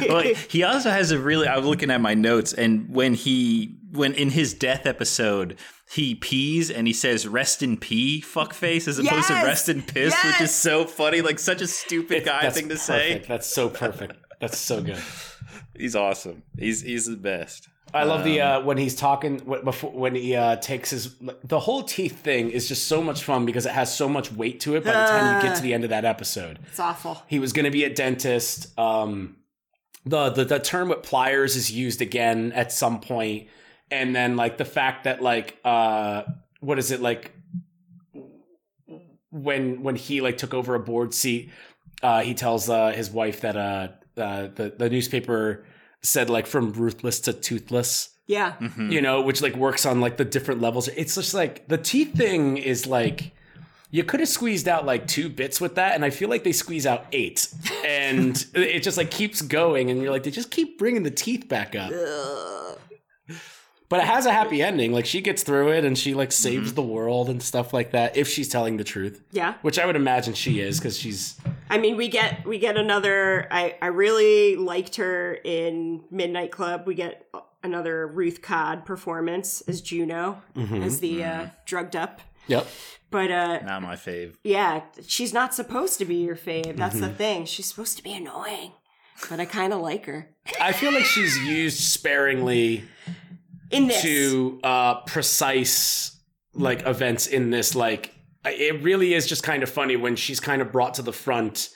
Well, 0.08 0.22
he 0.48 0.62
also 0.62 0.90
has 0.90 1.10
a 1.10 1.18
really. 1.18 1.48
I 1.48 1.56
was 1.56 1.66
looking 1.66 1.90
at 1.90 2.00
my 2.00 2.14
notes, 2.14 2.52
and 2.52 2.88
when 2.88 3.14
he 3.14 3.76
when 3.92 4.14
in 4.14 4.30
his 4.30 4.54
death 4.54 4.86
episode. 4.86 5.56
He 5.90 6.14
pees 6.14 6.70
and 6.70 6.86
he 6.86 6.94
says 6.94 7.28
"rest 7.28 7.62
in 7.62 7.76
pee, 7.76 8.22
fuckface," 8.22 8.88
as 8.88 8.98
opposed 8.98 9.28
to 9.28 9.34
"rest 9.34 9.68
in 9.68 9.82
piss," 9.82 10.14
which 10.24 10.40
is 10.40 10.54
so 10.54 10.86
funny. 10.86 11.20
Like 11.20 11.38
such 11.38 11.60
a 11.60 11.66
stupid 11.66 12.24
guy 12.24 12.48
thing 12.48 12.70
to 12.70 12.76
perfect. 12.76 12.80
say. 12.80 13.22
That's 13.28 13.46
so 13.46 13.68
perfect. 13.68 14.14
That's 14.40 14.56
so 14.56 14.80
good. 14.82 14.96
He's 15.76 15.94
awesome. 15.94 16.44
He's 16.58 16.80
he's 16.80 17.04
the 17.04 17.16
best. 17.16 17.68
I 17.94 18.04
love 18.04 18.24
the 18.24 18.40
Um, 18.40 18.62
uh, 18.62 18.64
when 18.66 18.78
he's 18.78 18.94
talking 18.96 19.36
before 19.64 19.90
when 19.92 20.14
he 20.14 20.34
uh, 20.34 20.56
takes 20.56 20.90
his 20.90 21.14
the 21.44 21.60
whole 21.60 21.82
teeth 21.82 22.20
thing 22.20 22.50
is 22.50 22.66
just 22.68 22.88
so 22.88 23.02
much 23.02 23.22
fun 23.22 23.44
because 23.46 23.66
it 23.66 23.72
has 23.72 23.94
so 23.94 24.08
much 24.08 24.32
weight 24.32 24.60
to 24.60 24.76
it. 24.76 24.84
By 24.84 24.92
the 24.92 25.06
time 25.08 25.36
you 25.36 25.42
get 25.42 25.56
to 25.56 25.62
the 25.62 25.74
end 25.74 25.84
of 25.84 25.90
that 25.90 26.04
episode, 26.04 26.58
It's 26.68 26.80
awful. 26.80 27.22
he 27.26 27.38
was 27.38 27.52
going 27.52 27.64
to 27.66 27.70
be 27.70 27.84
a 27.84 27.90
dentist. 27.94 28.78
Um, 28.78 29.36
the, 30.06 30.30
the 30.30 30.44
the 30.44 30.58
term 30.58 30.88
with 30.88 31.02
pliers 31.02 31.54
is 31.54 31.70
used 31.70 32.00
again 32.00 32.52
at 32.52 32.72
some 32.72 33.00
point, 33.00 33.48
and 33.90 34.16
then 34.16 34.36
like 34.36 34.56
the 34.56 34.64
fact 34.64 35.04
that 35.04 35.22
like 35.22 35.58
uh, 35.64 36.22
what 36.60 36.78
is 36.78 36.90
it 36.90 37.00
like 37.00 37.32
when 39.30 39.82
when 39.82 39.96
he 39.96 40.20
like 40.20 40.36
took 40.38 40.54
over 40.54 40.74
a 40.74 40.80
board 40.80 41.14
seat, 41.14 41.50
uh, 42.02 42.20
he 42.22 42.34
tells 42.34 42.68
uh, 42.68 42.92
his 42.92 43.10
wife 43.10 43.40
that 43.42 43.56
uh, 43.56 43.88
uh, 44.20 44.48
the 44.54 44.74
the 44.76 44.90
newspaper 44.90 45.64
said 46.02 46.28
like 46.30 46.46
from 46.46 46.72
ruthless 46.72 47.20
to 47.20 47.32
toothless 47.32 48.10
Yeah. 48.26 48.54
Mm-hmm. 48.60 48.90
you 48.90 49.00
know, 49.02 49.22
which 49.22 49.40
like 49.42 49.54
works 49.56 49.86
on 49.86 50.00
like 50.00 50.16
the 50.16 50.24
different 50.24 50.60
levels. 50.60 50.88
It's 50.88 51.14
just 51.14 51.34
like 51.34 51.68
the 51.68 51.78
teeth 51.78 52.14
thing 52.14 52.56
is 52.56 52.86
like 52.86 53.32
you 53.90 54.02
could 54.04 54.20
have 54.20 54.28
squeezed 54.28 54.68
out 54.68 54.86
like 54.86 55.06
two 55.06 55.28
bits 55.28 55.60
with 55.60 55.74
that, 55.74 55.94
and 55.94 56.02
I 56.02 56.08
feel 56.08 56.30
like 56.30 56.44
they 56.44 56.52
squeeze 56.52 56.86
out 56.86 57.04
eight, 57.12 57.46
and 57.84 58.42
it 58.54 58.82
just 58.82 58.96
like 58.96 59.10
keeps 59.10 59.42
going, 59.42 59.90
and 59.90 60.00
you're 60.00 60.10
like 60.10 60.22
they 60.22 60.30
just 60.30 60.50
keep 60.50 60.78
bringing 60.78 61.02
the 61.02 61.10
teeth 61.10 61.46
back 61.46 61.76
up. 61.76 61.92
But 63.90 64.00
it 64.00 64.06
has 64.06 64.24
a 64.24 64.32
happy 64.32 64.62
ending. 64.62 64.92
Like 64.92 65.04
she 65.04 65.20
gets 65.20 65.42
through 65.42 65.72
it, 65.72 65.84
and 65.84 65.98
she 65.98 66.14
like 66.14 66.32
saves 66.32 66.72
the 66.72 66.80
world 66.82 67.28
and 67.28 67.42
stuff 67.42 67.74
like 67.74 67.90
that. 67.90 68.16
If 68.16 68.28
she's 68.28 68.48
telling 68.48 68.78
the 68.78 68.84
truth, 68.84 69.20
Yeah. 69.30 69.54
which 69.60 69.78
I 69.78 69.84
would 69.84 69.96
imagine 69.96 70.32
she 70.32 70.60
is, 70.60 70.78
because 70.78 70.96
she's 70.98 71.36
I 71.72 71.78
mean, 71.78 71.96
we 71.96 72.08
get 72.08 72.46
we 72.46 72.58
get 72.58 72.76
another. 72.76 73.48
I 73.50 73.76
I 73.80 73.86
really 73.86 74.56
liked 74.56 74.96
her 74.96 75.34
in 75.42 76.04
Midnight 76.10 76.50
Club. 76.52 76.82
We 76.86 76.94
get 76.94 77.26
another 77.62 78.06
Ruth 78.06 78.42
Codd 78.42 78.84
performance 78.84 79.62
as 79.62 79.80
Juno, 79.80 80.42
Mm-hmm. 80.54 80.82
as 80.82 81.00
the 81.00 81.24
uh, 81.24 81.46
drugged 81.64 81.96
up. 81.96 82.20
yep. 82.46 82.66
But 83.10 83.30
uh, 83.30 83.60
Not 83.64 83.82
my 83.82 83.94
fave. 83.96 84.34
yeah, 84.42 84.82
she's 85.06 85.32
not 85.34 85.54
supposed 85.54 85.98
to 85.98 86.04
be 86.04 86.16
your 86.16 86.36
fave. 86.36 86.76
That's 86.76 86.94
Mm-hmm. 86.96 87.04
the 87.04 87.14
thing. 87.14 87.44
She's 87.46 87.66
supposed 87.66 87.96
to 87.98 88.02
be 88.02 88.12
annoying, 88.14 88.72
but 89.30 89.38
I 89.40 89.44
kind 89.44 89.72
of 89.72 89.80
like 89.80 90.06
her 90.06 90.28
I 90.60 90.72
feel 90.72 90.92
like 90.92 91.04
she's 91.04 91.36
used 91.38 91.78
sparingly 91.80 92.84
in 93.70 93.86
this. 93.88 94.02
to 94.02 94.60
uh 94.64 94.94
precise 95.02 96.18
like 96.54 96.86
events 96.86 97.26
in 97.26 97.50
this 97.50 97.74
like 97.74 98.12
it 98.44 98.82
really 98.82 99.14
is 99.14 99.26
just 99.26 99.42
kind 99.42 99.62
of 99.62 99.70
funny 99.70 99.96
when 99.96 100.16
she's 100.16 100.40
kind 100.40 100.60
of 100.62 100.72
brought 100.72 100.94
to 100.94 101.02
the 101.02 101.12
front 101.12 101.70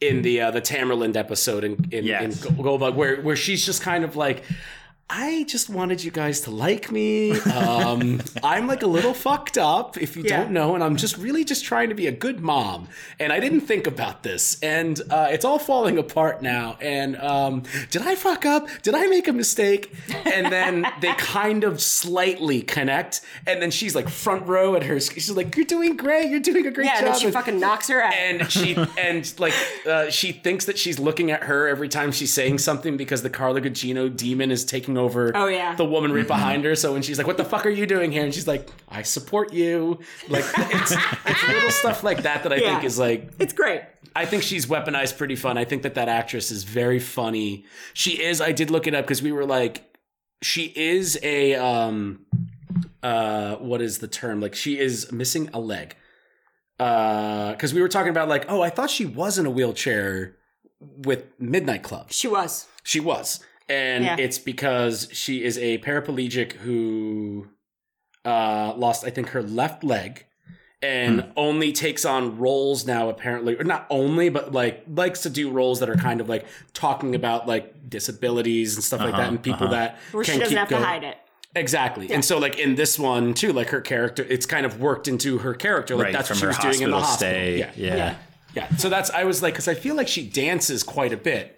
in 0.00 0.22
the 0.22 0.40
uh 0.40 0.50
the 0.50 0.60
Tamerlane 0.60 1.16
episode 1.16 1.64
in 1.64 1.88
in, 1.90 2.04
Yes. 2.04 2.44
in 2.46 2.54
Goldbug 2.56 2.94
where 2.94 3.20
where 3.22 3.36
she's 3.36 3.64
just 3.66 3.82
kind 3.82 4.04
of 4.04 4.14
like 4.16 4.44
I 5.10 5.44
just 5.48 5.70
wanted 5.70 6.04
you 6.04 6.10
guys 6.10 6.42
to 6.42 6.50
like 6.50 6.92
me. 6.92 7.32
Um, 7.40 8.20
I'm 8.42 8.66
like 8.66 8.82
a 8.82 8.86
little 8.86 9.14
fucked 9.14 9.56
up, 9.56 9.96
if 9.96 10.16
you 10.16 10.22
Yeah. 10.22 10.42
don't 10.42 10.50
know, 10.50 10.74
and 10.74 10.84
I'm 10.84 10.96
just 10.96 11.16
really 11.16 11.44
just 11.44 11.64
trying 11.64 11.88
to 11.88 11.94
be 11.94 12.06
a 12.06 12.12
good 12.12 12.40
mom. 12.40 12.88
And 13.18 13.32
I 13.32 13.40
didn't 13.40 13.62
think 13.62 13.86
about 13.86 14.22
this, 14.22 14.60
and 14.62 15.00
uh, 15.08 15.28
it's 15.30 15.46
all 15.46 15.58
falling 15.58 15.96
apart 15.96 16.42
now. 16.42 16.76
And 16.82 17.16
um, 17.16 17.62
did 17.90 18.02
I 18.02 18.16
fuck 18.16 18.44
up? 18.44 18.68
Did 18.82 18.94
I 18.94 19.06
make 19.06 19.28
a 19.28 19.32
mistake? 19.32 19.94
And 20.26 20.52
then 20.52 20.86
they 21.00 21.14
kind 21.14 21.64
of 21.64 21.80
slightly 21.80 22.60
connect, 22.60 23.22
and 23.46 23.62
then 23.62 23.70
she's 23.70 23.94
like 23.94 24.10
front 24.10 24.46
row 24.46 24.74
at 24.76 24.82
her. 24.82 25.00
She's 25.00 25.30
like, 25.30 25.56
"You're 25.56 25.64
doing 25.64 25.96
great. 25.96 26.28
You're 26.28 26.40
doing 26.40 26.66
a 26.66 26.70
great 26.70 26.84
yeah, 26.84 26.96
job." 27.00 27.04
and 27.04 27.14
then 27.14 27.20
she 27.20 27.24
And- 27.28 27.34
fucking 27.34 27.58
knocks 27.58 27.88
her 27.88 28.02
out. 28.02 28.12
and 28.12 28.50
she 28.52 28.76
and 28.98 29.32
like 29.40 29.54
uh, 29.88 30.10
she 30.10 30.32
thinks 30.32 30.66
that 30.66 30.76
she's 30.78 30.98
looking 30.98 31.30
at 31.30 31.44
her 31.44 31.66
every 31.66 31.88
time 31.88 32.12
she's 32.12 32.32
saying 32.34 32.58
something 32.58 32.98
because 32.98 33.22
the 33.22 33.30
Carla 33.30 33.62
Gugino 33.62 34.14
demon 34.14 34.50
is 34.50 34.66
taking 34.66 34.97
over 34.98 35.32
Oh, 35.34 35.46
yeah. 35.46 35.74
the 35.74 35.84
woman 35.84 36.12
right 36.12 36.26
behind 36.26 36.64
her. 36.64 36.74
So 36.74 36.92
when 36.92 37.02
she's 37.02 37.16
like, 37.18 37.26
"What 37.26 37.36
the 37.36 37.44
fuck 37.44 37.64
are 37.66 37.70
you 37.70 37.86
doing 37.86 38.12
here?" 38.12 38.24
and 38.24 38.34
she's 38.34 38.46
like, 38.46 38.68
"I 38.88 39.02
support 39.02 39.52
you." 39.52 40.00
Like 40.28 40.44
it's 40.56 40.92
it's 41.26 41.48
little 41.48 41.70
stuff 41.70 42.02
like 42.04 42.22
that 42.24 42.42
that 42.42 42.52
I 42.52 42.56
Yeah. 42.56 42.72
think 42.72 42.84
is 42.84 42.98
like 42.98 43.30
it's 43.38 43.52
great. 43.52 43.82
I 44.16 44.26
think 44.26 44.42
she's 44.42 44.66
weaponized 44.66 45.16
pretty 45.16 45.36
fun. 45.36 45.56
I 45.58 45.64
think 45.64 45.82
that 45.82 45.94
that 45.94 46.08
actress 46.08 46.50
is 46.50 46.64
very 46.64 46.98
funny. 46.98 47.64
She 47.94 48.20
is. 48.22 48.40
I 48.40 48.52
did 48.52 48.70
look 48.70 48.86
it 48.86 48.94
up 48.94 49.04
because 49.04 49.22
we 49.22 49.30
were 49.32 49.44
like, 49.46 49.84
she 50.42 50.72
is 50.74 51.18
a 51.22 51.54
um, 51.54 52.26
uh, 53.02 53.56
what 53.56 53.80
is 53.80 53.98
the 53.98 54.08
term? 54.08 54.40
Like 54.40 54.54
she 54.54 54.78
is 54.78 55.12
missing 55.12 55.48
a 55.54 55.60
leg. 55.60 55.94
Uh, 56.80 57.52
because 57.52 57.74
we 57.74 57.80
were 57.80 57.88
talking 57.88 58.10
about 58.10 58.28
like, 58.28 58.44
oh, 58.48 58.62
I 58.62 58.70
thought 58.70 58.90
she 58.90 59.04
was 59.04 59.36
in 59.38 59.46
a 59.46 59.50
wheelchair 59.50 60.36
with 60.80 61.24
Midnight 61.40 61.82
Club. 61.82 62.12
She 62.12 62.28
was. 62.28 62.66
She 62.84 63.00
was. 63.00 63.40
And 63.68 64.04
Yeah. 64.04 64.16
it's 64.18 64.38
because 64.38 65.08
she 65.12 65.44
is 65.44 65.58
a 65.58 65.78
paraplegic 65.78 66.52
who 66.52 67.48
uh, 68.24 68.74
lost, 68.76 69.04
I 69.04 69.10
think, 69.10 69.28
her 69.30 69.42
left 69.42 69.82
leg 69.84 70.24
and 70.82 71.32
only 71.36 71.72
takes 71.72 72.04
on 72.04 72.38
roles 72.38 72.86
now, 72.86 73.08
apparently, 73.08 73.56
or 73.58 73.64
not 73.64 73.86
only, 73.90 74.28
but 74.28 74.52
like 74.52 74.84
likes 74.88 75.22
to 75.22 75.30
do 75.30 75.50
roles 75.50 75.80
that 75.80 75.88
are 75.90 75.96
kind 75.96 76.20
of 76.20 76.28
like 76.28 76.46
talking 76.72 77.14
about 77.14 77.48
like 77.48 77.88
disabilities 77.88 78.74
and 78.76 78.84
stuff 78.84 79.00
like 79.00 79.12
that 79.12 79.20
Uh-huh, 79.20 79.28
and 79.30 79.42
people 79.42 79.64
uh-huh. 79.66 79.74
that 79.74 79.98
Where 80.12 80.24
she 80.24 80.32
can 80.32 80.40
doesn't 80.40 80.52
keep 80.52 80.58
have 80.58 80.68
going. 80.68 80.82
to 80.82 80.88
hide 80.88 81.04
it. 81.04 81.16
Exactly. 81.56 82.10
And 82.12 82.24
so 82.24 82.38
like 82.38 82.58
in 82.58 82.74
this 82.76 82.98
one 82.98 83.34
too, 83.34 83.52
like 83.52 83.70
her 83.70 83.80
character, 83.80 84.24
it's 84.28 84.46
kind 84.46 84.64
of 84.66 84.80
worked 84.80 85.08
into 85.08 85.38
her 85.38 85.54
character. 85.54 85.96
Like 85.96 86.04
Right, 86.04 86.12
that's 86.12 86.28
what 86.30 86.38
from 86.38 86.52
she 86.52 86.66
was 86.68 86.76
doing 86.76 86.82
in 86.84 86.90
the 86.90 87.00
hospital 87.00 87.32
hospital. 87.34 87.72
stay. 87.72 87.82
Yeah. 87.82 87.94
Yeah. 87.94 87.96
Yeah. 87.96 88.14
Yeah. 88.70 88.76
So 88.76 88.88
that's 88.88 89.10
I 89.10 89.24
was 89.24 89.42
like, 89.42 89.54
because 89.54 89.68
I 89.68 89.74
feel 89.74 89.94
like 89.96 90.08
she 90.08 90.28
dances 90.28 90.82
quite 90.82 91.12
a 91.12 91.16
bit 91.16 91.57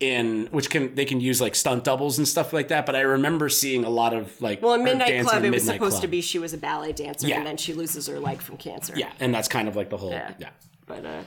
in 0.00 0.46
which 0.50 0.70
can 0.70 0.94
they 0.94 1.04
can 1.04 1.20
use 1.20 1.40
like 1.40 1.54
stunt 1.54 1.84
doubles 1.84 2.16
and 2.18 2.26
stuff 2.26 2.52
like 2.52 2.68
that. 2.68 2.86
But 2.86 2.96
I 2.96 3.00
remember 3.00 3.48
seeing 3.48 3.84
a 3.84 3.90
lot 3.90 4.14
of 4.14 4.40
like 4.40 4.62
Well, 4.62 4.74
in 4.74 4.82
Midnight 4.82 5.22
Club, 5.22 5.38
in 5.38 5.44
it 5.44 5.50
was 5.52 5.62
Midnight 5.64 5.74
supposed 5.76 5.92
Club. 5.94 6.02
to 6.02 6.08
be 6.08 6.20
she 6.22 6.38
was 6.38 6.52
a 6.54 6.58
ballet 6.58 6.92
dancer, 6.92 7.28
Yeah. 7.28 7.36
and 7.38 7.46
then 7.46 7.56
she 7.58 7.72
loses 7.74 8.06
her 8.06 8.18
leg 8.18 8.40
from 8.40 8.56
cancer. 8.56 8.94
yeah, 8.96 9.12
and 9.20 9.34
that's 9.34 9.48
kind 9.48 9.68
of 9.68 9.76
like 9.76 9.90
the 9.90 9.98
whole 9.98 10.10
Yeah. 10.10 10.32
yeah. 10.38 10.48
But 10.90 11.06
uh, 11.06 11.22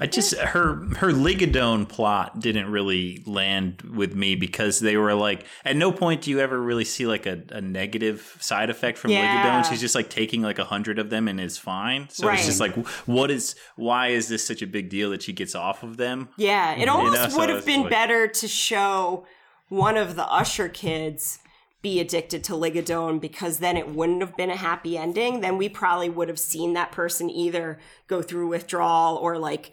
I 0.00 0.06
just 0.06 0.34
her 0.36 0.74
her 0.96 1.12
Ligodone 1.12 1.88
plot 1.88 2.40
didn't 2.40 2.70
really 2.70 3.22
land 3.26 3.80
with 3.82 4.14
me 4.14 4.34
because 4.34 4.80
they 4.80 4.96
were 4.96 5.14
like 5.14 5.44
at 5.64 5.76
no 5.76 5.92
point 5.92 6.22
do 6.22 6.30
you 6.30 6.40
ever 6.40 6.60
really 6.60 6.84
see 6.84 7.06
like 7.06 7.24
a, 7.26 7.42
a 7.50 7.60
negative 7.60 8.36
side 8.40 8.68
effect 8.70 8.98
from 8.98 9.10
Yeah. 9.12 9.44
Ligodone. 9.44 9.68
She's 9.70 9.80
just 9.80 9.94
like 9.94 10.10
taking 10.10 10.42
like 10.42 10.58
a 10.58 10.64
hundred 10.64 10.98
of 10.98 11.08
them 11.10 11.26
and 11.28 11.40
is 11.40 11.56
fine. 11.58 12.08
So 12.10 12.26
Right. 12.28 12.36
it's 12.38 12.46
just 12.46 12.60
like 12.60 12.74
what 13.06 13.30
is 13.30 13.54
why 13.76 14.08
is 14.08 14.28
this 14.28 14.46
such 14.46 14.60
a 14.62 14.66
big 14.66 14.90
deal 14.90 15.10
that 15.10 15.22
she 15.22 15.32
gets 15.32 15.54
off 15.54 15.82
of 15.82 15.96
them? 15.96 16.28
yeah, 16.36 16.72
it 16.74 16.88
almost 16.88 17.16
know, 17.16 17.28
so 17.28 17.38
would 17.38 17.48
have 17.48 17.64
been 17.64 17.82
like- 17.82 17.90
better 17.90 18.28
to 18.28 18.46
show 18.48 19.26
one 19.68 19.96
of 19.96 20.16
the 20.16 20.24
Usher 20.26 20.68
kids 20.68 21.38
be 21.82 21.98
addicted 21.98 22.44
to 22.44 22.52
Ligodone 22.52 23.20
because 23.20 23.58
then 23.58 23.76
it 23.76 23.88
wouldn't 23.88 24.20
have 24.20 24.36
been 24.36 24.50
a 24.50 24.56
happy 24.56 24.96
ending. 24.96 25.40
Then 25.40 25.58
we 25.58 25.68
probably 25.68 26.08
would 26.08 26.28
have 26.28 26.38
seen 26.38 26.74
that 26.74 26.92
person 26.92 27.28
either 27.28 27.78
go 28.06 28.22
through 28.22 28.48
withdrawal 28.48 29.16
or 29.16 29.36
like 29.36 29.72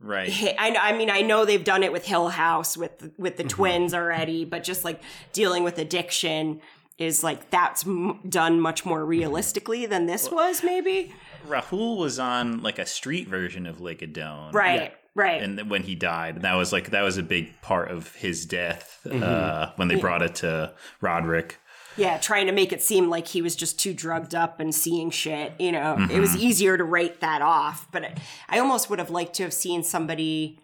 Right. 0.00 0.28
hit, 0.28 0.56
I, 0.58 0.76
I 0.76 0.98
mean, 0.98 1.08
I 1.08 1.22
know 1.22 1.46
they've 1.46 1.64
done 1.64 1.82
it 1.82 1.90
with 1.90 2.04
Hill 2.04 2.28
House 2.28 2.76
with 2.76 3.10
with 3.16 3.38
the 3.38 3.44
mm-hmm. 3.44 3.48
twins 3.48 3.94
already, 3.94 4.44
but 4.44 4.62
just 4.62 4.84
like 4.84 5.00
dealing 5.32 5.64
with 5.64 5.78
addiction 5.78 6.60
is 6.98 7.24
like 7.24 7.48
that's 7.48 7.86
m- 7.86 8.20
done 8.28 8.60
much 8.60 8.84
more 8.84 9.00
mm-hmm. 9.00 9.08
realistically 9.08 9.86
than 9.86 10.04
this 10.04 10.30
was, 10.30 10.62
maybe. 10.62 11.14
Rahul 11.46 11.96
was 11.96 12.18
on 12.18 12.62
like 12.62 12.78
a 12.78 12.84
street 12.84 13.28
version 13.28 13.66
of 13.66 13.78
Ligodone. 13.78 14.52
Right, 14.52 14.94
right. 15.14 15.42
And 15.42 15.70
when 15.70 15.82
he 15.82 15.94
died, 15.94 16.42
that 16.42 16.54
was 16.54 16.72
like 16.72 16.90
that 16.90 17.02
was 17.02 17.16
a 17.18 17.22
big 17.22 17.60
part 17.62 17.90
of 17.90 18.14
his 18.16 18.46
death 18.46 19.00
Mm-hmm. 19.04 19.22
uh, 19.22 19.70
when 19.76 19.88
they 19.88 19.96
brought 19.96 20.22
it 20.22 20.34
to 20.36 20.72
Roderick. 21.02 21.58
yeah, 21.98 22.16
trying 22.18 22.46
to 22.46 22.52
make 22.52 22.72
it 22.72 22.82
seem 22.82 23.10
like 23.10 23.28
he 23.28 23.42
was 23.42 23.54
just 23.54 23.78
too 23.78 23.92
drugged 23.92 24.34
up 24.34 24.60
and 24.60 24.74
seeing 24.74 25.10
shit. 25.10 25.52
You 25.58 25.72
know, 25.72 25.92
it 25.94 25.98
Mm-hmm. 25.98 26.20
was 26.20 26.34
easier 26.36 26.76
to 26.78 26.84
write 26.84 27.20
that 27.20 27.42
off. 27.42 27.86
But 27.92 28.04
I- 28.04 28.14
I 28.48 28.58
almost 28.60 28.88
would 28.90 28.98
have 28.98 29.10
liked 29.10 29.34
to 29.34 29.42
have 29.42 29.52
seen 29.52 29.82
somebody 29.82 30.58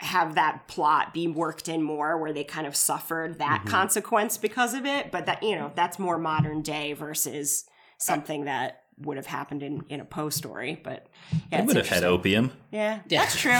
have 0.00 0.36
that 0.36 0.68
plot 0.68 1.12
be 1.12 1.26
worked 1.26 1.68
in 1.68 1.82
more 1.82 2.16
where 2.18 2.32
they 2.32 2.44
kind 2.44 2.66
of 2.66 2.76
suffered 2.76 3.38
that 3.38 3.60
Mm-hmm. 3.62 3.68
consequence 3.70 4.36
because 4.36 4.74
of 4.74 4.84
it. 4.86 5.10
But 5.10 5.26
that, 5.26 5.42
you 5.42 5.56
know, 5.56 5.72
that's 5.74 5.98
more 5.98 6.18
modern 6.18 6.62
day 6.62 6.92
versus 6.92 7.64
something 7.98 8.44
that 8.44 8.82
would 9.02 9.16
have 9.16 9.26
happened 9.26 9.62
in, 9.62 9.84
in 9.88 10.00
a 10.00 10.04
Poe 10.04 10.28
story. 10.30 10.80
But 10.82 11.06
yeah, 11.52 11.60
He 11.60 11.66
would 11.66 11.76
have 11.76 11.88
had 11.88 12.04
opium. 12.04 12.50
Yeah, 12.72 13.00
that's 13.08 13.38
true. 13.38 13.58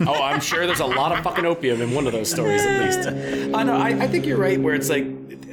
Oh, 0.06 0.22
I'm 0.22 0.40
sure 0.40 0.66
there's 0.66 0.80
a 0.80 0.86
lot 0.86 1.12
of 1.16 1.22
fucking 1.24 1.44
opium 1.44 1.80
in 1.80 1.94
one 1.94 2.06
of 2.06 2.12
those 2.12 2.30
stories 2.30 2.62
at 2.64 2.80
least. 2.80 3.08
I 3.54 3.62
know. 3.62 3.76
I, 3.76 3.88
I 3.90 4.06
think 4.08 4.26
you're 4.26 4.38
right. 4.38 4.60
Where 4.60 4.74
it's 4.74 4.88
like 4.90 5.04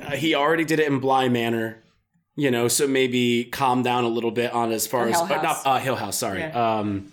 uh, 0.01 0.11
he 0.11 0.35
already 0.35 0.65
did 0.65 0.79
it 0.79 0.87
in 0.87 0.99
Bly 0.99 1.29
Manor, 1.29 1.83
you 2.35 2.49
know. 2.51 2.67
So 2.67 2.87
maybe 2.87 3.45
calm 3.45 3.83
down 3.83 4.03
a 4.03 4.09
little 4.09 4.31
bit 4.31 4.51
on 4.53 4.71
as 4.71 4.87
far 4.87 5.07
as 5.07 5.15
Hill 5.15 5.23
uh, 5.25 5.27
not 5.27 5.45
House. 5.45 5.65
uh, 5.65 5.79
Hill 5.79 5.95
House. 5.95 6.17
Sorry. 6.17 6.39
Yeah. 6.39 6.77
Um, 6.79 7.11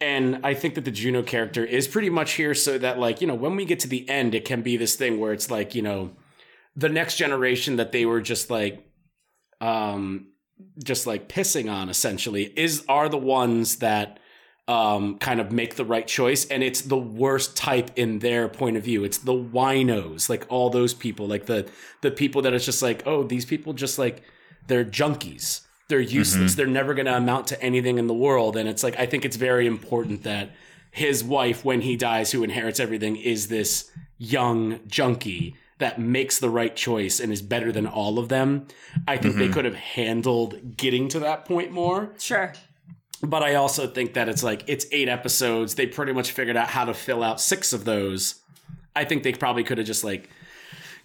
and 0.00 0.40
I 0.44 0.54
think 0.54 0.74
that 0.74 0.84
the 0.84 0.90
Juno 0.90 1.22
character 1.22 1.64
is 1.64 1.86
pretty 1.86 2.10
much 2.10 2.32
here 2.32 2.54
so 2.54 2.76
that 2.78 2.98
like 2.98 3.20
you 3.20 3.26
know 3.28 3.36
when 3.36 3.54
we 3.54 3.64
get 3.64 3.78
to 3.80 3.88
the 3.88 4.08
end, 4.08 4.34
it 4.34 4.44
can 4.44 4.62
be 4.62 4.76
this 4.76 4.96
thing 4.96 5.20
where 5.20 5.32
it's 5.32 5.50
like 5.50 5.74
you 5.76 5.82
know 5.82 6.10
the 6.74 6.88
next 6.88 7.16
generation 7.18 7.76
that 7.76 7.92
they 7.92 8.04
were 8.06 8.20
just 8.20 8.50
like 8.50 8.84
um 9.60 10.26
just 10.82 11.06
like 11.06 11.28
pissing 11.28 11.72
on 11.72 11.88
essentially 11.88 12.52
is 12.56 12.84
are 12.88 13.08
the 13.08 13.18
ones 13.18 13.76
that 13.76 14.18
um 14.68 15.18
kind 15.18 15.40
of 15.40 15.50
make 15.50 15.74
the 15.74 15.84
right 15.84 16.06
choice 16.06 16.44
and 16.46 16.62
it's 16.62 16.82
the 16.82 16.96
worst 16.96 17.56
type 17.56 17.90
in 17.96 18.20
their 18.20 18.48
point 18.48 18.76
of 18.76 18.84
view. 18.84 19.04
It's 19.04 19.18
the 19.18 19.32
winos 19.34 20.28
like 20.28 20.46
all 20.48 20.70
those 20.70 20.94
people 20.94 21.26
like 21.26 21.46
the 21.46 21.68
the 22.00 22.10
people 22.10 22.42
that 22.42 22.52
it's 22.54 22.64
just 22.64 22.82
like 22.82 23.02
oh 23.06 23.24
these 23.24 23.44
people 23.44 23.72
just 23.72 23.98
like 23.98 24.22
they're 24.68 24.84
junkies. 24.84 25.62
They're 25.88 26.00
useless. 26.00 26.54
They're 26.54 26.66
never 26.66 26.94
going 26.94 27.06
to 27.06 27.16
amount 27.16 27.48
to 27.48 27.60
anything 27.62 27.98
in 27.98 28.06
the 28.06 28.14
world 28.14 28.56
and 28.56 28.68
it's 28.68 28.82
like 28.82 28.98
i 28.98 29.04
think 29.04 29.24
it's 29.24 29.36
very 29.36 29.66
important 29.66 30.22
that 30.22 30.50
his 30.90 31.24
wife 31.24 31.64
when 31.64 31.80
he 31.80 31.96
dies 31.96 32.30
who 32.30 32.44
inherits 32.44 32.78
everything 32.78 33.16
is 33.16 33.48
this 33.48 33.90
young 34.18 34.78
junkie 34.86 35.56
that 35.78 35.98
makes 35.98 36.38
the 36.38 36.50
right 36.50 36.76
choice 36.76 37.18
and 37.20 37.32
is 37.32 37.42
better 37.42 37.72
than 37.72 37.86
all 37.86 38.18
of 38.18 38.28
them 38.28 38.66
i 39.08 39.16
think 39.16 39.36
they 39.36 39.48
could 39.48 39.64
have 39.64 39.74
handled 39.74 40.76
getting 40.76 41.08
to 41.08 41.18
that 41.20 41.44
point 41.44 41.70
more 41.72 42.12
sure. 42.18 42.52
but 43.22 43.42
I 43.42 43.54
also 43.54 43.86
think 43.86 44.14
that 44.14 44.28
it's 44.28 44.42
like 44.42 44.64
it's 44.66 44.84
eight 44.90 45.08
episodes. 45.08 45.74
They 45.76 45.86
pretty 45.86 46.12
much 46.12 46.32
figured 46.32 46.56
out 46.56 46.68
how 46.68 46.84
to 46.84 46.92
fill 46.94 47.22
out 47.22 47.40
six 47.40 47.72
of 47.72 47.84
those. 47.84 48.40
I 48.96 49.04
think 49.04 49.22
they 49.22 49.32
probably 49.32 49.62
could 49.62 49.78
have 49.78 49.86
just 49.86 50.02
like 50.02 50.28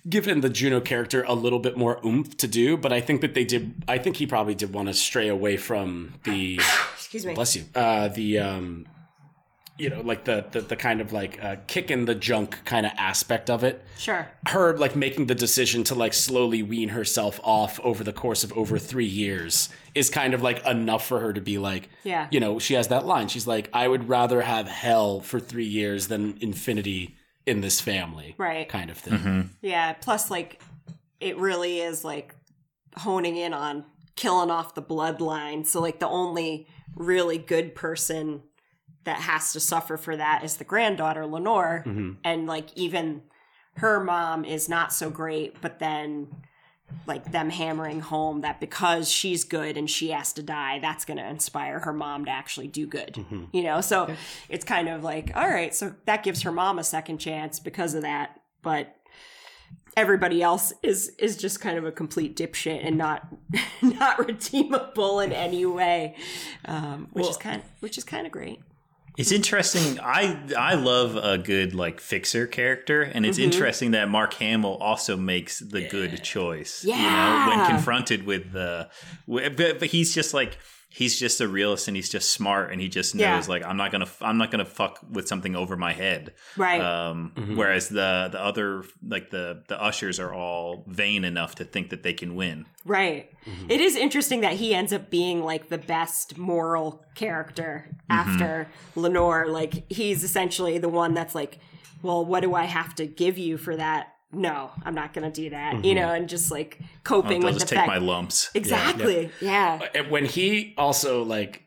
given 0.09 0.41
the 0.41 0.49
Juno 0.49 0.79
character 0.81 1.23
a 1.27 1.33
little 1.33 1.59
bit 1.59 1.77
more 1.77 1.99
oomph 2.05 2.35
to 2.37 2.47
do, 2.47 2.75
but 2.77 2.91
I 2.91 3.01
think 3.01 3.21
that 3.21 3.33
they 3.35 3.43
did 3.45 3.83
I 3.87 3.97
think 3.99 4.15
he 4.17 4.25
probably 4.25 4.55
did 4.55 4.73
want 4.73 4.87
to 4.87 4.93
stray 4.95 5.27
away 5.27 5.57
from 5.57 6.15
the 6.23 6.59
Excuse 6.95 7.25
me. 7.25 7.33
bless 7.35 7.55
you. 7.55 7.65
Uh 7.75 8.07
the 8.07 8.39
um 8.39 8.87
you 9.79 9.89
know, 9.89 10.01
like 10.01 10.25
the 10.25 10.45
the, 10.51 10.61
the 10.61 10.75
kind 10.75 11.01
of 11.01 11.13
like 11.13 11.43
uh, 11.43 11.57
kicking 11.67 12.05
the 12.05 12.15
junk 12.15 12.63
kind 12.65 12.85
of 12.85 12.91
aspect 12.97 13.49
of 13.49 13.63
it 13.63 13.83
Sure. 13.97 14.27
her 14.47 14.75
like 14.77 14.95
making 14.95 15.27
the 15.27 15.35
decision 15.35 15.83
to 15.85 15.95
like 15.95 16.13
slowly 16.13 16.63
wean 16.63 16.89
herself 16.89 17.39
off 17.43 17.79
over 17.83 18.03
the 18.03 18.13
course 18.13 18.43
of 18.43 18.51
over 18.53 18.79
three 18.79 19.05
years 19.05 19.69
is 19.93 20.09
kind 20.09 20.33
of 20.33 20.41
like 20.41 20.65
enough 20.65 21.05
for 21.05 21.19
her 21.19 21.31
to 21.33 21.41
be 21.41 21.57
like 21.57 21.89
Yeah. 22.03 22.27
you 22.31 22.39
know 22.39 22.59
she 22.59 22.73
has 22.75 22.87
that 22.87 23.05
line 23.05 23.27
she's 23.27 23.45
like 23.47 23.69
i 23.73 23.87
would 23.87 24.07
rather 24.09 24.41
have 24.41 24.67
hell 24.67 25.19
for 25.21 25.39
three 25.39 25.65
years 25.65 26.07
than 26.07 26.37
infinity 26.41 27.15
in 27.45 27.61
this 27.61 27.79
family 27.79 28.35
Right. 28.37 28.67
kind 28.67 28.89
of 28.89 28.97
thing 28.97 29.51
Yeah, 29.61 29.93
plus 29.93 30.29
like 30.31 30.61
it 31.19 31.37
really 31.37 31.79
is 31.81 32.03
like 32.03 32.35
honing 32.97 33.37
in 33.37 33.53
on 33.53 33.85
killing 34.15 34.49
off 34.51 34.73
the 34.73 34.81
bloodline. 34.81 35.65
So 35.65 35.79
like 35.81 35.99
the 35.99 36.07
only 36.07 36.67
really 36.95 37.37
good 37.37 37.75
person 37.75 38.41
that 39.07 39.21
has 39.21 39.51
to 39.53 39.59
suffer 39.59 39.97
for 39.97 40.15
that 40.15 40.43
is 40.43 40.57
the 40.57 40.63
granddaughter 40.63 41.25
Lenore 41.25 41.83
and 42.23 42.45
like 42.45 42.67
even 42.75 43.23
her 43.77 44.03
mom 44.03 44.45
is 44.45 44.67
not 44.69 44.91
so 44.93 45.09
great, 45.09 45.59
but 45.61 45.79
then 45.79 46.27
like 47.05 47.31
them 47.31 47.49
hammering 47.49 47.99
home 47.99 48.41
that 48.41 48.59
because 48.61 49.09
she's 49.11 49.43
good 49.43 49.77
and 49.77 49.89
she 49.89 50.09
has 50.11 50.31
to 50.33 50.41
die, 50.43 50.79
that's 50.79 51.03
going 51.05 51.17
to 51.17 51.27
inspire 51.27 51.79
her 51.79 51.91
mom 51.93 52.25
to 52.25 52.31
actually 52.31 52.67
do 52.67 52.85
good. 52.87 53.25
You 53.51 53.63
know, 53.63 53.81
so 53.81 54.13
it's 54.49 54.63
kind 54.65 54.87
of 54.87 55.03
like, 55.03 55.31
all 55.35 55.49
right, 55.49 55.75
so 55.75 55.93
that 56.05 56.23
gives 56.23 56.41
her 56.43 56.51
mom 56.51 56.79
a 56.79 56.83
second 56.83 57.17
chance 57.17 57.59
because 57.59 57.93
of 57.93 58.01
that. 58.03 58.39
But 58.61 58.95
everybody 59.95 60.41
else 60.43 60.73
is 60.83 61.09
is 61.17 61.35
just 61.37 61.59
kind 61.59 61.77
of 61.77 61.83
a 61.85 61.91
complete 61.91 62.35
dipshit 62.37 62.85
and 62.85 62.97
not 62.97 63.27
not 63.81 64.19
redeemable 64.25 65.19
in 65.19 65.31
any 65.33 65.65
way, 65.65 66.15
um, 66.65 67.07
which 67.11 67.25
is 67.25 67.29
Well- 67.31 67.39
kind 67.39 67.61
which 67.79 67.97
is 67.97 68.03
kind 68.03 68.25
of 68.25 68.31
great. 68.31 68.59
It's 69.17 69.31
interesting. 69.31 69.99
I 69.99 70.39
I 70.55 70.75
love 70.75 71.15
a 71.15 71.37
good 71.39 71.73
like 71.73 71.99
fixer 71.99 72.45
character, 72.45 73.01
and 73.01 73.25
it's 73.25 73.37
Mm-hmm. 73.39 73.45
interesting 73.51 73.91
that 73.91 74.09
Mark 74.09 74.35
Hamill 74.35 74.75
also 74.79 75.17
makes 75.17 75.59
the 75.59 75.87
good 75.87 76.23
choice. 76.23 76.83
You 76.85 76.91
know, 76.93 76.97
Yeah. 76.99 77.47
when 77.49 77.65
confronted 77.67 78.25
with 78.27 78.51
the, 78.51 78.89
but, 79.27 79.79
but 79.79 79.87
he's 79.87 80.13
just 80.13 80.33
like 80.35 80.57
he's 80.89 81.19
just 81.19 81.41
a 81.41 81.47
realist, 81.47 81.87
and 81.87 81.95
he's 81.95 82.09
just 82.09 82.31
smart, 82.31 82.71
and 82.71 82.81
he 82.81 82.89
just 82.89 83.13
knows 83.15 83.21
Yeah. 83.21 83.43
like 83.47 83.63
I'm 83.63 83.77
not 83.77 83.91
gonna 83.91 84.07
I'm 84.21 84.37
not 84.37 84.51
gonna 84.51 84.65
fuck 84.65 84.99
with 85.09 85.27
something 85.27 85.55
over 85.55 85.75
my 85.75 85.93
head. 85.93 86.33
Right. 86.55 86.81
Um, 86.81 87.33
mm-hmm. 87.35 87.55
Whereas 87.57 87.89
the 87.89 88.29
the 88.31 88.41
other 88.41 88.83
like 89.05 89.29
the 89.29 89.63
the 89.67 89.81
ushers 89.81 90.19
are 90.19 90.33
all 90.33 90.83
vain 90.87 91.23
enough 91.23 91.55
to 91.55 91.65
think 91.65 91.89
that 91.89 92.03
they 92.03 92.13
can 92.13 92.35
win. 92.35 92.65
Right. 92.85 93.31
Mm-hmm. 93.45 93.71
It 93.71 93.81
is 93.81 93.95
interesting 93.95 94.41
that 94.41 94.53
he 94.53 94.73
ends 94.73 94.93
up 94.93 95.09
being 95.09 95.43
like 95.43 95.69
the 95.69 95.77
best 95.77 96.37
moral 96.37 97.05
character 97.15 97.89
mm-hmm. 97.89 98.11
after 98.11 98.67
Lenore. 98.95 99.47
Like 99.47 99.91
he's 99.91 100.23
essentially 100.23 100.77
the 100.77 100.89
one 100.89 101.13
that's 101.13 101.35
like, 101.35 101.59
well, 102.01 102.25
what 102.25 102.41
do 102.41 102.55
I 102.55 102.63
have 102.65 102.95
to 102.95 103.05
give 103.05 103.37
you 103.37 103.57
for 103.57 103.75
that? 103.75 104.13
No, 104.31 104.71
I'm 104.83 104.93
not 104.93 105.13
going 105.13 105.31
to 105.31 105.41
do 105.41 105.49
that. 105.51 105.75
You 105.75 105.93
mm-hmm. 105.93 105.95
know, 105.99 106.13
and 106.13 106.27
just 106.27 106.51
like 106.51 106.79
coping 107.03 107.41
with 107.41 107.41
the. 107.41 107.47
I'll 107.47 107.53
with 107.53 107.59
just 107.61 107.69
the 107.69 107.75
take 107.75 107.85
fact. 107.85 107.87
my 107.87 107.97
lumps. 107.97 108.49
exactly. 108.53 109.31
Yeah. 109.39 109.79
Uh, 109.81 109.87
and 109.95 110.11
when 110.11 110.25
he 110.25 110.73
also 110.77 111.23
like 111.23 111.63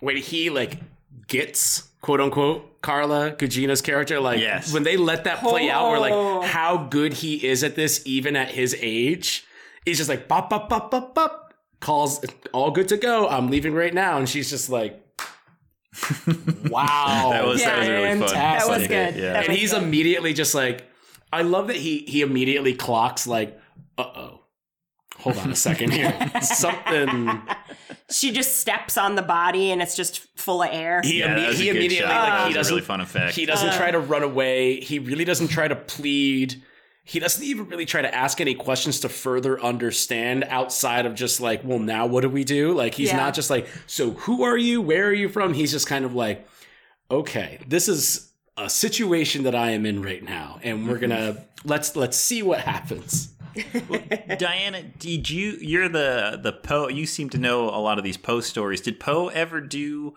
when 0.00 0.16
he 0.16 0.50
like 0.50 0.80
gets 1.28 1.88
quote 2.00 2.20
unquote 2.20 2.82
Carla 2.82 3.32
Gugino's 3.32 3.82
character 3.82 4.18
like 4.18 4.40
Yes. 4.40 4.72
when 4.72 4.82
they 4.82 4.96
let 4.96 5.24
that 5.24 5.40
play 5.40 5.70
out 5.70 5.90
we're 5.90 5.98
Oh. 5.98 6.38
like 6.40 6.48
how 6.50 6.78
good 6.78 7.12
he 7.12 7.46
is 7.46 7.62
at 7.62 7.76
this 7.76 8.02
even 8.06 8.34
at 8.34 8.48
his 8.48 8.74
age 8.80 9.44
he's 9.84 9.98
just 9.98 10.08
like 10.08 10.26
bop 10.26 10.50
bop 10.50 10.68
bop 10.68 10.90
bop 10.90 11.14
bop 11.14 11.54
calls 11.78 12.24
all 12.52 12.70
good 12.70 12.88
to 12.88 12.96
go 12.96 13.28
I'm 13.28 13.50
leaving 13.50 13.74
right 13.74 13.92
now 13.94 14.16
and 14.18 14.28
she's 14.28 14.50
just 14.50 14.70
like 14.70 15.00
wow 16.70 17.30
That 17.32 17.44
was 17.46 17.62
that 17.62 17.78
was 17.78 17.88
really 17.88 18.18
fun. 18.18 18.32
That 18.32 18.68
was 18.68 18.86
good. 18.88 19.14
Yeah. 19.16 19.32
That 19.34 19.48
and 19.48 19.56
he's 19.56 19.72
immediately 19.72 20.32
just 20.32 20.54
like 20.54 20.89
I 21.32 21.42
love 21.42 21.68
that 21.68 21.76
he 21.76 21.98
he 22.00 22.22
immediately 22.22 22.74
clocks 22.74 23.26
like 23.26 23.58
uh 23.98 24.02
oh 24.02 24.40
hold 25.16 25.36
on 25.38 25.50
a 25.50 25.56
second 25.56 25.92
here 25.92 26.12
something 26.42 27.42
she 28.10 28.32
just 28.32 28.56
steps 28.56 28.96
on 28.96 29.14
the 29.16 29.22
body 29.22 29.70
and 29.70 29.82
it's 29.82 29.94
just 29.94 30.26
full 30.38 30.62
of 30.62 30.70
air. 30.72 31.00
He, 31.04 31.18
Yeah, 31.20 31.28
imme- 31.28 31.36
that 31.36 31.48
was 31.48 31.60
a 31.60 31.62
he 31.62 31.68
immediately 31.68 31.98
shot. 32.08 32.08
like 32.08 32.32
That 32.32 32.40
he 32.42 32.46
was 32.48 32.54
a 32.54 32.58
doesn't 32.58 32.74
really 32.74 32.86
fun 32.86 33.00
effect. 33.00 33.36
He 33.36 33.46
doesn't 33.46 33.72
try 33.74 33.90
to 33.90 34.00
run 34.00 34.22
away. 34.22 34.80
He 34.80 34.98
really 34.98 35.24
doesn't 35.24 35.48
try 35.48 35.68
to 35.68 35.76
plead. 35.76 36.62
He 37.04 37.18
doesn't 37.20 37.44
even 37.44 37.66
really 37.68 37.86
try 37.86 38.02
to 38.02 38.12
ask 38.14 38.40
any 38.40 38.54
questions 38.54 39.00
to 39.00 39.08
further 39.08 39.60
understand 39.60 40.44
outside 40.48 41.06
of 41.06 41.14
just 41.14 41.40
like, 41.40 41.62
well, 41.64 41.78
now 41.78 42.06
what 42.06 42.22
do 42.22 42.28
we 42.28 42.42
do? 42.44 42.72
Like 42.72 42.94
he's 42.94 43.08
Yeah. 43.10 43.16
not 43.18 43.34
just 43.34 43.50
like, 43.50 43.68
so 43.86 44.12
who 44.12 44.42
are 44.42 44.56
you? 44.56 44.80
Where 44.80 45.06
are 45.08 45.12
you 45.12 45.28
from? 45.28 45.52
He's 45.54 45.70
just 45.72 45.86
kind 45.86 46.04
of 46.04 46.14
like, 46.14 46.46
okay, 47.10 47.58
this 47.68 47.88
is 47.88 48.29
a 48.56 48.68
situation 48.70 49.44
that 49.44 49.54
I 49.54 49.70
am 49.70 49.86
in 49.86 50.02
right 50.02 50.22
now, 50.22 50.58
and 50.62 50.88
we're 50.88 50.98
gonna 50.98 51.44
let's 51.64 51.96
let's 51.96 52.16
see 52.16 52.42
what 52.42 52.60
happens. 52.60 53.32
Diana, 54.38 54.82
did 54.82 55.28
you? 55.30 55.58
You're 55.60 55.88
the 55.88 56.38
the 56.42 56.52
Poe. 56.52 56.88
You 56.88 57.06
seem 57.06 57.30
to 57.30 57.38
know 57.38 57.68
a 57.68 57.80
lot 57.80 57.98
of 57.98 58.04
these 58.04 58.16
Poe 58.16 58.40
stories. 58.40 58.80
Did 58.80 59.00
Poe 59.00 59.28
ever 59.28 59.60
do 59.60 60.14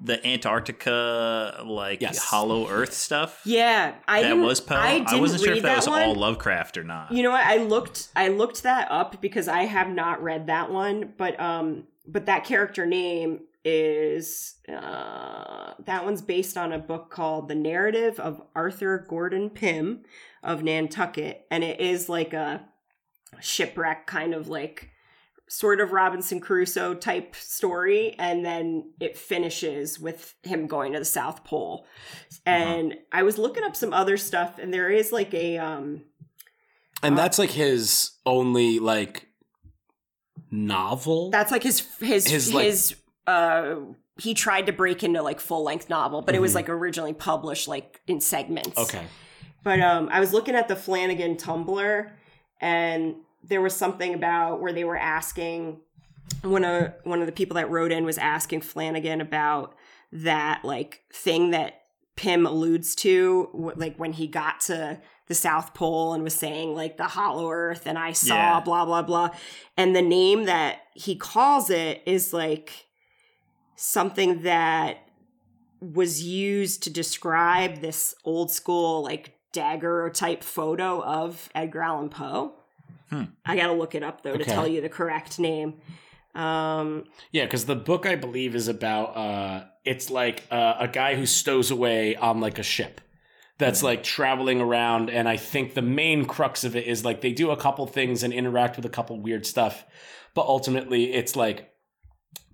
the 0.00 0.24
Antarctica 0.26 1.62
like 1.64 2.02
Yes. 2.02 2.18
Hollow 2.18 2.68
Earth 2.68 2.92
stuff? 2.92 3.40
yeah, 3.44 3.94
I 4.06 4.22
that 4.22 4.36
was 4.36 4.60
Poe. 4.60 4.74
I, 4.76 5.04
I, 5.06 5.18
wasn't 5.18 5.42
sure 5.42 5.50
read 5.52 5.58
if 5.58 5.62
that, 5.64 5.76
was 5.76 5.88
one. 5.88 6.02
all 6.02 6.14
Lovecraft 6.14 6.76
or 6.76 6.84
not. 6.84 7.12
You 7.12 7.22
know 7.22 7.30
what? 7.30 7.44
I 7.44 7.56
looked 7.56 8.08
I 8.14 8.28
looked 8.28 8.62
that 8.64 8.90
up 8.90 9.20
because 9.20 9.48
I 9.48 9.62
have 9.62 9.88
not 9.88 10.22
read 10.22 10.46
that 10.48 10.70
one, 10.70 11.14
but 11.16 11.38
um 11.40 11.84
but 12.06 12.26
that 12.26 12.44
character 12.44 12.86
name 12.86 13.40
is 13.68 14.54
uh 14.68 15.72
that 15.84 16.04
one's 16.04 16.22
based 16.22 16.56
on 16.56 16.72
a 16.72 16.78
book 16.78 17.10
called 17.10 17.48
The 17.48 17.54
Narrative 17.56 18.20
of 18.20 18.40
Arthur 18.54 19.04
Gordon 19.08 19.50
Pym 19.50 20.04
of 20.44 20.62
Nantucket 20.62 21.44
and 21.50 21.64
it 21.64 21.80
is 21.80 22.08
like 22.08 22.32
a 22.32 22.64
shipwreck 23.40 24.06
kind 24.06 24.34
of 24.34 24.46
like 24.48 24.90
sort 25.48 25.80
of 25.80 25.90
Robinson 25.92 26.38
Crusoe 26.40 26.94
type 26.94 27.34
story 27.34 28.14
and 28.18 28.44
then 28.44 28.92
it 29.00 29.16
finishes 29.18 29.98
with 29.98 30.34
him 30.44 30.66
going 30.68 30.92
to 30.92 30.98
the 31.00 31.04
South 31.04 31.44
Pole. 31.44 31.86
And 32.44 32.96
I 33.12 33.22
was 33.22 33.38
looking 33.38 33.62
up 33.64 33.76
some 33.76 33.92
other 33.92 34.16
stuff 34.16 34.58
and 34.58 34.72
there 34.72 34.90
is 34.90 35.10
like 35.12 35.32
a 35.34 35.58
um 35.58 36.02
And 37.02 37.18
that's 37.18 37.38
like 37.38 37.50
his 37.50 38.12
only 38.24 38.78
like 38.78 39.26
novel. 40.50 41.30
that's 41.30 41.50
like 41.52 41.62
his 41.62 41.80
his 41.98 42.26
His, 42.26 42.46
his, 42.46 42.54
like- 42.54 42.98
uh 43.26 43.76
he 44.18 44.32
tried 44.34 44.66
to 44.66 44.72
break 44.72 45.02
into 45.02 45.22
like 45.22 45.40
full 45.40 45.62
length 45.64 45.88
novel 45.90 46.22
but 46.22 46.34
it 46.34 46.40
was 46.40 46.52
Mhm. 46.52 46.56
like 46.56 46.68
originally 46.68 47.12
published 47.12 47.68
like 47.68 48.00
in 48.06 48.20
segments 48.20 48.78
okay. 48.78 49.04
but 49.62 49.80
um 49.80 50.08
i 50.12 50.20
was 50.20 50.32
looking 50.32 50.54
at 50.54 50.68
the 50.68 50.76
flanagan 50.76 51.36
tumblr 51.36 52.10
and 52.60 53.14
there 53.44 53.60
was 53.60 53.74
something 53.76 54.14
about 54.14 54.60
where 54.60 54.72
they 54.72 54.84
were 54.84 54.96
asking 54.96 55.80
one 56.42 56.64
of 56.64 56.92
one 57.04 57.20
of 57.20 57.26
the 57.26 57.32
people 57.32 57.54
that 57.56 57.70
wrote 57.70 57.92
in 57.92 58.04
was 58.04 58.18
asking 58.18 58.60
flanagan 58.60 59.20
about 59.20 59.74
that 60.12 60.64
like 60.64 61.02
thing 61.12 61.50
that 61.50 61.82
pym 62.16 62.46
alludes 62.46 62.94
to 62.94 63.50
like 63.76 63.96
when 63.98 64.12
he 64.14 64.26
got 64.26 64.60
to 64.60 64.98
the 65.26 65.34
south 65.34 65.74
pole 65.74 66.14
and 66.14 66.22
was 66.24 66.34
saying 66.34 66.74
like 66.74 66.96
the 66.96 67.04
hollow 67.04 67.50
earth 67.50 67.82
and 67.86 67.98
i 67.98 68.12
saw 68.12 68.34
Yeah. 68.34 68.60
blah 68.60 68.84
blah 68.86 69.02
blah 69.02 69.30
and 69.76 69.94
the 69.94 70.00
name 70.02 70.44
that 70.44 70.78
he 70.94 71.14
calls 71.16 71.68
it 71.68 72.02
is 72.06 72.32
like 72.32 72.85
something 73.76 74.42
that 74.42 74.98
was 75.80 76.22
used 76.22 76.82
to 76.84 76.90
describe 76.90 77.80
this 77.80 78.14
old 78.24 78.50
school 78.50 79.02
like 79.02 79.34
dagger 79.52 80.10
type 80.10 80.42
photo 80.42 81.02
of 81.02 81.48
Edgar 81.54 81.82
Allan 81.82 82.08
Poe. 82.08 82.54
Hmm. 83.10 83.24
I 83.44 83.56
gotta 83.56 83.72
look 83.72 83.94
it 83.94 84.02
up 84.02 84.22
though 84.22 84.36
to 84.36 84.44
tell 84.44 84.66
you 84.66 84.80
the 84.80 84.88
correct 84.88 85.38
name. 85.38 85.74
Um, 86.34 87.04
Yeah, 87.32 87.44
because 87.44 87.64
the 87.64 87.76
book 87.76 88.04
I 88.04 88.16
believe 88.16 88.54
is 88.54 88.68
about 88.68 89.16
uh, 89.16 89.64
it's 89.84 90.10
like 90.10 90.44
uh, 90.50 90.74
a 90.80 90.88
guy 90.88 91.14
who 91.14 91.24
stows 91.24 91.70
away 91.70 92.16
on 92.16 92.40
like 92.40 92.58
a 92.58 92.62
ship 92.62 93.00
that's 93.58 93.82
like 93.82 94.02
traveling 94.02 94.60
around, 94.60 95.08
and 95.08 95.28
I 95.28 95.38
think 95.38 95.72
the 95.72 95.82
main 95.82 96.26
crux 96.26 96.64
of 96.64 96.76
it 96.76 96.86
is 96.86 97.04
like 97.04 97.22
they 97.22 97.32
do 97.32 97.50
a 97.50 97.56
couple 97.56 97.86
things 97.86 98.22
and 98.22 98.32
interact 98.32 98.76
with 98.76 98.84
a 98.84 98.90
couple 98.90 99.18
weird 99.18 99.46
stuff, 99.46 99.84
but 100.34 100.46
ultimately 100.46 101.14
it's 101.14 101.36
like 101.36 101.70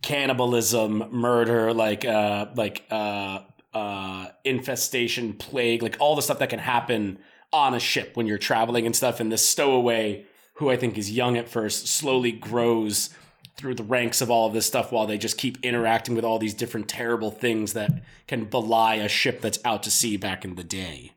cannibalism, 0.02 1.04
murder, 1.10 1.72
like 1.72 2.04
uh, 2.04 2.46
like 2.54 2.84
uh, 2.90 3.40
uh, 3.72 4.26
infestation, 4.44 5.32
plague, 5.34 5.82
like 5.82 5.96
all 6.00 6.14
the 6.16 6.22
stuff 6.22 6.38
that 6.40 6.50
can 6.50 6.58
happen 6.58 7.18
on 7.52 7.74
a 7.74 7.80
ship 7.80 8.16
when 8.16 8.26
you're 8.26 8.38
traveling 8.38 8.86
and 8.86 8.96
stuff. 8.96 9.20
And 9.20 9.30
this 9.30 9.48
stowaway, 9.48 10.26
who 10.54 10.70
I 10.70 10.76
think 10.76 10.98
is 10.98 11.10
young 11.10 11.36
at 11.36 11.48
first, 11.48 11.86
slowly 11.86 12.32
grows 12.32 13.10
through 13.56 13.74
the 13.74 13.82
ranks 13.82 14.20
of 14.20 14.30
all 14.30 14.46
of 14.46 14.54
this 14.54 14.66
stuff 14.66 14.90
while 14.90 15.06
they 15.06 15.18
just 15.18 15.36
keep 15.36 15.58
interacting 15.62 16.14
with 16.14 16.24
all 16.24 16.38
these 16.38 16.54
different 16.54 16.88
terrible 16.88 17.30
things 17.30 17.74
that 17.74 18.02
can 18.26 18.44
belie 18.46 18.94
a 18.94 19.08
ship 19.08 19.40
that's 19.40 19.58
out 19.64 19.82
to 19.82 19.90
sea 19.90 20.16
back 20.16 20.44
in 20.44 20.54
the 20.54 20.64
day. 20.64 21.12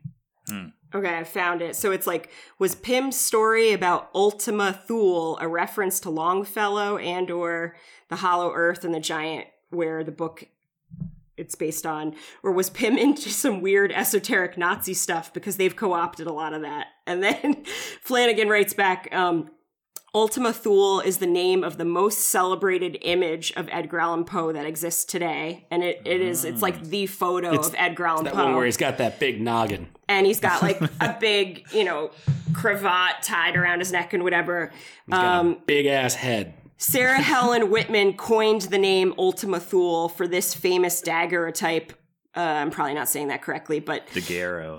Okay, 0.96 1.18
I 1.18 1.24
found 1.24 1.62
it. 1.62 1.76
So 1.76 1.92
it's 1.92 2.06
like 2.06 2.30
was 2.58 2.74
Pym's 2.74 3.18
story 3.18 3.72
about 3.72 4.10
Ultima 4.14 4.72
Thule 4.86 5.38
a 5.40 5.48
reference 5.48 6.00
to 6.00 6.10
Longfellow 6.10 6.98
and 6.98 7.30
or 7.30 7.76
the 8.08 8.16
Hollow 8.16 8.52
Earth 8.52 8.84
and 8.84 8.94
the 8.94 9.00
Giant, 9.00 9.46
where 9.70 10.04
the 10.04 10.12
book 10.12 10.48
it's 11.36 11.54
based 11.54 11.84
on, 11.84 12.14
or 12.42 12.52
was 12.52 12.70
Pym 12.70 12.96
into 12.98 13.30
some 13.30 13.60
weird 13.60 13.92
esoteric 13.92 14.56
Nazi 14.56 14.94
stuff 14.94 15.32
because 15.32 15.56
they've 15.56 15.76
co-opted 15.76 16.26
a 16.26 16.32
lot 16.32 16.52
of 16.52 16.62
that? 16.62 16.86
And 17.06 17.22
then 17.22 17.64
Flanagan 18.02 18.48
writes 18.48 18.74
back, 18.74 19.08
um, 19.12 19.50
Ultima 20.16 20.50
Thule 20.50 21.00
is 21.00 21.18
the 21.18 21.26
name 21.26 21.62
of 21.62 21.76
the 21.76 21.84
most 21.84 22.20
celebrated 22.20 22.96
image 23.02 23.52
of 23.54 23.68
Edgar 23.70 24.00
Allan 24.00 24.24
Poe 24.24 24.50
that 24.50 24.64
exists 24.64 25.04
today, 25.04 25.66
and 25.70 25.84
it, 25.84 26.00
it 26.06 26.22
is 26.22 26.42
it's 26.46 26.62
like 26.62 26.82
the 26.84 27.04
photo 27.04 27.48
It's- 27.50 27.68
of 27.68 27.74
Edgar 27.76 28.06
Allan 28.06 28.24
That 28.24 28.32
Poe 28.32 28.44
one 28.46 28.54
where 28.56 28.64
he's 28.64 28.78
got 28.78 28.96
that 28.96 29.20
big 29.20 29.42
noggin. 29.42 29.88
and 30.08 30.24
he's 30.26 30.40
got 30.40 30.62
like 30.62 30.80
a 31.02 31.14
big, 31.20 31.66
you 31.70 31.84
know, 31.84 32.12
cravat 32.54 33.22
tied 33.24 33.56
around 33.56 33.80
his 33.80 33.92
neck 33.92 34.14
and 34.14 34.24
whatever. 34.24 34.72
Um, 35.12 35.58
big 35.66 35.84
ass 35.84 36.14
head. 36.14 36.54
Sarah 36.78 37.20
Helen 37.20 37.70
Whitman 37.70 38.14
coined 38.14 38.62
the 38.62 38.78
name 38.78 39.12
Ultima 39.18 39.60
Thule 39.60 40.08
for 40.08 40.26
this 40.26 40.54
famous 40.54 41.02
daguerreotype. 41.02 41.92
Uh, 42.36 42.40
I'm 42.40 42.70
probably 42.70 42.92
not 42.92 43.08
saying 43.08 43.28
that 43.28 43.40
correctly, 43.40 43.80
but 43.80 44.06
think, 44.10 44.26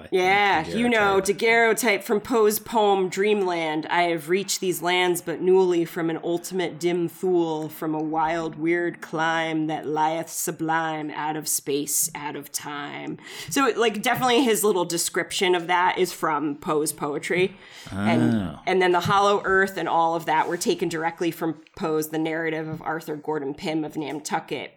yeah, 0.12 0.68
you 0.68 0.88
know, 0.88 1.20
daguerreotype. 1.20 1.26
daguerreotype 1.26 2.04
from 2.04 2.22
Poe's 2.22 2.60
poem 2.60 3.10
Dreamland. 3.10 3.88
I 3.88 4.04
have 4.04 4.30
reached 4.30 4.60
these 4.60 4.84
lands 4.84 5.22
but 5.22 5.42
newly 5.42 5.84
from 5.84 6.12
an 6.12 6.20
ultimate 6.24 6.80
dim 6.80 7.10
thule, 7.10 7.68
from 7.68 7.96
a 7.96 8.02
wild, 8.02 8.60
weird 8.60 9.02
clime 9.02 9.66
that 9.68 9.88
lieth 9.88 10.30
sublime 10.30 11.10
out 11.10 11.36
of 11.36 11.48
space, 11.48 12.12
out 12.14 12.36
of 12.36 12.52
time. 12.52 13.18
So, 13.50 13.74
like, 13.76 14.04
definitely 14.04 14.44
his 14.44 14.64
little 14.64 14.86
description 14.86 15.56
of 15.56 15.66
that 15.66 15.98
is 15.98 16.14
from 16.14 16.58
Poe's 16.58 16.94
poetry. 16.94 17.56
And, 17.92 18.60
and 18.68 18.82
then 18.82 18.92
the 18.92 19.00
hollow 19.00 19.42
earth 19.46 19.78
and 19.78 19.90
all 19.90 20.16
of 20.16 20.26
that 20.26 20.48
were 20.48 20.58
taken 20.58 20.90
directly 20.90 21.32
from 21.32 21.62
Poe's 21.76 22.10
The 22.10 22.20
Narrative 22.20 22.68
of 22.68 22.82
Arthur 22.84 23.16
Gordon 23.16 23.56
Pym 23.56 23.84
of 23.84 23.98
Nantucket 23.98 24.74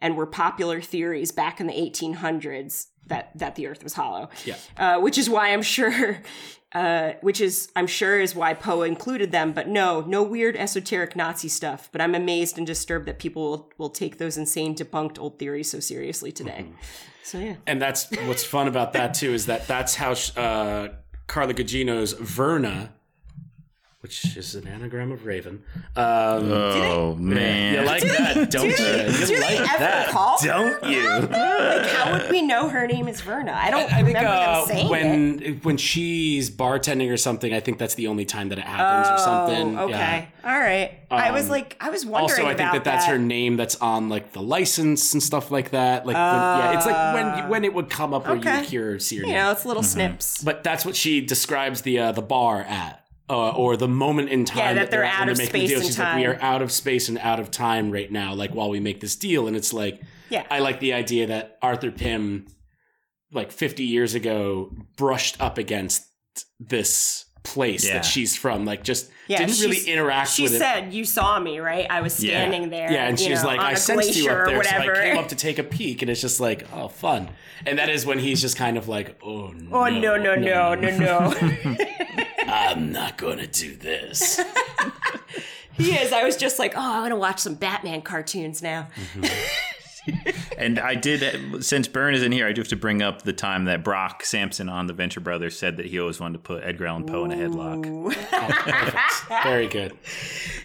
and 0.00 0.16
were 0.16 0.26
popular 0.26 0.80
theories 0.80 1.32
back 1.32 1.60
in 1.60 1.66
the 1.66 1.72
1800s 1.72 2.88
that 3.06 3.30
that 3.36 3.54
the 3.54 3.66
earth 3.66 3.82
was 3.82 3.94
hollow. 3.94 4.28
Yeah. 4.44 4.56
Uh, 4.76 5.00
which 5.00 5.16
is 5.18 5.30
why 5.30 5.52
I'm 5.52 5.62
sure 5.62 6.20
uh, 6.72 7.12
which 7.22 7.40
is 7.40 7.70
I'm 7.74 7.86
sure 7.86 8.20
is 8.20 8.34
why 8.34 8.52
Poe 8.54 8.82
included 8.82 9.32
them, 9.32 9.52
but 9.52 9.68
no, 9.68 10.02
no 10.02 10.22
weird 10.22 10.56
esoteric 10.56 11.16
Nazi 11.16 11.48
stuff. 11.48 11.88
But 11.90 12.00
I'm 12.00 12.14
amazed 12.14 12.58
and 12.58 12.66
disturbed 12.66 13.06
that 13.06 13.18
people 13.18 13.42
will, 13.42 13.72
will 13.78 13.90
take 13.90 14.18
those 14.18 14.36
insane 14.36 14.74
debunked 14.74 15.18
old 15.18 15.38
theories 15.38 15.70
so 15.70 15.80
seriously 15.80 16.30
today. 16.30 16.66
So 17.22 17.38
yeah. 17.38 17.56
And 17.66 17.80
that's 17.80 18.10
what's 18.26 18.44
fun 18.44 18.68
about 18.68 18.92
that 18.92 19.14
too 19.14 19.32
is 19.32 19.46
that 19.46 19.66
that's 19.66 19.94
how 19.94 20.12
uh, 20.40 20.88
Carla 21.26 21.54
Gugino's 21.54 22.12
Verna, 22.12 22.92
which 24.00 24.36
is 24.36 24.54
an 24.54 24.66
anagram 24.68 25.10
of 25.12 25.24
Raven. 25.26 25.62
Um, 25.96 26.50
Oh 26.52 27.14
man, 27.18 27.74
you 27.74 27.80
like 27.82 28.02
that, 28.02 28.50
don't 28.50 28.64
you? 28.66 28.70
You 28.70 29.26
do 29.26 29.36
they 29.36 29.58
like 29.58 29.60
ever 29.74 29.78
that, 29.84 30.08
call 30.10 30.38
don't 30.42 30.84
you? 30.84 31.08
Like, 31.08 31.86
how 31.90 32.12
would 32.12 32.30
we 32.30 32.42
know 32.42 32.68
her 32.68 32.86
name 32.86 33.08
is 33.08 33.20
Verna? 33.20 33.52
I 33.52 33.70
don't 33.70 33.92
I 33.92 33.96
think 34.02 34.06
remember 34.08 34.28
uh, 34.30 34.58
them 34.64 34.66
saying 34.68 34.86
it. 34.86 34.90
when 34.90 35.60
when 35.62 35.76
she's 35.76 36.50
bartending 36.50 37.10
or 37.12 37.16
something, 37.16 37.52
I 37.52 37.60
think 37.60 37.78
that's 37.78 37.94
the 37.94 38.06
only 38.06 38.24
time 38.24 38.50
that 38.50 38.58
it 38.58 38.64
happens 38.64 39.08
or 39.12 39.18
something. 39.24 39.78
Oh, 39.78 39.84
okay. 39.84 40.28
Yeah. 40.44 40.50
All 40.52 40.58
right. 40.58 40.92
I 41.10 41.30
was 41.32 41.44
Um, 41.44 41.50
like, 41.50 41.76
I 41.80 41.90
was 41.90 42.04
wondering 42.06 42.30
Also, 42.30 42.42
I 42.44 42.54
think 42.54 42.60
about 42.70 42.72
that 42.72 42.84
that's 42.84 43.06
her 43.06 43.18
name 43.18 43.56
that's 43.56 43.76
on 43.76 44.08
like 44.08 44.32
the 44.32 44.42
license 44.42 45.12
and 45.14 45.22
stuff 45.22 45.50
like 45.50 45.70
that. 45.70 46.06
Like, 46.06 46.14
when, 46.14 46.24
yeah, 46.24 46.76
it's 46.76 46.86
like 46.86 47.14
when 47.14 47.48
when 47.48 47.64
it 47.64 47.74
would 47.74 47.90
come 47.90 48.14
up 48.14 48.26
where 48.26 48.36
you 48.36 48.42
would 48.44 48.64
hear 48.66 48.98
see 48.98 49.16
her 49.16 49.22
You 49.22 49.26
name. 49.28 49.36
know, 49.36 49.50
it's 49.50 49.64
little 49.64 49.82
snips. 49.82 50.42
But 50.42 50.62
that's 50.62 50.84
what 50.86 50.94
she 50.96 51.20
describes 51.20 51.82
the 51.82 51.98
uh, 51.98 52.12
the 52.12 52.22
bar 52.22 52.60
at, 52.62 53.04
uh, 53.30 53.50
or 53.50 53.76
the 53.76 53.88
moment 53.88 54.30
in 54.30 54.44
time 54.44 54.58
Yeah, 54.58 54.74
that 54.74 54.90
they're 54.90 55.00
when 55.02 55.10
out 55.10 55.28
of 55.28 55.38
making 55.38 55.52
the 55.52 55.58
space 55.66 55.68
deal. 55.70 55.78
and 55.78 55.86
She's 55.86 55.98
like, 55.98 56.16
we 56.16 56.26
are 56.26 56.38
out 56.40 56.62
of 56.62 56.72
space 56.72 57.08
and 57.08 57.18
out 57.18 57.40
of 57.40 57.50
time 57.50 57.90
right 57.90 58.10
now. 58.10 58.34
Like 58.34 58.54
while 58.54 58.70
we 58.70 58.80
make 58.80 59.00
this 59.00 59.16
deal, 59.16 59.46
and 59.48 59.56
it's 59.56 59.72
like, 59.72 60.00
Yeah. 60.30 60.44
I 60.50 60.60
like 60.60 60.80
the 60.80 60.92
idea 60.94 61.26
that 61.26 61.58
Arthur 61.62 61.90
Pym, 61.90 62.46
like 63.32 63.52
50 63.52 63.84
years 63.84 64.14
ago, 64.14 64.72
brushed 64.96 65.40
up 65.40 65.58
against 65.58 66.06
this 66.58 67.26
place 67.42 67.86
Yeah. 67.86 67.94
that 67.94 68.04
she's 68.04 68.36
from. 68.36 68.64
Like, 68.64 68.82
just 68.84 69.10
Yeah, 69.26 69.38
didn't 69.38 69.60
really 69.60 69.80
interact 69.90 70.30
She 70.30 70.42
with 70.44 70.52
it. 70.52 70.54
She 70.56 70.58
said, 70.60 70.92
"You 70.94 71.04
saw 71.04 71.38
me, 71.38 71.60
right? 71.60 71.86
I 71.90 72.00
was 72.00 72.22
Yeah. 72.22 72.30
standing 72.30 72.70
there." 72.70 72.90
Yeah, 72.90 73.06
and 73.08 73.18
you 73.20 73.26
she's 73.26 73.42
know, 73.42 73.48
like, 73.48 73.60
"I 73.60 73.68
I 73.68 73.72
a 73.72 73.76
sensed 73.76 74.16
you 74.16 74.30
up 74.30 74.46
there, 74.46 74.54
so 74.54 74.56
whatever. 74.56 74.96
I 74.96 75.04
came 75.10 75.18
up 75.18 75.28
to 75.34 75.36
take 75.36 75.58
a 75.58 75.62
peek, 75.64 76.00
and 76.02 76.10
it's 76.10 76.20
just 76.20 76.40
like, 76.40 76.66
oh, 76.74 76.88
fun. 76.88 77.28
And 77.66 77.78
that 77.78 77.88
is 77.90 78.04
when 78.06 78.18
he's 78.18 78.40
just 78.40 78.56
kind 78.56 78.76
of 78.78 78.88
like, 78.88 79.18
oh 79.22 79.48
no, 79.48 79.68
oh 79.76 79.88
no, 79.88 80.16
no, 80.16 80.34
no, 80.34 80.74
no, 80.74 80.96
no! 80.96 81.34
I'm 82.48 82.92
not 82.92 83.18
gonna 83.18 83.46
do 83.46 83.76
this. 83.76 84.40
he 85.72 85.92
is. 85.92 86.12
I 86.12 86.24
was 86.24 86.36
just 86.36 86.58
like, 86.58 86.74
"Oh, 86.76 86.80
I 86.80 87.00
want 87.00 87.12
to 87.12 87.16
watch 87.16 87.40
some 87.40 87.54
Batman 87.54 88.02
cartoons 88.02 88.62
now." 88.62 88.88
Mm-hmm. 89.14 89.24
And 90.58 90.80
I 90.80 90.96
did, 90.96 91.64
since 91.64 91.86
Byrne 91.86 92.14
is 92.14 92.22
in 92.24 92.32
here, 92.32 92.44
I 92.46 92.52
do 92.52 92.60
have 92.60 92.68
to 92.68 92.76
bring 92.76 93.00
up 93.00 93.22
the 93.22 93.32
time 93.32 93.66
that 93.66 93.84
Brock 93.84 94.24
Sampson 94.24 94.68
on 94.68 94.88
the 94.88 94.92
Venture 94.92 95.20
Brothers 95.20 95.56
said 95.56 95.76
that 95.76 95.86
he 95.86 96.00
always 96.00 96.18
wanted 96.18 96.32
to 96.38 96.38
put 96.40 96.64
Edgar 96.64 96.86
Allan 96.86 97.04
Poe 97.04 97.24
in 97.24 97.30
a 97.30 97.36
headlock. 97.36 97.84
Very 99.44 99.68
good. 99.68 99.96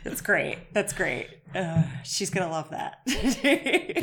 That's 0.03 0.19
great. 0.21 0.57
That's 0.73 0.93
great. 0.93 1.27
Uh, 1.53 1.83
she's 2.03 2.31
gonna 2.31 2.49
love 2.49 2.71
that. 2.71 3.01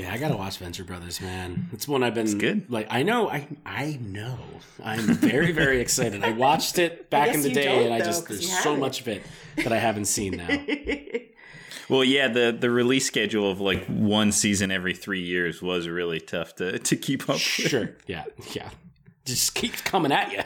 Yeah, 0.00 0.12
I 0.12 0.18
gotta 0.18 0.36
watch 0.36 0.58
Venture 0.58 0.84
Brothers, 0.84 1.20
man. 1.20 1.68
It's 1.72 1.88
one 1.88 2.02
I've 2.04 2.14
been 2.14 2.38
good. 2.38 2.70
Like, 2.70 2.86
I 2.90 3.02
know, 3.02 3.28
I 3.28 3.48
I 3.66 3.98
know. 4.00 4.38
I'm 4.84 5.00
very 5.14 5.50
very 5.50 5.80
excited. 5.80 6.22
I 6.22 6.30
watched 6.30 6.78
it 6.78 7.10
back 7.10 7.26
guess 7.26 7.36
in 7.36 7.42
the 7.42 7.50
day, 7.50 7.64
don't, 7.64 7.84
and 7.86 7.94
I 7.94 7.98
just 7.98 8.28
there's 8.28 8.48
so 8.48 8.54
haven't. 8.70 8.80
much 8.80 9.00
of 9.00 9.08
it 9.08 9.22
that 9.56 9.72
I 9.72 9.78
haven't 9.78 10.04
seen 10.04 10.36
now. 10.36 10.46
Well, 11.90 12.04
yeah, 12.04 12.28
the, 12.28 12.56
the 12.58 12.70
release 12.70 13.06
schedule 13.06 13.50
of 13.50 13.60
like 13.60 13.84
one 13.86 14.32
season 14.32 14.70
every 14.70 14.94
three 14.94 15.20
years 15.22 15.60
was 15.60 15.88
really 15.88 16.20
tough 16.20 16.54
to, 16.56 16.78
to 16.78 16.96
keep 16.96 17.22
up 17.22 17.28
with. 17.34 17.40
Sure. 17.40 17.96
Yeah. 18.06 18.24
Yeah. 18.52 18.70
Just 19.24 19.54
keeps 19.54 19.80
coming 19.82 20.12
at 20.12 20.32
you. 20.32 20.40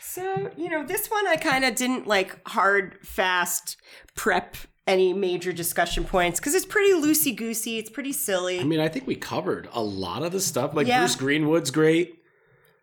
So, 0.00 0.50
you 0.56 0.68
know, 0.68 0.84
this 0.84 1.08
one 1.08 1.26
I 1.26 1.36
kind 1.36 1.64
of 1.64 1.74
didn't 1.74 2.06
like 2.06 2.38
hard, 2.48 2.98
fast 3.02 3.76
prep 4.14 4.56
any 4.86 5.12
major 5.12 5.52
discussion 5.52 6.04
points 6.04 6.40
because 6.40 6.54
it's 6.54 6.66
pretty 6.66 6.92
loosey 6.92 7.34
goosey. 7.34 7.78
It's 7.78 7.88
pretty 7.88 8.12
silly. 8.12 8.60
I 8.60 8.64
mean, 8.64 8.80
I 8.80 8.88
think 8.88 9.06
we 9.06 9.14
covered 9.14 9.68
a 9.72 9.82
lot 9.82 10.22
of 10.22 10.32
the 10.32 10.40
stuff. 10.40 10.74
Like 10.74 10.86
Yeah. 10.86 11.00
Bruce 11.00 11.16
Greenwood's 11.16 11.70
great. 11.70 12.18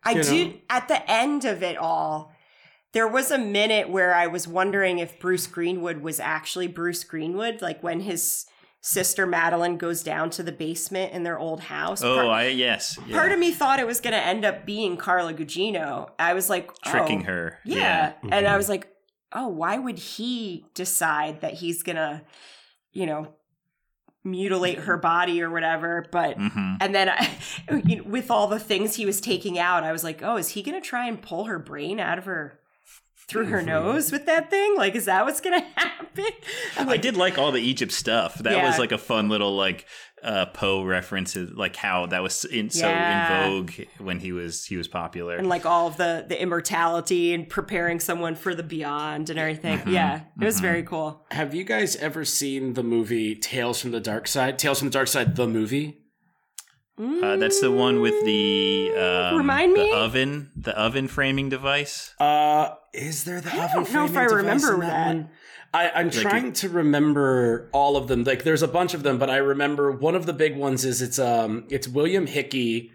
I 0.04 0.12
you 0.14 0.24
do, 0.24 0.46
know? 0.46 0.54
at 0.70 0.88
the 0.88 1.12
end 1.12 1.44
of 1.46 1.62
it 1.62 1.78
all, 1.78 2.32
there 2.94 3.08
was 3.08 3.32
a 3.32 3.38
minute 3.38 3.90
where 3.90 4.14
I 4.14 4.28
was 4.28 4.48
wondering 4.48 5.00
if 5.00 5.20
Bruce 5.20 5.48
Greenwood 5.48 6.00
was 6.02 6.20
actually 6.20 6.68
Bruce 6.68 7.04
Greenwood, 7.04 7.62
like 7.62 7.84
when 7.84 8.00
his 8.02 8.46
sister 8.82 9.26
Madeline 9.26 9.78
goes 9.78 10.02
down 10.04 10.30
to 10.32 10.42
the 10.44 10.52
basement 10.54 11.12
in 11.12 11.24
their 11.24 11.38
old 11.38 11.60
house. 11.60 12.02
Oh, 12.02 12.16
Part- 12.16 12.28
I 12.28 12.48
yes. 12.48 12.98
yeah. 13.08 13.18
Part 13.18 13.32
of 13.32 13.38
me 13.40 13.52
thought 13.52 13.80
it 13.80 13.86
was 13.86 14.00
going 14.00 14.14
to 14.14 14.26
end 14.26 14.46
up 14.46 14.66
being 14.66 14.96
Carla 14.98 15.34
Gugino. 15.34 16.10
I 16.18 16.34
was 16.34 16.50
like, 16.50 16.72
tricking 16.84 17.22
oh, 17.24 17.26
her. 17.26 17.60
Yeah. 17.66 18.14
And 18.24 18.32
Mm-hmm. 18.32 18.48
I 18.48 18.58
was 18.58 18.70
like, 18.70 18.88
oh, 19.34 19.50
why 19.50 19.78
would 19.78 20.00
he 20.00 20.66
decide 20.74 21.42
that 21.42 21.56
he's 21.56 21.84
going 21.84 21.98
to, 21.98 22.22
you 22.94 23.06
know, 23.06 23.34
mutilate 24.24 24.80
her 24.80 24.98
body 24.98 25.42
or 25.42 25.50
whatever? 25.50 26.06
But, 26.12 26.38
hmm 26.38 26.76
and 26.82 26.96
then 26.96 27.10
I, 27.10 27.30
you 27.86 27.98
know, 27.98 28.04
with 28.04 28.32
all 28.32 28.48
the 28.48 28.60
things 28.60 28.96
he 28.96 29.06
was 29.06 29.20
taking 29.20 29.60
out, 29.60 29.84
I 29.84 29.92
was 29.92 30.04
like, 30.04 30.22
oh, 30.24 30.38
is 30.38 30.50
he 30.50 30.62
going 30.64 30.82
to 30.82 30.88
try 30.88 31.08
and 31.08 31.22
pull 31.22 31.46
her 31.46 31.60
brain 31.60 32.00
out 32.00 32.18
of 32.18 32.26
her? 32.26 32.59
Through 33.30 33.46
her 33.46 33.58
Mm-hmm. 33.60 33.68
nose 33.68 34.12
with 34.12 34.26
that 34.26 34.50
thing? 34.50 34.76
Like, 34.76 34.96
is 34.96 35.06
that 35.06 35.24
what's 35.26 35.40
gonna 35.42 35.62
happen? 35.76 36.26
I'm 36.78 36.90
I 36.90 36.98
did 36.98 37.16
like 37.16 37.38
all 37.38 37.52
the 37.52 37.62
Egypt 37.62 37.92
stuff. 37.92 38.36
That 38.40 38.54
Yeah. 38.54 38.68
was 38.68 38.80
like 38.80 38.92
a 38.92 38.98
fun 38.98 39.30
little 39.30 39.56
like 39.56 39.86
uh 40.22 40.48
Poe 40.48 40.84
references, 40.84 41.52
like 41.56 41.76
how 41.78 42.08
that 42.08 42.22
was 42.22 42.44
in, 42.44 42.70
so 42.70 42.90
in 42.90 43.28
vogue 43.30 43.72
when 44.00 44.20
he 44.20 44.32
was 44.34 44.66
he 44.66 44.76
was 44.76 44.88
popular. 44.88 45.38
and 45.38 45.48
like 45.48 45.66
all 45.66 45.88
of 45.88 45.96
the 45.98 46.26
the 46.28 46.42
immortality 46.42 47.34
and 47.34 47.48
preparing 47.48 48.00
someone 48.02 48.36
for 48.36 48.54
the 48.54 48.64
beyond 48.64 49.30
and 49.30 49.40
everything. 49.40 49.78
Mm-hmm. 49.80 49.92
Yeah, 49.94 50.22
it 50.42 50.44
was 50.46 50.60
very 50.60 50.84
cool. 50.84 51.26
Have 51.32 51.54
you 51.56 51.64
guys 51.64 51.96
ever 51.98 52.26
seen 52.26 52.74
the 52.74 52.84
movie 52.84 53.36
Tales 53.36 53.80
from 53.82 53.92
the 53.92 54.02
Dark 54.02 54.28
Side? 54.28 54.60
Tales 54.60 54.80
from 54.80 54.90
the 54.90 54.94
Dark 54.94 55.08
Side, 55.08 55.36
the 55.38 55.48
movie? 55.48 55.96
Uh, 57.02 57.38
that's 57.38 57.62
the 57.62 57.72
one 57.72 58.02
with 58.02 58.26
the 58.26 58.92
um, 58.98 59.38
Remind 59.38 59.74
the 59.74 59.84
me? 59.84 59.92
oven, 59.94 60.52
the 60.58 60.78
oven 60.78 61.08
framing 61.08 61.48
device. 61.48 62.14
Uh, 62.20 62.72
is 62.94 63.24
there 63.24 63.42
the 63.42 63.54
I 63.54 63.66
oven 63.66 63.84
don't 63.84 63.94
know 63.94 64.06
if 64.06 64.18
I 64.18 64.24
remember 64.26 64.74
in 64.76 64.80
that. 64.82 65.08
one? 65.08 65.30
I, 65.74 65.90
I'm 65.92 66.10
trying 66.10 66.54
to 66.54 66.70
remember 66.70 67.70
all 67.74 67.96
of 67.96 68.08
them. 68.08 68.24
Like, 68.24 68.44
there's 68.44 68.64
a 68.64 68.68
bunch 68.68 68.96
of 68.96 69.04
them, 69.04 69.20
but 69.20 69.30
I 69.30 69.38
remember 69.38 69.92
one 69.92 70.16
of 70.16 70.26
the 70.26 70.34
big 70.34 70.58
ones 70.58 70.84
is 70.86 71.02
it's 71.02 71.20
um 71.20 71.66
it's 71.70 71.88
William 71.88 72.26
Hickey. 72.26 72.92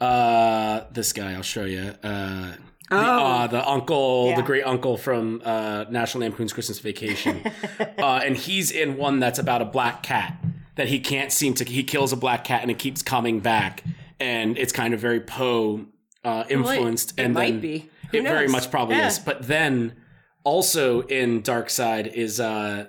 Uh, 0.00 0.84
this 0.92 1.12
guy 1.12 1.32
I'll 1.34 1.42
show 1.42 1.64
you. 1.64 1.94
Uh, 2.02 2.52
the, 2.90 2.96
Oh. 2.96 2.96
uh, 2.96 3.46
the 3.48 3.68
uncle, 3.68 4.28
Yeah. 4.30 4.36
the 4.36 4.42
great 4.42 4.62
uncle 4.64 4.96
from 4.96 5.42
uh, 5.44 5.84
National 5.90 6.22
Lampoon's 6.22 6.54
Christmas 6.54 6.78
Vacation, 6.78 7.42
uh, 7.98 8.20
and 8.24 8.34
he's 8.36 8.70
in 8.70 8.96
one 8.96 9.18
that's 9.20 9.38
about 9.38 9.60
a 9.60 9.66
black 9.66 10.02
cat 10.02 10.38
that 10.76 10.88
he 10.88 10.98
can't 11.00 11.30
seem 11.30 11.52
to. 11.54 11.64
He 11.64 11.84
kills 11.84 12.12
a 12.14 12.16
black 12.16 12.44
cat 12.44 12.62
and 12.62 12.70
it 12.70 12.78
keeps 12.78 13.02
coming 13.02 13.40
back, 13.40 13.82
and 14.18 14.56
it's 14.56 14.72
kind 14.72 14.94
of 14.94 15.00
very 15.00 15.20
Poe 15.20 15.84
uh, 16.24 16.44
influenced. 16.48 17.10
it 17.18 17.24
and 17.24 17.34
might 17.34 17.50
then 17.50 17.60
be. 17.60 17.90
It 18.12 18.22
very 18.22 18.48
much 18.48 18.70
probably 18.70 18.96
Yeah. 18.96 19.08
is. 19.08 19.18
But 19.18 19.46
then 19.46 19.96
also 20.44 21.02
in 21.02 21.42
Dark 21.42 21.68
Side 21.70 22.06
is 22.06 22.40
uh, 22.40 22.86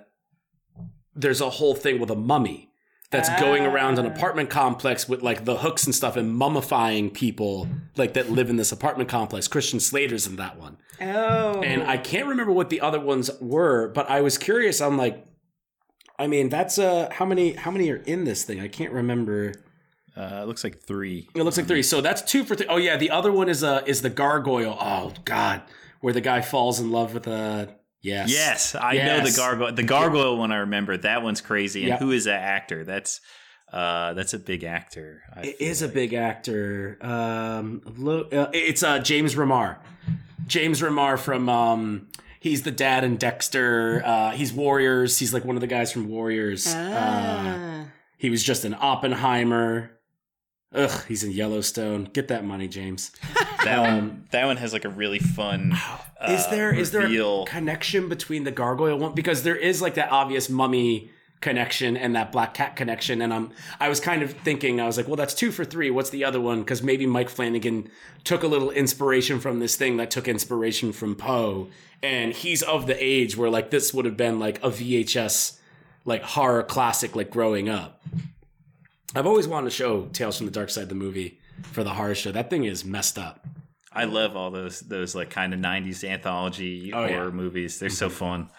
there's 1.16 1.41
a 1.41 1.50
whole 1.50 1.76
thing 1.76 2.00
with 2.00 2.10
a 2.10 2.16
mummy 2.16 2.68
that's 3.12 3.30
going 3.41 3.66
around 3.66 3.98
an 3.98 4.06
Ah. 4.06 4.10
apartment 4.14 4.50
complex 4.52 5.10
with 5.10 5.24
like 5.24 5.44
the 5.46 5.58
hooks 5.58 5.86
and 5.86 5.96
stuff 5.96 6.16
and 6.16 6.40
mummifying 6.40 7.12
people 7.12 7.68
like 7.98 8.14
that 8.14 8.30
live 8.32 8.50
in 8.52 8.56
this 8.58 8.72
apartment 8.72 9.10
complex. 9.10 9.48
Christian 9.48 9.80
Slater's 9.80 10.28
in 10.28 10.36
that 10.36 10.60
one. 10.60 10.78
Oh, 11.02 11.62
And 11.64 11.82
I 11.84 11.98
can't 11.98 12.28
remember 12.28 12.52
what 12.52 12.70
the 12.70 12.82
other 12.82 13.00
ones 13.00 13.32
were, 13.41 13.88
but 13.88 14.08
I 14.10 14.22
was 14.22 14.38
curious. 14.38 14.80
I'm 14.80 14.96
like, 14.98 15.26
I 16.20 16.28
mean, 16.28 16.50
that's 16.50 16.78
uh 16.78 17.10
how 17.12 17.26
many 17.26 17.54
how 17.54 17.72
many 17.72 17.90
are 17.90 17.96
in 18.06 18.26
this 18.26 18.44
thing? 18.44 18.60
I 18.62 18.68
can't 18.68 18.91
remember. 18.94 19.54
Uh, 20.20 20.41
it 20.44 20.48
looks 20.48 20.64
like 20.66 20.82
three. 20.82 21.30
It 21.34 21.44
looks 21.44 21.56
like 21.56 21.68
three. 21.68 21.82
So 21.84 22.02
that's 22.02 22.22
two 22.22 22.44
for 22.44 22.56
three. 22.56 22.68
Oh 22.68 22.76
yeah, 22.78 22.98
the 22.98 23.10
other 23.12 23.32
one 23.32 23.48
is 23.48 23.64
uh 23.64 23.84
is 23.86 24.02
the 24.02 24.10
gargoyle. 24.10 24.78
Oh 24.80 25.14
god, 25.24 25.62
where 26.02 26.14
the 26.14 26.20
guy 26.22 26.41
falls 26.41 26.80
in 26.82 26.91
love 26.91 27.14
with 27.14 27.26
a 27.28 27.74
yes. 28.02 28.30
Yes, 28.30 28.76
I 28.76 28.98
know 28.98 29.22
the 29.24 29.32
gargoyle. 29.36 29.72
The 29.72 29.84
gargoyle 29.84 30.38
one 30.38 30.52
I 30.52 30.58
remember. 30.58 30.98
That 30.98 31.24
one's 31.24 31.40
crazy. 31.41 31.82
And 31.84 31.90
Yeah. 31.90 31.98
who 32.00 32.12
is 32.12 32.26
that 32.26 32.41
actor? 32.41 32.84
That's 32.84 33.22
uh, 33.72 34.14
that's 34.14 34.34
a 34.34 34.40
big 34.40 34.64
actor. 34.66 35.22
I 35.34 35.41
It 35.41 35.58
feel 35.60 35.68
is 35.70 35.82
a 35.84 35.88
big 35.88 36.14
actor. 36.14 36.98
Um, 37.02 37.82
lo- 37.98 38.28
uh, 38.32 38.50
it's 38.52 38.84
uh 38.84 39.00
James 39.00 39.36
Remar. 39.36 39.78
James 40.48 40.82
Remar 40.82 41.18
from 41.20 41.48
um, 41.48 42.08
he's 42.41 42.64
the 42.64 42.72
dad 42.72 43.04
in 43.06 43.16
Dexter. 43.18 44.02
Uh, 44.04 44.32
he's 44.32 44.52
Warriors. 44.52 45.18
He's 45.20 45.34
like 45.34 45.46
one 45.46 45.56
of 45.56 45.62
the 45.62 45.68
guys 45.68 45.91
from 45.94 46.10
Warriors. 46.10 46.68
Uh, 46.68 46.96
Ah. 46.98 47.86
he 48.18 48.30
was 48.30 48.44
just 48.44 48.66
an 48.66 48.76
Oppenheimer. 48.78 49.91
Ugh, 50.74 51.04
he's 51.08 51.24
in 51.24 51.32
Yellowstone. 51.32 52.06
Get 52.06 52.28
that 52.28 52.46
money, 52.46 52.68
James. 52.68 53.12
that 53.64 53.80
one. 53.80 54.28
That 54.32 54.46
one 54.46 54.58
has 54.58 54.72
like 54.72 54.86
a 54.86 54.90
really 54.90 55.20
fun. 55.20 55.72
is 56.28 56.46
uh, 56.46 56.52
there 56.52 56.74
is 56.74 56.91
there 56.91 57.08
a 57.08 57.46
connection 57.46 58.08
between 58.08 58.44
the 58.44 58.52
gargoyle 58.52 58.98
one 59.00 59.16
because 59.16 59.44
there 59.44 59.56
is 59.56 59.82
like 59.82 59.96
that 59.96 60.12
obvious 60.12 60.50
mummy 60.50 61.10
connection 61.41 61.96
and 61.96 62.16
that 62.16 62.34
black 62.34 62.54
cat 62.54 62.76
connection 62.76 63.22
and 63.22 63.34
I'm 63.34 63.52
I 63.80 63.88
was 63.88 64.02
kind 64.02 64.22
of 64.22 64.34
thinking 64.34 64.82
I 64.82 64.86
was 64.86 64.98
like 64.98 65.08
well 65.08 65.16
that's 65.16 65.34
2 65.34 65.54
for 65.54 65.64
3 65.64 65.90
what's 65.90 66.10
the 66.10 66.26
other 66.26 66.41
one 66.41 66.66
cuz 66.66 66.84
maybe 66.84 67.06
Mike 67.06 67.30
Flanagan 67.30 67.90
took 68.26 68.44
a 68.44 68.48
little 68.48 68.70
inspiration 68.72 69.40
from 69.40 69.60
this 69.60 69.78
thing 69.78 69.96
that 69.98 70.12
took 70.12 70.28
inspiration 70.28 70.91
from 70.91 71.16
Poe 71.16 71.70
and 72.04 72.34
he's 72.34 72.62
of 72.62 72.88
the 72.88 73.02
age 73.02 73.38
where 73.38 73.50
like 73.50 73.70
this 73.70 73.94
would 73.94 74.04
have 74.04 74.18
been 74.18 74.38
like 74.38 74.58
a 74.58 74.70
VHS 74.70 75.60
like 76.04 76.24
horror 76.24 76.62
classic 76.62 77.16
like 77.16 77.30
growing 77.32 77.70
up 77.70 78.02
I've 79.15 79.26
always 79.26 79.48
wanted 79.48 79.65
to 79.72 79.76
show 79.76 80.06
Tales 80.14 80.38
from 80.38 80.45
the 80.45 80.52
Dark 80.52 80.69
Side 80.69 80.90
the 80.90 80.95
movie 80.95 81.40
for 81.64 81.84
the 81.84 81.90
horror 81.94 82.15
show 82.15 82.31
that 82.31 82.49
thing 82.49 82.64
is 82.65 82.86
messed 82.86 83.18
up 83.18 83.45
I 83.91 84.03
love 84.06 84.36
all 84.36 84.52
those 84.52 84.81
those 84.81 85.15
like 85.15 85.30
kind 85.31 85.53
of 85.53 85.60
'90s 85.60 86.07
anthology 86.07 86.91
Oh, 86.94 87.06
yeah. 87.06 87.15
horror 87.18 87.31
movies. 87.31 87.80
They're 87.80 87.90
so 87.90 88.07
fun. 88.10 88.49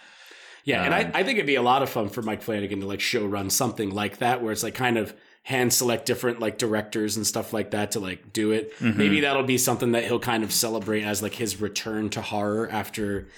Yeah, 0.64 0.82
and 0.84 0.92
Um, 0.92 1.12
I, 1.14 1.20
I 1.20 1.22
think 1.22 1.38
it'd 1.38 1.46
be 1.46 1.54
a 1.54 1.62
lot 1.62 1.82
of 1.82 1.88
fun 1.88 2.08
for 2.08 2.20
Mike 2.20 2.42
Flanagan 2.42 2.80
to 2.80 2.86
like 2.86 3.00
show 3.00 3.24
run 3.24 3.48
something 3.48 3.90
like 3.90 4.18
that, 4.18 4.42
where 4.42 4.50
it's 4.52 4.64
like 4.64 4.74
kind 4.74 4.98
of 4.98 5.14
hand 5.44 5.72
select 5.72 6.04
different 6.04 6.40
like 6.40 6.58
directors 6.58 7.16
and 7.16 7.24
stuff 7.26 7.52
like 7.52 7.70
that 7.70 7.92
to 7.92 8.00
like 8.00 8.32
do 8.32 8.50
it. 8.50 8.76
Mm-hmm. 8.80 8.98
Maybe 8.98 9.20
that'll 9.20 9.44
be 9.44 9.56
something 9.56 9.92
that 9.92 10.02
he'll 10.04 10.18
kind 10.18 10.42
of 10.42 10.52
celebrate 10.52 11.04
as 11.04 11.22
like 11.22 11.34
his 11.34 11.60
return 11.60 12.10
to 12.10 12.20
horror 12.22 12.68
after 12.68 13.28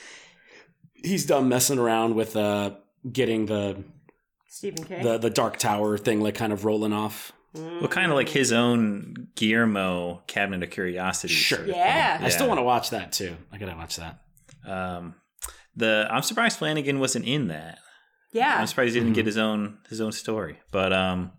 he's 0.95 1.27
done 1.27 1.49
messing 1.51 1.79
around 1.79 2.15
with 2.15 2.35
uh 2.37 2.71
getting 3.13 3.45
the 3.47 3.85
Stephen 4.53 4.85
King. 4.85 5.03
the 5.03 5.19
the 5.19 5.31
Dark 5.31 5.57
Tower 5.57 5.97
thing 5.99 6.21
like 6.21 6.35
kind 6.35 6.53
of 6.53 6.65
rolling 6.65 6.93
off. 6.93 7.33
Well, 7.55 7.89
kind 7.89 8.11
of 8.11 8.17
like 8.17 8.31
his 8.31 8.51
own 8.53 9.29
Guillermo 9.35 10.23
Cabinet 10.27 10.63
of 10.63 10.71
Curiosities. 10.71 11.37
Sure. 11.37 11.59
sort 11.59 11.69
of 11.71 11.77
Yeah. 11.77 12.17
thing. 12.19 12.27
I 12.27 12.29
still 12.31 12.49
want 12.49 12.59
to 12.59 12.63
watch 12.63 12.91
that 12.91 13.13
too. 13.13 13.37
I 13.53 13.59
gotta 13.59 13.77
watch 13.77 13.97
that. 13.97 14.21
Um, 14.67 15.15
the 15.77 16.07
I'm 16.11 16.23
surprised 16.23 16.59
Flanagan 16.59 16.99
wasn't 16.99 17.27
in 17.27 17.49
that. 17.49 17.79
yeah. 18.33 18.57
I'm 18.59 18.67
surprised 18.67 18.95
he 18.95 19.01
Mm-hmm. 19.01 19.09
didn't 19.09 19.17
get 19.17 19.27
his 19.27 19.37
own 19.39 19.79
his 19.91 20.01
own 20.01 20.13
story. 20.13 20.61
But 20.71 20.93
um, 20.93 21.33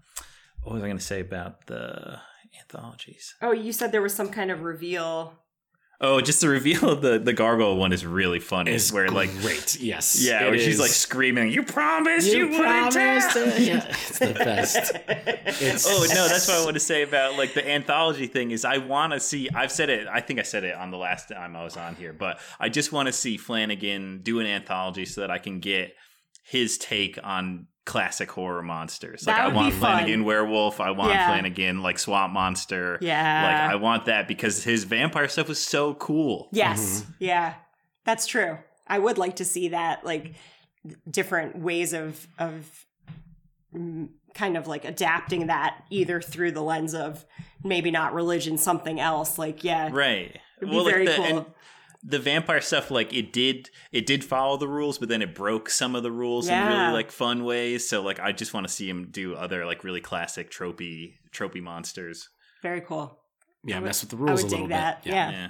what 0.64 0.74
was 0.74 0.84
I 0.84 0.88
going 0.88 0.98
to 0.98 1.04
say 1.04 1.20
about 1.20 1.66
the 1.68 2.20
anthologies? 2.60 3.36
Oh, 3.42 3.52
you 3.52 3.72
said 3.74 3.92
there 3.92 4.02
was 4.02 4.14
some 4.14 4.30
kind 4.30 4.52
of 4.52 4.62
reveal. 4.62 5.34
Oh, 6.02 6.20
just 6.20 6.42
the 6.42 6.50
reveal 6.50 6.90
of 6.90 7.02
the 7.08 7.20
the 7.20 7.34
gargoyle 7.34 7.78
one 7.78 7.94
is 7.94 8.06
really 8.06 8.40
funny. 8.40 8.72
Is 8.72 8.92
where 8.92 9.10
like 9.10 9.32
great. 9.42 9.80
Yes. 9.80 10.22
yeah, 10.22 10.42
where 10.50 10.60
she's 10.60 10.80
like 10.80 10.90
screaming, 10.90 11.52
"You 11.52 11.64
promised 11.64 12.28
you, 12.28 12.40
You 12.40 12.48
wouldn't 12.48 12.92
promised 12.94 13.32
tell." 13.32 13.48
it. 13.48 13.60
Yeah, 13.62 13.86
it's 13.90 14.20
the 14.20 14.34
best. 14.34 14.92
It's, 15.62 15.86
Oh 15.88 16.06
no, 16.14 16.28
that's 16.28 16.48
what 16.48 16.58
I 16.58 16.64
want 16.66 16.74
to 16.76 16.80
say 16.82 17.04
about 17.04 17.38
like 17.38 17.54
the 17.54 17.68
anthology 17.68 18.28
thing 18.28 18.52
is 18.52 18.66
I 18.66 18.80
want 18.80 19.14
to 19.14 19.20
see. 19.20 19.50
I've 19.54 19.72
said 19.72 19.90
it. 19.90 20.08
I 20.08 20.20
think 20.20 20.40
I 20.40 20.44
said 20.44 20.64
it 20.64 20.76
on 20.76 20.92
the 20.92 20.98
last 20.98 21.30
time 21.30 21.56
I 21.56 21.64
was 21.64 21.78
on 21.78 21.96
here, 21.96 22.12
but 22.14 22.40
I 22.60 22.70
just 22.70 22.92
want 22.92 23.08
to 23.08 23.14
see 23.14 23.38
Flanagan 23.38 24.22
do 24.24 24.40
an 24.40 24.46
anthology 24.46 25.06
so 25.06 25.22
that 25.22 25.32
I 25.32 25.38
can 25.38 25.60
get 25.60 25.94
his 26.46 26.78
take 26.78 27.18
on 27.24 27.68
classic 27.86 28.32
horror 28.32 28.64
monsters. 28.64 29.28
Like 29.28 29.36
That 29.36 29.46
I 29.46 29.54
want 29.54 29.68
be 29.68 29.72
fun. 29.72 29.80
Flanagan 29.98 30.24
werewolf. 30.24 30.80
I 30.80 30.92
want 30.92 31.12
Yeah. 31.12 31.28
Flanagan 31.28 31.82
like 31.82 32.00
swamp 32.00 32.32
monster. 32.34 32.98
Yeah. 33.02 33.44
like 33.44 33.72
I 33.74 33.76
want 33.76 34.06
that 34.06 34.28
because 34.28 34.64
his 34.64 34.86
vampire 34.86 35.28
stuff 35.28 35.48
was 35.50 35.60
so 35.60 35.94
cool. 35.96 36.48
Yes. 36.52 37.06
Yeah. 37.20 37.56
That's 38.06 38.26
true. 38.26 38.58
I 38.88 39.00
would 39.00 39.18
like 39.18 39.38
to 39.38 39.46
see 39.46 39.70
that 39.70 40.06
like 40.06 40.36
different 41.10 41.58
ways 41.60 41.94
of 41.94 42.28
of 42.40 42.86
mm, 43.76 44.10
kind 44.34 44.58
of 44.58 44.68
like 44.68 44.86
adapting 44.86 45.48
that 45.48 45.84
either 45.90 46.22
through 46.22 46.52
the 46.52 46.62
lens 46.62 46.94
of 46.94 47.26
maybe 47.64 47.92
not 47.92 48.14
religion 48.14 48.58
something 48.58 49.00
else 49.00 49.38
like 49.38 49.64
yeah 49.64 49.90
Right. 49.92 50.38
It'd 50.62 50.72
be 50.72 50.84
very 50.84 51.06
the, 51.06 51.14
cool. 51.16 51.26
and 51.26 51.46
the 52.06 52.20
vampire 52.20 52.60
stuff, 52.62 52.92
like 52.92 53.14
it 53.14 53.32
did, 53.32 53.70
it 53.92 54.06
did 54.06 54.24
follow 54.24 54.58
the 54.58 54.68
rules, 54.68 54.98
but 54.98 55.08
then 55.10 55.22
it 55.22 55.34
broke 55.34 55.70
some 55.70 55.96
of 55.96 56.04
the 56.04 56.12
rules 56.12 56.48
in 56.50 56.68
really 56.68 56.92
like 56.92 57.12
fun 57.12 57.46
ways. 57.46 57.88
So 57.88 58.02
like, 58.02 58.20
I 58.20 58.32
just 58.34 58.54
want 58.54 58.68
to 58.68 58.74
see 58.74 58.90
him 58.90 59.08
do 59.10 59.36
other 59.36 59.66
like 59.66 59.84
really 59.84 60.02
classic 60.02 60.52
tropey, 60.52 61.14
tropey 61.32 61.62
monsters. 61.62 62.30
very 62.62 62.82
cool 62.82 63.20
yeah, 63.66 63.80
would- 63.80 63.86
mess 63.86 64.02
with 64.02 64.10
the 64.10 64.18
I 64.18 64.20
rules 64.20 64.44
would 64.44 64.52
a 64.52 64.56
little 64.56 64.68
dig 64.68 64.76
that 64.76 65.04
bit. 65.04 65.14
yeah 65.14 65.32
Yeah. 65.32 65.50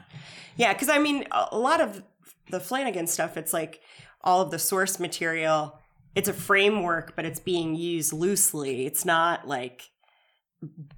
Yeah, 0.55 0.73
because 0.73 0.89
I 0.89 0.99
mean, 0.99 1.25
a 1.31 1.47
a 1.53 1.57
lot 1.57 1.81
of 1.81 2.03
the 2.51 2.59
Flanagan 2.59 3.07
stuff, 3.07 3.37
it's 3.37 3.53
like 3.53 3.81
all 4.21 4.41
of 4.41 4.51
the 4.51 4.59
source 4.59 4.99
material, 4.99 5.79
it's 6.13 6.29
a 6.29 6.33
framework, 6.33 7.15
but 7.15 7.25
it's 7.25 7.39
being 7.39 7.73
used 7.75 8.13
loosely. 8.13 8.85
It's 8.85 9.03
not 9.05 9.47
like 9.47 9.89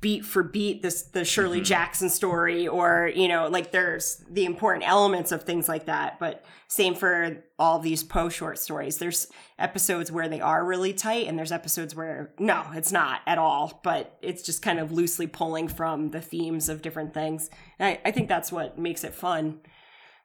beat 0.01 0.25
for 0.25 0.43
beat 0.43 0.81
this 0.81 1.03
the 1.03 1.25
Shirley 1.25 1.57
mm-hmm. 1.57 1.65
Jackson 1.65 2.09
story 2.09 2.67
or 2.67 3.11
you 3.15 3.27
know 3.27 3.47
like 3.47 3.71
there's 3.71 4.23
the 4.29 4.45
important 4.45 4.87
elements 4.87 5.31
of 5.31 5.43
things 5.43 5.67
like 5.67 5.85
that. 5.85 6.19
But 6.19 6.45
same 6.67 6.95
for 6.95 7.43
all 7.57 7.79
these 7.79 8.03
Poe 8.03 8.29
short 8.29 8.59
stories. 8.59 8.97
There's 8.97 9.27
episodes 9.57 10.11
where 10.11 10.27
they 10.27 10.41
are 10.41 10.65
really 10.65 10.93
tight 10.93 11.27
and 11.27 11.37
there's 11.37 11.51
episodes 11.51 11.95
where 11.95 12.33
no 12.39 12.65
it's 12.73 12.91
not 12.91 13.21
at 13.25 13.37
all. 13.37 13.79
But 13.83 14.17
it's 14.21 14.43
just 14.43 14.61
kind 14.61 14.79
of 14.79 14.91
loosely 14.91 15.27
pulling 15.27 15.67
from 15.67 16.09
the 16.09 16.21
themes 16.21 16.69
of 16.69 16.81
different 16.81 17.13
things. 17.13 17.49
And 17.79 17.89
I, 17.89 18.09
I 18.09 18.11
think 18.11 18.27
that's 18.27 18.51
what 18.51 18.77
makes 18.77 19.03
it 19.03 19.13
fun. 19.13 19.61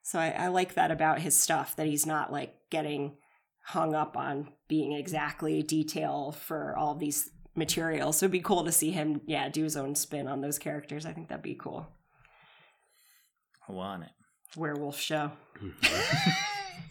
So 0.03 0.19
I, 0.19 0.31
I 0.31 0.49
like 0.49 0.75
that 0.75 0.91
about 0.91 1.21
his 1.21 1.37
stuff 1.37 1.77
that 1.77 1.87
he's 1.87 2.07
not 2.07 2.33
like 2.33 2.55
getting 2.71 3.17
hung 3.63 3.95
up 3.95 4.17
on 4.17 4.49
being 4.69 4.93
exactly 4.93 5.63
detail 5.63 6.33
for 6.33 6.75
all 6.77 6.95
these 6.95 7.31
materials. 7.61 8.19
So 8.19 8.25
it'd 8.27 8.33
be 8.33 8.41
cool 8.41 8.65
to 8.65 8.73
see 8.73 8.91
him, 8.91 9.21
yeah, 9.27 9.49
do 9.49 9.63
his 9.63 9.77
own 9.77 9.95
spin 9.95 10.27
on 10.27 10.41
those 10.41 10.59
characters. 10.59 11.07
I 11.07 11.13
think 11.13 11.29
that'd 11.29 11.43
be 11.43 11.55
cool. 11.55 11.87
I 13.69 13.73
want 13.73 14.03
it. 14.03 14.11
Werewolf 14.57 14.99
show. 14.99 15.31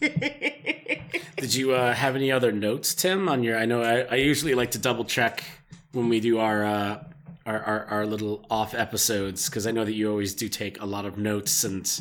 Did 0.00 1.54
you 1.54 1.72
uh, 1.72 1.92
have 1.92 2.16
any 2.16 2.32
other 2.32 2.52
notes, 2.52 2.94
Tim? 2.94 3.28
On 3.28 3.42
your, 3.42 3.58
I 3.58 3.66
know 3.66 3.82
I, 3.82 4.00
I 4.02 4.14
usually 4.14 4.54
like 4.54 4.70
to 4.70 4.78
double 4.78 5.04
check 5.04 5.44
when 5.92 6.08
we 6.08 6.20
do 6.20 6.38
our 6.38 6.64
uh, 6.64 7.04
our, 7.44 7.60
our 7.60 7.84
our 7.86 8.06
little 8.06 8.46
off 8.48 8.74
episodes 8.74 9.48
because 9.48 9.66
I 9.66 9.72
know 9.72 9.84
that 9.84 9.92
you 9.92 10.10
always 10.10 10.34
do 10.34 10.48
take 10.48 10.80
a 10.80 10.86
lot 10.86 11.04
of 11.04 11.18
notes 11.18 11.64
and 11.64 12.00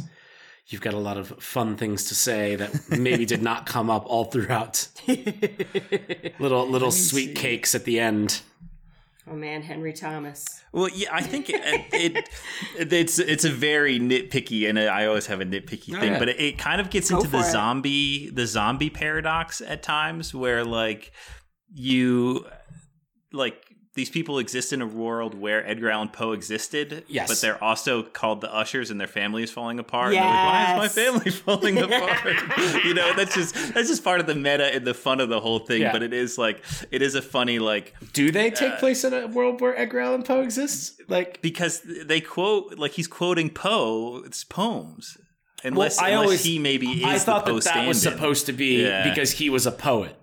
you've 0.67 0.81
got 0.81 0.93
a 0.93 0.99
lot 0.99 1.17
of 1.17 1.27
fun 1.43 1.75
things 1.75 2.05
to 2.05 2.15
say 2.15 2.55
that 2.55 2.71
maybe 2.89 3.25
did 3.25 3.41
not 3.41 3.65
come 3.65 3.89
up 3.89 4.05
all 4.05 4.25
throughout. 4.25 4.87
little 6.39 6.67
little 6.69 6.91
sweet 6.91 7.35
cakes 7.35 7.75
at 7.75 7.85
the 7.85 7.99
end. 7.99 8.41
Oh 9.27 9.35
man, 9.35 9.61
Henry 9.61 9.93
Thomas. 9.93 10.63
Well, 10.71 10.89
yeah, 10.89 11.09
I 11.11 11.21
think 11.21 11.49
it, 11.49 11.61
it, 11.93 12.29
it's 12.93 13.19
it's 13.19 13.45
a 13.45 13.49
very 13.49 13.99
nitpicky, 13.99 14.67
and 14.69 14.79
I 14.79 15.05
always 15.05 15.27
have 15.27 15.41
a 15.41 15.45
nitpicky 15.45 15.99
thing, 15.99 16.13
yeah. 16.13 16.19
but 16.19 16.29
it, 16.29 16.39
it 16.39 16.57
kind 16.57 16.81
of 16.81 16.89
gets 16.89 17.09
Go 17.09 17.17
into 17.17 17.29
the 17.29 17.39
it. 17.39 17.51
zombie 17.51 18.29
the 18.29 18.47
zombie 18.47 18.89
paradox 18.89 19.61
at 19.61 19.83
times, 19.83 20.33
where 20.33 20.63
like 20.63 21.11
you 21.71 22.45
like 23.31 23.63
these 23.99 24.09
people 24.09 24.39
exist 24.39 24.71
in 24.71 24.81
a 24.81 24.85
world 24.87 25.33
where 25.35 25.67
Edgar 25.67 25.89
Allan 25.89 26.07
Poe 26.07 26.31
existed, 26.31 27.03
Yes. 27.09 27.27
but 27.27 27.41
they're 27.41 27.61
also 27.61 28.01
called 28.03 28.39
the 28.39 28.53
Ushers, 28.53 28.91
and 28.91 28.99
their 28.99 29.07
family 29.07 29.43
is 29.43 29.51
falling 29.51 29.77
apart. 29.77 30.13
And 30.13 30.23
like, 30.23 30.33
Why 30.49 30.73
is 30.73 30.77
my 30.77 30.87
family 31.03 31.31
falling 31.45 31.77
apart? 31.85 32.85
you 32.85 32.93
know, 32.93 33.13
that's 33.13 33.35
just 33.35 33.53
that's 33.73 33.89
just 33.89 34.03
part 34.03 34.19
of 34.21 34.25
the 34.27 34.35
meta 34.35 34.73
and 34.73 34.87
the 34.87 34.93
fun 34.93 35.19
of 35.19 35.27
the 35.27 35.39
whole 35.41 35.59
thing. 35.59 35.81
Yeah. 35.81 35.91
But 35.91 36.03
it 36.03 36.13
is 36.13 36.37
like 36.37 36.63
it 36.91 37.01
is 37.01 37.15
a 37.15 37.21
funny 37.21 37.59
like 37.59 37.93
Do 38.13 38.31
they 38.31 38.51
uh, 38.51 38.55
take 38.55 38.77
place 38.79 39.03
in 39.03 39.13
a 39.13 39.27
world 39.27 39.59
where 39.61 39.77
Edgar 39.77 39.99
Allan 39.99 40.23
Poe 40.23 40.41
exists? 40.41 40.99
Like, 41.09 41.41
because 41.41 41.81
they 42.05 42.21
quote 42.21 42.77
like 42.79 42.91
he's 42.91 43.07
quoting 43.07 43.49
Poe's 43.49 44.43
poems. 44.45 45.17
Unless, 45.63 45.99
I 45.99 46.09
unless 46.11 46.23
always- 46.23 46.43
he 46.45 46.57
maybe 46.57 46.87
is 46.87 47.03
I 47.03 47.17
thought 47.19 47.45
the 47.45 47.51
Poe 47.51 47.59
that 47.59 47.73
that 47.73 47.87
was 47.87 48.01
supposed 48.01 48.45
to 48.45 48.53
be 48.53 48.83
Yeah. 48.83 49.09
because 49.09 49.31
he 49.33 49.49
was 49.49 49.65
a 49.65 49.71
poet. 49.73 50.15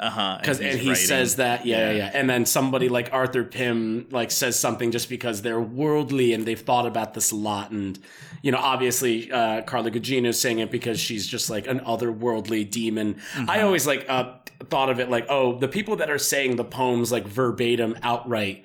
Uh 0.00 0.10
huh 0.10 0.38
because 0.40 0.60
and 0.60 0.78
he 0.78 0.94
says 0.94 1.36
that 1.36 1.66
yeah, 1.66 1.90
yeah 1.90 1.96
yeah. 1.96 2.10
and 2.14 2.30
then 2.30 2.46
somebody 2.46 2.88
like 2.88 3.12
arthur 3.12 3.42
pym 3.42 4.06
like 4.10 4.30
says 4.30 4.58
something 4.58 4.92
just 4.92 5.08
because 5.08 5.42
they're 5.42 5.60
worldly 5.60 6.32
and 6.32 6.46
they've 6.46 6.60
thought 6.60 6.86
about 6.86 7.14
this 7.14 7.32
a 7.32 7.36
lot. 7.36 7.70
And 7.72 7.98
you 8.42 8.52
know 8.52 8.58
obviously 8.58 9.30
uh 9.32 9.62
carla 9.62 9.90
gugino's 9.90 10.38
saying 10.40 10.60
it 10.60 10.70
because 10.70 11.00
she's 11.00 11.26
just 11.26 11.50
like 11.50 11.66
an 11.66 11.80
otherworldly 11.80 12.70
demon. 12.70 13.20
I 13.48 13.62
always 13.62 13.86
like 13.86 14.06
uh 14.08 14.34
thought 14.70 14.88
of 14.88 15.00
it 15.00 15.10
like 15.10 15.26
oh 15.28 15.58
the 15.58 15.68
people 15.68 15.96
that 15.96 16.10
are 16.10 16.18
saying 16.18 16.56
the 16.56 16.64
poems 16.64 17.10
like 17.10 17.26
verbatim 17.26 17.96
outright 18.02 18.64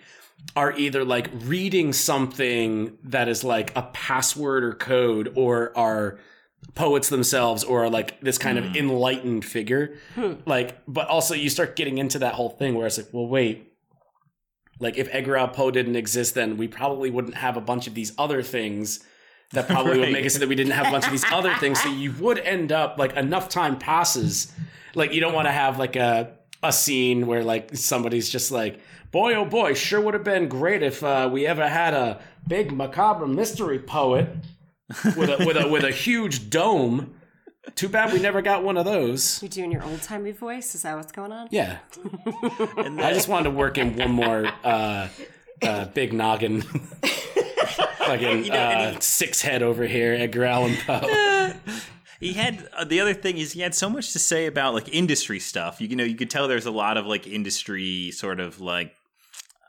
are 0.55 0.73
either 0.73 1.03
like 1.03 1.29
reading 1.45 1.93
something 1.93 2.95
that 3.03 3.27
is 3.27 3.43
like 3.43 3.75
a 3.75 3.81
password 3.81 4.63
or 4.63 4.73
code 4.73 5.33
or 5.35 5.75
are 5.75 6.19
poets 6.75 7.09
themselves 7.09 7.63
or 7.63 7.89
like 7.89 8.19
this 8.21 8.37
kind 8.37 8.57
of 8.57 8.75
enlightened 8.75 9.45
figure. 9.45 9.95
Like 10.45 10.77
but 10.87 11.07
also 11.07 11.33
you 11.33 11.49
start 11.49 11.75
getting 11.75 11.97
into 11.97 12.19
that 12.19 12.33
whole 12.33 12.49
thing 12.49 12.75
where 12.75 12.87
it's 12.87 12.97
like 12.97 13.09
well 13.11 13.27
wait. 13.27 13.73
Like 14.79 14.97
if 14.97 15.07
edgar 15.11 15.37
allan 15.37 15.53
poe 15.53 15.71
didn't 15.71 15.95
exist 15.95 16.35
then 16.35 16.57
we 16.57 16.67
probably 16.67 17.09
wouldn't 17.09 17.35
have 17.35 17.57
a 17.57 17.61
bunch 17.61 17.87
of 17.87 17.93
these 17.93 18.11
other 18.17 18.41
things 18.41 19.03
that 19.51 19.67
probably 19.67 19.99
would 19.99 20.11
make 20.13 20.25
it 20.25 20.31
so 20.31 20.39
that 20.39 20.49
we 20.49 20.55
didn't 20.55 20.73
have 20.73 20.87
a 20.87 20.91
bunch 20.91 21.05
of 21.05 21.11
these 21.11 21.25
other 21.31 21.53
things. 21.55 21.81
So 21.81 21.89
you 21.89 22.11
would 22.13 22.39
end 22.39 22.71
up 22.71 22.97
like 22.97 23.15
enough 23.15 23.49
time 23.49 23.77
passes. 23.77 24.51
Like 24.95 25.13
you 25.13 25.21
don't 25.21 25.33
want 25.33 25.47
to 25.47 25.51
have 25.51 25.77
like 25.77 25.95
a 25.95 26.33
a 26.63 26.71
scene 26.71 27.27
where 27.27 27.43
like 27.43 27.75
somebody's 27.75 28.29
just 28.29 28.51
like 28.51 28.79
boy 29.11 29.35
oh 29.35 29.45
boy 29.45 29.73
sure 29.73 29.99
would 29.99 30.13
have 30.13 30.23
been 30.23 30.47
great 30.47 30.81
if 30.81 31.03
uh, 31.03 31.29
we 31.31 31.45
ever 31.45 31.67
had 31.67 31.93
a 31.93 32.19
big 32.47 32.71
macabre 32.71 33.27
mystery 33.27 33.77
poet 33.77 34.29
with 35.17 35.29
a 35.29 35.45
with 35.45 35.57
a 35.57 35.67
with 35.67 35.83
a 35.83 35.91
huge 35.91 36.49
dome 36.49 37.13
too 37.75 37.87
bad 37.89 38.11
we 38.11 38.19
never 38.19 38.41
got 38.41 38.63
one 38.63 38.77
of 38.77 38.85
those 38.85 39.41
You're 39.41 39.49
doing 39.49 39.71
your 39.71 39.83
old 39.83 40.01
timey 40.01 40.31
voice? 40.31 40.75
Is 40.75 40.81
that 40.81 40.95
what's 40.95 41.11
going 41.11 41.31
on? 41.31 41.47
yeah 41.51 41.77
And 42.77 43.01
i 43.01 43.13
just 43.13 43.27
wanted 43.27 43.45
to 43.45 43.51
work 43.51 43.77
in 43.77 43.95
one 43.95 44.11
more 44.11 44.47
uh 44.63 45.07
uh 45.61 45.85
big 45.85 46.11
noggin 46.13 46.61
fucking 47.99 48.47
know, 48.47 48.53
and 48.53 48.97
uh, 48.97 48.99
six 48.99 49.41
head 49.41 49.63
over 49.63 49.85
here 49.85 50.13
edgar 50.13 50.43
allan 50.43 50.75
poe 50.85 51.53
he 52.19 52.33
had 52.33 52.67
uh, 52.73 52.83
the 52.83 52.99
other 52.99 53.13
thing 53.13 53.37
is 53.37 53.51
he 53.53 53.61
had 53.61 53.75
so 53.75 53.89
much 53.89 54.13
to 54.13 54.19
say 54.19 54.45
about 54.45 54.73
like 54.73 54.87
industry 54.93 55.39
stuff. 55.39 55.81
You, 55.81 55.89
you 55.89 55.95
know, 55.95 56.03
you 56.03 56.15
could 56.15 56.29
tell 56.29 56.47
there's 56.47 56.65
a 56.65 56.71
lot 56.71 56.97
of 56.97 57.05
like 57.05 57.27
industry 57.27 58.11
sort 58.11 58.39
of 58.39 58.61
like 58.61 58.93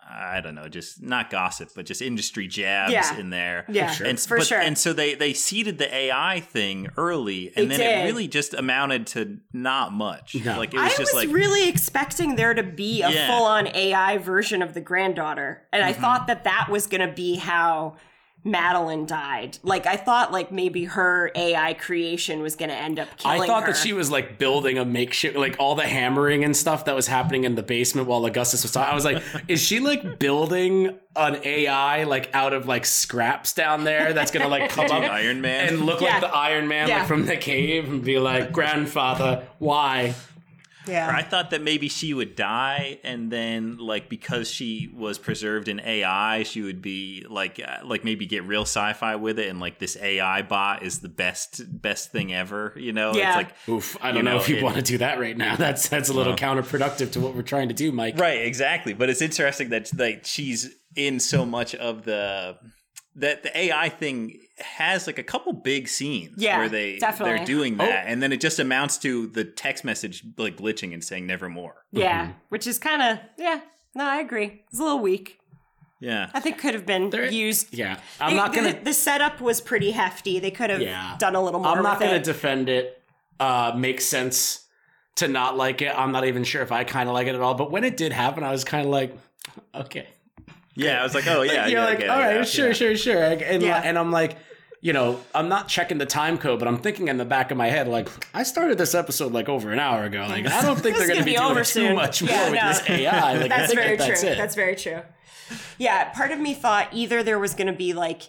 I 0.08 0.40
don't 0.42 0.54
know, 0.54 0.68
just 0.68 1.02
not 1.02 1.30
gossip, 1.30 1.70
but 1.74 1.86
just 1.86 2.02
industry 2.02 2.46
jabs 2.46 2.92
Yeah. 2.92 3.16
in 3.18 3.30
there. 3.30 3.64
Yeah, 3.68 3.94
and, 4.04 4.20
for 4.20 4.36
but- 4.38 4.46
sure. 4.46 4.58
And 4.60 4.76
so 4.76 4.92
they 4.92 5.14
they 5.14 5.32
seeded 5.32 5.78
the 5.78 5.92
AI 5.94 6.40
thing 6.40 6.88
early, 6.96 7.52
and 7.56 7.70
They 7.70 7.76
then 7.78 8.00
it 8.00 8.04
really 8.04 8.28
just 8.28 8.52
amounted 8.54 9.06
to 9.08 9.38
not 9.52 9.92
much. 9.92 10.34
No. 10.44 10.58
Like 10.58 10.74
it 10.74 10.80
I 10.80 10.84
was 10.84 10.96
just 10.96 11.14
was 11.14 11.24
like 11.26 11.34
really 11.34 11.68
expecting 11.68 12.36
there 12.36 12.52
to 12.54 12.62
be 12.62 13.02
a 13.02 13.10
Yeah. 13.10 13.28
full 13.28 13.46
on 13.46 13.66
AI 13.68 14.18
version 14.18 14.60
of 14.62 14.74
the 14.74 14.80
granddaughter. 14.80 15.62
And 15.72 15.82
I 15.82 15.92
Mm-hmm. 15.92 16.00
thought 16.02 16.26
that 16.26 16.44
that 16.44 16.68
was 16.70 16.86
going 16.86 17.06
to 17.06 17.12
be 17.14 17.36
how 17.36 17.96
Madeline 18.44 19.06
died. 19.06 19.58
Like, 19.62 19.86
I 19.86 19.96
thought, 19.96 20.30
like, 20.30 20.52
maybe 20.52 20.84
her 20.84 21.30
AI 21.34 21.72
creation 21.74 22.42
was 22.42 22.56
going 22.56 22.68
to 22.68 22.76
end 22.76 22.98
up 23.00 23.08
killing 23.16 23.42
I 23.42 23.46
thought 23.46 23.62
her. 23.64 23.72
that 23.72 23.78
she 23.78 23.92
was 23.94 24.10
like 24.10 24.38
building 24.38 24.76
a 24.78 24.84
makeshift, 24.84 25.34
like 25.36 25.56
all 25.58 25.74
the 25.74 25.86
hammering 25.86 26.44
and 26.44 26.54
stuff 26.56 26.84
that 26.84 26.94
was 26.94 27.06
happening 27.06 27.44
in 27.44 27.54
the 27.54 27.62
basement 27.62 28.06
while 28.06 28.24
Augustus 28.26 28.62
was 28.62 28.72
talking. 28.72 28.92
I 28.92 28.94
was 28.94 29.04
like, 29.06 29.22
is 29.48 29.62
she 29.62 29.80
like 29.80 30.18
building 30.18 30.94
an 31.16 31.40
AI 31.44 32.04
like 32.04 32.28
out 32.34 32.52
of 32.52 32.66
like 32.66 32.84
scraps 32.84 33.52
down 33.52 33.84
there 33.84 34.12
that's 34.12 34.30
gonna 34.32 34.48
like 34.48 34.68
come 34.70 34.86
up 34.86 35.02
Iron 35.04 35.40
Man. 35.40 35.68
and 35.68 35.86
look 35.86 36.00
Yeah. 36.00 36.14
like 36.14 36.20
the 36.22 36.28
Iron 36.36 36.66
Man 36.68 36.88
Yeah. 36.88 36.98
like 36.98 37.06
from 37.08 37.24
the 37.26 37.36
cave 37.36 37.88
and 37.88 38.02
be 38.04 38.18
like, 38.18 38.52
grandfather, 38.52 39.46
why? 39.58 40.14
Yeah. 40.86 41.08
Or 41.10 41.12
I 41.14 41.22
thought 41.22 41.50
that 41.50 41.62
maybe 41.62 41.88
she 41.88 42.12
would 42.14 42.36
die, 42.36 42.98
and 43.04 43.30
then 43.30 43.78
like 43.78 44.08
because 44.08 44.50
she 44.50 44.90
was 44.94 45.18
preserved 45.18 45.68
in 45.68 45.80
AI, 45.80 46.42
she 46.42 46.62
would 46.62 46.82
be 46.82 47.24
like 47.28 47.60
uh, 47.66 47.84
like 47.86 48.04
maybe 48.04 48.26
get 48.26 48.44
real 48.44 48.62
sci-fi 48.62 49.16
with 49.16 49.38
it, 49.38 49.48
and 49.48 49.60
like 49.60 49.78
this 49.78 49.96
AI 50.00 50.42
bot 50.42 50.82
is 50.82 51.00
the 51.00 51.08
best 51.08 51.62
best 51.80 52.12
thing 52.12 52.34
ever. 52.34 52.74
You 52.76 52.92
know, 52.92 53.14
Yeah. 53.14 53.28
it's 53.28 53.36
like 53.36 53.68
Oof, 53.68 53.96
I 54.02 54.12
don't 54.12 54.24
know, 54.24 54.32
know, 54.32 54.36
if 54.38 54.48
you 54.48 54.62
want 54.62 54.76
to 54.76 54.82
do 54.82 54.98
that 54.98 55.18
right 55.18 55.36
now. 55.36 55.56
That's 55.64 55.88
that's 55.88 56.08
a 56.08 56.12
little 56.12 56.34
counterproductive 56.36 57.12
to 57.12 57.20
what 57.20 57.34
we're 57.34 57.42
trying 57.42 57.68
to 57.68 57.74
do, 57.74 57.90
Mike. 57.92 58.18
Right, 58.18 58.44
exactly. 58.44 58.92
But 58.92 59.08
it's 59.10 59.22
interesting 59.22 59.70
that 59.70 59.90
like 59.98 60.24
she's 60.26 60.74
in 60.96 61.18
so 61.20 61.46
much 61.46 61.74
of 61.74 62.04
the 62.04 62.56
that 63.16 63.42
the 63.42 63.56
AI 63.56 63.88
thing 63.88 64.38
has 64.58 65.06
like 65.06 65.18
a 65.18 65.22
couple 65.22 65.52
big 65.52 65.88
scenes 65.88 66.34
Yeah, 66.38 66.58
where 66.58 66.68
they 66.68 66.98
definitely. 66.98 67.36
they're 67.38 67.46
doing 67.46 67.76
that, 67.78 68.04
and 68.06 68.22
then 68.22 68.32
it 68.32 68.40
just 68.40 68.58
amounts 68.58 68.98
to 68.98 69.26
the 69.26 69.44
text 69.44 69.84
message 69.84 70.22
like 70.38 70.56
glitching 70.56 70.92
and 70.92 71.02
saying 71.02 71.26
"nevermore." 71.26 71.84
Yeah, 71.92 72.22
Mm-hmm. 72.26 72.32
which 72.50 72.66
is 72.66 72.78
kind 72.78 73.02
of 73.02 73.18
yeah. 73.38 73.60
No, 73.94 74.04
I 74.04 74.20
agree. 74.20 74.62
It's 74.70 74.78
a 74.80 74.82
little 74.82 74.98
weak. 75.00 75.38
Yeah, 76.00 76.28
I 76.34 76.40
think 76.40 76.58
could 76.58 76.74
have 76.74 76.84
been 76.84 77.10
There- 77.10 77.30
used. 77.30 77.72
Yeah, 77.72 77.98
I'm 78.20 78.30
They- 78.32 78.36
not 78.36 78.52
gonna. 78.52 78.72
The, 78.74 78.80
the 78.86 78.92
setup 78.94 79.40
was 79.40 79.60
pretty 79.60 79.92
hefty. 79.92 80.38
They 80.40 80.50
could 80.50 80.70
have 80.70 80.80
Yeah. 80.82 81.16
done 81.18 81.34
a 81.34 81.42
little 81.42 81.60
more. 81.60 81.76
I'm 81.76 81.82
not 81.82 81.98
with 81.98 82.08
gonna 82.08 82.18
it. 82.18 82.24
defend 82.24 82.68
it. 82.68 83.00
Uh, 83.40 83.72
makes 83.76 84.04
sense 84.04 84.66
to 85.16 85.28
not 85.28 85.56
like 85.56 85.80
it. 85.82 85.92
I'm 85.96 86.12
not 86.12 86.24
even 86.26 86.44
sure 86.44 86.62
if 86.62 86.70
I 86.72 86.84
kind 86.84 87.08
of 87.08 87.14
like 87.14 87.26
it 87.26 87.34
at 87.34 87.40
all. 87.40 87.54
But 87.54 87.70
when 87.70 87.82
it 87.84 87.96
did 87.96 88.12
happen, 88.12 88.44
I 88.44 88.50
was 88.52 88.64
kind 88.64 88.84
of 88.86 88.92
like, 88.92 89.16
okay. 89.74 90.08
Yeah. 90.74 91.00
I 91.00 91.02
was 91.02 91.14
like, 91.14 91.26
oh 91.26 91.42
yeah, 91.42 91.62
Like, 91.62 91.70
you're 91.72 91.80
yeah, 91.80 91.84
like, 91.86 91.98
get 91.98 92.10
all 92.10 92.18
right, 92.18 92.36
yeah, 92.36 92.42
sure, 92.44 92.66
yeah. 92.68 92.72
sure, 92.72 92.96
sure. 92.96 93.22
And 93.22 93.62
Yeah. 93.62 93.80
and 93.84 93.98
I'm 93.98 94.10
like, 94.12 94.36
you 94.80 94.92
know, 94.92 95.18
I'm 95.34 95.48
not 95.48 95.68
checking 95.68 95.96
the 95.98 96.04
time 96.06 96.36
code, 96.36 96.58
but 96.58 96.68
I'm 96.68 96.76
thinking 96.78 97.08
in 97.08 97.16
the 97.16 97.24
back 97.24 97.50
of 97.50 97.56
my 97.56 97.68
head, 97.68 97.88
like, 97.88 98.08
I 98.34 98.42
started 98.42 98.76
this 98.76 98.94
episode 98.94 99.32
like 99.32 99.48
over 99.48 99.72
an 99.72 99.78
hour 99.78 100.04
ago. 100.04 100.26
Like, 100.28 100.46
I 100.46 100.60
don't 100.62 100.78
think 100.78 100.98
they're 100.98 101.06
going 101.08 101.20
to 101.20 101.24
be 101.24 101.34
gonna 101.36 101.54
be 101.54 101.54
doing 101.54 101.58
over 101.58 101.64
too 101.64 101.94
much 101.94 102.20
Yeah, 102.20 102.36
more 102.42 102.50
with 102.50 102.60
this 102.60 102.90
AI. 102.90 103.32
Like, 103.38 103.44
I 103.52 103.56
That's 103.56 103.66
think 103.68 103.80
very 103.80 103.96
that 103.96 104.08
that's 104.08 104.20
true. 104.20 104.28
it. 104.30 104.36
That's 104.36 104.54
very 104.54 104.76
true. 104.76 105.00
Yeah, 105.78 106.10
part 106.10 106.30
of 106.32 106.38
me 106.38 106.54
thought 106.54 106.88
either 106.92 107.22
there 107.22 107.38
was 107.38 107.54
going 107.54 107.66
to 107.66 107.72
be 107.72 107.92
like 107.92 108.22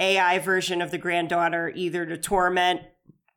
AI 0.00 0.38
version 0.38 0.82
of 0.82 0.90
the 0.90 0.98
granddaughter, 0.98 1.70
either 1.74 2.04
to 2.06 2.16
torment 2.18 2.80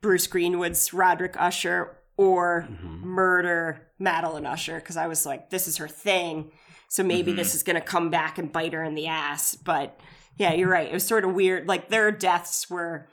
Bruce 0.02 0.28
Greenwood's 0.28 0.94
Roderick 0.94 1.36
Usher 1.40 1.98
or 2.18 2.68
Mm-hmm. 2.70 3.08
murder 3.08 3.88
Madeline 4.00 4.46
Usher, 4.46 4.76
because 4.76 4.98
I 4.98 5.08
was 5.08 5.26
like, 5.26 5.50
this 5.50 5.68
is 5.68 5.78
her 5.78 5.88
thing. 5.88 6.52
So 6.96 7.04
maybe 7.04 7.32
Mm-hmm. 7.32 7.38
this 7.38 7.54
is 7.56 7.62
going 7.64 7.76
to 7.76 7.82
come 7.82 8.10
back 8.10 8.38
and 8.38 8.50
bite 8.52 8.72
her 8.74 8.82
in 8.84 8.96
the 8.96 9.08
ass. 9.08 9.54
But 9.56 10.00
yeah, 10.38 10.54
you're 10.54 10.70
right. 10.70 10.88
It 10.88 10.94
was 10.94 11.06
sort 11.06 11.26
of 11.26 11.34
weird. 11.34 11.68
Like 11.68 11.90
their 11.90 12.10
deaths 12.12 12.70
were 12.70 13.08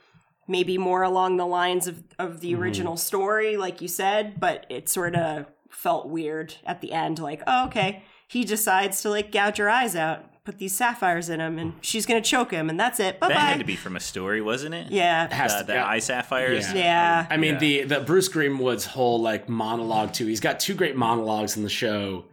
maybe 0.46 0.78
more 0.78 1.02
along 1.02 1.36
the 1.36 1.46
lines 1.46 1.86
of, 1.88 2.04
of 2.18 2.40
the 2.40 2.52
Mm-hmm. 2.52 2.62
original 2.62 2.96
story, 2.96 3.56
like 3.56 3.80
you 3.82 3.88
said, 3.88 4.38
but 4.38 4.66
it 4.68 4.88
sort 4.88 5.16
of 5.16 5.46
felt 5.70 6.09
weird 6.09 6.54
at 6.64 6.80
the 6.80 6.92
end. 6.92 7.18
Like, 7.18 7.42
oh, 7.46 7.66
okay, 7.66 8.04
he 8.28 8.44
decides 8.44 9.02
to 9.02 9.10
like 9.10 9.32
gouge 9.32 9.56
her 9.59 9.68
eyes 9.68 9.96
out, 9.96 10.26
put 10.44 10.59
these 10.59 10.74
sapphires 10.76 11.28
in 11.28 11.40
him, 11.40 11.59
and 11.59 11.72
she's 11.80 12.06
gonna 12.06 12.20
choke 12.20 12.50
him, 12.52 12.68
and 12.70 12.78
that's 12.78 13.00
it. 13.00 13.18
Bye 13.20 13.28
That 13.28 13.36
had 13.38 13.59
to 13.59 13.64
be 13.64 13.76
from 13.76 13.96
a 13.96 14.00
story, 14.00 14.40
wasn't 14.40 14.74
it? 14.74 14.90
Yeah, 14.92 15.32
Has 15.34 15.52
Uh, 15.54 15.59
to- 15.60 15.64
the 15.66 15.72
yeah. 15.74 15.86
eye 15.86 15.98
sapphires. 16.00 16.72
Yeah. 16.72 16.78
yeah, 16.78 17.26
I 17.30 17.36
mean, 17.36 17.54
Yeah. 17.54 17.59
the 17.59 17.82
the 17.84 18.00
Bruce 18.00 18.28
Greenwood's 18.28 18.86
whole 18.86 19.20
like 19.20 19.48
monologue 19.48 20.12
too. 20.12 20.26
He's 20.26 20.40
got 20.40 20.60
two 20.60 20.74
great 20.74 20.94
monologues 20.96 21.56
in 21.56 21.62
the 21.64 21.70
show. 21.70 22.26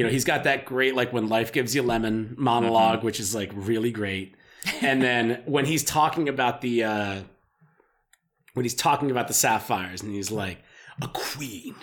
You 0.00 0.06
know, 0.06 0.10
he's 0.12 0.24
got 0.24 0.44
that 0.44 0.64
great 0.64 0.94
like 0.94 1.12
when 1.12 1.28
life 1.28 1.52
gives 1.52 1.74
you 1.74 1.82
lemon 1.82 2.34
monolog 2.40 2.96
Mm-hmm. 2.96 3.06
which 3.06 3.20
is 3.20 3.34
like 3.34 3.50
really 3.54 3.90
great. 3.92 4.34
And 4.80 5.02
then 5.02 5.42
when 5.46 5.66
he's 5.66 5.84
talking 5.84 6.28
about 6.28 6.60
the 6.62 6.84
uh 6.84 7.20
when 8.54 8.64
he's 8.64 8.74
talking 8.74 9.10
about 9.10 9.28
the 9.28 9.34
sapphires 9.34 10.02
and 10.02 10.12
he's 10.12 10.30
like 10.30 10.58
a 11.02 11.08
queen 11.08 11.74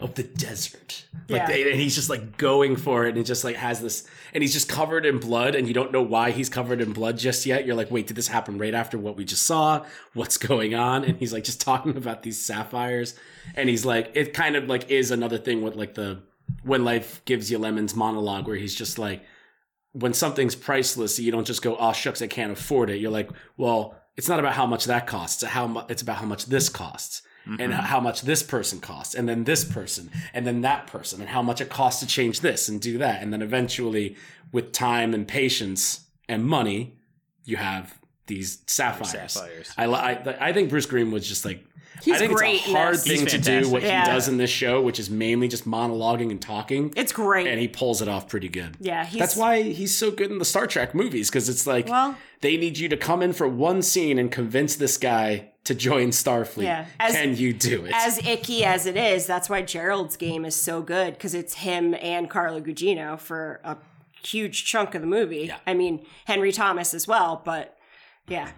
of 0.00 0.14
the 0.14 0.22
desert. 0.22 1.06
Like 1.28 1.40
Yeah. 1.42 1.46
they, 1.48 1.72
and 1.72 1.80
he's 1.80 1.94
just 1.96 2.08
like 2.08 2.36
going 2.36 2.76
for 2.76 3.04
it 3.06 3.08
and 3.08 3.16
he 3.18 3.24
just 3.24 3.42
like 3.42 3.56
has 3.56 3.80
this 3.80 4.06
and 4.32 4.42
he's 4.42 4.52
just 4.52 4.68
covered 4.68 5.04
in 5.04 5.18
blood 5.18 5.56
and 5.56 5.66
you 5.66 5.74
don't 5.74 5.90
know 5.90 6.02
why 6.02 6.30
he's 6.30 6.48
covered 6.48 6.80
in 6.80 6.92
blood 6.92 7.18
just 7.18 7.46
yet. 7.46 7.66
You're 7.66 7.74
like, 7.74 7.90
wait, 7.90 8.06
did 8.06 8.16
this 8.16 8.28
happen 8.28 8.58
right 8.58 8.74
after 8.74 8.96
what 8.96 9.16
we 9.16 9.24
just 9.24 9.42
saw? 9.44 9.84
What's 10.14 10.36
going 10.36 10.74
on? 10.74 11.02
And 11.04 11.18
he's 11.18 11.32
like 11.32 11.42
just 11.44 11.60
talking 11.60 11.96
about 12.02 12.22
these 12.22 12.40
sapphires 12.44 13.14
and 13.56 13.68
he's 13.68 13.84
like 13.84 14.12
it 14.14 14.34
kind 14.34 14.54
of 14.54 14.68
like 14.68 14.88
is 14.90 15.10
another 15.10 15.38
thing 15.38 15.62
with 15.62 15.74
like 15.74 15.94
the 15.94 16.20
when 16.62 16.84
life 16.84 17.24
gives 17.24 17.50
you 17.50 17.58
lemons 17.58 17.94
monologue 17.94 18.46
where 18.46 18.56
he's 18.56 18.74
just 18.74 18.98
like 18.98 19.22
when 19.92 20.12
something's 20.12 20.54
priceless, 20.54 21.18
you 21.18 21.32
don't 21.32 21.46
just 21.46 21.62
go, 21.62 21.76
"Oh 21.76 21.92
shucks, 21.92 22.22
I 22.22 22.26
can't 22.26 22.52
afford 22.52 22.90
it." 22.90 22.98
You're 22.98 23.10
like, 23.10 23.30
"Well, 23.56 23.96
it's 24.16 24.28
not 24.28 24.38
about 24.38 24.54
how 24.54 24.66
much 24.66 24.84
that 24.84 25.06
costs. 25.06 25.42
It's 25.42 25.52
how 25.52 25.66
mu- 25.66 25.82
it's 25.88 26.02
about 26.02 26.16
how 26.16 26.26
much 26.26 26.46
this 26.46 26.68
costs, 26.68 27.22
and 27.46 27.58
mm-hmm. 27.58 27.72
how 27.72 28.00
much 28.00 28.22
this 28.22 28.42
person 28.42 28.80
costs, 28.80 29.14
and 29.14 29.28
then 29.28 29.44
this 29.44 29.64
person, 29.64 30.10
and 30.34 30.46
then 30.46 30.60
that 30.62 30.86
person, 30.86 31.20
and 31.20 31.30
how 31.30 31.42
much 31.42 31.60
it 31.60 31.70
costs 31.70 32.00
to 32.00 32.06
change 32.06 32.40
this 32.40 32.68
and 32.68 32.80
do 32.80 32.98
that, 32.98 33.22
and 33.22 33.32
then 33.32 33.42
eventually, 33.42 34.16
with 34.52 34.72
time 34.72 35.14
and 35.14 35.26
patience 35.26 36.06
and 36.28 36.44
money, 36.44 36.98
you 37.44 37.56
have 37.56 37.98
these 38.26 38.58
sapphires. 38.66 39.32
Sapphires. 39.32 39.72
I, 39.78 39.86
I 39.86 40.48
I 40.48 40.52
think 40.52 40.70
Bruce 40.70 40.86
Greenwood's 40.86 41.28
just 41.28 41.44
like. 41.44 41.64
He's 42.02 42.14
I 42.14 42.18
think 42.18 42.36
great 42.36 42.56
it's 42.60 42.68
a 42.68 42.72
hard 42.72 42.98
thing 43.00 43.26
to 43.26 43.38
do 43.38 43.68
what 43.70 43.82
Yeah. 43.82 44.04
he 44.04 44.10
does 44.10 44.28
in 44.28 44.36
this 44.36 44.50
show, 44.50 44.80
which 44.80 44.98
is 44.98 45.08
mainly 45.10 45.48
just 45.48 45.66
monologuing 45.66 46.30
and 46.30 46.40
talking 46.40 46.92
it's 46.96 47.12
great. 47.12 47.46
and 47.46 47.60
he 47.60 47.68
pulls 47.68 48.00
it 48.02 48.08
off 48.08 48.28
pretty 48.28 48.48
good. 48.48 48.76
yeah, 48.80 49.04
he's, 49.04 49.18
That's 49.18 49.36
why 49.36 49.62
he's 49.62 49.96
so 49.96 50.10
good 50.10 50.30
in 50.30 50.38
the 50.38 50.44
Star 50.44 50.66
Trek 50.66 50.94
movies 50.94 51.28
because 51.30 51.48
it's 51.48 51.66
like 51.66 51.88
Well- 51.88 52.16
they 52.40 52.56
need 52.56 52.78
you 52.78 52.88
to 52.88 52.96
come 52.96 53.22
in 53.22 53.32
for 53.32 53.48
one 53.48 53.82
scene 53.82 54.18
and 54.18 54.30
convince 54.30 54.76
this 54.76 54.96
guy 54.96 55.50
to 55.64 55.74
join 55.74 56.08
Starfleet. 56.10 56.62
Yeah. 56.62 56.86
As- 57.00 57.12
Can 57.14 57.36
you 57.36 57.52
do 57.52 57.84
it? 57.84 57.92
as 57.94 58.18
icky 58.26 58.64
as 58.64 58.86
it 58.86 58.96
is. 58.96 59.26
That's 59.26 59.50
why 59.50 59.62
Gerald's 59.62 60.16
game 60.16 60.44
is 60.44 60.54
so 60.54 60.80
good 60.80 61.14
because 61.14 61.34
it's 61.34 61.54
him 61.54 61.94
and 62.00 62.30
Carla 62.30 62.60
Gugino 62.60 63.18
for 63.18 63.60
a 63.64 63.76
huge 64.22 64.64
chunk 64.64 64.94
of 64.94 65.00
the 65.02 65.06
movie. 65.06 65.46
Yeah. 65.48 65.56
I 65.66 65.74
mean 65.74 66.06
Henry 66.26 66.52
Thomas 66.52 66.94
as 66.94 67.06
well, 67.08 67.42
but 67.44 67.76
yeah, 68.28 68.50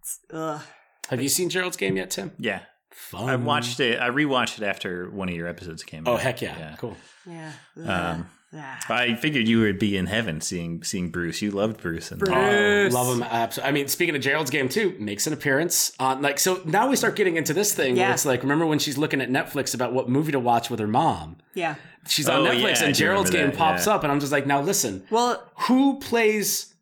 it's, 0.00 0.20
ugh. 0.32 0.62
Have 1.10 1.22
you 1.22 1.28
seen 1.28 1.48
Gerald's 1.48 1.76
Game 1.76 1.96
yet, 1.96 2.10
Tim? 2.10 2.32
Yeah. 2.38 2.60
Fun. 2.96 3.28
I 3.28 3.36
watched 3.36 3.78
it. 3.80 4.00
I 4.00 4.08
rewatched 4.10 4.58
it 4.60 4.64
after 4.64 5.08
one 5.10 5.28
of 5.28 5.34
your 5.34 5.46
episodes 5.46 5.84
came 5.84 6.04
Oh 6.06 6.14
out. 6.14 6.20
heck 6.20 6.40
yeah, 6.42 6.58
Yeah. 6.58 6.76
cool. 6.78 6.96
yeah. 7.26 7.52
Um, 7.86 8.26
Ah. 8.58 8.78
I 8.88 9.16
figured 9.16 9.46
you 9.48 9.60
would 9.60 9.78
be 9.78 9.96
in 9.98 10.06
heaven 10.06 10.40
seeing 10.40 10.82
seeing 10.82 11.10
Bruce. 11.10 11.42
You 11.42 11.50
loved 11.50 11.80
Bruce. 11.82 12.10
And 12.10 12.18
Bruce. 12.20 12.32
Oh, 12.32 12.88
love 12.96 13.14
him. 13.16 13.22
Absolutely. 13.24 13.68
I 13.68 13.72
mean, 13.72 13.88
speaking 13.88 14.14
of 14.16 14.22
Gerald's 14.22 14.50
Game 14.50 14.68
too, 14.68 14.94
makes 14.98 15.26
an 15.26 15.32
appearance 15.34 15.92
on 15.98 16.22
like 16.22 16.38
so. 16.38 16.62
Now 16.64 16.88
we 16.88 16.96
start 16.96 17.16
getting 17.16 17.36
into 17.36 17.52
this 17.52 17.74
thing 17.74 17.96
where 17.96 18.06
Yeah. 18.06 18.12
it's 18.14 18.24
like, 18.24 18.42
remember 18.42 18.64
when 18.64 18.78
she's 18.78 18.96
looking 18.96 19.20
at 19.20 19.28
Netflix 19.30 19.74
about 19.74 19.92
what 19.92 20.08
movie 20.08 20.32
to 20.32 20.40
watch 20.40 20.70
with 20.70 20.80
her 20.80 20.86
mom? 20.86 21.36
Yeah. 21.54 21.74
She's 22.08 22.28
on 22.28 22.46
Oh, 22.46 22.50
Netflix 22.50 22.80
yeah, 22.80 22.84
and 22.86 22.94
do 22.94 22.98
Gerald's 23.00 23.30
Game 23.30 23.48
that, 23.50 23.58
pops 23.58 23.86
yeah. 23.86 23.94
up, 23.94 24.04
and 24.04 24.12
I'm 24.12 24.20
just 24.20 24.32
like, 24.32 24.46
now 24.46 24.62
listen, 24.62 25.02
Well, 25.10 25.42
who 25.66 25.98
plays 25.98 26.72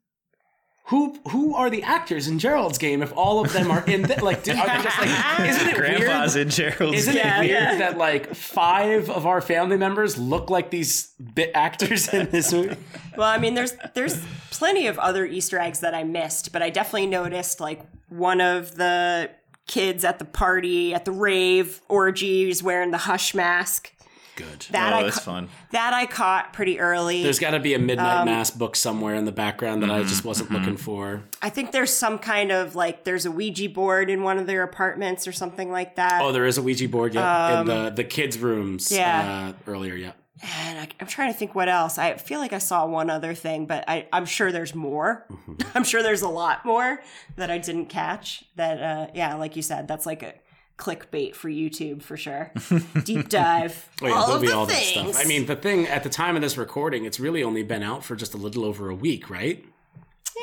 who 0.89 1.19
who 1.31 1.55
are 1.55 1.71
the 1.71 1.83
actors 1.83 2.29
in 2.29 2.39
Gerald's 2.39 2.77
game 2.79 3.03
if 3.03 3.13
all 3.17 3.43
of 3.45 3.53
them 3.55 3.71
are 3.71 3.83
in 3.87 4.03
the, 4.03 4.23
like 4.23 4.43
do- 4.43 4.53
are 4.53 4.67
they 4.77 4.83
just 4.85 4.99
like 4.99 5.41
isn't 5.49 5.69
it 5.69 5.77
Grandpa's 5.77 6.35
weird 6.35 6.47
in 6.47 6.51
Gerald's. 6.51 6.99
isn't 6.99 7.15
Yeah, 7.17 7.37
it 7.39 7.41
weird 7.41 7.51
yeah. 7.51 7.79
that 7.79 7.97
like 7.99 8.35
five 8.35 9.09
of 9.09 9.25
our 9.27 9.41
family 9.41 9.77
members 9.79 10.19
look 10.19 10.51
like 10.51 10.71
these 10.71 11.15
bit 11.35 11.51
actors 11.55 12.09
in 12.13 12.31
this 12.31 12.53
movie 12.53 12.77
well, 13.17 13.29
I 13.29 13.39
mean, 13.39 13.55
there's 13.55 13.73
there's 13.95 14.21
plenty 14.51 14.89
of 14.89 14.99
other 14.99 15.25
Easter 15.25 15.57
eggs 15.59 15.79
that 15.81 15.95
I 15.95 16.03
missed, 16.03 16.53
but 16.53 16.63
I 16.63 16.71
definitely 16.71 17.07
noticed 17.07 17.61
like 17.61 17.81
one 18.09 18.41
of 18.41 18.75
the 18.75 19.31
kids 19.69 20.05
at 20.05 20.19
the 20.19 20.25
party 20.25 20.93
at 20.93 21.05
the 21.05 21.13
rave 21.13 21.81
orgy 21.89 22.51
is 22.51 22.61
wearing 22.61 22.91
the 22.91 22.99
hush 22.99 23.33
mask. 23.33 23.93
Good 24.37 24.67
That 24.71 24.93
oh, 24.93 24.97
I 24.99 25.03
that's 25.05 25.17
ca- 25.17 25.23
fun. 25.23 25.49
that 25.73 25.93
I 25.95 26.07
caught 26.07 26.53
pretty 26.53 26.81
early. 26.81 27.23
there's 27.23 27.39
got 27.39 27.51
to 27.53 27.61
be 27.61 27.75
a 27.75 27.79
midnight 27.79 28.19
Um, 28.21 28.27
mass 28.27 28.51
book 28.51 28.77
somewhere 28.77 29.15
in 29.15 29.25
the 29.25 29.33
background 29.33 29.83
that 29.83 29.91
I 29.91 30.01
Mm-hmm, 30.01 30.09
just 30.09 30.25
wasn't 30.25 30.51
looking 30.51 30.77
for 30.77 31.23
I 31.43 31.49
think 31.51 31.73
there's 31.73 31.93
some 31.93 32.19
kind 32.19 32.51
of 32.53 32.75
like 32.75 33.05
there's 33.05 33.27
a 33.27 33.31
Ouija 33.31 33.69
board 33.69 34.11
in 34.11 34.23
one 34.23 34.39
of 34.39 34.47
their 34.47 34.63
apartments 34.63 35.27
or 35.29 35.33
something 35.33 35.71
like 35.71 35.97
that. 35.97 36.21
oh 36.23 36.33
there 36.33 36.47
is 36.47 36.59
a 36.59 36.63
Ouija 36.63 36.89
board 36.89 37.15
yeah 37.15 37.61
in 37.61 37.67
the 37.67 37.91
the 37.91 38.05
kids 38.05 38.39
rooms 38.39 38.91
Um, 38.93 38.99
yeah. 38.99 39.53
uh, 39.67 39.71
earlier 39.71 39.95
yeah 39.95 40.13
and 40.43 40.79
I, 40.81 40.89
I'm 41.01 41.07
trying 41.07 41.33
to 41.33 41.39
think 41.39 41.55
what 41.55 41.69
else. 41.71 41.97
I 41.97 42.17
feel 42.17 42.39
like 42.39 42.53
I 42.53 42.59
saw 42.59 42.85
one 42.85 43.09
other 43.09 43.33
thing, 43.35 43.65
but 43.65 43.85
I, 43.89 44.09
I'm 44.13 44.27
sure 44.27 44.53
there's 44.53 44.75
more. 44.75 45.25
I'm 45.75 45.85
sure 45.85 46.03
there's 46.03 46.21
a 46.21 46.29
lot 46.29 46.67
more 46.67 47.01
that 47.37 47.51
I 47.51 47.57
didn't 47.59 47.87
catch. 47.87 48.45
That 48.57 48.83
uh, 48.83 49.07
yeah, 49.15 49.37
like 49.37 49.57
you 49.57 49.63
said, 49.63 49.89
that's 49.89 50.05
like 50.05 50.23
a 50.23 50.35
clickbait 50.79 51.35
for 51.35 51.49
YouTube 51.49 52.03
for 52.03 52.17
sure. 52.17 52.51
Deep 53.05 53.29
dive. 53.29 53.89
Oh, 54.03 54.07
yeah, 54.07 54.13
all 54.15 54.33
of 54.33 54.41
the 54.41 54.53
all 54.53 54.67
things. 54.67 54.95
that 54.95 55.15
stuff. 55.15 55.25
I 55.25 55.29
mean, 55.29 55.47
the 55.47 55.57
thing 55.57 55.87
at 55.87 56.03
the 56.03 56.09
time 56.11 56.35
of 56.37 56.43
this 56.43 56.57
recording, 56.59 57.05
it's 57.05 57.21
really 57.21 57.43
only 57.43 57.63
been 57.63 57.83
out 57.83 58.05
for 58.05 58.17
just 58.17 58.35
a 58.35 58.37
little 58.37 58.65
over 58.65 58.89
a 58.89 58.95
week, 58.95 59.31
right? 59.31 59.65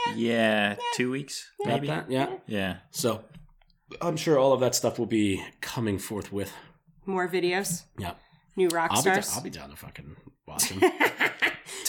Yeah, 0.07 0.13
Yeah. 0.15 0.75
two 0.93 1.11
weeks 1.11 1.51
About 1.61 1.73
maybe. 1.73 1.87
that, 1.87 2.09
yeah. 2.09 2.29
Yeah. 2.47 2.77
So 2.91 3.23
I'm 4.01 4.15
sure 4.17 4.39
all 4.39 4.53
of 4.53 4.61
that 4.61 4.73
stuff 4.73 4.97
will 4.97 5.05
be 5.05 5.43
coming 5.59 5.99
forthwith. 5.99 6.53
more 7.05 7.27
videos. 7.27 7.83
Yeah. 7.99 8.13
New 8.55 8.67
rock 8.69 8.91
I'll 8.91 8.97
be, 8.97 9.09
stars. 9.09 9.31
I'll 9.35 9.43
be 9.43 9.49
down 9.49 9.69
to 9.69 9.75
fucking 9.75 10.15
watch 10.47 10.69
them. 10.69 10.79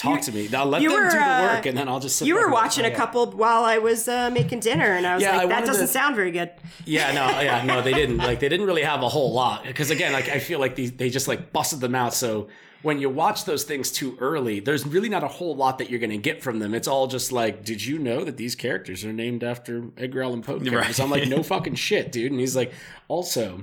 talk 0.03 0.21
to 0.21 0.31
me. 0.31 0.47
I'll 0.53 0.65
let 0.67 0.81
them 0.83 0.91
were, 0.91 1.09
do 1.09 1.17
the 1.17 1.23
uh, 1.23 1.53
work, 1.55 1.65
and 1.65 1.77
then 1.77 1.89
I'll 1.89 1.99
just 1.99 2.17
sit. 2.17 2.27
You 2.27 2.35
were 2.35 2.43
and 2.43 2.51
watching 2.53 2.85
"Oh, 2.85 2.89
a 2.89 2.91
couple 2.91 3.31
while 3.31 3.63
I 3.63 3.79
was 3.79 4.07
uh, 4.07 4.29
making 4.29 4.59
dinner, 4.59 4.85
and 4.85 5.07
I 5.07 5.15
was 5.15 5.23
Yeah, 5.23 5.33
I 5.33 5.37
like, 5.37 5.49
"That 5.49 5.65
doesn't 5.65 5.87
to- 5.87 5.91
sound 5.91 6.15
very 6.15 6.31
good." 6.31 6.51
Yeah, 6.85 7.11
no, 7.13 7.25
yeah, 7.41 7.63
no, 7.65 7.81
they 7.81 7.93
didn't. 7.93 8.17
Like, 8.17 8.39
they 8.39 8.49
didn't 8.49 8.65
really 8.67 8.83
have 8.83 9.01
a 9.01 9.09
whole 9.09 9.33
lot 9.33 9.63
because, 9.63 9.89
again, 9.89 10.13
like 10.13 10.29
I 10.29 10.39
feel 10.39 10.59
like 10.59 10.75
these 10.75 10.91
they 10.91 11.09
just 11.09 11.27
like 11.27 11.51
busted 11.51 11.79
them 11.79 11.95
out. 11.95 12.13
So 12.13 12.49
when 12.83 12.99
you 12.99 13.09
watch 13.09 13.45
those 13.45 13.63
things 13.63 13.91
too 13.91 14.17
early, 14.19 14.59
there's 14.59 14.85
really 14.85 15.07
not 15.07 15.23
a 15.23 15.27
whole 15.29 15.55
lot 15.55 15.77
that 15.77 15.89
you're 15.89 16.01
going 16.01 16.09
to 16.09 16.17
get 16.17 16.43
from 16.43 16.59
them. 16.59 16.73
It's 16.73 16.87
all 16.87 17.07
just 17.07 17.31
like, 17.31 17.63
did 17.63 17.83
you 17.85 17.97
know 17.97 18.25
that 18.25 18.35
these 18.35 18.55
characters 18.55 19.05
are 19.05 19.13
named 19.13 19.41
after 19.41 19.85
Edgar 19.97 20.23
Allan 20.23 20.41
Poe 20.41 20.59
characters? 20.59 20.99
I'm 20.99 21.09
like, 21.09 21.29
no 21.29 21.41
fucking 21.53 21.75
shit, 21.75 22.11
dude. 22.11 22.31
And 22.31 22.41
he's 22.41 22.57
like, 22.57 22.73
also, 23.07 23.61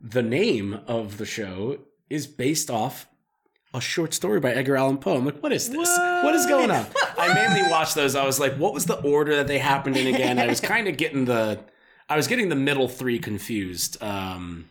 the 0.00 0.22
name 0.22 0.80
of 0.86 1.18
the 1.18 1.26
show 1.26 1.80
is 2.08 2.26
based 2.26 2.70
off 2.70 3.06
a 3.74 3.80
short 3.80 4.12
story 4.14 4.38
by 4.40 4.52
Edgar 4.52 4.76
Allan 4.76 4.98
Poe. 4.98 5.16
I'm 5.16 5.24
like, 5.24 5.42
what 5.42 5.52
is 5.52 5.68
this? 5.70 5.88
what 6.22 6.34
is 6.34 6.46
going 6.46 6.70
on? 6.70 6.86
I 7.18 7.32
mainly 7.34 7.70
watched 7.70 7.94
those. 7.94 8.14
I 8.14 8.24
was 8.26 8.38
like, 8.38 8.54
what 8.56 8.74
was 8.74 8.86
the 8.86 9.00
order 9.00 9.36
that 9.36 9.46
they 9.46 9.58
happened 9.58 9.96
in 9.96 10.12
again? 10.14 10.38
I 10.38 10.46
was 10.46 10.60
kind 10.60 10.88
of 10.88 10.96
getting 10.96 11.24
the, 11.24 11.60
I 12.08 12.16
was 12.16 12.26
getting 12.26 12.48
the 12.48 12.56
middle 12.56 12.88
three 12.88 13.18
confused, 13.18 14.02
um, 14.02 14.68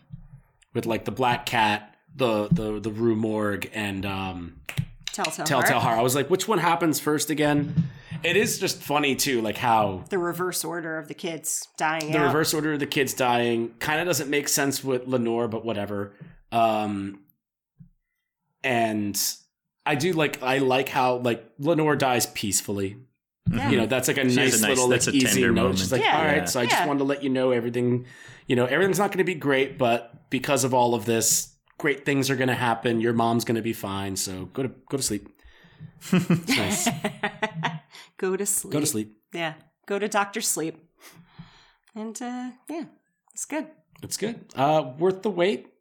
with 0.74 0.86
like 0.86 1.04
the 1.04 1.10
Black 1.10 1.44
Cat, 1.46 1.94
the 2.14 2.48
the 2.48 2.78
the 2.80 2.90
Rue 2.90 3.16
Morgue, 3.16 3.68
and 3.74 4.06
um, 4.06 4.60
Telltale, 5.06 5.44
Telltale 5.44 5.72
Heart. 5.80 5.82
Heart. 5.82 5.98
I 5.98 6.02
was 6.02 6.14
like, 6.14 6.30
which 6.30 6.46
one 6.48 6.58
happens 6.58 7.00
first 7.00 7.28
again? 7.30 7.90
It 8.22 8.36
is 8.36 8.58
just 8.60 8.80
funny 8.80 9.16
too, 9.16 9.40
like 9.42 9.56
how 9.56 10.04
The 10.08 10.18
reverse 10.18 10.64
order 10.64 10.96
of 10.96 11.08
the 11.08 11.14
kids 11.14 11.66
dying 11.76 12.12
the 12.12 12.18
out. 12.18 12.26
reverse 12.26 12.54
order 12.54 12.72
of 12.74 12.78
the 12.78 12.86
kids 12.86 13.14
dying 13.14 13.74
kind 13.80 14.00
of 14.00 14.06
doesn't 14.06 14.30
make 14.30 14.48
sense 14.48 14.84
with 14.84 15.08
Lenore, 15.08 15.48
but 15.48 15.64
whatever. 15.64 16.12
Um, 16.52 17.18
and 18.64 19.20
I 19.86 19.94
do 19.94 20.12
like 20.12 20.42
I 20.42 20.58
like 20.58 20.88
how 20.88 21.16
like 21.16 21.44
Lenore 21.58 21.96
dies 21.96 22.26
peacefully. 22.26 22.96
Yeah. 23.50 23.70
You 23.70 23.76
know, 23.78 23.86
that's 23.86 24.06
like 24.08 24.18
a 24.18 24.24
nice, 24.24 24.36
a 24.36 24.62
nice- 24.62 24.62
little 24.62 24.88
like 24.88 25.06
a 25.06 25.10
easy 25.10 25.40
tender 25.40 25.52
note. 25.52 25.78
She's 25.78 25.90
like. 25.92 26.02
Yeah. 26.02 26.16
all 26.16 26.24
right, 26.24 26.36
Yeah. 26.38 26.44
so 26.44 26.60
I 26.60 26.66
just 26.66 26.86
wanted 26.86 26.98
to 26.98 27.04
let 27.04 27.22
you 27.24 27.28
know 27.28 27.50
everything. 27.50 28.06
You 28.46 28.56
know, 28.56 28.66
everything's 28.66 28.98
not 28.98 29.10
going 29.10 29.18
to 29.18 29.24
be 29.24 29.34
great, 29.34 29.78
but 29.78 30.30
because 30.30 30.62
of 30.64 30.72
all 30.74 30.94
of 30.94 31.04
this, 31.04 31.54
great 31.78 32.04
things 32.04 32.30
are 32.30 32.36
going 32.36 32.48
to 32.48 32.54
happen. 32.54 33.00
Your 33.00 33.12
mom's 33.12 33.44
going 33.44 33.56
to 33.56 33.62
be 33.62 33.72
fine. 33.72 34.14
So 34.16 34.46
go 34.52 34.62
to 34.62 34.68
go 34.88 34.96
to 34.96 35.02
sleep. 35.02 35.28
It's 36.12 36.48
nice. 36.56 36.88
Go 38.18 38.36
to 38.36 38.46
sleep. 38.46 38.72
Go 38.72 38.80
to 38.80 38.86
sleep. 38.86 39.16
Yeah. 39.32 39.54
Go 39.86 39.98
to 39.98 40.06
Doctor 40.08 40.40
Sleep. 40.40 40.78
And 41.94 42.20
uh, 42.22 42.50
yeah, 42.70 42.84
it's 43.34 43.44
good. 43.44 43.66
It's 44.02 44.16
good. 44.16 44.44
Uh, 44.54 44.92
worth 44.98 45.22
the 45.22 45.30
wait. 45.30 45.71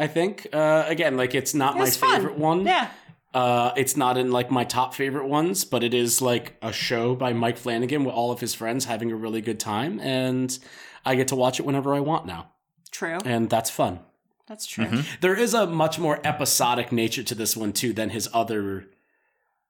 I 0.00 0.06
think. 0.06 0.48
Uh, 0.52 0.84
again, 0.86 1.16
like 1.16 1.34
it's 1.34 1.54
not 1.54 1.74
It 1.74 1.78
my 1.78 1.84
was 1.84 1.96
fun. 1.96 2.16
favorite 2.16 2.38
one. 2.38 2.66
Yeah. 2.66 2.88
Uh, 3.32 3.72
it's 3.76 3.96
not 3.96 4.18
in 4.18 4.32
like 4.32 4.50
my 4.50 4.64
top 4.64 4.92
favorite 4.94 5.28
ones, 5.28 5.64
but 5.64 5.84
it 5.84 5.94
is 5.94 6.20
like 6.20 6.56
a 6.62 6.72
show 6.72 7.14
by 7.14 7.32
Mike 7.32 7.56
Flanagan 7.58 8.02
with 8.04 8.14
all 8.14 8.32
of 8.32 8.40
his 8.40 8.54
friends 8.54 8.86
having 8.86 9.12
a 9.12 9.14
really 9.16 9.40
good 9.40 9.60
time, 9.60 10.00
and 10.00 10.58
I 11.04 11.14
get 11.14 11.28
to 11.28 11.36
watch 11.36 11.60
it 11.60 11.66
whenever 11.66 11.94
I 11.94 12.00
want 12.00 12.26
now, 12.26 12.50
True. 12.90 13.18
and 13.24 13.48
that's 13.48 13.70
fun. 13.70 14.00
That's 14.48 14.66
true. 14.66 14.86
Mm-hmm. 14.86 15.00
There 15.20 15.36
is 15.36 15.54
a 15.54 15.68
much 15.68 16.00
more 16.00 16.18
episodic 16.24 16.90
nature 16.90 17.22
to 17.22 17.36
this 17.36 17.56
one 17.56 17.72
too 17.72 17.92
than 17.92 18.10
his 18.10 18.28
other 18.34 18.88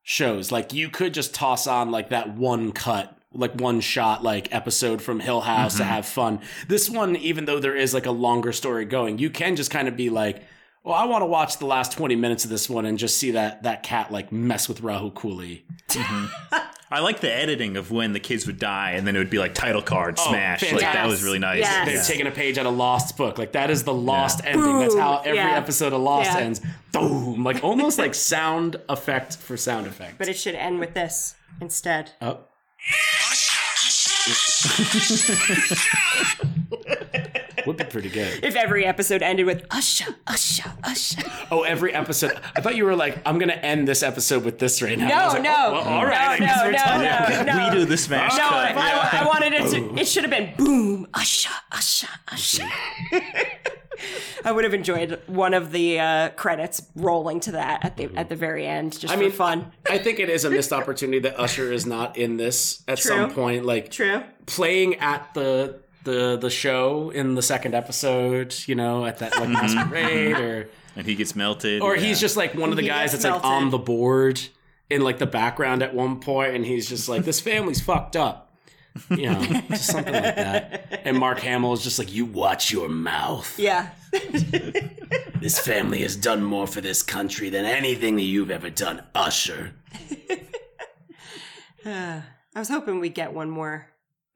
shows. 0.02 0.51
Like 0.51 0.73
you 0.73 0.89
could 0.89 1.12
just 1.12 1.35
toss 1.35 1.66
on 1.66 1.90
like 1.90 2.09
that 2.09 2.35
one 2.35 2.73
cut, 2.73 3.15
like 3.32 3.61
one 3.61 3.81
shot, 3.81 4.23
like 4.23 4.52
episode 4.55 5.01
from 5.01 5.20
Hill 5.20 5.40
House 5.40 5.77
to 5.77 5.82
mm-hmm. 5.82 5.93
have 5.93 6.07
fun. 6.07 6.40
This 6.69 6.90
one, 6.90 7.16
even 7.16 7.44
though 7.44 7.61
there 7.61 7.77
is 7.77 7.94
like 7.94 8.07
a 8.07 8.11
longer 8.11 8.52
story 8.52 8.85
going, 8.85 9.19
you 9.19 9.31
can 9.31 9.57
just 9.57 9.70
kind 9.70 9.89
of 9.89 9.97
be 9.97 10.11
like, 10.11 10.43
well, 10.82 10.94
I 10.94 11.05
want 11.05 11.23
to 11.23 11.27
watch 11.27 11.59
the 11.59 11.66
last 11.66 11.93
20 11.93 12.16
minutes 12.16 12.44
of 12.44 12.51
this 12.51 12.69
one 12.69 12.86
and 12.86 12.98
just 12.98 13.19
see 13.19 13.32
that 13.32 13.62
that 13.65 13.82
cat 13.82 14.11
like 14.11 14.32
mess 14.32 14.69
with 14.69 14.81
Rahul 14.81 15.12
Kohli. 15.12 15.62
Mm-hmm. 15.89 16.57
I 16.93 16.98
like 17.01 17.20
the 17.20 17.32
editing 17.32 17.77
of 17.77 17.93
when 17.93 18.15
the 18.15 18.19
kids 18.19 18.48
would 18.48 18.59
die, 18.59 18.93
and 18.93 19.07
then 19.07 19.15
it 19.15 19.20
would 19.20 19.31
be 19.31 19.39
like 19.39 19.55
title 19.55 19.82
card 19.82 20.16
oh, 20.19 20.28
smash. 20.28 20.73
Like 20.73 20.81
that 20.81 21.07
was 21.07 21.23
really 21.23 21.39
nice. 21.39 21.61
Yes. 21.61 21.86
They're 21.86 21.94
Yeah. 21.97 22.02
taken 22.02 22.27
a 22.27 22.32
page 22.32 22.59
out 22.59 22.66
of 22.66 22.74
Lost 22.74 23.16
book. 23.16 23.39
Like 23.39 23.52
that 23.52 23.70
is 23.70 23.85
the 23.85 23.94
Lost 23.94 24.40
ending. 24.44 24.81
That's 24.81 24.97
how 24.97 25.19
every 25.19 25.39
Yeah. 25.39 25.57
episode 25.57 25.93
of 25.93 26.01
Lost 26.01 26.32
Yeah. 26.32 26.40
ends. 26.40 26.61
Boom. 26.90 27.44
Like 27.44 27.62
almost 27.62 27.97
like 27.97 28.15
sound 28.16 28.77
effect 28.89 29.36
for 29.36 29.57
sound 29.57 29.86
effect. 29.86 30.19
But 30.19 30.27
it 30.27 30.36
should 30.36 30.57
end 30.57 30.81
with 30.81 30.94
this 30.94 31.36
instead. 31.61 32.11
Oh. 32.20 32.39
Would 37.66 37.77
be 37.77 37.85
pretty 37.85 38.09
good. 38.09 38.43
If 38.43 38.57
every 38.57 38.86
episode 38.86 39.23
ended 39.23 39.47
with 39.47 39.69
Usha, 39.69 40.15
Usha, 40.27 40.81
Usha. 40.82 41.47
Oh, 41.51 41.62
every 41.62 41.93
episode. 41.93 42.32
I 42.57 42.61
thought 42.61 42.74
you 42.77 42.85
were 42.85 42.97
like, 42.97 43.19
I'm 43.27 43.39
gonna 43.39 43.52
end 43.52 43.86
this 43.86 44.02
episode 44.02 44.44
with 44.44 44.59
this 44.59 44.81
right 44.82 44.98
now. 44.98 45.05
And 45.05 45.11
No, 45.11 45.28
like, 45.28 45.43
no. 45.43 45.66
oh, 45.69 45.73
well, 45.73 45.82
all 45.82 46.07
right. 46.07 46.40
No, 46.40 46.47
guess 46.47 46.86
no, 46.86 47.43
no, 47.43 47.44
no, 47.44 47.59
no. 47.59 47.69
We 47.69 47.81
do 47.81 47.85
the 47.85 47.97
smash 47.97 48.32
No, 48.36 48.48
cut. 48.48 48.77
I, 48.77 49.20
I 49.20 49.27
wanted 49.27 49.52
it 49.52 49.70
to. 49.70 49.94
It 49.94 50.01
oh. 50.01 50.05
should 50.05 50.24
have 50.24 50.31
been 50.31 50.55
boom, 50.57 51.07
Usha, 51.12 51.51
Usha, 51.73 52.09
Usha. 52.28 53.47
I 54.45 54.53
would 54.53 54.65
have 54.65 54.75
enjoyed 54.75 55.21
one 55.27 55.55
of 55.55 55.73
the 55.73 55.99
uh, 56.01 56.29
credits 56.31 56.83
rolling 56.95 57.41
to 57.41 57.53
that 57.53 57.85
at 57.85 57.97
the 57.97 58.11
at 58.17 58.29
the 58.29 58.37
very 58.37 58.67
end, 58.67 58.99
just 58.99 59.12
I 59.12 59.17
for 59.17 59.23
mean, 59.23 59.33
fun. 59.33 59.73
I 59.89 59.99
think 59.99 60.19
it 60.19 60.29
is 60.29 60.45
a 60.45 60.51
missed 60.51 60.73
opportunity 60.73 61.19
that 61.21 61.39
Usher 61.39 61.73
is 61.73 61.87
not 61.87 62.17
in 62.17 62.37
this 62.37 62.83
at 62.89 62.99
True. 62.99 63.09
some 63.17 63.31
point. 63.33 63.65
Like 63.65 63.91
True. 63.91 64.23
playing 64.47 64.97
at 64.97 65.33
the 65.35 65.81
the 66.05 66.37
the 66.37 66.51
show 66.51 67.11
in 67.11 67.35
the 67.35 67.43
second 67.43 67.75
episode, 67.75 68.55
you 68.67 68.75
know, 68.75 69.05
at 69.05 69.19
that 69.19 69.37
like 69.39 69.49
masquerade 69.49 70.37
or 70.39 70.71
and 70.97 71.07
he 71.07 71.15
gets 71.15 71.37
melted. 71.37 71.83
or 71.83 71.97
yeah. 71.97 72.03
he's 72.03 72.21
just 72.21 72.37
like 72.37 72.55
one 72.55 72.71
of 72.71 72.77
the 72.77 72.83
He 72.83 72.89
guys 72.89 73.12
gets 73.12 73.25
that's 73.25 73.35
like 73.37 73.45
on 73.45 73.71
the 73.71 73.79
board 73.79 74.41
in 74.89 75.03
like 75.03 75.19
the 75.19 75.27
background 75.27 75.83
at 75.83 75.95
one 75.95 76.21
point 76.21 76.55
and 76.55 76.65
he's 76.67 76.89
just 76.89 77.09
like 77.09 77.25
this 77.25 77.41
family's 77.41 77.81
fucked 77.81 78.17
up 78.17 78.50
you 79.11 79.31
know 79.31 79.43
just 79.71 79.87
something 79.87 80.12
like 80.12 80.37
that 80.37 81.01
and 81.05 81.17
mark 81.19 81.39
hamill 81.41 81.73
is 81.73 81.83
just 81.83 81.99
like 81.99 82.12
you 82.12 82.25
watch 82.27 82.73
your 82.73 82.89
mouth 82.89 83.59
Yeah. 83.59 83.91
this 85.41 85.59
family 85.61 86.03
has 86.03 86.17
done 86.17 86.43
more 86.43 86.67
for 86.67 86.81
this 86.81 87.03
country 87.03 87.49
than 87.51 87.65
anything 87.65 88.17
that 88.17 88.23
you've 88.23 88.51
ever 88.51 88.71
done 88.71 89.03
usher 89.15 89.75
I 91.87 92.23
was 92.59 92.69
hoping 92.69 93.01
we'd 93.01 93.15
get 93.15 93.33
one 93.33 93.49
more 93.51 93.87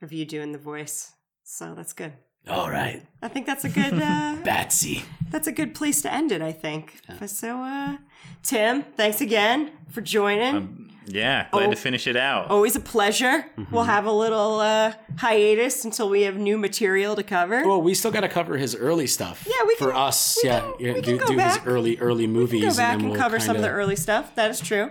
of 0.00 0.12
you 0.12 0.24
doing 0.24 0.52
the 0.52 0.58
voice, 0.58 1.12
so 1.42 1.74
that's 1.74 1.92
good. 1.92 2.12
all 2.48 2.70
right 2.70 3.02
I 3.22 3.28
think 3.28 3.46
that's 3.46 3.64
a 3.64 3.68
good. 3.68 3.94
Uh, 3.94 4.36
batsy 4.44 5.02
that's 5.30 5.46
a 5.48 5.52
good 5.52 5.74
place 5.74 6.00
to 6.02 6.12
end 6.12 6.30
it. 6.30 6.40
I 6.42 6.52
think. 6.52 7.00
So, 7.26 7.60
uh, 7.60 7.96
Tim, 8.44 8.84
thanks 8.96 9.20
again 9.20 9.72
for 9.90 10.00
joining. 10.00 10.93
Yeah, 11.06 11.46
glad 11.52 11.66
Oh. 11.68 11.70
to 11.70 11.76
finish 11.76 12.06
it 12.06 12.16
out. 12.16 12.50
Always 12.50 12.76
a 12.76 12.80
pleasure. 12.80 13.46
Mm-hmm. 13.56 13.74
We'll 13.74 13.84
have 13.84 14.06
a 14.06 14.12
little 14.12 14.60
uh, 14.60 14.92
hiatus 15.18 15.84
until 15.84 16.08
we 16.08 16.22
have 16.22 16.36
new 16.36 16.56
material 16.58 17.14
to 17.16 17.22
cover. 17.22 17.66
well 17.66 17.80
we 17.82 17.94
still 17.94 18.10
got 18.10 18.20
to 18.20 18.28
cover 18.28 18.56
his 18.56 18.74
early 18.74 19.06
stuff 19.06 19.46
Yeah, 19.48 19.64
we 19.66 19.74
for 19.76 19.92
us 19.94 20.38
we 20.42 20.48
yeah, 20.48 20.60
can- 20.60 20.74
yeah 20.80 20.92
we 20.94 21.00
do, 21.00 21.16
can 21.18 21.26
go 21.26 21.32
do 21.32 21.36
back. 21.36 21.58
his 21.58 21.66
early 21.66 21.98
early 21.98 22.26
movies 22.26 22.62
Go 22.64 22.76
back 22.76 22.78
and, 22.78 22.92
and, 22.92 23.00
then 23.02 23.10
we'll 23.10 23.20
cover 23.20 23.38
some 23.40 23.56
of 23.56 23.62
the 23.62 23.68
early 23.70 23.96
stuff. 23.96 24.34
That 24.34 24.50
is 24.50 24.60
true. 24.60 24.90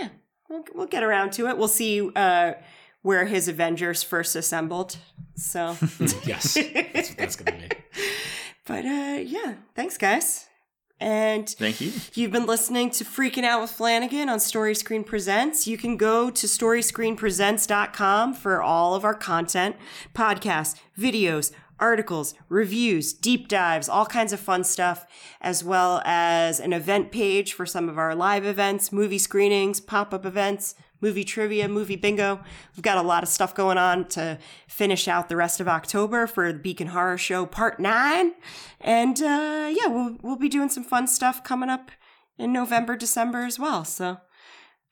Yeah, 0.00 0.08
we'll, 0.48 0.64
we'll 0.74 0.86
get 0.86 1.02
around 1.02 1.32
to 1.34 1.48
it. 1.48 1.56
We'll 1.58 1.68
see 1.68 2.10
uh, 2.16 2.54
where 3.02 3.26
his 3.26 3.48
Avengers 3.48 4.02
first 4.02 4.34
assembled. 4.36 4.96
So, 5.36 5.76
yes 6.24 6.54
that's 6.54 7.08
what 7.10 7.18
that's 7.18 7.36
gonna 7.36 7.58
be 7.58 7.68
but 8.66 8.84
uh, 8.84 9.18
yeah, 9.24 9.54
thanks, 9.74 9.98
guys. 9.98 10.46
And 11.00 11.48
Thank 11.48 11.80
you. 11.80 11.92
You've 12.14 12.30
been 12.30 12.46
listening 12.46 12.90
to 12.90 13.04
Freakin' 13.04 13.44
Out 13.44 13.60
with 13.60 13.70
Flanagan 13.70 14.28
on 14.28 14.40
Story 14.40 14.74
Screen 14.74 15.04
Presents. 15.04 15.66
You 15.66 15.76
can 15.76 15.96
go 15.96 16.30
to 16.30 16.46
storyscreenpresents.com 16.46 18.34
for 18.34 18.62
all 18.62 18.94
of 18.94 19.04
our 19.04 19.14
content, 19.14 19.76
podcasts, 20.14 20.80
videos, 20.98 21.52
articles, 21.78 22.34
reviews, 22.48 23.12
deep 23.12 23.48
dives, 23.48 23.88
all 23.88 24.06
kinds 24.06 24.32
of 24.32 24.40
fun 24.40 24.64
stuff, 24.64 25.06
as 25.40 25.64
well 25.64 26.00
as 26.04 26.60
an 26.60 26.72
event 26.72 27.10
page 27.10 27.52
for 27.52 27.66
some 27.66 27.88
of 27.88 27.98
our 27.98 28.14
live 28.14 28.46
events, 28.46 28.92
movie 28.92 29.18
screenings, 29.18 29.80
pop-up 29.80 30.24
events, 30.24 30.74
movie 31.04 31.22
trivia, 31.22 31.68
movie 31.68 31.96
bingo. 31.96 32.40
We've 32.74 32.82
got 32.82 32.96
a 32.96 33.02
lot 33.02 33.22
of 33.22 33.28
stuff 33.28 33.54
going 33.54 33.76
on 33.76 34.08
to 34.08 34.38
finish 34.66 35.06
out 35.06 35.28
the 35.28 35.36
rest 35.36 35.60
of 35.60 35.68
October 35.68 36.26
for 36.26 36.50
the 36.50 36.58
Beacon 36.58 36.86
Horror 36.88 37.18
Show 37.18 37.44
Part 37.44 37.78
9. 37.78 38.32
And 38.80 39.20
uh, 39.20 39.70
yeah, 39.70 39.88
we'll, 39.88 40.16
we'll 40.22 40.36
be 40.36 40.48
doing 40.48 40.70
some 40.70 40.82
fun 40.82 41.06
stuff 41.06 41.44
coming 41.44 41.68
up 41.68 41.90
in 42.38 42.54
November, 42.54 42.96
December 42.96 43.44
as 43.44 43.58
well. 43.58 43.84
So 43.84 44.16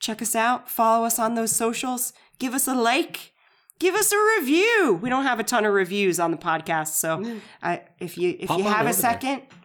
check 0.01 0.21
us 0.21 0.37
out, 0.37 0.69
follow 0.69 1.07
us 1.07 1.19
on 1.19 1.35
those 1.35 1.57
socials, 1.57 2.13
give 2.39 2.53
us 2.53 2.69
a 2.69 2.75
like, 2.75 3.33
give 3.79 3.95
us 3.95 4.13
a 4.13 4.19
review. 4.39 4.99
We 5.01 5.09
don't 5.09 5.25
have 5.25 5.41
a 5.41 5.45
ton 5.45 5.65
of 5.65 5.73
reviews 5.73 6.21
on 6.21 6.31
the 6.31 6.37
podcast, 6.37 6.89
so 6.89 7.41
I, 7.63 7.85
if 7.99 8.19
you 8.19 8.37
if 8.39 8.49
Pop 8.49 8.59
you 8.59 8.65
have 8.65 8.87
a 8.87 8.93
second, 8.93 9.41
just 9.49 9.62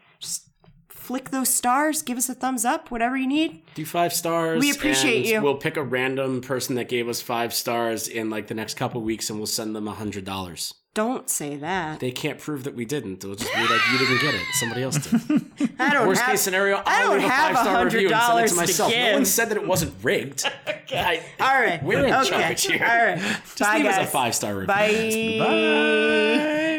flick 1.08 1.30
those 1.32 1.48
stars, 1.48 2.02
give 2.02 2.18
us 2.18 2.28
a 2.28 2.34
thumbs 2.34 2.66
up, 2.66 2.92
whatever 2.92 3.16
you 3.16 3.28
need. 3.28 3.62
do 3.76 3.86
five 3.86 4.12
stars. 4.12 4.60
We 4.60 4.72
appreciate 4.72 5.26
you. 5.26 5.42
We'll 5.42 5.56
pick 5.56 5.78
a 5.78 5.84
random 5.84 6.42
person 6.42 6.76
that 6.76 6.90
gave 6.90 7.08
us 7.08 7.22
five 7.22 7.54
stars 7.54 8.08
in 8.10 8.30
like 8.30 8.48
the 8.48 8.54
next 8.54 8.74
couple 8.76 9.02
weeks, 9.02 9.30
and 9.30 9.40
we'll 9.40 9.48
send 9.48 9.74
them 9.76 9.88
a 9.88 9.94
hundred 9.94 10.26
dollars. 10.26 10.74
Don't 10.94 11.30
say 11.30 11.56
that. 11.58 12.00
They 12.00 12.10
can't 12.12 12.40
prove 12.40 12.64
that 12.64 12.74
we 12.76 12.84
didn't. 12.84 13.24
It'll 13.24 13.36
just 13.36 13.54
be 13.54 13.62
like 13.62 13.82
you 13.92 14.00
didn't 14.00 14.20
get 14.20 14.34
it. 14.34 14.42
Somebody 14.54 14.82
else 14.82 14.98
did. 14.98 15.76
I 15.80 15.94
don't 15.94 16.08
Worst 16.08 16.22
have, 16.22 16.32
case 16.32 16.42
scenario, 16.42 16.78
I 16.78 16.82
I'll 16.88 17.04
don't 17.12 17.18
leave 17.20 17.28
a 17.28 17.30
five 17.30 17.58
star 17.58 17.86
review 17.86 18.10
and 18.12 18.20
send 18.20 18.40
it 18.40 18.48
to 18.50 18.56
myself. 18.56 18.92
to 18.92 19.00
no 19.00 19.14
one 19.14 19.26
said 19.26 19.50
that 19.50 19.58
it 19.58 19.68
wasn't 19.68 19.94
rigged. 20.04 20.44
I- 20.92 21.22
All 21.40 21.48
right. 21.62 21.84
We're 21.84 22.04
in 22.06 22.14
okay. 22.14 22.30
charge 22.30 22.66
here. 22.66 22.84
All 22.84 23.06
right. 23.06 23.20
Just 23.20 23.60
Bye, 23.60 23.78
leave 23.78 23.86
us 23.86 23.98
a 24.00 24.06
five 24.08 24.34
star 24.36 24.54
review. 24.56 24.68
Bye. 24.68 25.38
Bye. 25.40 26.74